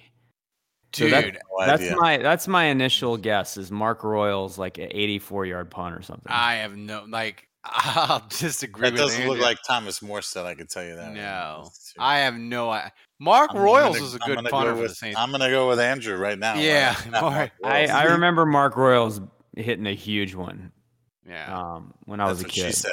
So 0.93 1.07
that- 1.09 1.23
Dude. 1.23 1.33
No 1.35 1.65
that's 1.65 1.81
idea. 1.83 1.95
my 1.97 2.17
that's 2.17 2.47
my 2.47 2.65
initial 2.65 3.17
guess 3.17 3.57
is 3.57 3.71
Mark 3.71 4.03
Royals 4.03 4.57
like 4.59 4.77
an 4.77 4.89
eighty-four 4.91 5.45
yard 5.45 5.71
punt 5.71 5.95
or 5.95 6.01
something. 6.01 6.27
I 6.31 6.55
have 6.55 6.75
no 6.75 7.05
like. 7.07 7.47
I'll 7.65 8.23
disagree 8.29 8.81
That 8.89 8.93
with 8.93 9.01
doesn't 9.01 9.27
look 9.27 9.39
like 9.39 9.57
Thomas 9.65 9.99
Morstead. 10.01 10.45
I 10.45 10.53
can 10.55 10.67
tell 10.67 10.83
you 10.83 10.95
that. 10.95 11.13
No, 11.13 11.69
I 11.97 12.19
have 12.19 12.35
no. 12.35 12.69
i- 12.69 12.91
Mark 13.19 13.51
I'm 13.53 13.61
Royals 13.61 13.95
gonna- 13.95 14.03
was 14.03 14.15
a 14.15 14.19
I'm 14.23 14.35
good 14.43 14.51
punter 14.51 14.71
go 14.73 14.81
for 14.81 14.87
the 14.89 14.93
Saints. 14.95 15.17
I'm 15.17 15.29
going 15.29 15.41
to 15.41 15.49
go 15.49 15.69
with 15.69 15.79
Andrew 15.79 16.17
right 16.17 16.37
now. 16.37 16.55
Yeah, 16.55 16.95
Not 17.09 17.21
Mark. 17.31 17.51
I, 17.63 17.87
I 17.87 18.03
remember 18.05 18.45
Mark 18.45 18.75
Royals 18.75 19.21
hitting 19.55 19.87
a 19.87 19.93
huge 19.95 20.35
one. 20.35 20.71
Yeah. 21.27 21.57
Um, 21.57 21.93
when 22.05 22.19
I 22.19 22.25
was 22.25 22.41
a 22.41 22.43
what 22.43 22.51
kid. 22.51 22.75
she 22.75 22.87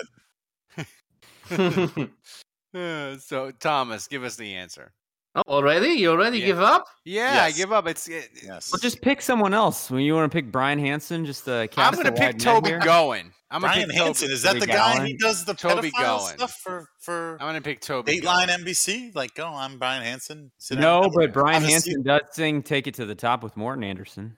said. 1.51 3.21
So 3.21 3.51
Thomas, 3.59 4.07
give 4.07 4.23
us 4.23 4.37
the 4.37 4.55
answer. 4.55 4.93
Oh, 5.37 5.43
already? 5.47 5.89
You 5.91 6.11
already 6.11 6.39
Yeah. 6.41 6.47
give 6.47 6.61
up? 6.61 6.87
Yeah, 7.05 7.45
I 7.45 7.53
give 7.53 7.72
up. 7.72 7.87
It's. 7.87 8.09
It, 8.09 8.28
Yes. 8.43 8.72
Well, 8.72 8.81
just 8.81 9.01
pick 9.01 9.22
someone 9.22 9.55
else. 9.55 9.89
When 9.91 10.03
you 10.03 10.14
want 10.14 10.31
to 10.31 10.35
pick 10.37 10.51
Brian 10.51 10.78
Hansen, 10.81 11.24
just 11.24 11.49
uh, 11.49 11.68
I'm 11.76 11.95
gonna 11.95 12.11
pick 12.11 12.20
wide 12.35 12.41
Toby 12.41 12.70
here? 12.70 12.81
Gowin. 12.81 13.33
I'm 13.53 13.61
gonna 13.62 13.72
Brian 13.74 13.89
pick 13.91 13.97
Toby. 13.99 14.33
Is 14.33 14.43
that 14.43 14.49
Toby 14.55 14.61
the 14.61 14.66
guy 14.66 14.97
Gowin? 14.99 15.07
he 15.07 15.16
does 15.16 15.45
the 15.45 15.55
Toby 15.55 15.91
pedophile 15.93 16.20
stuff 16.35 16.55
for 16.62 16.89
for 17.01 17.33
I'm 17.41 17.47
gonna 17.49 17.61
pick 17.61 17.81
Toby. 17.81 18.20
Dateline 18.20 18.49
Gowin. 18.49 18.64
NBC? 18.64 19.14
Like, 19.14 19.31
oh, 19.39 19.45
I'm 19.55 19.78
Brian 19.78 20.03
Hansen. 20.03 20.51
Sit 20.59 20.76
down. 20.76 20.83
No, 20.83 21.03
Have 21.03 21.12
but 21.14 21.33
Brian 21.33 21.61
have 21.62 21.68
a 21.68 21.72
Hansen 21.72 22.03
does 22.03 22.22
sing 22.33 22.62
"Take 22.62 22.89
It 22.89 22.95
to 22.95 23.07
the 23.07 23.14
Top" 23.14 23.43
with 23.45 23.57
Morten 23.57 23.85
Andersen. 23.85 24.37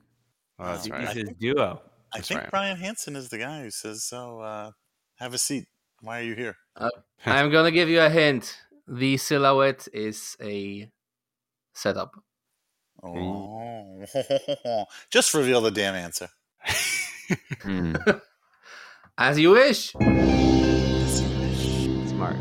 Oh, 0.59 0.67
that's 0.67 0.89
Uh, 0.91 0.93
right. 0.93 1.09
He's 1.09 1.23
his 1.29 1.31
duo. 1.41 1.81
I 2.13 2.19
That's 2.19 2.29
think 2.29 2.41
right. 2.41 2.51
Brian 2.51 2.77
Hansen 2.77 3.17
is 3.17 3.31
the 3.31 3.39
guy 3.39 3.63
who 3.63 3.71
says, 3.71 4.05
"So, 4.05 4.41
uh, 4.41 4.73
have 5.19 5.33
a 5.33 5.39
seat. 5.39 5.67
Why 6.03 6.21
are 6.21 6.25
you 6.25 6.35
here?" 6.35 6.57
Uh, 6.77 6.91
I'm 7.25 7.51
gonna 7.51 7.71
give 7.71 7.89
you 7.89 8.01
a 8.03 8.11
hint. 8.11 8.59
The 8.87 9.17
silhouette 9.17 9.89
is 9.93 10.37
a 10.43 10.91
setup. 11.75 12.13
Oh, 13.03 14.05
just 15.11 15.35
reveal 15.35 15.61
the 15.61 15.71
damn 15.71 15.95
answer. 15.95 16.29
Hmm. 17.63 17.95
As 19.19 19.39
you 19.39 19.51
wish. 19.51 19.91
Smart. 22.09 22.37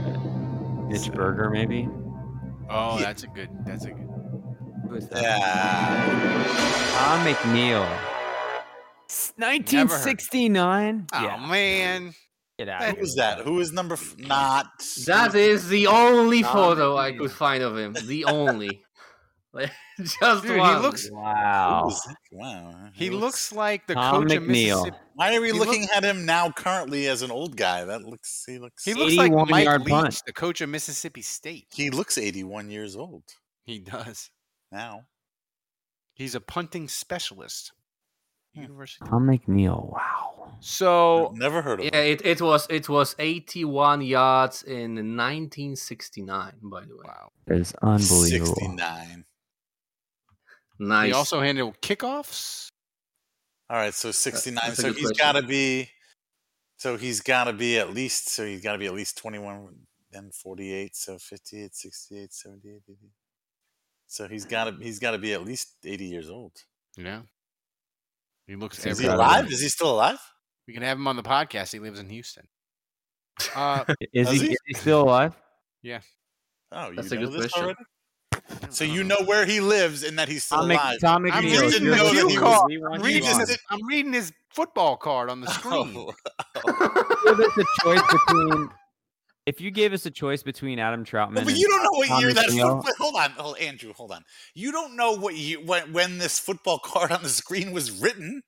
Mitch 0.90 1.12
Berger, 1.12 1.50
maybe. 1.50 1.88
Oh, 2.70 2.98
Yeah. 3.00 3.06
that's 3.06 3.24
a 3.24 3.28
good. 3.28 3.50
That's 3.66 3.86
a 3.86 3.92
good. 3.92 4.08
Who 4.90 4.96
is 4.96 5.08
that? 5.10 5.22
Yeah. 5.22 6.44
Tom 6.98 7.26
McNeill. 7.26 7.88
1969. 9.38 11.08
Oh 11.14 11.22
yeah. 11.24 11.48
man. 11.48 12.14
Get 12.66 12.70
out 12.70 12.84
Who 12.98 13.04
of 13.04 13.16
that? 13.16 13.40
Who 13.40 13.60
is 13.60 13.72
number 13.72 13.94
f- 13.96 14.16
not? 14.20 14.68
That 15.08 15.34
is 15.34 15.68
the 15.68 15.88
only 15.88 16.44
Tom 16.44 16.54
photo 16.54 16.96
I 16.98 17.12
could 17.14 17.32
find 17.32 17.64
of 17.64 17.76
him. 17.78 17.94
The 18.06 18.26
only. 18.26 18.84
Like, 19.54 19.70
Just 20.00 20.44
Dude, 20.44 20.52
he 20.62 20.76
looks- 20.78 21.10
Wow. 21.12 21.88
is? 21.90 22.16
Wow. 22.32 22.90
He 22.94 23.10
looks 23.10 23.52
like 23.52 23.86
the 23.86 23.96
Tom 23.96 24.24
coach 24.24 24.38
of 24.38 24.44
McNeill. 24.44 24.48
Mississippi. 24.48 24.98
Why 25.16 25.36
are 25.36 25.42
we 25.42 25.48
he 25.52 25.60
looking 25.60 25.82
look- 25.82 25.92
at 25.92 26.04
him 26.06 26.26
now 26.26 26.52
currently 26.52 27.08
as 27.10 27.22
an 27.22 27.32
old 27.32 27.58
guy? 27.58 27.84
That 27.84 28.04
looks. 28.04 28.46
He 28.48 28.60
looks. 28.60 28.86
He 28.86 28.94
looks 28.94 29.16
like 29.16 29.34
Mike 29.50 29.66
yard 29.66 29.82
Leach, 29.82 29.90
punt. 29.92 30.22
the 30.26 30.32
coach 30.32 30.62
of 30.62 30.70
Mississippi 30.70 31.22
State. 31.22 31.66
He 31.74 31.90
looks 31.90 32.18
81 32.18 32.72
years 32.72 32.96
old 32.96 33.24
He 33.66 33.80
does. 33.80 34.30
now. 34.72 35.02
He's 36.14 36.34
a 36.34 36.40
punting 36.40 36.88
specialist. 36.88 37.74
Hmm. 38.56 38.62
University. 38.62 39.06
Tom 39.10 39.28
McNeill. 39.28 39.92
Wow. 39.92 40.31
So 40.64 41.34
never 41.36 41.64
heard 41.64 41.80
of 41.80 41.86
Yeah, 41.86 42.02
it, 42.02 42.24
it 42.24 42.40
was 42.40 42.68
it 42.70 42.88
was 42.88 43.16
81 43.18 44.04
yards 44.04 44.62
in 44.62 44.94
1969. 44.96 46.54
By 46.62 46.82
the 46.82 46.96
way, 46.96 47.04
wow, 47.04 47.32
It's 47.48 47.74
unbelievable. 47.82 48.54
69. 48.54 49.26
nice. 50.80 51.08
He 51.08 51.14
also 51.14 51.42
handled 51.42 51.82
kickoffs. 51.82 52.70
All 53.72 53.78
right, 53.78 53.94
so 53.94 54.12
69. 54.12 54.62
that's 54.64 54.80
So 54.80 54.94
he's 54.94 55.12
got 55.12 55.32
to 55.32 55.42
be. 55.42 55.90
So 56.78 56.96
he's 56.96 57.22
got 57.22 57.46
to 57.46 57.54
be 57.54 57.80
at 57.80 57.92
least. 57.92 58.30
So 58.30 58.46
he's 58.46 58.62
got 58.62 58.74
to 58.74 58.78
be 58.78 58.86
at 58.86 58.94
least 58.94 59.18
21, 59.18 59.76
then 60.12 60.30
48. 60.32 60.96
So 60.96 61.18
58, 61.18 61.74
68, 61.74 62.34
78, 62.34 62.82
80. 62.88 62.98
So 64.06 64.28
he's 64.28 64.46
got 64.46 64.66
to. 64.66 64.84
He's 64.84 65.00
got 65.00 65.12
to 65.12 65.18
be 65.18 65.34
at 65.34 65.44
least 65.44 65.78
80 65.84 66.06
years 66.06 66.30
old. 66.30 66.54
Yeah. 66.98 67.22
He 68.46 68.56
looks 68.56 68.86
Is 68.86 69.00
he 69.00 69.08
alive? 69.08 69.52
Is 69.52 69.62
he 69.62 69.70
still 69.70 69.92
alive? 69.92 70.20
We 70.72 70.76
can 70.76 70.84
have 70.84 70.98
him 70.98 71.06
on 71.06 71.18
the 71.18 71.22
podcast. 71.22 71.74
He 71.74 71.80
lives 71.80 72.00
in 72.00 72.08
Houston. 72.08 72.48
Uh, 73.54 73.84
Is 74.14 74.30
he, 74.32 74.38
he? 74.40 74.52
is 74.54 74.58
he 74.68 74.74
still 74.74 75.02
alive? 75.02 75.36
yeah. 75.84 76.00
Oh, 76.72 76.92
you 76.92 76.96
That's 76.96 77.12
a 77.12 77.18
good 77.18 77.34
this 77.34 77.52
question. 77.52 77.76
already? 78.56 78.70
So 78.70 78.86
you 78.86 79.04
know 79.04 79.18
where 79.26 79.46
he 79.46 79.60
lives 79.60 80.04
and 80.04 80.18
that 80.18 80.30
he's 80.30 80.46
still 80.46 80.60
Tom, 80.60 80.72
alive. 80.72 80.98
Tom 81.02 81.26
I'm 81.30 81.44
just 81.44 81.62
reading 81.62 81.70
didn't 81.72 81.90
the 81.90 81.96
know 81.98 82.04
that 82.06 82.12
cue 82.14 82.28
he 82.30 82.38
card. 82.38 82.72
He 82.72 82.78
I'm 82.82 83.02
reading, 83.02 83.16
you 83.16 83.20
just 83.28 83.34
on. 83.42 83.48
his, 83.48 83.60
I'm 83.70 83.86
reading 83.86 84.14
his 84.14 84.32
football 84.48 84.96
card 84.96 85.30
on 85.30 85.42
the 85.42 85.48
screen. 85.52 85.94
Oh. 85.98 86.14
Give 87.26 87.40
us 87.42 87.58
a 87.58 87.66
choice 87.84 88.02
between. 88.30 88.70
If 89.46 89.60
you 89.60 89.72
gave 89.72 89.92
us 89.92 90.06
a 90.06 90.12
choice 90.12 90.42
between 90.42 90.80
Adam 90.80 91.04
Trautman, 91.04 91.36
Well, 91.36 91.44
but 91.46 91.58
you 91.58 91.68
don't 91.68 91.84
know 91.84 91.90
what 91.98 92.08
Tom 92.08 92.22
year 92.22 92.34
that 92.34 92.46
McNeill- 92.46 92.86
football. 92.86 93.12
Hold 93.12 93.16
on, 93.18 93.32
hold, 93.32 93.58
Andrew, 93.58 93.92
hold 93.92 94.12
on. 94.14 94.24
You 94.56 94.72
don't 94.72 94.96
know 94.96 95.18
what 95.18 95.36
year 95.36 95.58
when, 95.66 95.92
when 95.92 96.18
this 96.20 96.40
football 96.40 96.80
card 96.80 97.12
on 97.12 97.24
the 97.24 97.30
screen 97.30 97.74
was 97.74 97.92
written. 97.92 98.44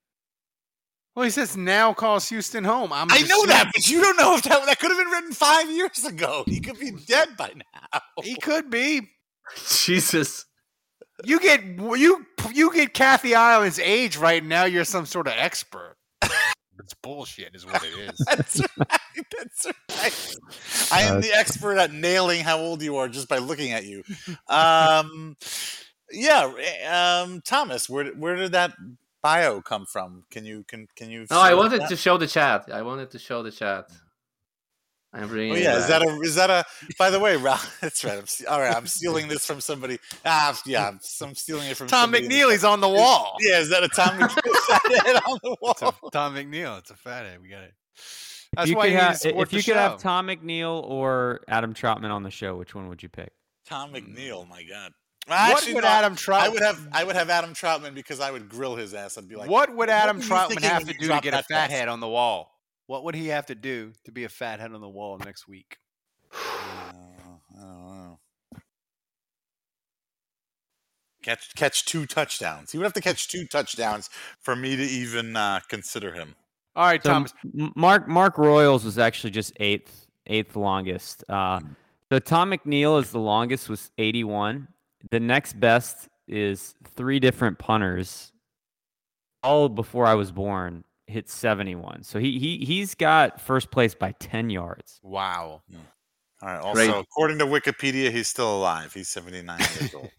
Well, 1.16 1.26
he 1.26 1.30
says 1.30 1.56
now 1.56 1.94
calls 1.94 2.28
Houston 2.30 2.64
home. 2.64 2.92
I'm 2.92 3.08
I 3.12 3.20
know 3.22 3.38
saying- 3.38 3.48
that, 3.48 3.72
but 3.74 3.88
you 3.88 4.02
don't 4.02 4.18
know 4.18 4.36
if 4.36 4.44
that 4.44 4.66
that 4.66 4.80
could 4.80 4.90
have 4.92 5.00
been 5.00 5.12
written 5.12 5.32
five 5.32 5.70
years 5.70 6.04
ago. 6.06 6.44
He 6.48 6.60
could 6.60 6.80
be 6.80 6.92
dead 6.92 7.38
by 7.38 7.52
now. 7.56 8.00
He 8.24 8.36
could 8.36 8.70
be. 8.70 9.02
Jesus. 9.70 10.46
You 11.24 11.40
get 11.40 11.64
you 11.66 12.26
you 12.52 12.74
get 12.74 12.94
Kathy 12.94 13.36
Ireland's 13.36 13.78
age 13.80 14.18
right 14.18 14.44
now. 14.44 14.64
You're 14.66 14.86
some 14.86 15.06
sort 15.06 15.28
of 15.28 15.34
expert. 15.38 15.98
It's 16.80 16.96
bullshit, 16.96 17.54
is 17.54 17.66
what 17.66 17.84
it 17.84 17.94
is. 18.10 18.18
That's 18.26 18.60
right. 18.60 19.00
That's 19.38 19.68
right. 19.92 20.36
I 20.92 21.04
am 21.04 21.22
the 21.22 21.32
expert 21.32 21.78
at 21.78 21.94
nailing 21.94 22.42
how 22.42 22.58
old 22.58 22.82
you 22.82 22.98
are 22.98 23.08
just 23.08 23.30
by 23.30 23.38
looking 23.38 23.72
at 23.72 23.86
you. 23.86 24.04
Um, 24.50 25.38
yeah, 26.12 27.22
um, 27.24 27.42
Thomas, 27.46 27.88
where 27.88 28.06
where 28.14 28.36
did 28.36 28.54
that 28.54 28.74
bio 29.24 29.62
come 29.62 29.86
from? 29.86 30.26
Can 30.30 30.46
you 30.46 30.64
can 30.68 30.88
can 30.96 31.10
you? 31.10 31.26
No, 31.32 31.40
I 31.40 31.54
wanted 31.56 31.82
that? 31.82 31.90
to 31.90 31.96
show 31.96 32.18
the 32.18 32.28
chat. 32.28 32.70
I 32.72 32.82
wanted 32.84 33.10
to 33.12 33.20
show 33.20 33.42
the 33.42 33.52
chat. 33.52 33.90
I'm 35.16 35.28
bringing. 35.28 35.54
Oh 35.54 35.58
yeah, 35.58 35.78
is 35.78 35.88
that 35.88 36.02
a 36.02 36.10
is 36.22 36.36
that 36.36 36.50
a? 36.50 36.66
By 36.98 37.10
the 37.12 37.20
way, 37.20 37.38
Ralph, 37.38 37.78
that's 37.82 38.04
right. 38.04 38.18
I'm, 38.18 38.26
all 38.52 38.60
right, 38.60 38.76
I'm 38.76 38.88
stealing 38.88 39.28
this 39.28 39.46
from 39.46 39.62
somebody. 39.62 40.00
Ah, 40.26 40.60
yeah, 40.66 40.88
I'm, 40.88 41.00
I'm 41.22 41.36
stealing 41.36 41.68
it 41.70 41.78
from 41.78 41.88
Tom 41.88 42.06
somebody 42.06 42.26
in 42.26 42.30
the- 42.32 42.36
McNeely's 42.36 42.64
on 42.64 42.82
the 42.82 42.90
wall. 42.90 43.38
Yeah, 43.40 43.60
is 43.60 43.70
that 43.70 43.84
a 43.84 43.88
Tom 43.90 44.10
McNeill 44.20 45.06
head 45.06 45.16
on 45.28 45.40
the 45.44 45.58
It's 45.62 45.82
a- 45.82 45.86
wall? 45.86 46.10
Tom 46.12 46.36
McNeill. 46.36 46.80
It's 46.80 46.90
a 46.90 46.96
fathead. 46.96 47.40
We 47.42 47.50
got 47.50 47.64
it. 47.64 47.74
That's 48.56 48.70
you 48.70 48.76
why 48.76 48.86
could 48.86 48.94
you 48.94 48.98
have, 49.00 49.18
support 49.18 49.48
if 49.48 49.54
you 49.54 49.60
the 49.60 49.66
could 49.66 49.76
have. 49.78 50.00
Tom 50.00 50.28
McNeill 50.28 50.84
or 50.84 51.42
Adam 51.48 51.74
Trautman 51.76 52.12
on 52.12 52.24
the 52.24 52.30
show, 52.32 52.56
which 52.56 52.74
one 52.76 52.88
would 52.90 53.02
you 53.04 53.10
pick? 53.10 53.32
Tom 53.68 53.94
McNeill, 53.94 54.48
my 54.48 54.64
God. 54.64 54.92
What 55.28 55.68
would 55.74 55.86
Adam 55.86 56.16
Trout- 56.16 56.42
I 56.44 56.50
would 56.50 56.62
have 56.62 56.88
I 56.92 57.04
would 57.04 57.16
have 57.16 57.30
Adam 57.30 57.54
Trautman 57.54 57.94
because 57.94 58.20
I 58.20 58.32
would 58.32 58.50
grill 58.50 58.76
his 58.76 58.94
ass. 58.94 59.18
I'd 59.18 59.28
be 59.28 59.36
like, 59.36 59.50
what 59.50 59.74
would 59.74 59.90
Adam 59.90 60.18
were 60.18 60.24
you 60.24 60.30
Trautman 60.30 60.62
have 60.64 60.86
to 60.86 60.94
do 60.94 61.08
to 61.08 61.20
get 61.22 61.34
a 61.34 61.38
that 61.38 61.48
fat 61.48 61.72
head 61.72 61.88
on 61.88 62.00
the 62.00 62.10
wall? 62.10 62.52
What 62.88 63.06
would 63.06 63.16
he 63.16 63.28
have 63.28 63.46
to 63.46 63.56
do 63.56 63.94
to 64.06 64.12
be 64.12 64.26
a 64.26 64.30
fat 64.30 64.60
head 64.60 64.74
on 64.74 64.82
the 64.82 64.90
wall 64.90 65.18
next 65.18 65.48
week? 65.48 65.78
I 66.34 66.94
don't 67.22 67.40
know. 67.56 68.20
Catch 71.22 71.56
catch 71.56 71.86
two 71.86 72.06
touchdowns. 72.06 72.72
He 72.74 72.78
would 72.78 72.84
have 72.84 72.94
to 72.94 73.02
catch 73.02 73.30
two 73.30 73.46
touchdowns 73.48 74.10
for 74.42 74.56
me 74.58 74.76
to 74.76 74.84
even 74.84 75.38
uh, 75.38 75.62
consider 75.70 76.12
him. 76.12 76.36
All 76.76 76.86
right, 76.86 77.02
So 77.02 77.10
Thomas. 77.10 77.34
Mark 77.76 78.10
Mark 78.10 78.38
Royals 78.38 78.84
was 78.84 78.98
actually 78.98 79.32
just 79.32 79.54
eighth 79.62 80.08
eighth 80.28 80.58
longest. 80.58 81.24
Uh, 81.30 81.62
so 82.12 82.20
Tom 82.20 82.52
McNeill 82.52 83.02
is 83.02 83.12
the 83.12 83.20
longest 83.20 83.70
with 83.70 83.90
81. 83.98 84.68
The 85.12 85.20
next 85.20 85.60
best 85.60 86.10
is 86.28 86.74
three 86.96 87.20
different 87.20 87.60
punters. 87.60 88.32
All 89.42 89.68
before 89.70 90.06
I 90.06 90.14
was 90.14 90.32
born 90.32 90.84
hit 91.08 91.30
71. 91.30 92.04
So 92.04 92.20
he 92.20 92.40
he 92.40 92.64
he's 92.66 92.96
got 92.96 93.42
first 93.42 93.72
place 93.72 93.94
by 93.94 94.14
10 94.20 94.50
yards. 94.50 95.00
Wow. 95.04 95.62
All 96.42 96.50
right. 96.50 96.60
Also, 96.60 96.74
Great. 96.74 96.90
according 96.90 97.40
to 97.40 97.46
Wikipedia, 97.46 98.12
he's 98.12 98.28
still 98.28 98.58
alive. 98.58 98.94
He's 98.94 99.10
seventy 99.10 99.42
nine 99.42 99.60
years 99.60 99.94
old. 99.96 100.10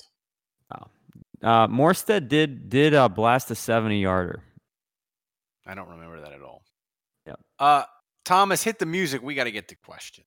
Uh, 1.42 1.68
Morstead 1.68 2.28
did 2.28 2.70
did 2.70 2.94
uh, 2.94 3.06
blast 3.08 3.50
a 3.50 3.54
70 3.54 4.00
yarder. 4.00 4.42
I 5.66 5.74
don't 5.74 5.90
remember 5.90 6.20
that 6.22 6.32
at 6.32 6.40
all. 6.40 6.62
Yep. 7.26 7.40
Uh, 7.58 7.82
Thomas, 8.24 8.62
hit 8.62 8.78
the 8.78 8.86
music. 8.86 9.22
We 9.22 9.34
got 9.34 9.44
to 9.44 9.50
get 9.50 9.68
the 9.68 9.74
question. 9.76 10.24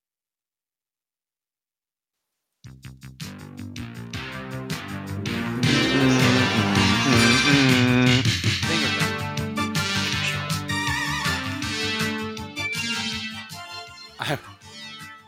I- 14.20 14.38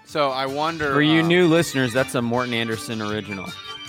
so 0.05 0.29
I 0.29 0.45
wonder. 0.47 0.91
For 0.91 1.01
you 1.01 1.21
uh, 1.21 1.27
new 1.27 1.47
listeners, 1.47 1.93
that's 1.93 2.15
a 2.15 2.21
Morten 2.21 2.53
Andersen 2.53 3.01
original. 3.01 3.45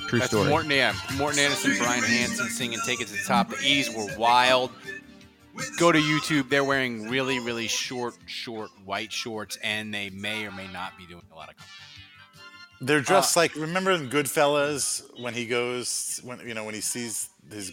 True 0.09 0.19
That's 0.19 0.31
story. 0.33 0.49
Morten, 0.49 0.71
yeah. 0.71 0.93
Morten 1.17 1.39
Andersen, 1.39 1.77
Brian 1.79 2.03
Hansen 2.03 2.49
singing 2.49 2.79
"Take 2.85 3.01
It 3.01 3.07
to 3.09 3.13
the 3.15 3.23
Top." 3.27 3.49
The 3.49 3.57
E's 3.65 3.95
were 3.95 4.09
wild. 4.19 4.71
Go 5.79 5.93
to 5.93 5.99
YouTube. 5.99 6.49
They're 6.49 6.65
wearing 6.65 7.09
really, 7.09 7.39
really 7.39 7.69
short, 7.69 8.15
short 8.27 8.71
white 8.85 9.13
shorts, 9.13 9.57
and 9.63 9.93
they 9.93 10.11
may 10.11 10.45
or 10.47 10.53
may 10.53 10.69
not 10.69 10.97
be 10.99 11.07
doing 11.07 11.23
a 11.33 11.35
lot 11.35 11.49
of. 11.49 11.57
Comedy. 11.57 11.73
They're 12.83 13.01
dressed 13.03 13.37
like 13.37 13.55
remember 13.57 13.91
in 13.91 14.09
Goodfellas 14.09 15.03
when 15.21 15.35
he 15.35 15.47
goes 15.47 16.21
when 16.25 16.41
you 16.47 16.55
know 16.55 16.65
when 16.65 16.75
he 16.75 16.81
sees 16.81 17.29
his 17.51 17.73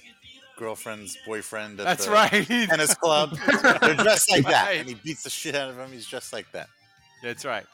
girlfriend's 0.58 1.18
boyfriend 1.26 1.80
at 1.80 1.86
That's 1.86 2.06
the 2.06 2.12
right. 2.12 2.46
tennis 2.48 2.94
club. 2.96 3.38
They're 3.82 3.94
dressed 3.96 4.30
like 4.32 4.46
that, 4.46 4.68
Right. 4.68 4.80
and 4.80 4.90
he 4.90 4.96
beats 4.96 5.24
the 5.24 5.30
shit 5.30 5.56
out 5.56 5.70
of 5.70 5.78
him. 5.78 5.92
He's 5.92 6.06
dressed 6.08 6.34
like 6.34 6.52
that. 6.52 6.68
That's 7.24 7.46
right. 7.46 7.66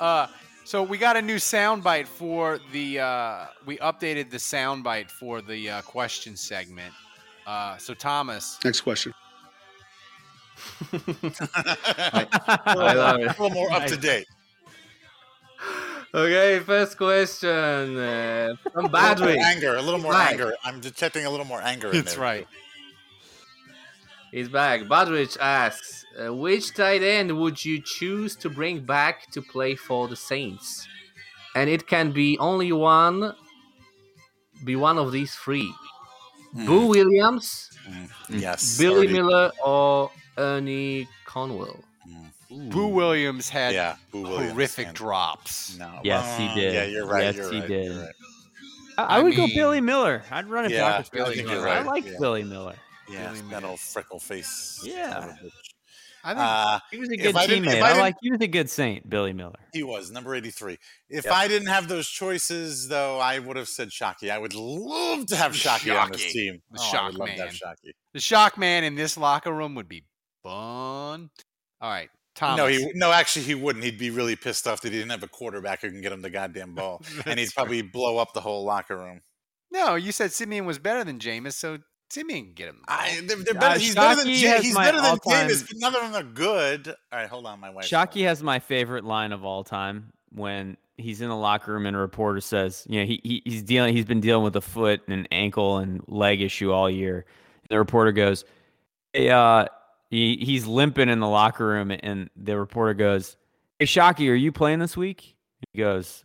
Uh, 0.00 0.26
so 0.64 0.82
we 0.82 0.96
got 0.98 1.16
a 1.16 1.22
new 1.22 1.36
soundbite 1.36 2.06
for 2.06 2.58
the. 2.72 3.00
Uh, 3.00 3.46
we 3.66 3.76
updated 3.78 4.30
the 4.30 4.38
soundbite 4.38 5.10
for 5.10 5.42
the 5.42 5.68
uh, 5.70 5.82
question 5.82 6.36
segment. 6.36 6.92
Uh, 7.46 7.76
so 7.76 7.92
Thomas, 7.94 8.58
Next 8.64 8.80
question. 8.80 9.12
I 10.92 12.26
love 12.74 13.20
it. 13.20 13.24
A 13.26 13.28
little 13.28 13.50
more 13.50 13.70
up 13.72 13.86
to 13.86 13.96
date. 13.96 14.26
Okay, 16.14 16.60
first 16.60 16.96
question 16.96 17.98
uh, 17.98 18.54
from 18.72 18.84
A 18.84 18.88
little 18.88 18.90
more 18.90 18.90
Badwick. 19.00 19.38
anger, 19.38 19.74
a 19.76 19.82
little 19.82 19.98
more 20.00 20.12
Back. 20.12 20.32
anger. 20.32 20.54
I'm 20.64 20.80
detecting 20.80 21.26
a 21.26 21.30
little 21.30 21.46
more 21.46 21.60
anger. 21.60 21.88
In 21.90 21.96
that's 21.96 22.14
there. 22.14 22.22
right. 22.22 22.46
He's 24.30 24.48
back. 24.48 24.82
Badrich 24.82 25.36
asks, 25.40 26.04
uh, 26.18 26.32
which 26.32 26.72
tight 26.74 27.02
end 27.02 27.36
would 27.36 27.64
you 27.64 27.80
choose 27.80 28.36
to 28.36 28.48
bring 28.50 28.84
back 28.84 29.30
to 29.32 29.42
play 29.42 29.74
for 29.74 30.06
the 30.06 30.16
Saints? 30.16 30.86
And 31.56 31.68
it 31.70 31.86
can 31.88 32.12
be 32.12 32.36
only 32.38 32.70
one, 32.72 33.32
be 34.64 34.76
one 34.76 34.98
of 34.98 35.10
these 35.12 35.34
three: 35.34 35.72
Boo 36.52 36.86
Williams, 36.86 37.70
Yes. 38.28 38.78
Billy 38.78 38.94
already- 39.08 39.12
Miller, 39.12 39.52
or 39.64 40.10
Ernie 40.38 41.08
Conwell. 41.26 41.82
Boo 42.70 42.88
Williams 42.88 43.48
had 43.48 43.74
Yeah, 43.74 43.96
Boo 44.10 44.22
Williams. 44.22 44.52
horrific 44.52 44.86
and- 44.88 44.96
drops. 44.96 45.76
No. 45.78 46.00
Yes, 46.04 46.38
he 46.38 46.60
did. 46.60 46.74
Yeah, 46.74 46.84
you're 46.84 47.06
right. 47.06 47.24
Yes, 47.24 47.36
you're 47.36 47.52
he 47.52 47.60
right, 47.60 47.68
did. 47.68 47.96
right. 47.96 48.14
I, 48.98 49.02
I 49.02 49.18
I 49.18 49.22
would 49.22 49.34
go 49.36 49.46
Billy 49.48 49.80
Miller. 49.80 50.22
I'd 50.30 50.48
run 50.48 50.66
it 50.66 50.70
Yeah, 50.70 50.88
back 50.88 50.98
with 50.98 51.08
I 51.14 51.16
Billy 51.24 51.34
think 51.36 51.48
Miller. 51.48 51.60
you're 51.60 51.68
I 51.68 51.82
like 51.82 52.04
yeah. 52.06 52.12
Billy 52.20 52.44
Miller. 52.44 52.76
Yeah, 53.10 53.26
Billy 53.28 53.40
that 53.40 53.46
Miller. 53.60 53.66
old 53.68 53.80
freckle 53.80 54.18
face. 54.20 54.80
Yeah. 54.84 55.12
son 55.20 55.22
of 55.24 55.30
a 55.30 55.32
bitch. 55.44 55.50
I 56.26 56.28
think 56.28 56.40
Uh, 56.40 56.80
He 56.90 56.96
was 56.98 57.10
a 57.10 57.16
good 57.18 57.36
I 57.36 57.46
teammate. 57.46 57.68
I 57.68 57.80
I, 57.80 57.88
didn't- 57.88 57.98
like. 57.98 58.14
He 58.22 58.30
was 58.30 58.40
a 58.40 58.46
good 58.46 58.70
saint, 58.70 59.10
Billy 59.10 59.32
Miller. 59.34 59.58
He 59.74 59.82
was 59.82 60.10
number 60.10 60.34
83. 60.34 60.78
If 61.10 61.24
Yep. 61.26 61.34
I 61.34 61.48
didn't 61.48 61.68
have 61.68 61.86
those 61.88 62.08
choices, 62.08 62.88
though, 62.88 63.18
I 63.18 63.40
would 63.40 63.56
have 63.58 63.68
said 63.68 63.90
Shockey. 63.90 64.30
I 64.30 64.38
would 64.38 64.54
love 64.54 65.26
to 65.26 65.36
have 65.36 65.52
Shockey 65.52 65.94
on 66.00 66.12
this 66.12 66.32
team. 66.32 66.62
The 66.70 66.78
oh, 66.80 66.82
I 66.82 66.86
shock 66.90 67.04
would 67.08 67.14
love 67.18 67.28
to 67.28 67.34
have 67.34 67.60
man. 67.62 67.92
The 68.14 68.20
shock 68.20 68.56
man 68.56 68.84
in 68.84 68.94
this 68.94 69.18
locker 69.18 69.52
room 69.52 69.74
would 69.74 69.88
be 69.88 70.04
fun. 70.42 71.30
All 71.80 71.90
right, 71.90 72.08
Thomas. 72.34 72.58
No, 72.58 72.66
he 72.66 72.90
no. 72.94 73.12
Actually, 73.12 73.44
he 73.44 73.54
wouldn't. 73.54 73.84
He'd 73.84 73.98
be 73.98 74.10
really 74.10 74.36
pissed 74.36 74.66
off 74.66 74.80
that 74.82 74.92
he 74.92 74.98
didn't 74.98 75.10
have 75.12 75.22
a 75.22 75.28
quarterback 75.28 75.82
who 75.82 75.90
can 75.90 76.00
get 76.00 76.12
him 76.12 76.22
the 76.22 76.30
goddamn 76.30 76.74
ball, 76.74 77.02
and 77.26 77.38
he'd 77.38 77.54
probably 77.54 77.82
blow 77.82 78.18
up 78.18 78.32
the 78.32 78.40
whole 78.40 78.64
locker 78.64 78.96
room. 78.96 79.20
No, 79.70 79.94
you 79.94 80.12
said 80.12 80.32
Siemian 80.32 80.66
was 80.66 80.78
better 80.78 81.04
than 81.04 81.18
Jameis, 81.18 81.54
so 81.54 81.78
Siemian 82.10 82.44
can 82.46 82.54
get 82.54 82.68
him. 82.68 82.82
I, 82.86 83.22
they're, 83.24 83.36
they're 83.36 83.56
Uh, 83.56 83.60
better, 83.60 83.80
he's 83.80 83.94
better 83.94 84.22
than 84.22 84.32
Shockey 84.32 84.60
he's 84.60 84.74
better 84.76 85.00
than 85.00 85.16
Jameis, 85.18 85.66
but 85.66 85.76
none 85.78 85.94
of 85.96 86.02
them 86.02 86.14
are 86.14 86.22
good. 86.32 86.88
All 86.88 87.18
right, 87.18 87.28
hold 87.28 87.46
on, 87.46 87.58
my 87.60 87.70
wife. 87.70 87.86
Shockey 87.86 88.24
has 88.24 88.42
my 88.42 88.58
favorite 88.58 89.04
line 89.04 89.32
of 89.32 89.44
all 89.44 89.64
time 89.64 90.12
when 90.30 90.76
he's 90.96 91.20
in 91.20 91.28
the 91.28 91.36
locker 91.36 91.72
room 91.72 91.86
and 91.86 91.96
a 91.96 91.98
reporter 91.98 92.40
says, 92.40 92.86
you 92.88 93.00
know, 93.00 93.06
he, 93.06 93.20
he 93.24 93.42
he's 93.44 93.62
dealing 93.64 93.96
he's 93.96 94.04
been 94.04 94.20
dealing 94.20 94.44
with 94.44 94.54
a 94.54 94.60
foot 94.60 95.02
and 95.08 95.18
an 95.18 95.26
ankle 95.32 95.78
and 95.78 96.00
leg 96.06 96.40
issue 96.40 96.70
all 96.70 96.88
year. 96.88 97.24
The 97.68 97.78
reporter 97.78 98.12
goes, 98.12 98.44
Hey, 99.12 99.30
uh 99.30 99.66
he, 100.14 100.36
he's 100.36 100.66
limping 100.66 101.08
in 101.08 101.20
the 101.20 101.28
locker 101.28 101.66
room 101.66 101.90
and 101.90 102.30
the 102.36 102.58
reporter 102.58 102.94
goes, 102.94 103.36
Hey 103.78 103.86
Shockey, 103.86 104.30
are 104.30 104.34
you 104.34 104.52
playing 104.52 104.78
this 104.78 104.96
week? 104.96 105.36
He 105.72 105.80
goes, 105.80 106.24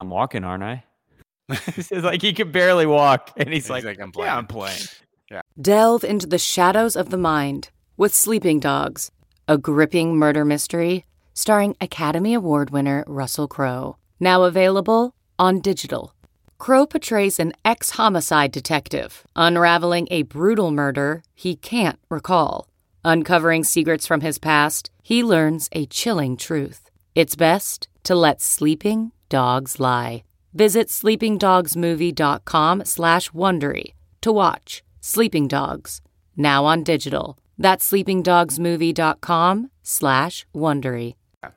I'm 0.00 0.10
walking, 0.10 0.44
aren't 0.44 0.62
I? 0.62 0.84
it's 1.48 1.90
like 1.90 2.22
he 2.22 2.32
could 2.32 2.52
barely 2.52 2.86
walk 2.86 3.30
and 3.36 3.52
he's, 3.52 3.70
like, 3.70 3.84
like, 3.84 4.00
I'm 4.00 4.12
Yeah, 4.16 4.36
I'm 4.36 4.46
playing. 4.46 4.80
Yeah. 5.30 5.40
Delve 5.58 6.04
into 6.04 6.26
the 6.26 6.38
shadows 6.38 6.96
of 6.96 7.08
the 7.08 7.16
mind 7.16 7.70
with 7.96 8.14
Sleeping 8.14 8.60
Dogs, 8.60 9.10
a 9.48 9.56
gripping 9.56 10.16
murder 10.16 10.44
mystery 10.44 11.06
starring 11.32 11.76
Academy 11.80 12.34
Award 12.34 12.70
winner 12.70 13.04
Russell 13.06 13.48
Crowe. 13.48 13.96
Now 14.20 14.44
available 14.44 15.14
on 15.38 15.60
digital. 15.60 16.14
Crowe 16.58 16.86
portrays 16.86 17.40
an 17.40 17.54
ex 17.64 17.90
homicide 17.90 18.52
detective 18.52 19.26
unraveling 19.34 20.08
a 20.10 20.22
brutal 20.22 20.70
murder 20.70 21.22
he 21.34 21.56
can't 21.56 21.98
recall. 22.10 22.68
Uncovering 23.04 23.64
secrets 23.64 24.06
from 24.06 24.22
his 24.22 24.38
past, 24.38 24.90
he 25.02 25.22
learns 25.22 25.68
a 25.72 25.84
chilling 25.86 26.38
truth. 26.38 26.90
It's 27.14 27.36
best 27.36 27.86
to 28.04 28.14
let 28.14 28.40
sleeping 28.40 29.12
dogs 29.28 29.78
lie. 29.78 30.24
Visit 30.54 30.88
sleepingdogsmovie.com 30.88 32.84
slash 32.84 33.30
Wondery 33.30 33.92
to 34.22 34.32
watch 34.32 34.82
Sleeping 35.00 35.48
Dogs, 35.48 36.00
now 36.34 36.64
on 36.64 36.82
digital. 36.82 37.36
That's 37.58 37.90
sleepingdogsmovie.com 37.90 39.70
slash 39.82 40.46
Wondery. 40.54 41.14
All 41.42 41.50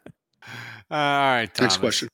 right, 0.91 1.49
Next 1.61 1.77
question. 1.77 2.09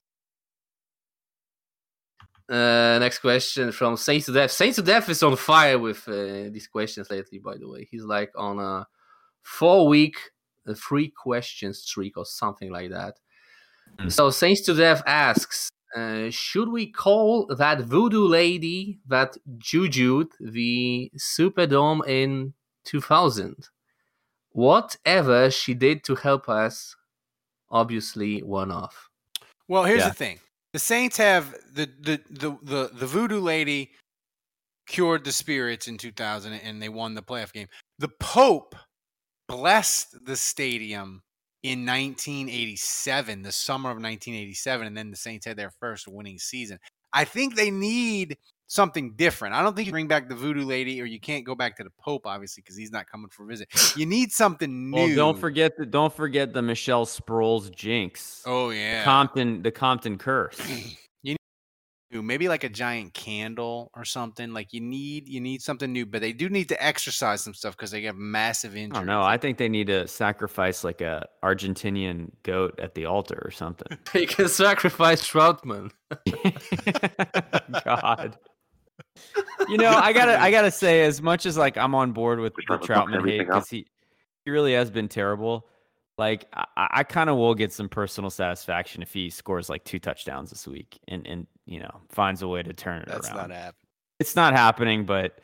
Uh, 2.47 2.99
next 2.99 3.19
question 3.19 3.71
from 3.71 3.97
Saints 3.97 4.27
to 4.27 4.33
Death. 4.33 4.51
Saints 4.51 4.75
to 4.75 4.83
Death 4.83 5.09
is 5.09 5.23
on 5.23 5.35
fire 5.37 5.79
with 5.79 6.07
uh, 6.07 6.51
these 6.51 6.67
questions 6.67 7.09
lately, 7.09 7.39
by 7.39 7.57
the 7.57 7.67
way. 7.67 7.87
He's 7.89 8.03
like 8.03 8.31
on 8.35 8.59
a 8.59 8.85
four 9.43 9.87
week, 9.87 10.17
uh, 10.67 10.73
three 10.73 11.09
question 11.09 11.73
streak 11.73 12.17
or 12.17 12.25
something 12.25 12.71
like 12.71 12.89
that. 12.89 13.19
So 14.07 14.31
Saints 14.31 14.61
to 14.61 14.73
Death 14.73 15.03
asks 15.05 15.69
uh, 15.95 16.29
Should 16.31 16.69
we 16.69 16.87
call 16.87 17.45
that 17.55 17.81
voodoo 17.81 18.25
lady 18.27 18.99
that 19.07 19.37
jujued 19.57 20.29
the 20.39 21.11
Superdome 21.17 22.07
in 22.07 22.53
2000? 22.85 23.69
Whatever 24.51 25.51
she 25.51 25.73
did 25.73 26.03
to 26.05 26.15
help 26.15 26.49
us, 26.49 26.95
obviously 27.69 28.41
one 28.41 28.71
off. 28.71 29.09
Well, 29.67 29.83
here's 29.83 29.99
Yeah. 29.99 30.09
the 30.09 30.15
thing: 30.15 30.39
the 30.73 30.79
Saints 30.79 31.17
have 31.17 31.51
the 31.73 31.85
the 31.99 32.21
the 32.29 32.57
the, 32.61 32.89
the 32.93 33.07
voodoo 33.07 33.39
lady 33.39 33.91
cured 34.87 35.23
the 35.23 35.31
spirits 35.31 35.87
in 35.87 35.97
2000, 35.97 36.53
and 36.53 36.81
they 36.81 36.89
won 36.89 37.13
the 37.13 37.21
playoff 37.23 37.53
game. 37.53 37.67
The 37.99 38.09
Pope 38.19 38.75
blessed 39.55 40.25
the 40.25 40.35
stadium 40.35 41.21
in 41.63 41.85
1987, 41.85 43.41
the 43.41 43.51
summer 43.51 43.89
of 43.89 43.95
1987, 43.95 44.87
and 44.87 44.97
then 44.97 45.11
the 45.11 45.17
Saints 45.17 45.45
had 45.45 45.57
their 45.57 45.71
first 45.79 46.07
winning 46.07 46.37
season. 46.37 46.77
I 47.13 47.23
think 47.25 47.55
they 47.55 47.71
need 47.71 48.37
something 48.67 49.13
different. 49.15 49.53
I 49.53 49.61
don't 49.61 49.75
think 49.75 49.85
you 49.85 49.91
bring 49.91 50.07
back 50.07 50.27
the 50.27 50.35
voodoo 50.35 50.65
lady, 50.65 50.99
or 51.01 51.05
you 51.05 51.19
can't 51.19 51.45
go 51.45 51.55
back 51.55 51.77
to 51.77 51.83
the 51.83 51.91
Pope, 51.99 52.25
obviously, 52.25 52.61
because 52.61 52.75
he's 52.75 52.91
not 52.91 53.07
coming 53.09 53.29
for 53.29 53.43
a 53.43 53.47
visit. 53.47 53.69
You 53.95 54.07
need 54.07 54.31
something 54.31 54.89
new. 54.89 54.97
Well, 54.97 55.15
don't 55.15 55.39
forget 55.39 55.77
the 55.77 55.85
don't 55.85 56.13
forget 56.13 56.51
the 56.53 56.63
Michelle 56.63 57.05
Sproles 57.05 57.73
jinx. 57.73 58.41
Oh 58.45 58.69
The 58.69 58.77
yeah, 58.77 59.03
Compton 59.03 59.61
the 59.61 59.71
Compton 59.71 60.17
curse. 60.17 60.59
you 62.13 62.21
need 62.21 62.27
maybe 62.27 62.47
like 62.47 62.63
a 62.63 62.69
giant 62.69 63.13
candle 63.13 63.91
or 63.95 64.05
something. 64.05 64.53
Like 64.53 64.73
you 64.73 64.81
need 64.81 65.27
you 65.27 65.39
need 65.41 65.61
something 65.61 65.91
new, 65.91 66.05
but 66.05 66.21
they 66.21 66.33
do 66.33 66.49
need 66.49 66.69
to 66.69 66.83
exercise 66.83 67.41
some 67.41 67.53
stuff 67.53 67.75
because 67.75 67.91
they 67.91 68.01
have 68.03 68.15
massive 68.15 68.73
I 68.73 68.79
injuries. 68.79 68.99
don't 68.99 69.07
know. 69.07 69.21
I 69.21 69.37
think 69.37 69.57
they 69.57 69.69
need 69.69 69.87
to 69.87 70.07
sacrifice 70.07 70.83
like 70.83 71.01
a 71.01 71.27
Argentinian 71.43 72.31
goat 72.43 72.79
at 72.81 72.95
the 72.95 73.05
altar 73.05 73.41
or 73.43 73.51
something. 73.51 73.97
They 74.13 74.25
can 74.27 74.47
sacrifice 74.47 75.27
Trautman. 75.27 75.89
God. 77.83 78.37
You 79.67 79.77
know, 79.77 79.89
I 79.89 80.13
gotta 80.13 80.39
I 80.39 80.51
gotta 80.57 80.71
say, 80.71 81.03
as 81.03 81.21
much 81.21 81.45
as 81.45 81.57
like 81.57 81.77
I'm 81.77 81.95
on 81.95 82.11
board 82.11 82.39
with 82.39 82.53
the 82.55 82.77
Trautman 82.77 83.27
hate 83.27 83.39
because 83.39 83.69
he 83.69 83.87
he 84.45 84.51
really 84.51 84.73
has 84.73 84.91
been 84.91 85.07
terrible. 85.07 85.67
Like 86.17 86.45
I, 86.53 86.65
I 86.77 87.03
kind 87.03 87.29
of 87.29 87.37
will 87.37 87.55
get 87.55 87.73
some 87.73 87.89
personal 87.89 88.29
satisfaction 88.29 89.01
if 89.01 89.13
he 89.13 89.29
scores 89.29 89.69
like 89.69 89.83
two 89.83 89.99
touchdowns 89.99 90.49
this 90.51 90.67
week 90.67 90.99
and 91.07 91.25
and 91.25 91.47
you 91.65 91.79
know 91.79 92.01
finds 92.09 92.41
a 92.41 92.47
way 92.47 92.61
to 92.61 92.73
turn 92.73 93.01
it 93.01 93.07
That's 93.07 93.27
around. 93.29 93.49
not 93.49 93.51
happening. 93.51 93.73
It's 94.19 94.35
not 94.35 94.53
happening, 94.53 95.05
but 95.05 95.39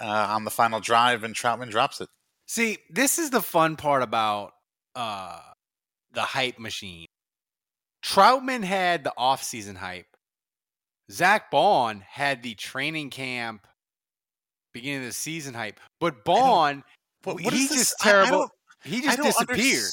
uh, 0.00 0.26
on 0.30 0.44
the 0.44 0.50
final 0.50 0.80
drive, 0.80 1.24
and 1.24 1.34
Trautman 1.34 1.70
drops 1.70 2.00
it. 2.00 2.08
See, 2.46 2.78
this 2.90 3.18
is 3.18 3.30
the 3.30 3.40
fun 3.42 3.76
part 3.76 4.02
about 4.02 4.52
uh, 4.94 5.40
the 6.12 6.22
hype 6.22 6.58
machine. 6.58 7.06
Trautman 8.04 8.62
had 8.62 9.02
the 9.04 9.12
offseason 9.18 9.76
hype. 9.76 10.06
Zack 11.10 11.50
Baun 11.50 12.02
had 12.08 12.42
the 12.42 12.54
training 12.54 13.10
camp, 13.10 13.66
beginning 14.72 15.00
of 15.00 15.06
the 15.06 15.12
season 15.12 15.54
hype. 15.54 15.80
But 16.00 16.24
Baun, 16.24 16.84
What- 17.24 17.42
what 17.42 17.52
he's 17.52 17.70
just 17.70 17.94
I- 18.04 18.08
I 18.08 18.12
terrible. 18.12 18.50
he 18.84 19.00
just 19.02 19.20
disappeared. 19.20 19.90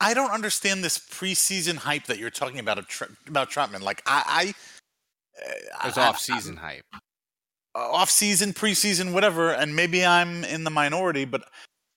I 0.00 0.12
don't 0.12 0.30
understand 0.30 0.82
this 0.84 0.98
preseason 0.98 1.76
hype 1.76 2.04
that 2.06 2.18
you're 2.18 2.30
talking 2.30 2.58
about 2.58 2.78
about 3.26 3.50
Trautman. 3.50 3.80
Like 3.82 4.02
I, 4.06 4.54
I 5.78 5.88
It's 5.88 5.98
off-season 5.98 6.56
hype. 6.56 6.84
Off 7.74 8.10
season, 8.10 8.52
preseason, 8.52 9.12
whatever, 9.12 9.52
and 9.52 9.74
maybe 9.74 10.04
I'm 10.04 10.44
in 10.44 10.64
the 10.64 10.70
minority, 10.70 11.24
but 11.24 11.44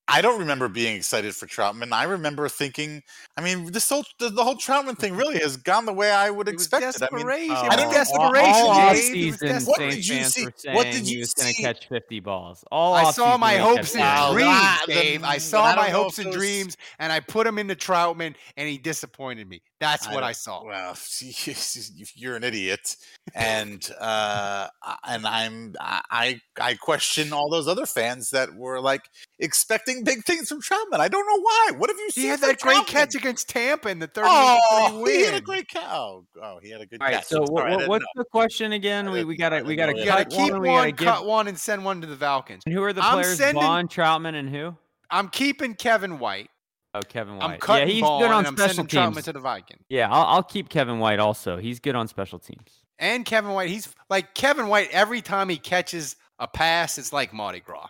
I 0.09 0.21
don't 0.21 0.39
remember 0.39 0.69
being 0.69 0.95
excited 0.95 1.35
for 1.35 1.47
Trautman. 1.47 1.91
I 1.91 2.03
remember 2.03 2.47
thinking, 2.47 3.03
I 3.35 3.41
mean, 3.41 3.71
this 3.73 3.89
whole 3.89 4.05
the, 4.19 4.29
the 4.29 4.43
whole 4.43 4.55
Trautman 4.55 4.97
thing 4.97 5.15
really 5.17 5.38
has 5.39 5.57
gone 5.57 5.85
the 5.85 5.91
way 5.93 6.11
I 6.11 6.29
would 6.29 6.47
expect 6.47 6.84
it. 6.84 7.01
I 7.01 7.13
mean, 7.13 7.25
desperation. 7.25 7.55
I 7.55 7.75
don't 7.75 7.85
It 7.85 7.88
was 7.88 7.95
desperation, 7.97 8.53
all 8.53 8.73
Dave. 8.73 8.89
off 8.89 8.95
season, 8.97 9.47
des- 9.49 9.65
What 9.65 9.79
did 9.79 10.07
you 10.07 10.23
see? 10.23 10.47
What 10.71 10.84
did 10.85 11.03
he 11.05 11.11
you 11.13 11.19
was 11.19 11.34
going 11.34 11.49
to 11.49 11.53
see? 11.53 11.61
catch 11.63 11.88
50 11.89 12.19
balls. 12.21 12.63
All 12.71 12.93
I 12.93 13.03
off 13.03 13.15
saw 13.15 13.25
season 13.31 13.39
my 13.41 13.53
he 13.53 13.59
hopes 13.59 13.77
and 13.79 13.88
saying, 13.88 14.05
Well, 14.05 14.34
dreams, 14.34 14.49
that- 14.49 14.84
Dave. 14.88 15.21
then- 15.21 15.29
I 15.29 15.38
saw 15.39 15.65
I 15.65 15.75
my 15.75 15.88
know 15.89 16.03
hopes 16.03 16.19
if 16.19 16.25
and 16.25 16.34
dreams, 16.34 16.77
and 16.99 17.11
I 17.11 17.19
put 17.19 17.45
him 17.45 17.57
into 17.59 17.75
Trautman, 17.75 18.35
and 18.55 18.69
he 18.69 18.77
disappointed 18.77 19.49
me. 19.49 19.61
That's 19.79 20.07
what 20.07 20.23
I 20.23 20.31
saw. 20.31 20.63
Well, 20.63 20.95
you're 22.15 22.35
an 22.35 22.43
idiot, 22.43 22.95
and 23.35 23.88
uh, 23.99 24.69
and 25.03 25.27
I'm 25.27 25.75
I 25.81 26.41
I 26.59 26.73
question 26.75 27.31
all 27.34 27.49
those 27.49 27.67
other 27.67 27.85
fans 27.85 28.31
that 28.31 28.55
were 28.55 28.79
like 28.79 29.03
expecting 29.39 30.03
big 30.03 30.23
things 30.23 30.49
from 30.49 30.61
Trautman. 30.61 30.99
I 30.99 31.07
don't 31.07 31.26
know 31.27 31.41
why. 31.41 31.72
What 31.77 31.89
have 31.89 31.97
you 31.97 32.09
seen? 32.11 32.23
He 32.23 32.27
had 32.30 32.39
from 32.39 32.49
that 32.49 32.59
great 32.59 32.77
Trautman? 32.77 32.88
catch 32.88 33.15
against 33.15 33.49
Tampa 33.49 33.89
in 33.89 33.99
the 33.99 34.07
third. 34.07 34.26
Oh, 34.27 35.01
win. 35.03 35.14
he 35.14 35.26
had 35.26 35.34
a 35.35 35.41
great 35.41 35.68
catch. 35.68 35.84
Oh, 35.89 36.26
oh, 36.41 36.59
he 36.61 36.69
had 36.69 36.81
a 36.81 36.85
good 36.85 37.01
All 37.01 37.07
right, 37.07 37.15
catch. 37.18 37.26
so 37.26 37.41
I'm 37.41 37.47
sorry, 37.47 37.59
I 37.59 37.76
what, 37.76 37.77
didn't 37.80 37.89
what's 37.89 38.05
know. 38.15 38.23
the 38.23 38.26
question 38.31 38.72
again? 38.73 39.11
We, 39.11 39.23
we 39.23 39.38
gotta 39.38 39.64
we 39.64 39.76
gotta 39.76 39.93
know. 39.93 39.99
Cut 40.05 40.05
got 40.05 40.30
to 40.30 40.35
keep 40.35 40.51
one. 40.53 40.61
One, 40.64 40.91
gotta 40.91 41.19
give. 41.22 41.27
one, 41.27 41.47
and 41.47 41.57
send 41.59 41.85
one 41.85 42.01
to 42.01 42.07
the 42.07 42.15
Falcons. 42.18 42.64
And 42.65 42.73
who 42.73 42.84
are 42.84 42.93
the 42.93 43.03
I'm 43.03 43.14
players? 43.14 43.38
sending- 43.38 43.61
Baun, 43.61 43.88
Trautman, 43.88 44.35
and 44.35 44.49
who? 44.49 44.76
I'm 45.09 45.30
keeping 45.30 45.73
Kevin 45.76 46.19
White. 46.19 46.49
Oh, 46.93 47.01
Kevin 47.01 47.38
White. 47.38 47.43
I'm 47.51 47.59
cutting 47.59 47.88
yeah, 47.89 47.93
he's 47.93 48.01
Baun, 48.01 48.22
good 48.22 48.31
on 48.31 48.38
and 48.39 48.47
I'm 48.47 48.57
special 48.57 48.76
sending 48.76 48.88
Trautman 48.99 49.14
teams. 49.15 49.26
to 49.26 49.34
the 49.34 49.39
Vikings. 49.39 49.84
Yeah, 49.89 50.11
I'll, 50.11 50.26
I'll 50.26 50.43
keep 50.43 50.69
Kevin 50.69 50.99
White 50.99 51.19
also. 51.19 51.57
He's 51.57 51.80
good 51.80 51.95
on 51.95 52.07
special 52.07 52.39
teams. 52.39 52.81
And 52.99 53.23
Kevin 53.26 53.51
White, 53.51 53.69
he's 53.69 53.88
like 54.09 54.34
Kevin 54.34 54.68
White. 54.68 54.89
Every 54.91 55.22
time 55.22 55.49
he 55.49 55.57
catches 55.57 56.15
a 56.39 56.47
pass, 56.47 56.97
it's 56.97 57.14
like 57.14 57.31
Mardi 57.34 57.59
Gras. 57.59 57.88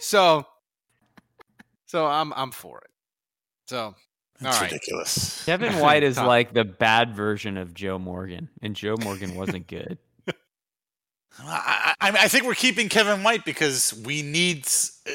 So, 0.00 0.46
so 1.86 2.06
I'm 2.06 2.32
I'm 2.34 2.50
for 2.50 2.78
it. 2.78 2.90
So, 3.68 3.78
all 3.78 3.94
That's 4.40 4.60
right. 4.60 4.70
ridiculous. 4.70 5.44
Kevin 5.44 5.78
White 5.80 6.02
is 6.02 6.18
like 6.18 6.52
the 6.52 6.64
bad 6.64 7.14
version 7.14 7.56
of 7.56 7.74
Joe 7.74 7.98
Morgan, 7.98 8.48
and 8.62 8.76
Joe 8.76 8.96
Morgan 9.02 9.34
wasn't 9.34 9.66
good. 9.66 9.98
I, 11.38 11.94
I, 12.00 12.10
I 12.10 12.28
think 12.28 12.44
we're 12.44 12.54
keeping 12.54 12.88
Kevin 12.88 13.22
White 13.22 13.44
because 13.44 13.94
we 14.04 14.22
need 14.22 14.66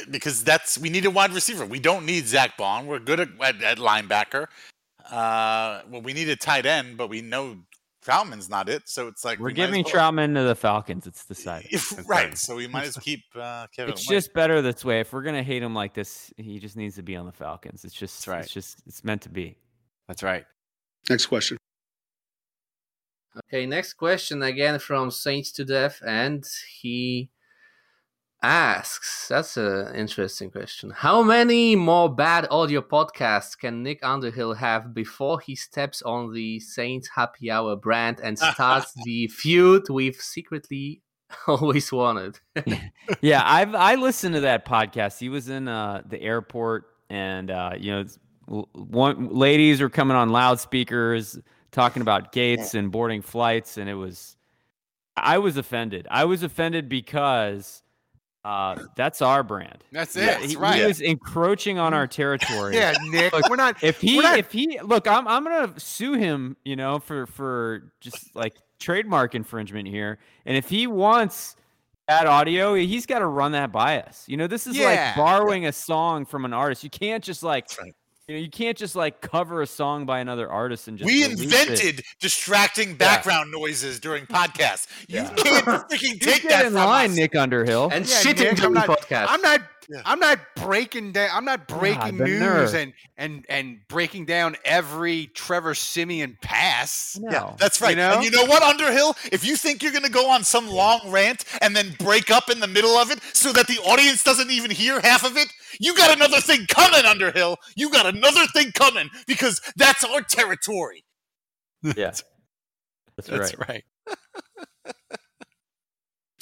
because 0.09 0.43
that's 0.43 0.77
we 0.77 0.89
need 0.89 1.05
a 1.05 1.11
wide 1.11 1.33
receiver. 1.33 1.65
We 1.65 1.79
don't 1.79 2.05
need 2.05 2.27
Zack 2.27 2.57
Baun. 2.57 2.87
We're 2.87 2.99
good 2.99 3.19
at, 3.19 3.29
at, 3.41 3.61
at 3.61 3.77
linebacker. 3.77 4.47
Uh, 5.09 5.81
well, 5.89 6.01
we 6.01 6.13
need 6.13 6.29
a 6.29 6.35
tight 6.35 6.65
end, 6.65 6.97
but 6.97 7.09
we 7.09 7.21
know 7.21 7.57
Trautman's 8.05 8.49
not 8.49 8.67
it. 8.67 8.89
So 8.89 9.07
it's 9.07 9.23
like 9.23 9.39
We're 9.39 9.47
we 9.47 9.53
giving 9.53 9.85
as 9.85 9.93
well- 9.93 10.11
Trautman 10.11 10.33
to 10.35 10.43
the 10.43 10.55
Falcons. 10.55 11.05
It's 11.05 11.25
decided. 11.25 11.79
right. 12.07 12.35
So 12.37 12.55
we 12.55 12.67
might 12.67 12.85
as 12.85 12.97
well 12.97 13.03
keep 13.03 13.23
uh, 13.35 13.67
Kevin. 13.75 13.93
It's 13.93 14.07
White. 14.07 14.15
just 14.15 14.33
better 14.33 14.61
this 14.61 14.83
way. 14.83 14.99
If 15.01 15.13
we're 15.13 15.21
gonna 15.21 15.43
hate 15.43 15.61
him 15.61 15.75
like 15.75 15.93
this, 15.93 16.33
he 16.37 16.59
just 16.59 16.75
needs 16.75 16.95
to 16.95 17.03
be 17.03 17.15
on 17.15 17.25
the 17.25 17.31
Falcons. 17.31 17.85
It's 17.85 17.93
just, 17.93 18.25
right. 18.27 18.43
it's 18.43 18.53
just, 18.53 18.81
it's 18.87 19.03
meant 19.03 19.21
to 19.23 19.29
be. 19.29 19.57
That's 20.07 20.23
right. 20.23 20.45
Next 21.09 21.27
question. 21.27 21.57
Okay, 23.47 23.65
next 23.65 23.93
question 23.93 24.43
again 24.43 24.77
from 24.79 25.09
Saints 25.09 25.51
to 25.53 25.63
Death, 25.63 26.01
and 26.05 26.45
he 26.81 27.29
asks 28.43 29.27
that's 29.27 29.57
an 29.57 29.95
interesting 29.95 30.49
question. 30.49 30.89
How 30.89 31.21
many 31.21 31.75
more 31.75 32.13
bad 32.13 32.47
audio 32.49 32.81
podcasts 32.81 33.57
can 33.57 33.83
Nick 33.83 33.99
Underhill 34.03 34.53
have 34.55 34.93
before 34.93 35.39
he 35.39 35.55
steps 35.55 36.01
on 36.01 36.33
the 36.33 36.59
Saints 36.59 37.09
Happy 37.15 37.51
Hour 37.51 37.75
brand 37.75 38.19
and 38.21 38.37
starts 38.37 38.93
the 39.03 39.27
feud 39.27 39.89
we've 39.89 40.15
secretly 40.15 41.01
always 41.47 41.91
wanted? 41.91 42.39
yeah, 43.21 43.43
I've 43.45 43.75
I 43.75 43.95
listened 43.95 44.35
to 44.35 44.41
that 44.41 44.65
podcast. 44.65 45.19
He 45.19 45.29
was 45.29 45.49
in 45.49 45.67
uh, 45.67 46.01
the 46.05 46.21
airport, 46.21 46.85
and 47.09 47.51
uh, 47.51 47.73
you 47.77 47.91
know, 47.91 48.65
one 48.73 49.29
ladies 49.29 49.81
were 49.81 49.89
coming 49.89 50.17
on 50.17 50.29
loudspeakers 50.29 51.37
talking 51.71 52.01
about 52.01 52.31
gates 52.31 52.73
and 52.73 52.91
boarding 52.91 53.21
flights, 53.21 53.77
and 53.77 53.89
it 53.89 53.95
was. 53.95 54.35
I 55.17 55.39
was 55.39 55.57
offended. 55.57 56.07
I 56.09 56.23
was 56.23 56.41
offended 56.41 56.87
because 56.87 57.83
uh, 58.43 58.75
that's 58.95 59.21
our 59.21 59.43
brand. 59.43 59.83
That's 59.91 60.15
it. 60.15 60.21
Yeah, 60.21 60.39
That's 60.39 60.51
he, 60.53 60.57
right. 60.57 60.79
he 60.79 60.85
was 60.87 60.99
encroaching 61.01 61.77
on 61.77 61.93
our 61.93 62.07
territory. 62.07 62.75
Yeah, 62.75 62.93
Nick. 63.09 63.33
Look, 63.33 63.49
we're 63.49 63.55
not. 63.55 63.83
if 63.83 64.01
he 64.01 64.19
not- 64.19 64.39
if 64.39 64.51
he 64.51 64.79
look 64.81 65.07
i'm 65.07 65.27
i'm 65.27 65.43
going 65.43 65.73
to 65.73 65.79
sue 65.79 66.13
him 66.13 66.57
you 66.65 66.75
know 66.75 66.97
for 66.99 67.27
for 67.27 67.91
just 67.99 68.35
like 68.35 68.53
trademark 68.79 69.35
infringement 69.35 69.87
here 69.87 70.17
and 70.45 70.57
if 70.57 70.67
he 70.69 70.87
wants 70.87 71.55
that 72.07 72.25
audio 72.25 72.73
he's 72.73 73.05
got 73.05 73.19
to 73.19 73.27
run 73.27 73.51
that 73.51 73.71
by 73.71 74.01
us 74.01 74.23
you 74.27 74.35
know 74.37 74.47
this 74.47 74.65
is 74.65 74.75
Yeah. 74.75 74.85
like 74.85 75.15
borrowing 75.15 75.67
a 75.67 75.71
song 75.71 76.25
from 76.25 76.43
an 76.45 76.51
artist 76.53 76.83
you 76.83 76.89
can't 76.89 77.23
just 77.23 77.43
like 77.43 77.67
you 78.27 78.35
know 78.35 78.41
you 78.41 78.49
can't 78.49 78.77
just 78.77 78.95
like 78.95 79.19
cover 79.21 79.61
a 79.61 79.67
song 79.67 80.05
by 80.05 80.19
another 80.19 80.49
artist 80.49 80.87
and 80.87 80.97
just 80.97 81.05
we 81.05 81.23
release 81.23 81.39
it. 81.39 81.43
invented 81.43 82.03
distracting 82.19 82.95
background 82.95 83.51
noises 83.51 83.99
during 83.99 84.25
podcasts. 84.25 84.87
You 85.07 85.23
can't 85.23 85.65
freaking 85.89 85.89
take 85.89 86.01
You 86.01 86.17
take 86.19 86.41
get 86.43 86.49
that 86.49 86.65
in 86.67 86.71
from 86.73 86.85
line 86.85 87.09
us. 87.11 87.15
nick 87.15 87.35
underhill 87.35 87.89
and 87.91 88.07
Yeah, 88.07 88.15
shitting 88.21 88.51
Nick, 88.51 88.63
I'm 88.63 88.73
not, 88.73 88.87
podcast. 88.87 89.25
I'm 89.29 89.41
not. 89.41 89.61
I'm 90.05 90.19
not 90.19 90.39
breaking 90.55 91.11
down. 91.11 91.29
I'm 91.33 91.45
not 91.45 91.67
breaking 91.67 92.17
the 92.17 92.25
news 92.25 92.39
nerve. 92.39 92.73
and 92.75 92.93
and 93.17 93.45
and 93.49 93.79
breaking 93.87 94.25
down 94.25 94.55
every 94.63 95.27
Trevor 95.27 95.75
Siemian 95.75 96.37
pass. 96.41 97.19
Yeah, 97.21 97.53
that's 97.57 97.81
right. 97.81 97.91
You 97.91 97.95
know? 97.97 98.13
And 98.15 98.23
you 98.23 98.31
know 98.31 98.45
what, 98.45 98.63
Underhill? 98.63 99.15
If 99.31 99.45
you 99.45 99.55
think 99.55 99.83
you're 99.83 99.91
going 99.91 100.03
to 100.03 100.11
go 100.11 100.29
on 100.29 100.43
some 100.43 100.69
long 100.69 101.11
rant 101.11 101.45
and 101.61 101.75
then 101.75 101.95
break 101.99 102.31
up 102.31 102.49
in 102.49 102.59
the 102.59 102.67
middle 102.67 102.97
of 102.97 103.11
it 103.11 103.19
so 103.33 103.51
that 103.53 103.67
the 103.67 103.79
audience 103.79 104.23
doesn't 104.23 104.51
even 104.51 104.71
hear 104.71 104.99
half 105.01 105.25
of 105.25 105.37
it, 105.37 105.47
you 105.79 105.95
got 105.95 106.15
another 106.15 106.39
thing 106.39 106.65
coming, 106.67 107.05
Underhill. 107.05 107.57
You 107.75 107.89
got 107.91 108.05
another 108.05 108.45
thing 108.47 108.71
coming 108.71 109.09
because 109.27 109.61
that's 109.75 110.03
our 110.03 110.21
territory. 110.21 111.03
yeah 111.83 111.91
that's, 113.17 113.27
That's 113.27 113.57
right 113.57 113.69
right. 113.69 114.15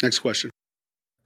Next 0.02 0.20
question. 0.20 0.52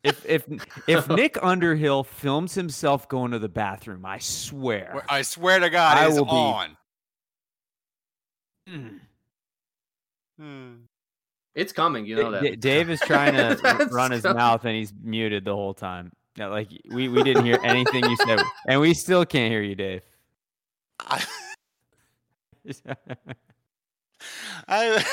If 0.03 0.25
if 0.25 0.45
if 0.87 1.07
nick 1.09 1.37
underhill 1.41 2.03
films 2.03 2.55
himself 2.55 3.07
going 3.07 3.31
to 3.31 3.39
the 3.39 3.49
bathroom 3.49 4.05
i 4.05 4.17
swear 4.19 5.03
I 5.09 5.21
swear 5.21 5.59
to 5.59 5.69
God, 5.69 5.97
I 5.97 6.07
it's 6.07 6.15
will 6.17 6.25
be- 6.25 6.31
on. 6.31 6.77
Mm. 8.69 8.99
Hmm. 10.39 10.73
it's 11.55 11.71
coming, 11.73 12.05
you 12.05 12.15
know 12.15 12.31
that. 12.31 12.41
D- 12.41 12.55
Dave 12.55 12.89
is 12.89 12.99
trying 13.01 13.33
to 13.33 13.87
run 13.91 14.11
his 14.11 14.21
coming. 14.23 14.37
mouth 14.37 14.65
and 14.65 14.75
he's 14.75 14.93
muted 15.03 15.45
the 15.45 15.53
whole 15.53 15.73
time. 15.73 16.11
Yeah, 16.35 16.47
like 16.47 16.69
we, 16.89 17.09
we 17.09 17.21
didn't 17.23 17.45
hear 17.45 17.59
anything 17.63 18.03
you 18.09 18.15
said, 18.17 18.39
and 18.67 18.81
we 18.81 18.93
still 18.95 19.25
can't 19.25 19.51
hear 19.51 19.61
you, 19.61 19.75
Dave. 19.75 20.01
I, 20.99 21.23
I, 24.67 25.05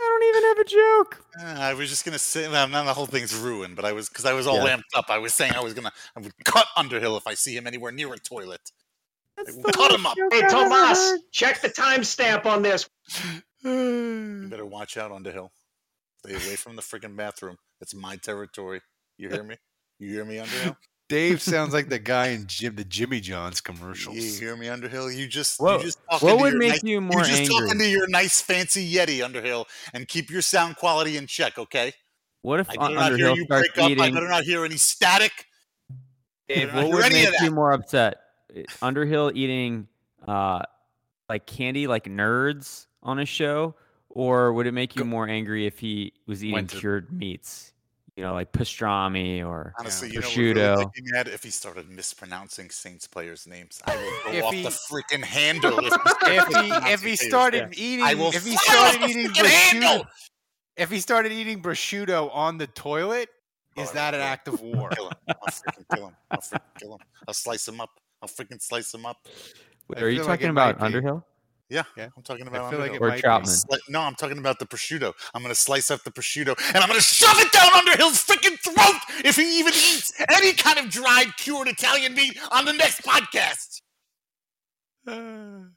I 0.00 0.04
don't 0.04 0.22
even 0.28 0.42
have 0.44 0.58
a 0.58 0.64
joke. 0.64 1.24
Ah, 1.40 1.68
I 1.68 1.74
was 1.74 1.88
just 1.88 2.04
gonna 2.04 2.18
say, 2.18 2.48
well, 2.48 2.68
now 2.68 2.84
the 2.84 2.94
whole 2.94 3.06
thing's 3.06 3.34
ruined. 3.34 3.76
But 3.76 3.84
I 3.84 3.92
was 3.92 4.08
because 4.08 4.24
I 4.24 4.32
was 4.32 4.46
all 4.46 4.56
Yeah. 4.56 4.64
lamped 4.64 4.94
up. 4.94 5.06
I 5.08 5.18
was 5.18 5.34
saying 5.34 5.52
I 5.54 5.60
was 5.60 5.74
gonna, 5.74 5.92
I 6.16 6.20
would 6.20 6.32
cut 6.44 6.66
Underhill 6.76 7.16
if 7.16 7.26
I 7.26 7.34
see 7.34 7.56
him 7.56 7.66
anywhere 7.66 7.92
near 7.92 8.12
a 8.12 8.18
toilet. 8.18 8.70
I 9.38 9.50
will 9.52 9.62
cut 9.72 9.92
him 9.92 10.04
up. 10.06 10.16
Hey, 10.32 10.42
Tomas, 10.48 11.18
check 11.32 11.60
the 11.60 11.68
timestamp 11.68 12.44
on 12.46 12.62
this. 12.62 12.88
You 13.64 14.46
better 14.50 14.66
watch 14.66 14.96
out, 14.96 15.12
Underhill. 15.12 15.52
Stay 16.24 16.34
away 16.34 16.56
from 16.56 16.76
the 16.76 16.82
freaking 16.82 17.16
bathroom. 17.16 17.56
It's 17.80 17.94
my 17.94 18.16
territory. 18.16 18.80
You 19.16 19.28
hear 19.28 19.42
me? 19.42 19.56
You 19.98 20.12
hear 20.12 20.24
me, 20.24 20.38
Underhill? 20.38 20.76
Dave 21.08 21.40
sounds 21.42 21.72
like 21.72 21.88
the 21.88 21.98
guy 21.98 22.28
in 22.28 22.46
Jim 22.46 22.76
the 22.76 22.84
Jimmy 22.84 23.20
John's 23.20 23.60
commercials. 23.60 24.16
You 24.16 24.32
hear 24.38 24.56
me, 24.56 24.68
Underhill? 24.68 25.10
You 25.10 25.26
just, 25.26 25.60
What- 25.60 25.80
you 25.80 25.86
just 25.86 25.98
talking 26.10 26.28
what 26.28 26.38
would 26.40 26.54
make 26.54 26.70
nice, 26.70 26.82
you 26.84 27.00
more 27.00 27.20
You're 27.20 27.24
just 27.24 27.50
talking 27.50 27.78
to 27.78 27.88
your 27.88 28.08
nice 28.08 28.40
fancy 28.40 28.90
Yeti, 28.92 29.24
Underhill, 29.24 29.66
and 29.94 30.06
keep 30.06 30.30
your 30.30 30.42
sound 30.42 30.76
quality 30.76 31.16
in 31.16 31.26
check, 31.26 31.58
okay? 31.58 31.92
What 32.42 32.60
if 32.60 32.70
I 32.70 32.76
better 32.76 32.94
not 32.94 33.16
hear 33.16 33.34
you 33.34 33.44
starts 33.44 33.68
break 33.68 33.78
up. 33.78 33.84
I 33.84 33.92
eating? 33.92 34.14
better 34.14 34.28
not 34.28 34.44
hear 34.44 34.64
any 34.64 34.76
static. 34.76 35.46
Dave, 36.48 36.72
what 36.74 36.88
would 36.88 37.04
hear 37.04 37.04
any 37.04 37.24
of 37.24 37.32
make 37.32 37.40
you 37.42 37.50
more 37.50 37.72
upset? 37.72 38.20
Underhill 38.80 39.32
eating 39.34 39.88
uh, 40.26 40.62
like 41.28 41.46
candy, 41.46 41.86
like 41.86 42.04
nerds 42.04 42.86
on 43.02 43.18
a 43.18 43.26
show, 43.26 43.74
or 44.08 44.52
would 44.52 44.66
it 44.66 44.72
make 44.72 44.96
you 44.96 45.04
more 45.04 45.28
angry 45.28 45.66
if 45.66 45.78
he 45.78 46.12
was 46.26 46.42
eating 46.42 46.54
Went 46.54 46.70
cured 46.70 47.12
meats? 47.12 47.72
You 48.18 48.24
know, 48.24 48.32
like 48.34 48.50
pastrami 48.50 49.46
or 49.46 49.72
Honestly, 49.78 50.08
you 50.08 50.14
know, 50.14 50.26
what 50.26 50.34
prosciutto. 50.36 50.54
really 50.56 50.76
make 50.86 51.04
me 51.04 51.10
mad 51.12 51.28
if 51.28 51.44
he 51.44 51.50
started 51.50 51.88
mispronouncing 51.88 52.68
Saints 52.68 53.06
players' 53.06 53.46
names. 53.46 53.80
I 53.86 53.94
will 53.94 54.32
go 54.32 54.38
If 54.38 54.44
off 54.44 54.54
he- 54.54 54.62
the 54.64 54.70
freaking 54.70 55.22
handle 55.22 55.78
if 55.78 55.84
he, 55.84 56.32
if 56.32 56.42
started 56.42 56.64
he 56.84 56.92
if 56.92 57.02
he 57.04 57.14
started 57.16 57.62
names. 57.66 57.78
eating 57.78 58.04
I 58.04 58.14
will 58.14 58.32
if 58.34 58.44
he 58.44 58.56
started 58.56 59.02
eating 59.08 59.28
freaking 59.28 59.46
handle. 59.46 59.88
prosciutto 60.04 60.06
if 60.76 60.90
he 60.90 60.98
started 60.98 61.30
eating 61.30 61.62
prosciutto 61.62 62.34
on 62.34 62.58
the 62.58 62.66
toilet, 62.66 63.28
oh, 63.76 63.82
is 63.82 63.90
Oh, 63.90 63.94
that 63.94 64.14
an 64.14 64.20
act 64.20 64.48
of 64.48 64.60
war? 64.62 64.90
kill 64.90 65.06
him. 65.10 65.14
I'll 65.28 65.36
freaking 65.52 65.84
kill 65.94 66.06
him. 66.08 66.16
I'll 66.32 66.40
freaking 66.40 66.78
kill 66.80 66.92
him. 66.94 67.00
I'll 67.28 67.34
slice 67.34 67.68
him 67.68 67.80
up. 67.80 67.90
I'll 68.20 68.28
freaking 68.28 68.60
slice 68.60 68.92
him 68.92 69.06
up. 69.06 69.18
Wait, 69.88 70.02
are 70.02 70.10
you 70.10 70.18
feel 70.18 70.26
like 70.26 70.40
talking 70.40 70.50
it 70.50 70.52
might 70.54 70.70
about 70.70 70.78
be. 70.80 70.98
Underhill? 71.70 71.84
Yeah, 71.96 72.08
I'm 72.16 72.22
talking 72.22 72.46
about. 72.46 72.64
I 72.64 72.70
feel 72.70 72.78
like 72.78 72.92
Underhill. 72.92 72.94
it 72.94 73.06
Or 73.06 73.08
might 73.10 73.22
Trautman. 73.22 73.64
Sli- 73.66 73.78
no, 73.90 74.00
I'm 74.00 74.14
talking 74.14 74.38
about 74.38 74.58
the 74.58 74.66
prosciutto. 74.66 75.12
I'm 75.34 75.42
going 75.42 75.54
to 75.54 75.60
slice 75.60 75.90
up 75.90 76.02
the 76.02 76.10
prosciutto 76.10 76.56
and 76.68 76.78
I'm 76.78 76.88
going 76.88 76.98
to 76.98 77.04
shove 77.04 77.38
it 77.38 77.52
down 77.52 77.68
Underhill's 77.74 78.24
freaking 78.24 78.58
throat 78.60 79.00
if 79.24 79.36
he 79.36 79.58
even 79.58 79.72
eats 79.74 80.12
any 80.30 80.52
kind 80.54 80.78
of 80.78 80.88
dried, 80.90 81.36
cured 81.36 81.68
Italian 81.68 82.14
meat 82.14 82.38
on 82.50 82.64
the 82.64 82.72
next 82.72 83.02
podcast. 83.02 83.82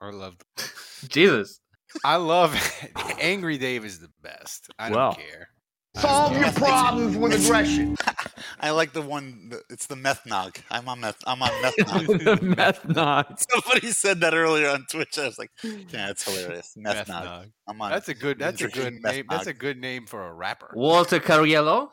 Or 0.00 0.12
love. 0.12 0.34
Jesus. 1.08 1.60
I 2.04 2.16
love 2.16 2.56
Angry 3.20 3.56
Dave 3.56 3.84
is 3.84 4.00
the 4.00 4.08
best. 4.20 4.68
I 4.76 4.88
don't 4.90 5.14
care. 5.14 5.48
Solve 5.96 6.36
your 6.38 6.50
problems 6.52 7.16
with 7.16 7.34
aggression. 7.44 7.96
I 8.60 8.70
like 8.70 8.92
the 8.94 9.02
one. 9.02 9.50
the- 9.50 9.62
It's 9.68 9.86
the 9.86 9.96
meth 9.96 10.24
nog. 10.24 10.56
I'm 10.70 10.88
on 10.88 11.00
meth. 11.00 11.18
I'm 11.26 11.42
on 11.42 11.50
meth 11.62 11.74
nog. 11.86 12.06
the 12.06 12.38
meth 12.56 12.84
nog. 12.86 13.26
Somebody 13.50 13.90
said 13.90 14.20
that 14.20 14.32
earlier 14.34 14.68
on 14.70 14.86
Twitch. 14.90 15.18
I 15.18 15.26
was 15.26 15.38
like, 15.38 15.50
"Yeah, 15.62 16.08
it's 16.10 16.24
hilarious." 16.24 16.72
Meth, 16.76 16.96
Meth 16.96 17.08
nog. 17.08 17.24
nog. 17.24 17.46
I'm 17.68 17.80
on. 17.82 17.90
That's 17.90 18.08
a 18.08 18.14
good. 18.14 18.38
That's 18.38 18.62
a 18.62 18.68
good 18.68 19.02
meth 19.02 19.12
name. 19.14 19.26
That's 19.28 19.46
a 19.48 19.52
good 19.54 19.76
name 19.78 20.06
for 20.06 20.26
a 20.26 20.32
rapper. 20.32 20.70
Walter 20.74 21.20
Cariello. 21.20 21.90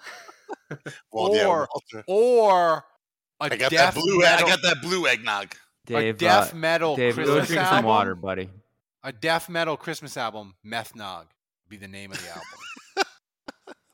Well, 1.12 1.36
yeah, 1.36 1.46
or 1.48 1.68
Walter. 1.74 2.04
or 2.08 2.84
a 3.42 3.44
I 3.44 3.50
got 3.58 3.72
that 3.72 3.94
blue. 3.96 4.20
metal, 4.20 4.48
I 4.48 4.50
got 4.50 4.62
that 4.64 4.82
blue 4.82 5.08
eggnog. 5.08 5.54
Dave, 5.86 6.16
a 6.16 6.18
death 6.18 6.54
uh, 6.54 6.58
metal 6.58 6.96
Dave, 6.96 7.16
go 7.16 7.24
Christmas 7.24 7.48
drink 7.48 7.62
album. 7.64 7.78
some 7.80 7.86
water, 7.86 8.16
buddy. 8.16 8.50
A 9.04 9.12
death 9.12 9.50
metal 9.50 9.76
Christmas 9.78 10.16
album, 10.18 10.56
Meth 10.64 10.96
Nog, 10.96 11.28
be 11.68 11.78
the 11.78 11.88
name 11.88 12.12
of 12.12 12.22
the 12.22 12.30
album. 12.30 12.44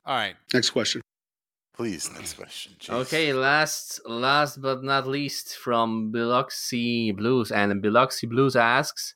All 0.06 0.16
right. 0.16 0.36
Next 0.54 0.70
question. 0.70 1.02
Please, 1.74 2.10
next 2.14 2.36
question. 2.36 2.74
Jeez. 2.80 2.94
Okay, 3.02 3.34
last 3.34 4.00
last 4.06 4.62
but 4.62 4.84
not 4.84 5.08
least 5.08 5.58
from 5.58 6.12
Biloxi 6.12 7.12
Blues, 7.12 7.52
and 7.52 7.82
Biloxi 7.82 8.28
Blues 8.28 8.56
asks 8.56 9.16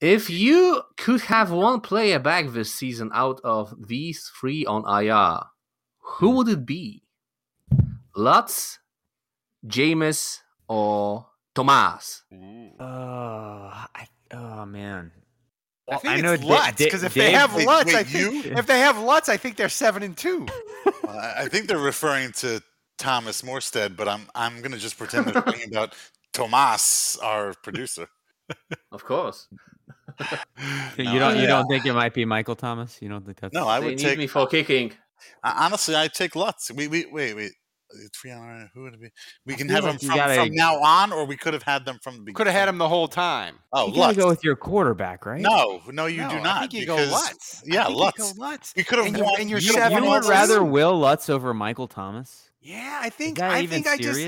if 0.00 0.30
you 0.30 0.82
could 0.96 1.22
have 1.22 1.50
one 1.50 1.80
player 1.80 2.20
back 2.20 2.50
this 2.50 2.72
season 2.72 3.10
out 3.12 3.40
of 3.42 3.74
these 3.88 4.30
three 4.40 4.64
on 4.64 4.84
IR, 4.86 5.40
who 5.98 6.30
would 6.30 6.48
it 6.48 6.64
be? 6.64 7.02
Lutz, 8.14 8.78
Jameis, 9.66 10.40
or 10.68 11.26
Tomas? 11.54 12.22
Uh, 12.78 12.84
I, 12.84 14.06
oh 14.32 14.64
man. 14.66 15.10
I 15.90 15.96
think 15.96 16.14
I 16.14 16.20
know 16.20 16.32
it's 16.34 16.44
Lutz 16.44 16.76
because 16.84 17.02
if 17.02 17.14
they 17.14 17.30
Dave- 17.30 17.38
have 17.38 17.54
Wait, 17.54 17.66
Lutz, 17.66 17.94
I 17.94 18.02
think 18.02 18.44
you? 18.44 18.52
if 18.56 18.66
they 18.66 18.80
have 18.80 18.98
Lutz, 18.98 19.28
I 19.28 19.36
think 19.36 19.56
they're 19.56 19.68
seven 19.68 20.02
and 20.02 20.16
two. 20.16 20.46
I 21.08 21.34
I 21.44 21.48
think 21.48 21.66
they're 21.66 21.78
referring 21.78 22.32
to 22.32 22.62
Thomas 22.98 23.42
Morstead, 23.42 23.96
but 23.96 24.08
I'm 24.08 24.28
I'm 24.34 24.60
gonna 24.60 24.76
just 24.78 24.98
pretend 24.98 25.26
they're 25.26 25.42
talking 25.42 25.68
about 25.72 25.94
Tomas, 26.32 27.16
our 27.22 27.54
producer. 27.62 28.08
Of 28.92 29.04
course. 29.04 29.46
you 30.96 31.18
don't 31.18 31.36
you 31.36 31.42
yeah. 31.42 31.46
don't 31.46 31.68
think 31.68 31.86
it 31.86 31.92
might 31.94 32.12
be 32.14 32.24
Michael 32.24 32.56
Thomas? 32.56 33.00
You 33.00 33.08
don't 33.08 33.24
think 33.24 33.40
that's 33.40 33.54
No, 33.54 33.68
I 33.68 33.78
would 33.78 33.98
take. 33.98 34.18
me 34.18 34.26
for 34.26 34.46
kicking. 34.46 34.92
Uh, 35.42 35.54
honestly, 35.56 35.96
I 35.96 36.08
take 36.08 36.34
Lutz. 36.36 36.70
We 36.70 36.88
we 36.88 37.06
wait 37.10 37.34
wait. 37.36 37.52
Uh, 37.90 37.98
three 38.14 38.30
on 38.30 38.68
who 38.74 38.82
would 38.82 38.94
it 38.94 39.00
be? 39.00 39.08
We 39.46 39.54
can 39.54 39.68
have 39.70 39.84
like 39.84 39.98
them 39.98 40.08
from, 40.08 40.16
gotta- 40.16 40.34
from 40.34 40.54
now 40.54 40.76
on, 40.82 41.12
or 41.12 41.24
we 41.24 41.36
could 41.36 41.54
have 41.54 41.62
had 41.62 41.84
them 41.86 41.98
from 42.02 42.14
the 42.16 42.20
beginning. 42.20 42.34
Could 42.34 42.46
have 42.48 42.56
had 42.56 42.68
them 42.68 42.76
the 42.78 42.88
whole 42.88 43.08
time. 43.08 43.56
Oh, 43.72 43.86
you 43.88 43.94
gotta 43.94 44.00
Lutz. 44.08 44.18
go 44.18 44.28
with 44.28 44.44
your 44.44 44.56
quarterback, 44.56 45.24
right? 45.24 45.40
No, 45.40 45.80
no, 45.90 46.04
you 46.06 46.18
No, 46.22 46.28
do 46.30 46.36
I 46.36 46.42
not. 46.42 46.60
think 46.60 46.74
you 46.74 46.86
go 46.86 46.96
because- 46.96 47.12
Lutz. 47.12 47.62
I 47.62 47.74
Yeah, 47.74 47.84
think 47.86 47.96
you 47.96 48.04
Lutz. 48.04 48.18
go 48.18 48.32
Lutz. 48.44 48.72
We 48.76 48.84
could 48.84 48.98
have 48.98 49.06
And 49.06 49.16
you- 49.16 49.24
won. 49.24 49.40
and 49.40 49.48
you're 49.50 49.58
we 49.58 49.66
could've 49.66 49.80
seven 49.82 50.04
You 50.04 50.10
would 50.10 50.24
rather. 50.26 50.62
Will 50.62 50.98
Lutz 50.98 51.30
over 51.30 51.54
Michael 51.54 51.88
Thomas? 51.88 52.50
Yeah, 52.60 52.98
I 53.00 53.08
think 53.08 53.40
I 53.40 53.60
even 53.62 53.82
think 53.82 53.86
I 53.86 53.96
just 54.02 54.18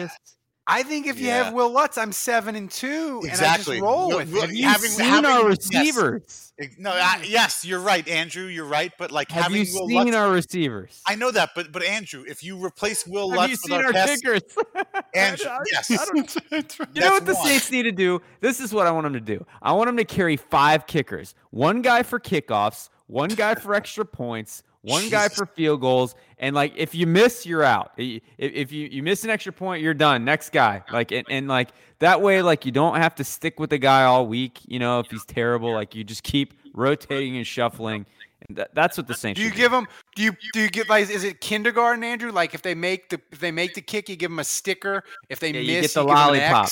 I 0.71 0.83
think 0.85 1.07
if 1.07 1.19
you 1.19 1.27
Yeah. 1.27 1.45
have 1.45 1.53
Will 1.55 1.71
Lutz, 1.71 1.99
I'm 1.99 2.13
seven 2.13 2.55
and 2.55 2.71
two, 2.71 3.21
Exactly. 3.25 3.29
and 3.29 3.45
I 3.45 3.57
just 3.57 3.69
roll 3.83 4.09
Will- 4.09 4.17
with 4.19 4.31
Will- 4.33 4.39
it. 4.39 4.47
Have 4.49 4.53
you 4.53 4.65
having- 4.67 4.91
seen 4.91 5.07
having- 5.07 5.31
our 5.31 5.49
yes. 5.51 5.59
receivers? 5.73 6.53
No, 6.79 6.91
I, 6.93 7.23
yes, 7.27 7.65
you're 7.65 7.81
right, 7.81 8.07
Andrew. 8.07 8.45
You're 8.45 8.67
right, 8.67 8.93
but 8.99 9.11
like 9.11 9.31
Have 9.33 9.45
having 9.45 9.65
you 9.67 9.73
Will 9.75 9.89
seen 9.89 9.97
Lutz, 10.05 10.15
our 10.17 10.31
receivers? 10.31 11.01
I 11.07 11.15
know 11.17 11.31
that, 11.31 11.51
but 11.57 11.73
but 11.73 11.83
Andrew, 11.83 12.23
if 12.29 12.43
you 12.45 12.63
replace 12.63 13.07
Will 13.07 13.31
Have 13.31 13.39
Lutz 13.39 13.49
you 13.51 13.53
with 13.55 13.61
seen 13.63 13.73
our, 13.81 13.87
our 13.87 13.93
pass, 13.93 14.21
kickers? 14.21 14.43
Andrew, 15.15 15.47
I- 15.51 15.59
yes, 15.73 15.91
I 15.91 16.05
don't- 16.05 16.37
You 16.95 17.01
know 17.01 17.11
what 17.13 17.27
the 17.27 17.35
one. 17.35 17.47
Saints 17.47 17.71
need 17.71 17.83
to 17.85 17.93
do? 17.93 18.21
This 18.41 18.61
is 18.61 18.73
what 18.73 18.87
I 18.87 18.91
want 18.91 19.05
them 19.05 19.15
to 19.15 19.21
do. 19.21 19.45
I 19.63 19.73
want 19.73 19.89
them 19.89 19.97
to 19.97 20.05
carry 20.05 20.37
five 20.37 20.87
kickers. 20.87 21.35
One 21.51 21.83
guy 21.83 22.03
for 22.03 22.21
kickoffs, 22.21 22.91
one 23.07 23.31
guy 23.31 23.55
for 23.57 23.75
extra 23.75 24.05
points, 24.05 24.63
one 24.83 25.09
guy 25.11 25.29
for 25.29 25.47
field 25.47 25.81
goals, 25.81 26.15
and 26.39 26.55
like 26.55 26.73
if 26.77 26.95
you 26.95 27.07
miss, 27.07 27.45
you're 27.45 27.63
out. 27.63 27.93
If, 27.97 28.73
you, 28.73 28.89
you 28.91 29.03
miss 29.03 29.25
an 29.25 29.31
extra 29.31 29.53
point, 29.53 29.83
you're 29.83 29.95
done. 29.95 30.25
Next 30.25 30.51
guy. 30.51 30.83
Like 30.91 31.13
and, 31.13 31.27
and 31.29 31.49
like 31.49 31.71
that 31.99 32.23
way, 32.23 32.41
like 32.41 32.65
you 32.65 32.73
don't 32.73 32.97
have 32.97 33.15
to 33.17 33.25
stick 33.25 33.61
with 33.61 33.71
the 33.71 33.79
guy 33.79 34.05
all 34.05 34.27
week. 34.27 34.59
You 34.67 34.79
know, 34.79 35.01
if 35.01 35.11
he's 35.11 35.25
terrible, 35.25 35.73
like 35.73 35.95
you 35.95 36.03
just 36.03 36.23
keep 36.23 36.55
rotating 36.75 37.37
and 37.37 37.47
shuffling. 37.47 38.07
And 38.49 38.57
that, 38.57 38.75
that's 38.75 38.97
what 38.97 39.07
the 39.07 39.13
Saints. 39.13 39.39
Do 39.39 39.45
you 39.45 39.53
give 39.53 39.71
them? 39.71 39.87
Do 40.17 40.23
you 40.23 40.33
do 40.55 40.61
you 40.61 40.71
get 40.71 40.89
like? 40.89 41.11
Is 41.11 41.25
it 41.25 41.43
kindergarten, 41.43 42.03
Andrew? 42.03 42.33
Like 42.33 42.55
if 42.55 42.63
they 42.63 42.75
make 42.75 43.11
the 43.11 43.21
if 43.31 43.39
they 43.39 43.51
make 43.51 43.75
the 43.75 43.83
kick, 43.83 44.09
you 44.09 44.17
give 44.17 44.31
them 44.31 44.39
a 44.39 44.45
sticker. 44.45 45.05
If 45.29 45.41
they 45.41 45.49
Yeah, 45.49 45.61
miss, 45.61 45.67
you 45.69 45.81
get 45.83 45.93
the 45.93 46.01
give 46.05 46.11
an 46.11 46.17
lollipop. 46.17 46.69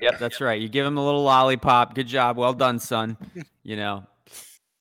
Yep, 0.00 0.18
that's 0.18 0.40
right. 0.40 0.58
You 0.58 0.70
give 0.70 0.86
him 0.86 0.94
the 0.94 1.02
little 1.02 1.24
lollipop. 1.24 1.94
Good 1.94 2.06
job. 2.06 2.38
Well 2.38 2.54
done, 2.54 2.78
son. 2.78 3.18
You 3.62 3.76
know, 3.76 4.06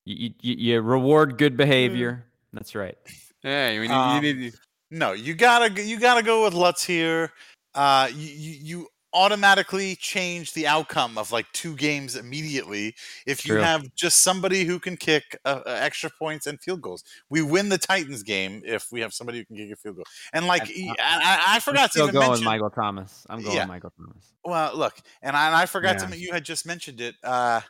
you, 0.05 0.31
you, 0.39 0.55
you 0.55 0.81
reward 0.81 1.37
good 1.37 1.57
behavior. 1.57 2.25
That's 2.53 2.75
right. 2.75 2.97
Yeah, 3.43 3.69
you 3.71 3.81
need, 3.81 3.91
Um, 3.91 4.23
you 4.23 4.33
need 4.33 4.53
no, 4.91 5.13
you 5.13 5.33
gotta 5.35 5.81
you 5.83 5.99
gotta 5.99 6.23
go 6.23 6.43
with 6.43 6.53
Lutz 6.53 6.83
here. 6.83 7.31
Uh, 7.75 8.09
you, 8.13 8.27
you 8.27 8.57
you 8.61 8.87
automatically 9.13 9.95
change 9.95 10.53
the 10.53 10.67
outcome 10.67 11.17
of 11.17 11.31
like 11.31 11.45
two 11.51 11.75
games 11.75 12.15
immediately 12.15 12.93
if 13.25 13.43
you 13.45 13.53
True. 13.53 13.61
have 13.61 13.83
just 13.95 14.21
somebody 14.23 14.65
who 14.65 14.77
can 14.79 14.95
kick 14.97 15.35
uh, 15.45 15.61
uh, 15.65 15.69
extra 15.69 16.11
points 16.19 16.45
and 16.47 16.59
field 16.61 16.81
goals. 16.81 17.03
We 17.29 17.41
win 17.41 17.69
the 17.69 17.77
Titans 17.79 18.21
game 18.23 18.61
if 18.65 18.91
we 18.91 19.01
have 19.01 19.13
somebody 19.13 19.39
who 19.39 19.45
can 19.45 19.55
kick 19.55 19.71
a 19.71 19.75
field 19.75 19.95
goal. 19.95 20.05
And 20.33 20.45
like 20.47 20.63
I- 20.63 20.65
I, 20.67 20.95
I, 20.99 21.53
I 21.53 21.55
I'm 21.55 21.61
forgot 21.61 21.85
to 21.85 21.89
still 21.91 22.03
even 22.07 22.15
going 22.15 22.29
mention. 22.29 22.45
Michael 22.45 22.69
Thomas. 22.69 23.25
I'm 23.29 23.41
going 23.41 23.55
Yeah. 23.55 23.65
Michael 23.65 23.91
Thomas. 23.97 24.33
Well, 24.43 24.75
look, 24.77 24.99
and 25.21 25.35
I, 25.35 25.47
and 25.47 25.55
I 25.55 25.65
forgot 25.65 25.97
Yeah. 26.01 26.07
to. 26.07 26.17
You 26.17 26.31
had 26.33 26.43
just 26.43 26.65
mentioned 26.65 27.01
it. 27.01 27.15
Uh, 27.23 27.61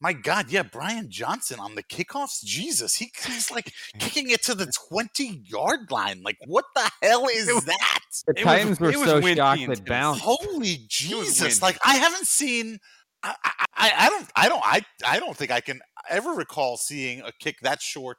my 0.00 0.12
God, 0.12 0.50
yeah, 0.50 0.62
Brian 0.62 1.10
Johnson 1.10 1.58
on 1.58 1.74
the 1.74 1.82
kickoffs. 1.82 2.44
Jesus, 2.44 2.96
he, 2.96 3.10
he's 3.26 3.50
like 3.50 3.72
kicking 3.98 4.30
it 4.30 4.42
to 4.44 4.54
the 4.54 4.70
twenty 4.88 5.42
yard 5.44 5.90
line. 5.90 6.22
Like, 6.22 6.38
what 6.46 6.64
the 6.74 6.90
hell 7.02 7.26
is 7.26 7.64
that? 7.64 8.00
The 8.26 8.32
It 8.32 8.36
was- 8.36 8.44
Titans 8.44 8.80
were 8.80 8.90
it 8.90 8.94
so 8.98 9.14
windy 9.20 9.36
shocked 9.36 9.60
and 9.62 9.72
it 9.72 9.84
bounced. 9.84 10.20
Holy 10.22 10.78
Jesus! 10.88 11.60
Like, 11.62 11.78
I 11.84 11.96
haven't 11.96 12.26
seen. 12.26 12.78
I, 13.22 13.34
I, 13.44 13.50
I 13.76 13.90
I 14.06 14.08
don't. 14.08 14.30
I 14.36 14.48
don't. 14.48 14.62
I. 14.64 14.80
I 15.06 15.18
don't 15.18 15.36
think 15.36 15.50
I 15.50 15.60
can 15.60 15.80
ever 16.08 16.30
recall 16.30 16.76
seeing 16.76 17.20
a 17.22 17.32
kick 17.40 17.56
that 17.62 17.82
short 17.82 18.18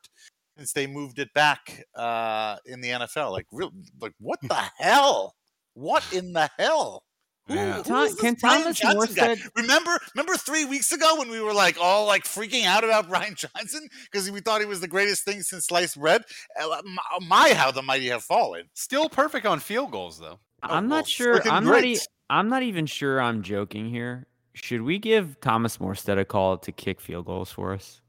since 0.57 0.73
they 0.73 0.87
moved 0.87 1.19
it 1.19 1.33
back 1.33 1.83
uh, 1.95 2.57
in 2.65 2.81
the 2.81 2.89
NFL. 2.89 3.31
Like, 3.31 3.45
real. 3.51 3.71
Like, 4.01 4.11
what 4.19 4.39
the 4.41 4.61
hell? 4.77 5.35
What 5.75 6.03
in 6.11 6.33
the 6.33 6.49
hell? 6.59 7.03
Who, 7.49 7.55
Yeah. 7.55 7.73
who 7.77 7.83
Tom- 7.83 8.15
can 8.15 8.33
Brian 8.35 8.61
Thomas 8.61 8.79
Johnson 8.79 9.15
guy? 9.15 9.35
Morstead- 9.35 9.49
Remember, 9.57 9.99
remember 10.15 10.35
three 10.37 10.63
weeks 10.65 10.91
ago 10.91 11.15
when 11.17 11.29
we 11.29 11.41
were 11.41 11.53
like 11.53 11.77
all 11.81 12.05
like 12.05 12.23
freaking 12.23 12.65
out 12.65 12.83
about 12.83 13.09
Brian 13.09 13.35
Johnson 13.35 13.89
because 14.09 14.29
we 14.31 14.39
thought 14.39 14.61
he 14.61 14.67
was 14.67 14.79
the 14.79 14.87
greatest 14.87 15.25
thing 15.25 15.41
since 15.41 15.65
sliced 15.65 15.99
bread. 15.99 16.23
Uh, 16.59 16.81
My, 16.85 17.01
my, 17.27 17.53
how 17.53 17.71
the 17.71 17.81
mighty 17.81 18.07
have 18.07 18.23
fallen. 18.23 18.69
still 18.75 19.09
perfect 19.09 19.45
on 19.45 19.59
field 19.59 19.91
goals 19.91 20.19
though. 20.19 20.39
I'm 20.63 20.87
well, 20.89 20.99
not 20.99 21.07
sure. 21.07 21.41
I'm 21.49 21.65
not. 21.65 21.79
E- 21.83 21.95
great. 21.95 22.07
I'm 22.29 22.47
not 22.49 22.63
even 22.63 22.85
sure. 22.85 23.19
I'm 23.19 23.41
joking 23.43 23.89
here. 23.89 24.27
Should 24.53 24.81
we 24.83 24.99
give 24.99 25.39
Thomas 25.41 25.77
Morstead 25.77 26.19
a 26.19 26.25
call 26.25 26.57
to 26.59 26.71
kick 26.71 27.01
field 27.01 27.25
goals 27.25 27.51
for 27.51 27.73
us? 27.73 28.01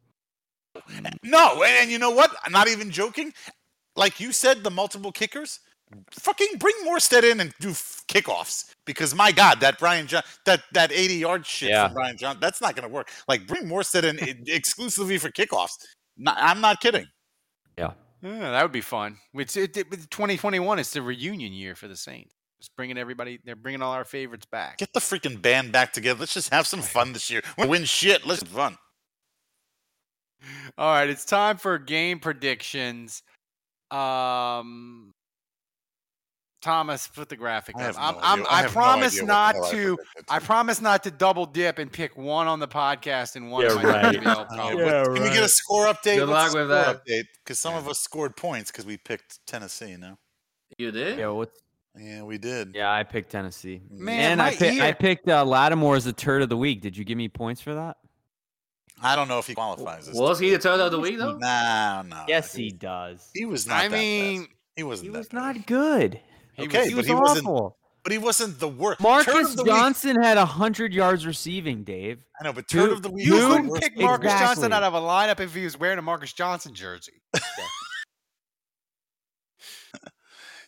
No, 1.23 1.63
and, 1.63 1.73
and 1.83 1.91
you 1.91 1.99
know 1.99 2.11
what? 2.11 2.31
I'm 2.45 2.53
not 2.53 2.69
even 2.69 2.91
joking. 2.91 3.33
Like 3.97 4.21
you 4.21 4.33
said, 4.33 4.63
the 4.63 4.71
multiple 4.71 5.13
kickers. 5.13 5.61
Fucking 6.13 6.59
bring 6.59 6.75
Morstead 6.85 7.25
in 7.31 7.41
and 7.41 7.53
do 7.61 7.71
f- 7.71 8.03
kickoffs 8.09 8.71
because 8.87 9.15
my 9.15 9.33
God, 9.33 9.61
that 9.61 9.79
Brian 9.79 10.07
John, 10.07 10.23
that 10.47 10.63
that 10.73 10.93
80 10.93 11.15
yard 11.15 11.45
shit 11.47 11.71
Yeah. 11.71 11.87
from 11.89 11.95
Brian 11.95 12.17
John, 12.17 12.39
that's 12.41 12.61
not 12.61 12.77
going 12.77 12.89
to 12.89 12.93
work. 12.95 13.11
Like 13.29 13.47
bring 13.47 13.65
Morstead 13.65 14.05
in 14.05 14.45
exclusively 14.47 15.19
for 15.19 15.31
kickoffs. 15.31 15.85
Not, 16.17 16.37
I'm 16.39 16.61
not 16.61 16.81
kidding. 16.81 17.07
Yeah. 17.77 17.93
Yeah, 18.23 18.51
that 18.51 18.63
would 18.63 18.71
be 18.73 18.83
fun. 18.83 19.17
It's 19.35 19.57
it, 19.57 19.77
it, 19.77 19.91
2021. 19.91 20.79
It's 20.79 20.93
the 20.93 21.03
reunion 21.03 21.53
year 21.53 21.75
for 21.75 21.89
the 21.89 21.97
Saints. 21.97 22.35
Just 22.61 22.77
bringing 22.77 22.99
everybody. 22.99 23.41
They're 23.45 23.57
bringing 23.57 23.81
all 23.81 23.93
our 23.93 24.05
favorites 24.05 24.45
back. 24.45 24.77
Get 24.79 24.93
the 24.93 25.01
freaking 25.01 25.41
band 25.41 25.73
back 25.73 25.93
together. 25.95 26.21
Let's 26.21 26.35
just 26.35 26.53
have 26.53 26.67
some 26.67 26.83
fun 26.83 27.15
this 27.15 27.31
year. 27.31 27.41
Win 27.57 27.85
shit. 27.85 28.27
Let's 28.27 28.43
have 28.43 28.51
fun. 28.51 28.77
All 30.79 30.93
right, 30.93 31.09
it's 31.09 31.25
time 31.25 31.57
for 31.57 31.79
game 31.79 32.19
predictions. 32.21 33.23
Um, 33.91 35.13
Thomas, 36.61 37.07
put 37.09 37.29
the 37.29 37.37
graphic 37.37 37.77
I 37.77 37.87
up. 37.89 37.97
have 37.97 38.15
no 38.15 38.21
I'm, 38.23 38.41
I'm, 38.41 38.47
I 38.47 38.51
I, 38.51 38.57
have 38.63 38.65
no 38.67 38.73
promise 38.73 39.13
idea 39.15 39.23
what 39.23 39.53
the 39.55 39.61
not 39.61 39.71
to. 39.71 39.99
I 40.29 40.39
promise 40.39 40.81
not 40.81 41.03
to 41.05 41.11
double 41.11 41.47
dip 41.47 41.79
and 41.79 41.91
pick 41.91 42.17
one 42.17 42.47
on 42.47 42.59
the 42.61 42.69
podcast 42.69 43.37
and 43.37 43.51
one 43.51 43.63
Yeah, 43.65 43.71
on 43.73 43.83
my 43.83 43.89
right. 44.03 44.15
WBL 44.17 44.49
column. 44.57 44.75
what- 44.83 45.05
Can 45.17 45.23
we 45.25 45.31
get 45.31 45.43
a 45.43 45.49
score 45.49 45.87
update? 45.87 46.17
Good 46.17 46.29
luck 46.29 46.53
with 46.53 46.69
that. 46.69 47.05
Update 47.05 47.25
because 47.45 47.59
some 47.59 47.75
of 47.75 47.89
us 47.89 47.99
scored 48.01 48.37
points 48.37 48.71
because 48.71 48.85
we 48.87 48.97
picked 48.97 49.45
Tennessee. 49.47 49.97
No. 49.99 50.19
You 50.79 50.91
did? 50.91 51.19
Yeah. 51.19 51.29
What's 51.29 51.59
Yeah, 51.97 52.23
we 52.23 52.39
did. 52.39 52.73
Yeah, 52.75 52.93
I 52.93 53.03
picked 53.05 53.31
Tennessee. 53.33 53.81
Man, 53.91 54.33
and 54.33 54.43
I, 54.43 54.51
my 54.51 54.57
pick, 54.57 54.81
I 54.81 54.93
picked 54.93 55.29
uh, 55.29 55.45
Lattimore 55.45 55.97
as 55.97 56.05
the 56.05 56.13
turd 56.13 56.43
of 56.43 56.49
the 56.49 56.57
week. 56.57 56.83
Did 56.83 56.97
you 56.97 57.05
give 57.05 57.17
me 57.19 57.29
points 57.29 57.61
for 57.61 57.75
that? 57.75 57.97
I 59.03 59.17
don't 59.17 59.29
know 59.29 59.39
if 59.39 59.47
he 59.47 59.55
qualifies. 59.55 60.07
This 60.07 60.15
Was 60.15 60.39
he 60.39 60.51
the 60.51 60.59
turd 60.59 60.79
of 60.79 60.93
the 60.93 61.01
week 61.01 61.17
though? 61.19 61.39
Nah, 61.39 62.03
no. 62.03 62.25
Yes, 62.29 62.55
he 62.55 62.71
does. 62.71 63.31
He 63.35 63.47
was 63.47 63.67
not. 63.67 63.85
I 63.85 63.89
that 63.89 63.97
mean, 63.99 64.41
bad. 64.43 64.49
he 64.77 64.83
wasn't. 64.83 65.07
He 65.07 65.13
that 65.13 65.19
was 65.19 65.29
bad. 65.29 65.37
not 65.57 65.67
good. 65.67 66.21
He 66.61 66.67
okay, 66.67 66.79
was- 66.81 66.89
he 66.89 66.95
but 66.95 66.99
was 66.99 67.07
he 67.07 67.15
wasn't. 67.15 67.73
But 68.03 68.13
he 68.13 68.19
wasn't 68.19 68.59
the 68.59 68.69
worst. 68.69 69.01
Marcus 69.01 69.51
of 69.51 69.57
the 69.57 69.63
week- 69.65 69.73
Johnson 69.73 70.17
had 70.23 70.39
hundred 70.39 70.95
yards 70.95 71.27
receiving. 71.27 71.85
Dave. 71.85 72.25
I 72.41 72.45
know, 72.45 72.53
but 72.55 72.67
turd 72.69 72.89
Who- 72.89 72.93
of 72.95 73.03
the 73.03 73.11
week. 73.11 73.27
You 73.27 73.35
was 73.35 73.43
the 73.43 73.49
wouldn't 73.51 73.69
worst 73.69 73.83
pick 73.83 73.97
one. 73.97 74.05
Marcus 74.07 74.33
Johnson 74.33 74.73
out 74.73 74.83
of 74.83 74.95
a 74.95 75.01
lineup 75.01 75.39
if 75.41 75.55
he 75.55 75.65
was 75.65 75.79
wearing 75.79 75.99
a 75.99 76.03
Marcus 76.03 76.33
Johnson 76.33 76.73
jersey. 76.75 77.21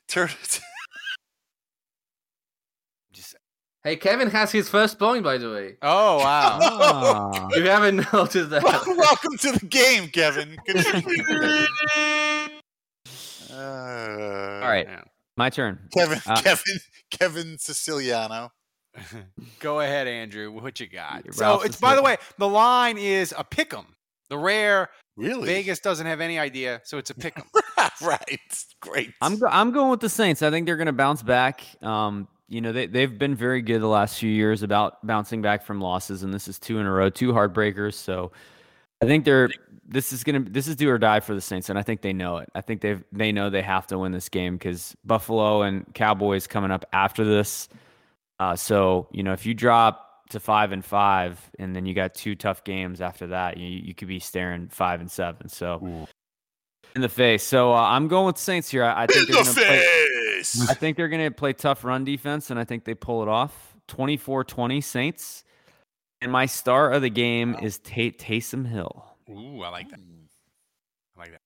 Turd. 0.08 0.30
Hey, 3.84 3.96
Kevin 3.96 4.30
has 4.30 4.52
his 4.52 4.68
first 4.68 4.96
point, 4.96 5.24
by 5.24 5.38
the 5.38 5.50
way. 5.50 5.74
Oh 5.82 6.18
wow! 6.18 6.58
Ah. 6.62 7.48
You 7.52 7.64
haven't 7.64 7.96
noticed 8.12 8.50
that. 8.50 8.62
Welcome 8.62 9.36
to 9.38 9.50
the 9.58 9.66
game, 9.66 10.06
Kevin. 10.08 10.56
Good 10.66 10.76
to 10.76 10.82
see 10.84 10.98
you. 13.48 13.56
Uh, 13.56 14.60
All 14.62 14.68
right, 14.68 14.86
my 15.36 15.50
turn. 15.50 15.78
Kevin, 15.96 16.20
Uh, 16.26 16.40
Kevin, 16.40 16.78
Kevin 17.10 17.58
Siciliano. 17.58 18.50
Go 19.60 19.80
ahead, 19.80 20.06
Andrew. 20.06 20.50
What 20.52 20.78
you 20.80 20.86
got? 20.86 21.22
So 21.34 21.40
Ralph 21.40 21.64
it's 21.64 21.76
is 21.76 21.80
by 21.80 21.94
the 21.94 22.02
way, 22.02 22.16
the 22.38 22.48
line 22.48 22.98
is 22.98 23.34
a 23.36 23.44
pick 23.44 23.72
'em. 23.72 23.86
The 24.28 24.38
rare 24.38 24.88
Really? 25.16 25.46
Vegas 25.46 25.78
doesn't 25.80 26.06
have 26.06 26.20
any 26.20 26.38
idea, 26.38 26.80
so 26.84 26.98
it's 26.98 27.10
a 27.10 27.14
pick 27.14 27.38
'em. 27.38 27.44
right. 28.02 28.64
Great. 28.80 29.12
I'm 29.20 29.38
go- 29.38 29.48
I'm 29.50 29.70
going 29.72 29.90
with 29.90 30.00
the 30.00 30.08
Saints. 30.08 30.42
I 30.42 30.50
think 30.50 30.66
they're 30.66 30.76
going 30.76 30.86
to 30.86 30.92
bounce 30.92 31.22
back. 31.22 31.62
Um, 31.82 32.28
you 32.48 32.60
know 32.60 32.72
they 32.72 32.86
they've 32.86 33.18
been 33.18 33.34
very 33.34 33.62
good 33.62 33.80
the 33.80 33.86
last 33.86 34.18
few 34.18 34.30
years 34.30 34.62
about 34.62 35.06
bouncing 35.06 35.40
back 35.40 35.64
from 35.64 35.80
losses, 35.80 36.22
and 36.22 36.32
this 36.34 36.48
is 36.48 36.58
two 36.58 36.78
in 36.78 36.84
a 36.86 36.90
row, 36.92 37.08
two 37.08 37.32
heartbreakers. 37.32 37.94
So 37.94 38.32
I 39.02 39.06
think 39.06 39.24
they're 39.24 39.48
this 39.92 40.12
is 40.12 40.24
gonna 40.24 40.40
this 40.40 40.66
is 40.66 40.76
do 40.76 40.90
or 40.90 40.98
die 40.98 41.20
for 41.20 41.34
the 41.34 41.40
Saints, 41.40 41.68
and 41.68 41.78
I 41.78 41.82
think 41.82 42.02
they 42.02 42.12
know 42.12 42.38
it. 42.38 42.48
I 42.54 42.60
think 42.60 42.80
they 42.80 42.98
they 43.12 43.32
know 43.32 43.50
they 43.50 43.62
have 43.62 43.86
to 43.88 43.98
win 43.98 44.12
this 44.12 44.28
game 44.28 44.56
because 44.56 44.96
Buffalo 45.04 45.62
and 45.62 45.92
Cowboys 45.94 46.46
coming 46.46 46.70
up 46.70 46.84
after 46.92 47.24
this. 47.24 47.68
Uh, 48.38 48.56
so 48.56 49.08
you 49.12 49.22
know 49.22 49.32
if 49.32 49.46
you 49.46 49.54
drop 49.54 50.28
to 50.30 50.40
five 50.40 50.72
and 50.72 50.84
five, 50.84 51.50
and 51.58 51.76
then 51.76 51.86
you 51.86 51.94
got 51.94 52.14
two 52.14 52.34
tough 52.34 52.64
games 52.64 53.00
after 53.00 53.28
that, 53.28 53.56
you 53.56 53.68
you 53.68 53.94
could 53.94 54.08
be 54.08 54.18
staring 54.18 54.68
five 54.68 55.00
and 55.00 55.10
seven. 55.10 55.48
So 55.48 56.06
in 56.94 57.02
the 57.02 57.08
face. 57.08 57.42
So 57.42 57.72
uh, 57.72 57.80
I'm 57.80 58.08
going 58.08 58.26
with 58.26 58.38
Saints 58.38 58.70
here. 58.70 58.84
I, 58.84 59.04
I 59.04 59.06
think 59.06 59.28
they're 59.28 59.42
going 59.42 59.54
to 59.54 59.60
play. 59.60 59.84
I 60.70 60.74
think 60.74 60.96
they're 60.96 61.08
going 61.08 61.24
to 61.24 61.30
play 61.30 61.52
tough 61.52 61.84
run 61.84 62.04
defense, 62.04 62.50
and 62.50 62.58
I 62.58 62.64
think 62.64 62.84
they 62.84 62.94
pull 62.94 63.22
it 63.22 63.28
off. 63.28 63.76
24-20 63.88 64.82
Saints. 64.82 65.44
And 66.20 66.30
my 66.30 66.46
star 66.46 66.92
of 66.92 67.02
the 67.02 67.10
game 67.10 67.56
is 67.60 67.78
Tate 67.78 68.18
Taysom 68.18 68.66
Hill. 68.66 69.11
Ooh, 69.32 69.62
I 69.62 69.68
like 69.68 69.88
that. 69.90 70.00
I 71.16 71.20
like 71.20 71.30
that. 71.32 71.40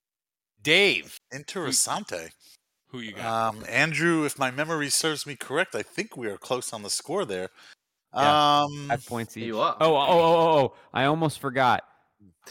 Dave, 0.62 1.20
Interessante. 1.32 2.30
who 2.88 2.98
you 3.00 3.12
got? 3.12 3.54
Um, 3.54 3.64
Andrew, 3.68 4.24
if 4.24 4.38
my 4.38 4.50
memory 4.50 4.90
serves 4.90 5.26
me 5.26 5.36
correct, 5.36 5.74
I 5.74 5.82
think 5.82 6.16
we 6.16 6.26
are 6.28 6.36
close 6.36 6.72
on 6.72 6.82
the 6.82 6.90
score 6.90 7.24
there. 7.24 7.50
Yeah, 8.14 8.62
Um, 8.62 8.86
Five 8.88 9.06
points 9.06 9.36
each. 9.36 9.44
You 9.44 9.60
are. 9.60 9.76
Oh, 9.80 9.94
oh, 9.94 10.00
oh, 10.00 10.08
oh, 10.08 10.58
oh! 10.58 10.74
I 10.94 11.04
almost 11.04 11.38
forgot. 11.40 11.84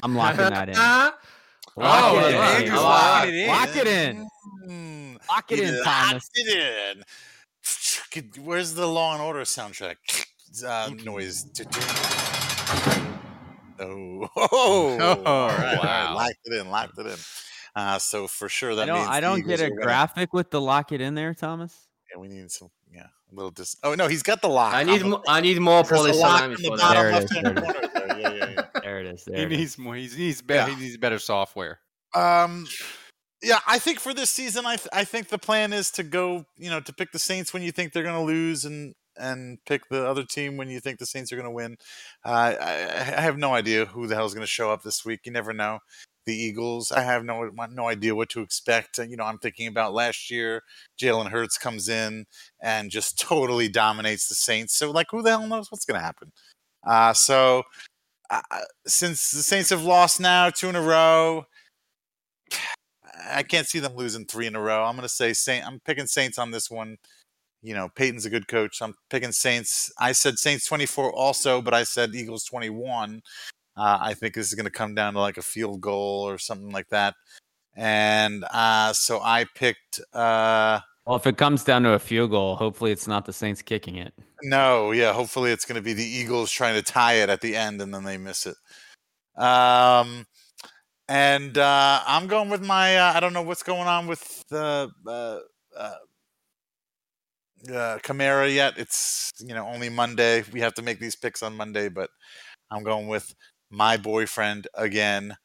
I'm 0.03 0.15
locking 0.15 0.37
that 0.49 0.69
in. 0.69 0.75
Ah, 0.77 1.15
Lock 1.77 2.03
Oh, 2.13 2.19
it 2.19 2.29
in. 2.29 2.35
Andrew's 2.35 2.71
Lock- 2.81 2.83
locking 2.83 3.33
it 3.33 3.35
in. 3.35 3.47
Lock 3.49 3.75
it 3.75 3.87
in. 3.87 4.27
mm, 4.69 5.17
Lock 5.29 5.51
it 5.51 5.59
in, 5.59 5.83
Thomas. 5.83 6.29
it 6.35 6.95
in. 6.97 8.43
Where's 8.45 8.73
the 8.75 8.87
Law 8.87 9.13
and 9.13 9.21
Order 9.21 9.41
soundtrack 9.41 9.95
uh, 10.65 10.89
noise? 11.03 11.43
Oh, 13.79 14.29
oh, 14.37 14.97
all 14.97 14.97
right, 14.97 15.25
all 15.25 15.49
right, 15.49 15.79
wow. 15.83 16.15
locked 16.15 16.35
it 16.45 16.53
in, 16.61 16.69
locked 16.69 16.97
it 16.99 17.05
in. 17.07 17.17
Uh, 17.75 17.97
so 17.99 18.27
for 18.27 18.47
sure 18.47 18.75
that 18.75 18.83
I 18.83 18.85
don't, 18.85 18.97
means 18.99 19.09
I 19.09 19.19
don't 19.19 19.45
get 19.47 19.59
a 19.59 19.65
are 19.65 19.69
gonna- 19.69 19.81
graphic 19.81 20.33
with 20.33 20.49
the 20.51 20.61
lock 20.61 20.91
it 20.91 21.01
in 21.01 21.15
there, 21.15 21.33
Thomas. 21.33 21.87
Yeah, 22.13 22.19
we 22.21 22.27
need 22.29 22.49
some. 22.51 22.69
Yeah, 22.91 23.07
a 23.31 23.35
little 23.35 23.51
dis. 23.51 23.75
Oh 23.83 23.95
no, 23.95 24.07
he's 24.07 24.23
got 24.23 24.41
the 24.41 24.47
lock. 24.47 24.73
I 24.73 24.83
need 24.83 25.01
on 25.03 25.09
the- 25.09 25.17
mo- 25.17 25.23
I 25.27 25.41
need 25.41 25.59
more 25.59 25.83
There's 25.83 25.99
police 25.99 26.17
lock 26.19 26.43
in 26.43 26.51
the 26.53 26.69
bottom 26.69 27.03
There 27.03 27.11
that. 27.11 27.21
it 27.21 27.23
is, 27.25 27.31
left-hand 27.31 27.57
there 27.57 27.63
it 27.63 27.83
is. 27.83 27.89
corner 27.91 28.07
there. 28.07 28.19
Yeah, 28.19 28.33
yeah, 28.33 28.49
yeah. 28.73 28.81
There 28.81 28.99
it 28.99 29.05
is. 29.07 29.23
There 29.25 29.35
he 29.37 29.43
it 29.43 29.51
is. 29.51 29.57
needs 29.57 29.77
more. 29.77 29.95
He 29.95 30.07
needs 30.15 30.41
better. 30.41 30.69
Yeah. 30.71 30.75
He 30.77 30.81
needs 30.83 30.97
better 30.97 31.19
software. 31.19 31.79
Um, 32.13 32.67
yeah, 33.43 33.59
I 33.67 33.79
think 33.79 33.99
for 33.99 34.13
this 34.13 34.29
season, 34.29 34.65
I 34.65 34.77
th- 34.77 34.87
I 34.93 35.03
think 35.03 35.27
the 35.29 35.37
plan 35.37 35.73
is 35.73 35.91
to 35.91 36.03
go, 36.03 36.45
you 36.57 36.69
know, 36.69 36.79
to 36.79 36.93
pick 36.93 37.11
the 37.11 37.19
Saints 37.19 37.51
when 37.53 37.61
you 37.63 37.71
think 37.73 37.91
they're 37.91 38.03
going 38.03 38.15
to 38.15 38.21
lose, 38.21 38.63
and 38.63 38.95
and 39.17 39.59
pick 39.65 39.87
the 39.89 40.05
other 40.07 40.23
team 40.23 40.57
when 40.57 40.69
you 40.69 40.79
think 40.79 40.99
the 40.99 41.05
Saints 41.05 41.31
are 41.31 41.35
going 41.35 41.45
to 41.45 41.51
win. 41.51 41.77
Uh, 42.23 42.55
I, 42.59 42.73
I 43.17 43.21
have 43.21 43.37
no 43.37 43.53
idea 43.53 43.85
who 43.85 44.07
the 44.07 44.15
hell 44.15 44.25
is 44.25 44.33
going 44.33 44.43
to 44.43 44.47
show 44.47 44.71
up 44.71 44.83
this 44.83 45.05
week. 45.05 45.21
You 45.25 45.31
never 45.31 45.53
know. 45.53 45.79
The 46.25 46.35
Eagles, 46.35 46.91
I 46.91 47.01
have 47.01 47.23
no 47.23 47.51
no 47.71 47.87
idea 47.87 48.15
what 48.15 48.29
to 48.29 48.41
expect. 48.41 48.97
You 48.97 49.15
know, 49.15 49.25
I'm 49.25 49.37
thinking 49.37 49.67
about 49.67 49.93
last 49.93 50.31
year. 50.31 50.63
Jalen 50.99 51.29
Hurts 51.29 51.57
comes 51.57 51.87
in 51.87 52.25
and 52.61 52.89
just 52.89 53.19
totally 53.21 53.67
dominates 53.69 54.27
the 54.27 54.35
Saints. 54.35 54.75
So, 54.75 54.89
like, 54.91 55.07
who 55.11 55.21
the 55.21 55.29
hell 55.29 55.47
knows 55.47 55.71
what's 55.71 55.85
going 55.85 55.99
to 55.99 56.05
happen? 56.05 56.31
Uh, 56.85 57.13
so, 57.13 57.63
uh, 58.29 58.41
since 58.87 59.31
the 59.31 59.43
Saints 59.43 59.69
have 59.69 59.83
lost 59.83 60.19
now 60.19 60.49
two 60.49 60.69
in 60.69 60.75
a 60.75 60.81
row, 60.81 61.45
I 63.29 63.43
can't 63.43 63.67
see 63.67 63.79
them 63.79 63.95
losing 63.95 64.25
three 64.25 64.47
in 64.47 64.55
a 64.55 64.61
row. 64.61 64.83
I'm 64.83 64.95
going 64.95 65.03
to 65.07 65.09
say 65.09 65.33
Saint. 65.33 65.65
I'm 65.65 65.79
picking 65.79 66.07
Saints 66.07 66.37
on 66.37 66.51
this 66.51 66.69
one. 66.69 66.97
You 67.65 67.73
know, 67.73 67.89
Payton's 67.95 68.27
a 68.27 68.29
good 68.29 68.47
coach. 68.47 68.79
I'm 68.79 68.93
picking 69.09 69.31
Saints. 69.31 69.91
I 69.99 70.11
said 70.11 70.37
Saints 70.37 70.67
24 70.67 71.11
also, 71.11 71.63
but 71.63 71.73
I 71.73 71.83
said 71.83 72.13
Eagles 72.13 72.43
21. 72.43 73.23
Uh, 73.75 73.97
I 73.99 74.13
think 74.13 74.35
this 74.35 74.47
is 74.47 74.53
going 74.53 74.65
to 74.65 74.71
come 74.71 74.93
down 74.93 75.13
to 75.13 75.19
like 75.19 75.37
a 75.37 75.41
field 75.41 75.81
goal 75.81 76.21
or 76.29 76.37
something 76.37 76.71
like 76.71 76.89
that. 76.89 77.15
And 77.75 78.45
uh, 78.51 78.93
so 78.93 79.19
I 79.19 79.47
picked. 79.55 79.99
Uh, 80.13 80.79
Well, 81.07 81.15
if 81.15 81.25
it 81.25 81.37
comes 81.37 81.63
down 81.63 81.81
to 81.83 81.93
a 81.93 81.99
field 81.99 82.29
goal, 82.29 82.55
hopefully 82.55 82.91
it's 82.91 83.07
not 83.07 83.25
the 83.25 83.33
Saints 83.33 83.63
kicking 83.63 83.95
it. 83.95 84.13
no, 84.43 84.91
yeah. 84.91 85.11
Hopefully, 85.11 85.51
it's 85.51 85.65
going 85.65 85.75
to 85.75 85.81
be 85.81 85.93
the 85.93 86.05
Eagles 86.05 86.51
trying 86.51 86.75
to 86.75 86.83
tie 86.83 87.15
it 87.15 87.29
at 87.29 87.41
the 87.41 87.55
end, 87.55 87.81
and 87.81 87.91
then 87.91 88.03
they 88.03 88.17
miss 88.17 88.45
it. 88.45 88.57
Um, 89.41 90.27
and 91.09 91.57
uh, 91.57 92.03
I'm 92.05 92.27
going 92.27 92.49
with 92.49 92.61
my. 92.61 92.95
Uh, 92.95 93.13
I 93.15 93.19
don't 93.19 93.33
know 93.33 93.41
what's 93.41 93.63
going 93.63 93.87
on 93.87 94.05
with 94.05 94.43
the 94.49 94.91
uh, 95.07 95.39
uh, 97.69 97.73
uh, 97.73 97.97
Kamara 97.99 98.53
yet. 98.53 98.77
It's 98.77 99.31
you 99.39 99.53
know 99.53 99.67
only 99.67 99.89
Monday. 99.89 100.43
We 100.51 100.61
have 100.61 100.73
to 100.75 100.81
make 100.81 100.99
these 100.99 101.15
picks 101.15 101.43
on 101.43 101.55
Monday, 101.55 101.89
but 101.89 102.09
I'm 102.71 102.83
going 102.83 103.07
with 103.07 103.33
my 103.69 103.97
boyfriend 103.97 104.67
again, 104.73 105.35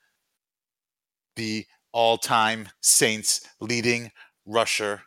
the 1.36 1.66
all-time 1.92 2.68
Saints 2.80 3.40
leading 3.60 4.10
rusher, 4.46 5.02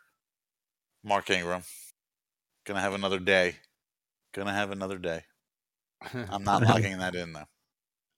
Mark 1.03 1.29
Ingram. 1.29 1.63
Gonna 2.65 2.81
have 2.81 2.93
another 2.93 3.19
day. 3.19 3.55
Gonna 4.33 4.53
have 4.53 4.71
another 4.71 4.97
day. 4.97 5.23
I'm 6.29 6.43
not 6.43 6.63
logging 6.67 6.97
that 6.99 7.15
in 7.15 7.33
though. 7.33 7.45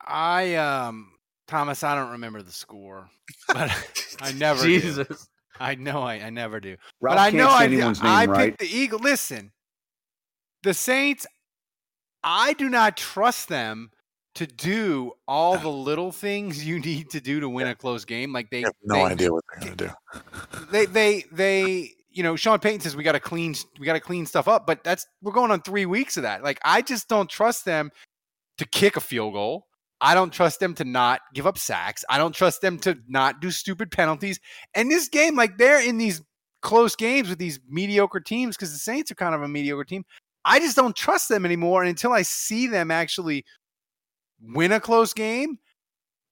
I 0.06 0.56
um 0.56 1.12
Thomas, 1.48 1.84
I 1.84 1.96
don't 1.96 2.12
remember 2.12 2.42
the 2.42 2.52
score, 2.52 3.10
but 3.48 3.72
I 4.22 4.32
never. 4.32 4.64
do. 4.64 4.80
Jesus. 4.80 5.28
I 5.60 5.76
know 5.76 6.02
I, 6.02 6.16
I 6.16 6.30
never 6.30 6.60
do. 6.60 6.78
Ralph 7.02 7.18
but 7.18 7.22
I 7.22 7.30
know 7.30 7.50
I, 7.50 7.66
I 8.02 8.26
right. 8.26 8.58
picked 8.58 8.60
the 8.60 8.68
Eagle. 8.68 9.00
Listen, 9.00 9.52
the 10.64 10.74
Saints. 10.74 11.26
I 12.24 12.54
do 12.54 12.70
not 12.70 12.98
trust 12.98 13.50
them 13.50 13.92
to 14.36 14.48
do 14.48 15.14
all 15.28 15.58
the 15.58 15.70
little 15.70 16.12
things 16.12 16.66
you 16.66 16.80
need 16.80 17.10
to 17.12 17.22
do 17.22 17.40
to 17.40 17.48
win 17.48 17.68
a 17.68 17.76
close 17.76 18.04
game. 18.04 18.34
Like 18.34 18.50
they, 18.50 18.64
I 18.64 18.68
have 18.68 18.74
no 18.84 18.96
they, 18.96 19.04
idea 19.04 19.32
what 19.32 19.44
they're 19.50 19.76
gonna 19.76 19.76
do. 19.76 20.22
they, 20.72 20.86
they, 20.86 21.26
they. 21.32 21.92
You 22.10 22.24
know, 22.24 22.38
Sean 22.38 22.60
Payton 22.60 22.80
says 22.80 22.96
we 22.96 23.04
got 23.04 23.12
to 23.12 23.20
clean, 23.20 23.56
we 23.78 23.86
got 23.86 23.94
to 23.94 24.00
clean 24.00 24.26
stuff 24.26 24.48
up. 24.48 24.66
But 24.66 24.86
that's 24.86 25.06
we're 25.22 25.34
going 25.34 25.52
on 25.52 25.62
three 25.62 25.86
weeks 25.86 26.16
of 26.16 26.24
that. 26.24 26.44
Like 26.44 26.60
I 26.64 26.82
just 26.82 27.10
don't 27.10 27.30
trust 27.30 27.66
them 27.66 27.92
to 28.58 28.66
kick 28.66 28.96
a 28.96 29.02
field 29.02 29.34
goal. 29.34 29.68
I 30.06 30.14
don't 30.14 30.32
trust 30.32 30.60
them 30.60 30.76
to 30.76 30.86
not 30.86 31.22
give 31.34 31.48
up 31.48 31.58
sacks. 31.58 32.06
I 32.08 32.20
don't 32.20 32.36
trust 32.36 32.62
them 32.62 32.78
to 32.82 32.96
not 33.08 33.42
do 33.42 33.50
stupid 33.50 33.90
penalties. 33.90 34.40
And 34.76 34.92
this 34.92 35.10
game, 35.10 35.36
like 35.36 35.58
they're 35.58 35.82
in 35.82 35.98
these 35.98 36.22
close 36.62 36.96
games 36.96 37.28
with 37.28 37.40
these 37.40 37.60
mediocre 37.68 38.20
teams 38.20 38.56
because 38.56 38.72
the 38.72 38.78
Saints 38.78 39.10
are 39.10 39.16
kind 39.16 39.34
of 39.34 39.42
a 39.42 39.48
mediocre 39.48 39.84
team. 39.84 40.06
I 40.46 40.60
just 40.60 40.76
don't 40.76 40.96
trust 40.96 41.28
them 41.28 41.44
anymore. 41.44 41.82
And 41.82 41.90
until 41.90 42.12
I 42.12 42.22
see 42.22 42.68
them 42.68 42.92
actually 42.92 43.46
win 44.40 44.72
a 44.72 44.80
close 44.80 45.12
game, 45.12 45.58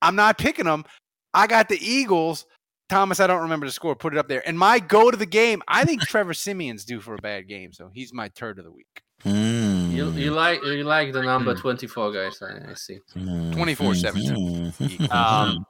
I'm 0.03 0.15
not 0.15 0.37
picking 0.37 0.65
them. 0.65 0.85
I 1.33 1.47
got 1.47 1.67
the 1.67 1.79
Eagles. 1.81 2.45
Thomas, 2.89 3.19
I 3.19 3.25
don't 3.25 3.41
remember 3.41 3.65
the 3.65 3.71
score. 3.71 3.95
Put 3.95 4.13
it 4.13 4.19
up 4.19 4.27
there. 4.27 4.47
And 4.47 4.59
my 4.59 4.77
go 4.77 5.09
to 5.09 5.17
the 5.17 5.25
game, 5.25 5.63
I 5.67 5.83
think 5.83 6.01
Trevor 6.07 6.35
Siemian's 6.35 6.85
due 6.85 6.99
for 6.99 7.15
a 7.15 7.21
bad 7.23 7.47
game. 7.47 7.73
So 7.73 7.89
he's 7.91 8.13
my 8.13 8.27
turd 8.27 8.59
of 8.59 8.65
the 8.65 8.71
week. 8.71 9.01
Hmm. 9.23 9.62
You, 9.95 10.11
you 10.11 10.31
mm. 10.31 10.35
like 10.35 10.63
you 10.63 10.83
like 10.83 11.13
the 11.13 11.21
number 11.21 11.53
mm. 11.55 11.59
twenty 11.59 11.87
four, 11.87 12.11
guys. 12.11 12.41
I, 12.41 12.71
I 12.71 12.73
see. 12.73 12.99
Mm-hmm. 13.15 13.53
24 13.53 13.95
17. 13.95 14.33
Mm-hmm. 14.33 15.03
Um, 15.03 15.09
mm-hmm. 15.11 15.61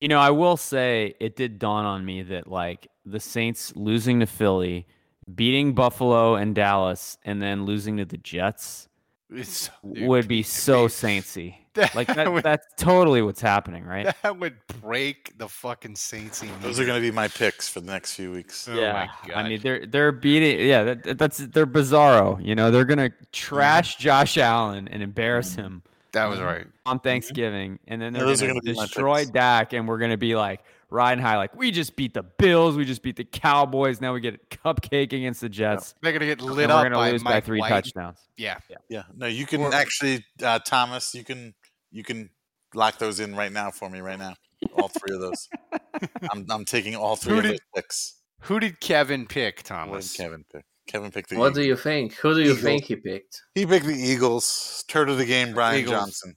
you 0.00 0.08
know, 0.08 0.18
I 0.18 0.30
will 0.30 0.56
say 0.56 1.14
it 1.20 1.36
did 1.36 1.58
dawn 1.58 1.84
on 1.86 2.04
me 2.04 2.22
that 2.22 2.46
like 2.46 2.88
the 3.06 3.20
Saints 3.20 3.72
losing 3.76 4.20
to 4.20 4.26
Philly 4.26 4.86
beating 5.34 5.74
Buffalo 5.74 6.34
and 6.34 6.54
Dallas 6.54 7.18
and 7.24 7.40
then 7.40 7.64
losing 7.64 7.96
to 7.98 8.04
the 8.04 8.18
Jets 8.18 8.88
It's- 9.34 9.70
would 9.82 10.28
be 10.28 10.42
so 10.42 10.88
saintsy. 10.88 11.56
That 11.74 11.94
Like 11.94 12.08
that, 12.08 12.30
would- 12.30 12.42
that's 12.44 12.66
totally 12.76 13.22
what's 13.22 13.40
happening, 13.40 13.84
right? 13.84 14.14
That 14.22 14.38
would 14.38 14.56
break 14.80 15.36
the 15.38 15.48
fucking 15.48 15.96
Saints. 15.96 16.42
Those 16.60 16.78
are 16.78 16.84
going 16.84 17.00
to 17.00 17.06
be 17.06 17.10
my 17.10 17.28
picks 17.28 17.68
for 17.68 17.80
the 17.80 17.90
next 17.90 18.14
few 18.14 18.30
weeks. 18.30 18.68
Oh 18.68 18.74
yeah, 18.74 19.08
I 19.34 19.48
mean 19.48 19.60
they're 19.62 19.86
they're 19.86 20.12
beating. 20.12 20.66
Yeah, 20.66 20.94
that, 20.94 21.18
that's 21.18 21.38
they're 21.38 21.66
bizarro. 21.66 22.44
You 22.44 22.54
know, 22.54 22.70
they're 22.70 22.84
gonna 22.84 23.08
mm-hmm. 23.08 23.24
trash 23.32 23.96
Josh 23.96 24.36
Allen 24.36 24.88
and 24.88 25.02
embarrass 25.02 25.52
mm-hmm. 25.52 25.62
him. 25.62 25.82
That 26.12 26.26
was 26.26 26.40
right. 26.40 26.66
on 26.84 26.98
mm-hmm. 26.98 27.02
Thanksgiving, 27.02 27.78
and 27.88 28.02
then 28.02 28.12
they're 28.12 28.26
those 28.26 28.42
are 28.42 28.48
gonna, 28.48 28.60
gonna 28.60 28.74
destroy 28.74 29.20
picks. 29.20 29.30
Dak, 29.30 29.72
and 29.72 29.88
we're 29.88 29.98
gonna 29.98 30.18
be 30.18 30.36
like 30.36 30.60
riding 30.92 31.22
high, 31.22 31.36
like 31.36 31.56
we 31.56 31.70
just 31.70 31.96
beat 31.96 32.14
the 32.14 32.22
Bills, 32.22 32.76
we 32.76 32.84
just 32.84 33.02
beat 33.02 33.16
the 33.16 33.24
Cowboys. 33.24 34.00
Now 34.00 34.12
we 34.14 34.20
get 34.20 34.34
a 34.34 34.56
cupcake 34.56 35.12
against 35.12 35.40
the 35.40 35.48
Jets. 35.48 35.94
They're 36.02 36.12
gonna 36.12 36.26
get 36.26 36.40
and 36.40 36.50
lit 36.52 36.68
we're 36.68 36.74
up 36.74 36.82
gonna 36.84 36.94
by 36.96 37.10
lose 37.12 37.22
by 37.22 37.40
three 37.40 37.60
White. 37.60 37.68
touchdowns. 37.70 38.18
Yeah. 38.36 38.58
Yeah. 38.88 39.02
No, 39.16 39.26
you 39.26 39.46
can 39.46 39.62
actually, 39.72 40.24
uh, 40.42 40.58
Thomas. 40.60 41.14
You 41.14 41.24
can 41.24 41.54
you 41.90 42.04
can 42.04 42.30
lock 42.74 42.98
those 42.98 43.18
in 43.20 43.34
right 43.34 43.52
now 43.52 43.70
for 43.70 43.88
me 43.90 44.00
right 44.00 44.18
now. 44.18 44.34
All 44.78 44.88
three 44.88 45.14
of 45.14 45.20
those. 45.20 45.48
I'm 46.32 46.46
I'm 46.50 46.64
taking 46.64 46.94
all 46.94 47.16
three 47.16 47.32
Who 47.32 47.38
of 47.38 47.42
did- 47.44 47.52
those 47.52 47.60
picks. 47.74 48.18
Who 48.46 48.58
did 48.60 48.80
Kevin 48.80 49.26
pick, 49.26 49.58
What 49.58 49.64
Thomas? 49.64 50.12
did 50.12 50.22
Kevin 50.24 50.44
pick? 50.52 50.64
Kevin 50.88 51.10
picked 51.12 51.30
the. 51.30 51.36
What 51.36 51.54
do 51.54 51.62
you 51.62 51.76
think? 51.76 52.14
Who 52.16 52.34
do 52.34 52.40
you 52.40 52.46
Eagles. 52.46 52.60
think 52.60 52.84
he 52.84 52.96
picked? 52.96 53.40
He 53.54 53.64
picked 53.66 53.86
the 53.86 53.94
Eagles. 53.94 54.84
Turd 54.88 55.08
of 55.08 55.16
the 55.18 55.24
game, 55.24 55.54
Brian 55.54 55.78
Eagles. 55.80 55.92
Johnson. 55.92 56.36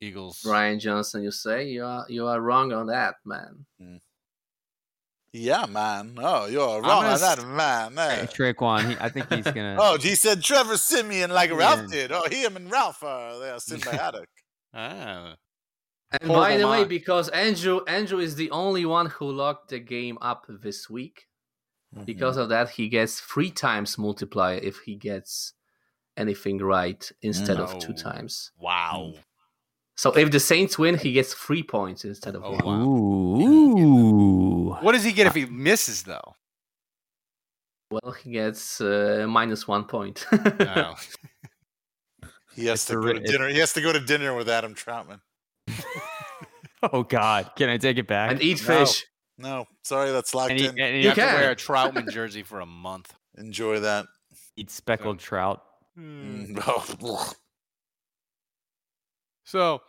Eagles. 0.00 0.40
Brian 0.42 0.78
Johnson, 0.80 1.22
you 1.22 1.30
say 1.30 1.68
you 1.68 1.84
are 1.84 2.04
you 2.08 2.26
are 2.26 2.40
wrong 2.40 2.72
on 2.72 2.86
that, 2.86 3.16
man. 3.24 3.66
Hmm. 3.80 3.96
Yeah, 5.32 5.66
man. 5.66 6.16
Oh, 6.18 6.46
you're 6.46 6.82
wrong 6.82 7.04
on 7.04 7.20
that, 7.20 7.46
man. 7.46 7.90
Hey, 7.90 7.94
man. 7.94 8.26
Tre'Quan, 8.26 8.88
he, 8.90 8.96
I 8.98 9.08
think 9.10 9.32
he's 9.32 9.44
gonna. 9.54 9.76
Oh, 9.78 9.96
he 9.96 10.16
said 10.16 10.42
Trevor 10.42 10.76
Siemian 10.76 11.30
like 11.30 11.50
Yeah. 11.50 11.56
Ralph 11.56 11.88
did. 11.90 12.10
Oh, 12.12 12.26
him 12.28 12.56
and 12.56 12.70
Ralph 12.70 13.02
are 13.04 13.38
they 13.38 13.50
are 13.50 13.56
symbiotic. 13.58 14.24
Ah. 14.74 15.36
And 16.12 16.22
Horrible 16.24 16.34
by 16.42 16.56
the 16.56 16.66
way, 16.66 16.78
mind. 16.78 16.88
because 16.88 17.28
Andrew 17.28 17.82
Andrew 17.86 18.18
is 18.18 18.34
the 18.34 18.50
only 18.50 18.84
one 18.84 19.06
who 19.06 19.30
locked 19.30 19.68
the 19.70 19.78
game 19.78 20.18
up 20.20 20.46
this 20.48 20.90
week. 20.90 21.26
Mm-hmm. 21.94 22.04
Because 22.04 22.36
of 22.36 22.48
that, 22.48 22.70
he 22.70 22.88
gets 22.88 23.20
three 23.20 23.50
times 23.52 23.96
multiplier 23.98 24.56
if 24.58 24.78
he 24.86 24.96
gets 24.96 25.52
anything 26.16 26.58
right 26.58 27.08
instead 27.22 27.58
of 27.58 27.78
two 27.78 27.92
times. 27.92 28.50
Wow. 28.58 29.14
So 30.00 30.12
if 30.12 30.30
the 30.30 30.40
Saints 30.40 30.78
win, 30.78 30.96
he 30.96 31.12
gets 31.12 31.34
three 31.34 31.62
points 31.62 32.06
instead 32.06 32.34
of 32.34 32.40
one. 32.40 32.80
Ooh, 32.80 33.36
ooh. 33.42 34.72
What 34.80 34.92
does 34.92 35.04
he 35.04 35.12
get 35.12 35.26
if 35.26 35.34
he 35.34 35.44
misses 35.44 36.04
though? 36.04 36.36
Well, 37.90 38.12
he 38.12 38.30
gets 38.30 38.80
uh, 38.80 39.26
minus 39.28 39.68
one 39.68 39.84
point. 39.84 40.26
Oh. 40.32 40.94
He 42.56 42.64
has 42.64 42.76
It's 42.78 42.86
to 42.86 42.94
go 42.94 43.00
ri- 43.00 43.20
to 43.20 43.20
dinner. 43.20 43.48
He 43.48 43.58
has 43.58 43.74
to 43.74 43.82
go 43.82 43.92
to 43.92 44.00
dinner 44.00 44.34
with 44.34 44.48
Adam 44.48 44.74
Trautman. 44.74 45.20
Oh 46.82 47.02
God, 47.02 47.50
can 47.56 47.68
I 47.68 47.76
take 47.76 47.98
it 47.98 48.06
back? 48.06 48.30
and 48.30 48.40
eat 48.42 48.66
No. 48.66 48.86
fish. 48.86 49.04
No, 49.36 49.66
sorry, 49.84 50.12
that's 50.12 50.34
locked 50.34 50.52
And, 50.52 50.60
he, 50.60 50.66
in. 50.66 50.80
and 50.80 50.96
you, 50.96 51.02
You 51.02 51.08
have 51.10 51.16
to 51.16 51.22
wear 51.36 51.50
a. 51.50 51.54
Trautman 51.56 52.10
jersey 52.18 52.42
for 52.42 52.60
a 52.60 52.64
month. 52.66 53.12
Enjoy 53.36 53.80
that. 53.80 54.06
Eat 54.56 54.70
speckled 54.70 55.18
trout. 55.18 55.62
Mm, 55.98 56.58
oh, 56.66 56.86
ugh. 57.18 57.34
So, 59.50 59.82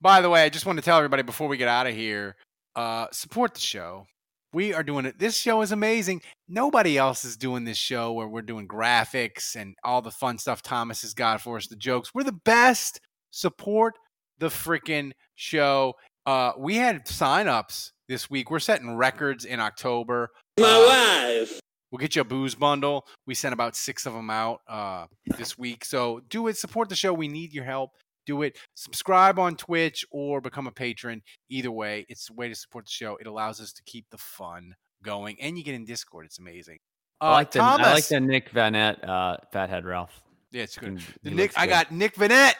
by 0.00 0.20
the 0.20 0.28
way, 0.28 0.42
I 0.42 0.48
just 0.48 0.66
want 0.66 0.76
to 0.80 0.84
tell 0.84 0.98
everybody 0.98 1.22
before 1.22 1.46
we 1.46 1.56
get 1.56 1.68
out 1.68 1.86
of 1.86 1.94
here, 1.94 2.34
uh, 2.74 3.06
support 3.12 3.54
the 3.54 3.60
show. 3.60 4.06
We 4.52 4.74
are 4.74 4.82
doing 4.82 5.04
it. 5.04 5.20
This 5.20 5.36
show 5.36 5.62
is 5.62 5.70
amazing. 5.70 6.22
Nobody 6.48 6.98
else 6.98 7.24
is 7.24 7.36
doing 7.36 7.62
this 7.62 7.78
show 7.78 8.12
where 8.12 8.26
we're 8.26 8.42
doing 8.42 8.66
graphics 8.66 9.54
and 9.54 9.76
all 9.84 10.02
the 10.02 10.10
fun 10.10 10.38
stuff 10.38 10.62
Thomas 10.62 11.02
has 11.02 11.14
got 11.14 11.40
for 11.40 11.58
us, 11.58 11.68
the 11.68 11.76
jokes. 11.76 12.12
We're 12.12 12.24
the 12.24 12.32
best. 12.32 13.00
Support 13.30 13.94
the 14.38 14.48
freaking 14.48 15.12
show. 15.36 15.94
Uh, 16.26 16.52
we 16.58 16.74
had 16.74 17.06
signups 17.06 17.92
this 18.08 18.28
week. 18.28 18.50
We're 18.50 18.58
setting 18.58 18.96
records 18.96 19.44
in 19.44 19.60
October. 19.60 20.30
My 20.58 21.36
wife. 21.38 21.60
We'll 21.92 22.00
get 22.00 22.16
you 22.16 22.22
a 22.22 22.24
booze 22.24 22.56
bundle. 22.56 23.06
We 23.28 23.36
sent 23.36 23.52
about 23.52 23.76
six 23.76 24.06
of 24.06 24.12
them 24.12 24.28
out 24.28 24.60
uh, 24.68 25.06
this 25.36 25.56
week. 25.56 25.84
So 25.84 26.20
do 26.28 26.48
it. 26.48 26.56
Support 26.56 26.88
the 26.88 26.96
show. 26.96 27.12
We 27.14 27.28
need 27.28 27.52
your 27.52 27.64
help. 27.64 27.92
Do 28.28 28.42
it. 28.42 28.58
Subscribe 28.74 29.38
on 29.38 29.56
Twitch 29.56 30.04
or 30.10 30.42
become 30.42 30.66
a 30.66 30.70
patron. 30.70 31.22
Either 31.48 31.70
way, 31.70 32.04
it's 32.10 32.28
a 32.28 32.34
way 32.34 32.48
to 32.50 32.54
support 32.54 32.84
the 32.84 32.90
show. 32.90 33.16
It 33.16 33.26
allows 33.26 33.58
us 33.58 33.72
to 33.72 33.82
keep 33.86 34.04
the 34.10 34.18
fun 34.18 34.74
going, 35.02 35.38
and 35.40 35.56
you 35.56 35.64
get 35.64 35.74
in 35.74 35.86
Discord. 35.86 36.26
It's 36.26 36.38
amazing. 36.38 36.78
Uh, 37.22 37.24
I 37.24 37.30
like 37.32 37.50
the 37.52 37.60
I 37.62 37.92
like 37.94 38.06
the 38.06 38.20
Nick 38.20 38.50
Vannett, 38.52 39.02
uh, 39.08 39.38
Fathead 39.50 39.86
Ralph. 39.86 40.20
Yeah, 40.52 40.64
it's 40.64 40.76
good. 40.76 40.98
He- 41.00 41.06
The 41.22 41.30
he 41.30 41.36
Nick, 41.36 41.42
looks 41.52 41.56
I 41.56 41.66
got 41.66 41.90
Nick 41.90 42.16
Vannett. 42.16 42.52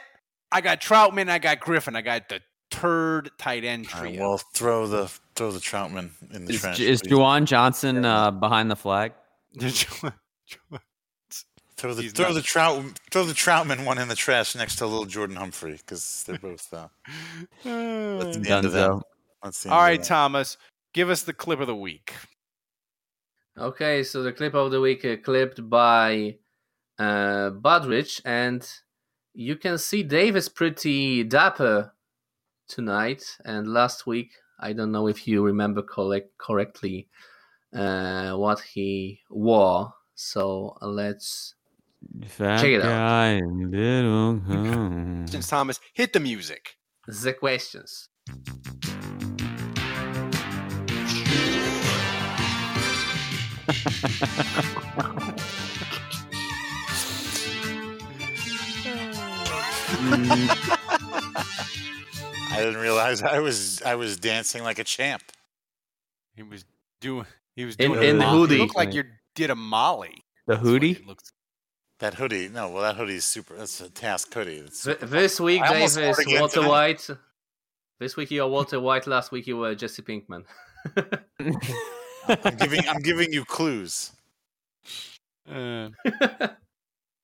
I 0.50 0.62
got 0.62 0.80
Trautman. 0.80 1.28
I 1.28 1.38
got 1.38 1.60
Griffin. 1.60 1.94
I 1.94 2.00
got 2.00 2.30
the 2.30 2.40
turd 2.70 3.30
tight 3.38 3.64
end 3.64 3.88
All 3.94 4.00
right, 4.02 4.08
trio. 4.14 4.26
well, 4.28 4.38
throw 4.54 4.86
the 4.86 5.10
throw 5.36 5.50
the 5.52 5.58
Trautman 5.60 6.10
in 6.32 6.46
the 6.46 6.54
Is, 6.54 6.60
trench. 6.62 6.80
is. 6.80 7.02
Juwan 7.02 7.44
Johnson 7.44 8.04
uh, 8.06 8.30
behind 8.30 8.70
the 8.70 8.76
flag? 8.76 9.12
Throw 11.78 11.94
the 11.94 12.02
He's 12.02 12.12
throw 12.12 12.26
not. 12.26 12.34
the 12.34 12.42
trout 12.42 12.84
throw 13.12 13.22
the 13.24 13.32
Trautman 13.32 13.84
one 13.84 13.98
in 13.98 14.08
the 14.08 14.16
trash 14.16 14.56
next 14.56 14.76
to 14.76 14.86
little 14.86 15.06
Jordan 15.06 15.36
Humphrey 15.36 15.72
because 15.76 16.24
they're 16.26 16.36
both. 16.38 16.74
Uh, 16.74 16.88
that's 17.62 18.36
the 18.36 18.50
end 18.50 18.66
of 18.66 18.72
that. 18.72 19.00
That's 19.42 19.62
the 19.62 19.70
All 19.70 19.78
end 19.78 19.84
right, 19.84 19.92
of 19.92 19.98
that. 20.00 20.08
Thomas, 20.08 20.56
give 20.92 21.08
us 21.08 21.22
the 21.22 21.32
clip 21.32 21.60
of 21.60 21.68
the 21.68 21.76
week. 21.76 22.14
Okay, 23.56 24.02
so 24.02 24.24
the 24.24 24.32
clip 24.32 24.54
of 24.54 24.72
the 24.72 24.80
week 24.80 25.04
uh, 25.04 25.16
clipped 25.22 25.68
by 25.70 26.36
uh, 26.98 27.50
Budrich, 27.50 28.20
and 28.24 28.68
you 29.34 29.54
can 29.54 29.78
see 29.78 30.02
Dave 30.02 30.34
is 30.34 30.48
pretty 30.48 31.22
dapper 31.22 31.92
tonight. 32.68 33.22
And 33.44 33.68
last 33.72 34.04
week, 34.04 34.32
I 34.58 34.72
don't 34.72 34.90
know 34.90 35.06
if 35.06 35.28
you 35.28 35.44
remember 35.44 35.82
collect- 35.82 36.36
correctly 36.38 37.08
uh, 37.72 38.32
what 38.32 38.58
he 38.60 39.20
wore. 39.30 39.92
So 40.16 40.76
let's 40.82 41.54
Fat 42.26 42.60
Check 42.60 42.70
it 42.70 42.82
out. 42.82 42.88
guy 42.88 43.28
in 43.32 43.70
little 43.70 44.38
home. 44.40 45.26
Since 45.28 45.48
Thomas, 45.48 45.80
hit 45.94 46.12
the 46.12 46.20
music. 46.20 46.76
the 47.06 47.32
questions. 47.32 48.08
I 62.50 62.56
didn't 62.56 62.80
realize 62.80 63.22
I 63.22 63.38
was 63.40 63.82
I 63.82 63.94
was 63.94 64.16
dancing 64.16 64.62
like 64.62 64.78
a 64.78 64.84
champ. 64.84 65.22
He 66.34 66.42
was 66.42 66.64
doing. 67.00 67.26
He 67.56 67.64
was 67.64 67.76
In- 67.76 67.92
doing. 67.92 68.02
in 68.08 68.16
a 68.16 68.18
the 68.18 68.24
molly. 68.24 68.38
hoodie. 68.38 68.54
You 68.56 68.62
look 68.62 68.74
like 68.76 68.94
you 68.94 69.04
did 69.34 69.50
a 69.50 69.56
molly. 69.56 70.24
The 70.46 70.56
hoodie? 70.56 71.02
looks- 71.06 71.32
That 72.00 72.14
hoodie, 72.14 72.48
no, 72.48 72.70
well 72.70 72.82
that 72.82 72.96
hoodie 72.96 73.16
is 73.16 73.24
super. 73.24 73.54
That's 73.54 73.80
a 73.80 73.90
task 73.90 74.32
hoodie. 74.32 74.58
It's 74.58 74.84
Th- 74.84 75.00
super 75.00 75.06
this 75.06 75.40
week, 75.40 75.62
I 75.62 75.72
Dave 75.72 75.84
is 75.84 75.98
Walter 76.28 76.60
today. 76.60 76.68
White. 76.68 77.10
This 77.98 78.16
week 78.16 78.30
you 78.30 78.42
are 78.44 78.48
Walter 78.48 78.78
White. 78.78 79.08
Last 79.08 79.32
week 79.32 79.48
you 79.48 79.56
were 79.56 79.74
Jesse 79.74 80.02
Pinkman. 80.02 80.44
I'm 82.28 82.56
giving 82.56 82.88
I'm 82.88 83.02
giving 83.02 83.32
you 83.32 83.44
clues. 83.44 84.12
Uh, 85.50 85.88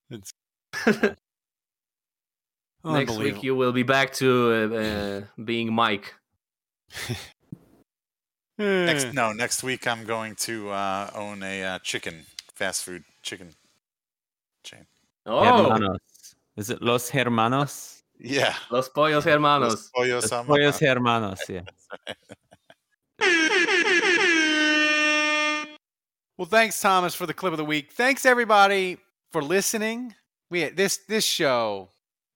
it's 0.09 0.33
Next 2.83 3.17
week 3.17 3.43
you 3.43 3.55
will 3.55 3.71
be 3.71 3.83
back 3.83 4.13
to 4.13 4.51
uh, 4.51 4.75
uh, 4.75 5.21
being 5.43 5.71
Mike. 5.71 6.15
Next, 8.57 9.13
no, 9.13 9.31
next 9.31 9.61
week 9.61 9.85
I'm 9.85 10.05
going 10.05 10.35
to 10.47 10.71
uh, 10.71 11.11
own 11.13 11.43
a 11.43 11.63
uh, 11.63 11.79
chicken 11.79 12.25
fast 12.55 12.83
food 12.83 13.03
chicken 13.21 13.53
chain. 14.65 14.85
Oh, 15.25 15.43
Hermanos. 15.43 15.99
Is 16.57 16.69
it 16.69 16.81
Los 16.81 17.09
Hermanos? 17.09 18.03
Yeah, 18.19 18.53
Los 18.71 18.89
Pollos 18.89 19.25
Hermanos. 19.25 19.71
Los 19.71 19.91
pollos 19.91 20.23
Los 20.23 20.31
amados. 20.31 20.47
Pollos 20.47 20.79
Hermanos, 20.79 21.39
yeah. 21.49 21.61
Well, 26.37 26.47
thanks, 26.47 26.81
Thomas, 26.81 27.15
for 27.15 27.25
the 27.25 27.33
clip 27.33 27.53
of 27.53 27.57
the 27.57 27.63
week. 27.63 27.93
Thanks, 27.93 28.25
everybody, 28.25 28.97
for 29.31 29.41
listening. 29.41 30.13
We 30.49 30.61
had 30.61 30.75
this 30.75 30.97
this 31.07 31.23
show. 31.23 31.89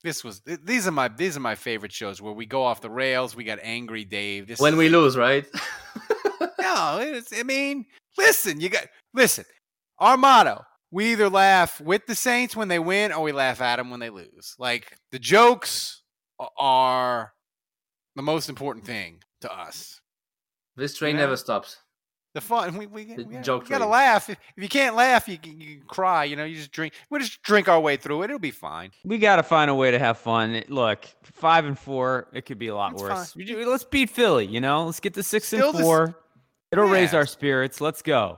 This 0.03 0.23
was 0.23 0.41
these 0.45 0.87
are 0.87 0.91
my 0.91 1.09
these 1.09 1.35
are 1.35 1.41
my 1.41 1.55
favorite 1.55 1.91
shows 1.91 2.21
where 2.21 2.31
we 2.31 2.45
go 2.45 2.63
off 2.63 2.79
the 2.79 2.89
rails. 2.89 3.35
We 3.35 3.43
got 3.43 3.59
angry 3.61 4.05
Dave. 4.05 4.47
This 4.47 4.59
When 4.59 4.77
we 4.77 4.87
lose, 4.87 5.17
right? 5.17 5.45
no, 6.61 6.99
it's, 7.01 7.37
I 7.37 7.43
mean, 7.43 7.85
listen, 8.17 8.61
you 8.61 8.69
got 8.69 8.85
listen. 9.13 9.43
Our 9.97 10.15
motto: 10.15 10.63
we 10.91 11.11
either 11.11 11.29
laugh 11.29 11.79
with 11.81 12.05
the 12.07 12.15
Saints 12.15 12.55
when 12.55 12.67
they 12.67 12.79
win, 12.79 13.11
or 13.11 13.21
we 13.23 13.31
laugh 13.31 13.61
at 13.61 13.75
them 13.77 13.89
when 13.89 13.99
they 13.99 14.09
lose. 14.09 14.55
Like 14.57 14.97
the 15.11 15.19
jokes 15.19 16.01
are 16.57 17.33
the 18.15 18.21
most 18.21 18.49
important 18.49 18.85
thing 18.85 19.21
to 19.41 19.51
us. 19.51 20.01
This 20.75 20.95
train 20.97 21.15
Yeah. 21.15 21.21
never 21.21 21.37
stops. 21.37 21.77
The 22.35 22.41
fun. 22.41 22.77
We 22.77 22.85
we, 22.85 23.05
we, 23.17 23.23
we 23.23 23.37
joke 23.37 23.67
gotta 23.67 23.87
laugh. 23.87 24.29
If, 24.29 24.37
if 24.55 24.63
you 24.63 24.69
can't 24.69 24.95
laugh, 24.95 25.27
you, 25.27 25.37
can- 25.39 25.59
you 25.59 25.77
can 25.79 25.87
cry. 25.87 26.25
You 26.25 26.35
know, 26.35 26.45
you 26.45 26.55
just 26.55 26.71
drink. 26.71 26.93
We 27.09 27.17
just 27.19 27.41
drink 27.41 27.67
our 27.67 27.79
way 27.79 27.97
through 27.97 28.21
it. 28.21 28.25
It'll 28.25 28.37
be 28.39 28.51
fine. 28.51 28.91
We 29.03 29.17
got 29.17 29.37
to 29.37 29.43
find 29.43 29.69
a 29.71 29.73
way 29.75 29.89
to 29.91 29.97
have 29.99 30.19
fun. 30.19 30.63
Look, 30.69 31.05
five 31.23 31.65
and 31.65 31.77
four, 31.77 32.27
it 32.31 32.45
could 32.45 32.59
be 32.59 32.67
a 32.67 32.75
lot 32.75 32.93
It's 32.93 33.01
worse. 33.01 33.33
fine. 33.33 33.67
Let's 33.67 33.83
beat 33.83 34.11
Philly. 34.11 34.45
You 34.45 34.61
know, 34.61 34.85
let's 34.85 34.99
get 34.99 35.15
to 35.15 35.23
six 35.23 35.47
Still 35.47 35.69
and 35.69 35.79
this- 35.79 35.83
four. 35.85 36.15
It'll 36.71 36.85
raise 36.87 37.15
our 37.15 37.25
spirits. 37.25 37.81
Let's 37.81 38.03
go. 38.03 38.37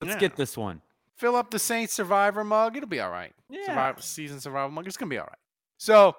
Let's 0.00 0.14
Yeah. 0.14 0.20
get 0.20 0.36
this 0.36 0.56
one. 0.56 0.80
Fill 1.22 1.36
up 1.36 1.52
the 1.52 1.58
Saints 1.60 1.94
Survivor 1.94 2.42
mug. 2.42 2.76
It'll 2.76 2.88
be 2.88 2.98
all 2.98 3.12
right. 3.12 3.32
Yeah. 3.48 3.66
Survivor 3.66 4.02
season 4.02 4.40
Survivor 4.40 4.72
mug. 4.72 4.88
It's 4.88 4.96
gonna 4.96 5.08
be 5.08 5.18
all 5.18 5.26
right. 5.26 5.38
So 5.78 6.16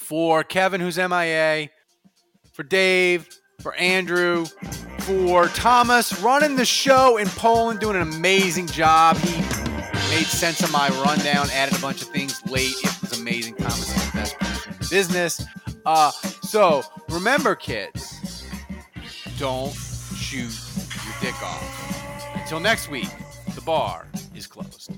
for 0.00 0.42
Kevin, 0.44 0.80
who's 0.80 0.96
MIA, 0.96 1.68
for 2.54 2.62
Dave, 2.62 3.28
for 3.60 3.74
Andrew, 3.74 4.46
for 5.00 5.48
Thomas, 5.48 6.18
running 6.22 6.56
the 6.56 6.64
show 6.64 7.18
in 7.18 7.28
Poland, 7.28 7.80
doing 7.80 7.96
an 7.96 8.00
amazing 8.14 8.66
job. 8.66 9.18
He 9.18 9.42
made 10.08 10.24
sense 10.24 10.62
of 10.62 10.72
my 10.72 10.88
rundown, 11.04 11.50
added 11.50 11.76
a 11.76 11.80
bunch 11.82 12.00
of 12.00 12.08
things 12.08 12.40
late. 12.46 12.72
It 12.82 12.98
was 13.02 13.20
amazing. 13.20 13.56
Thomas 13.56 13.94
is 13.94 14.10
the 14.10 14.16
best 14.16 14.38
producer 14.38 14.70
in 14.70 14.78
the 14.78 14.88
business. 14.88 15.44
Uh, 15.84 16.10
so 16.40 16.82
remember, 17.10 17.54
kids, 17.54 18.42
don't 19.36 19.74
shoot 19.74 20.58
your 21.04 21.14
dick 21.20 21.42
off. 21.42 22.36
Until 22.36 22.58
next 22.58 22.88
week, 22.88 23.10
the 23.54 23.60
bar 23.60 24.06
is 24.34 24.46
closed. 24.46 24.90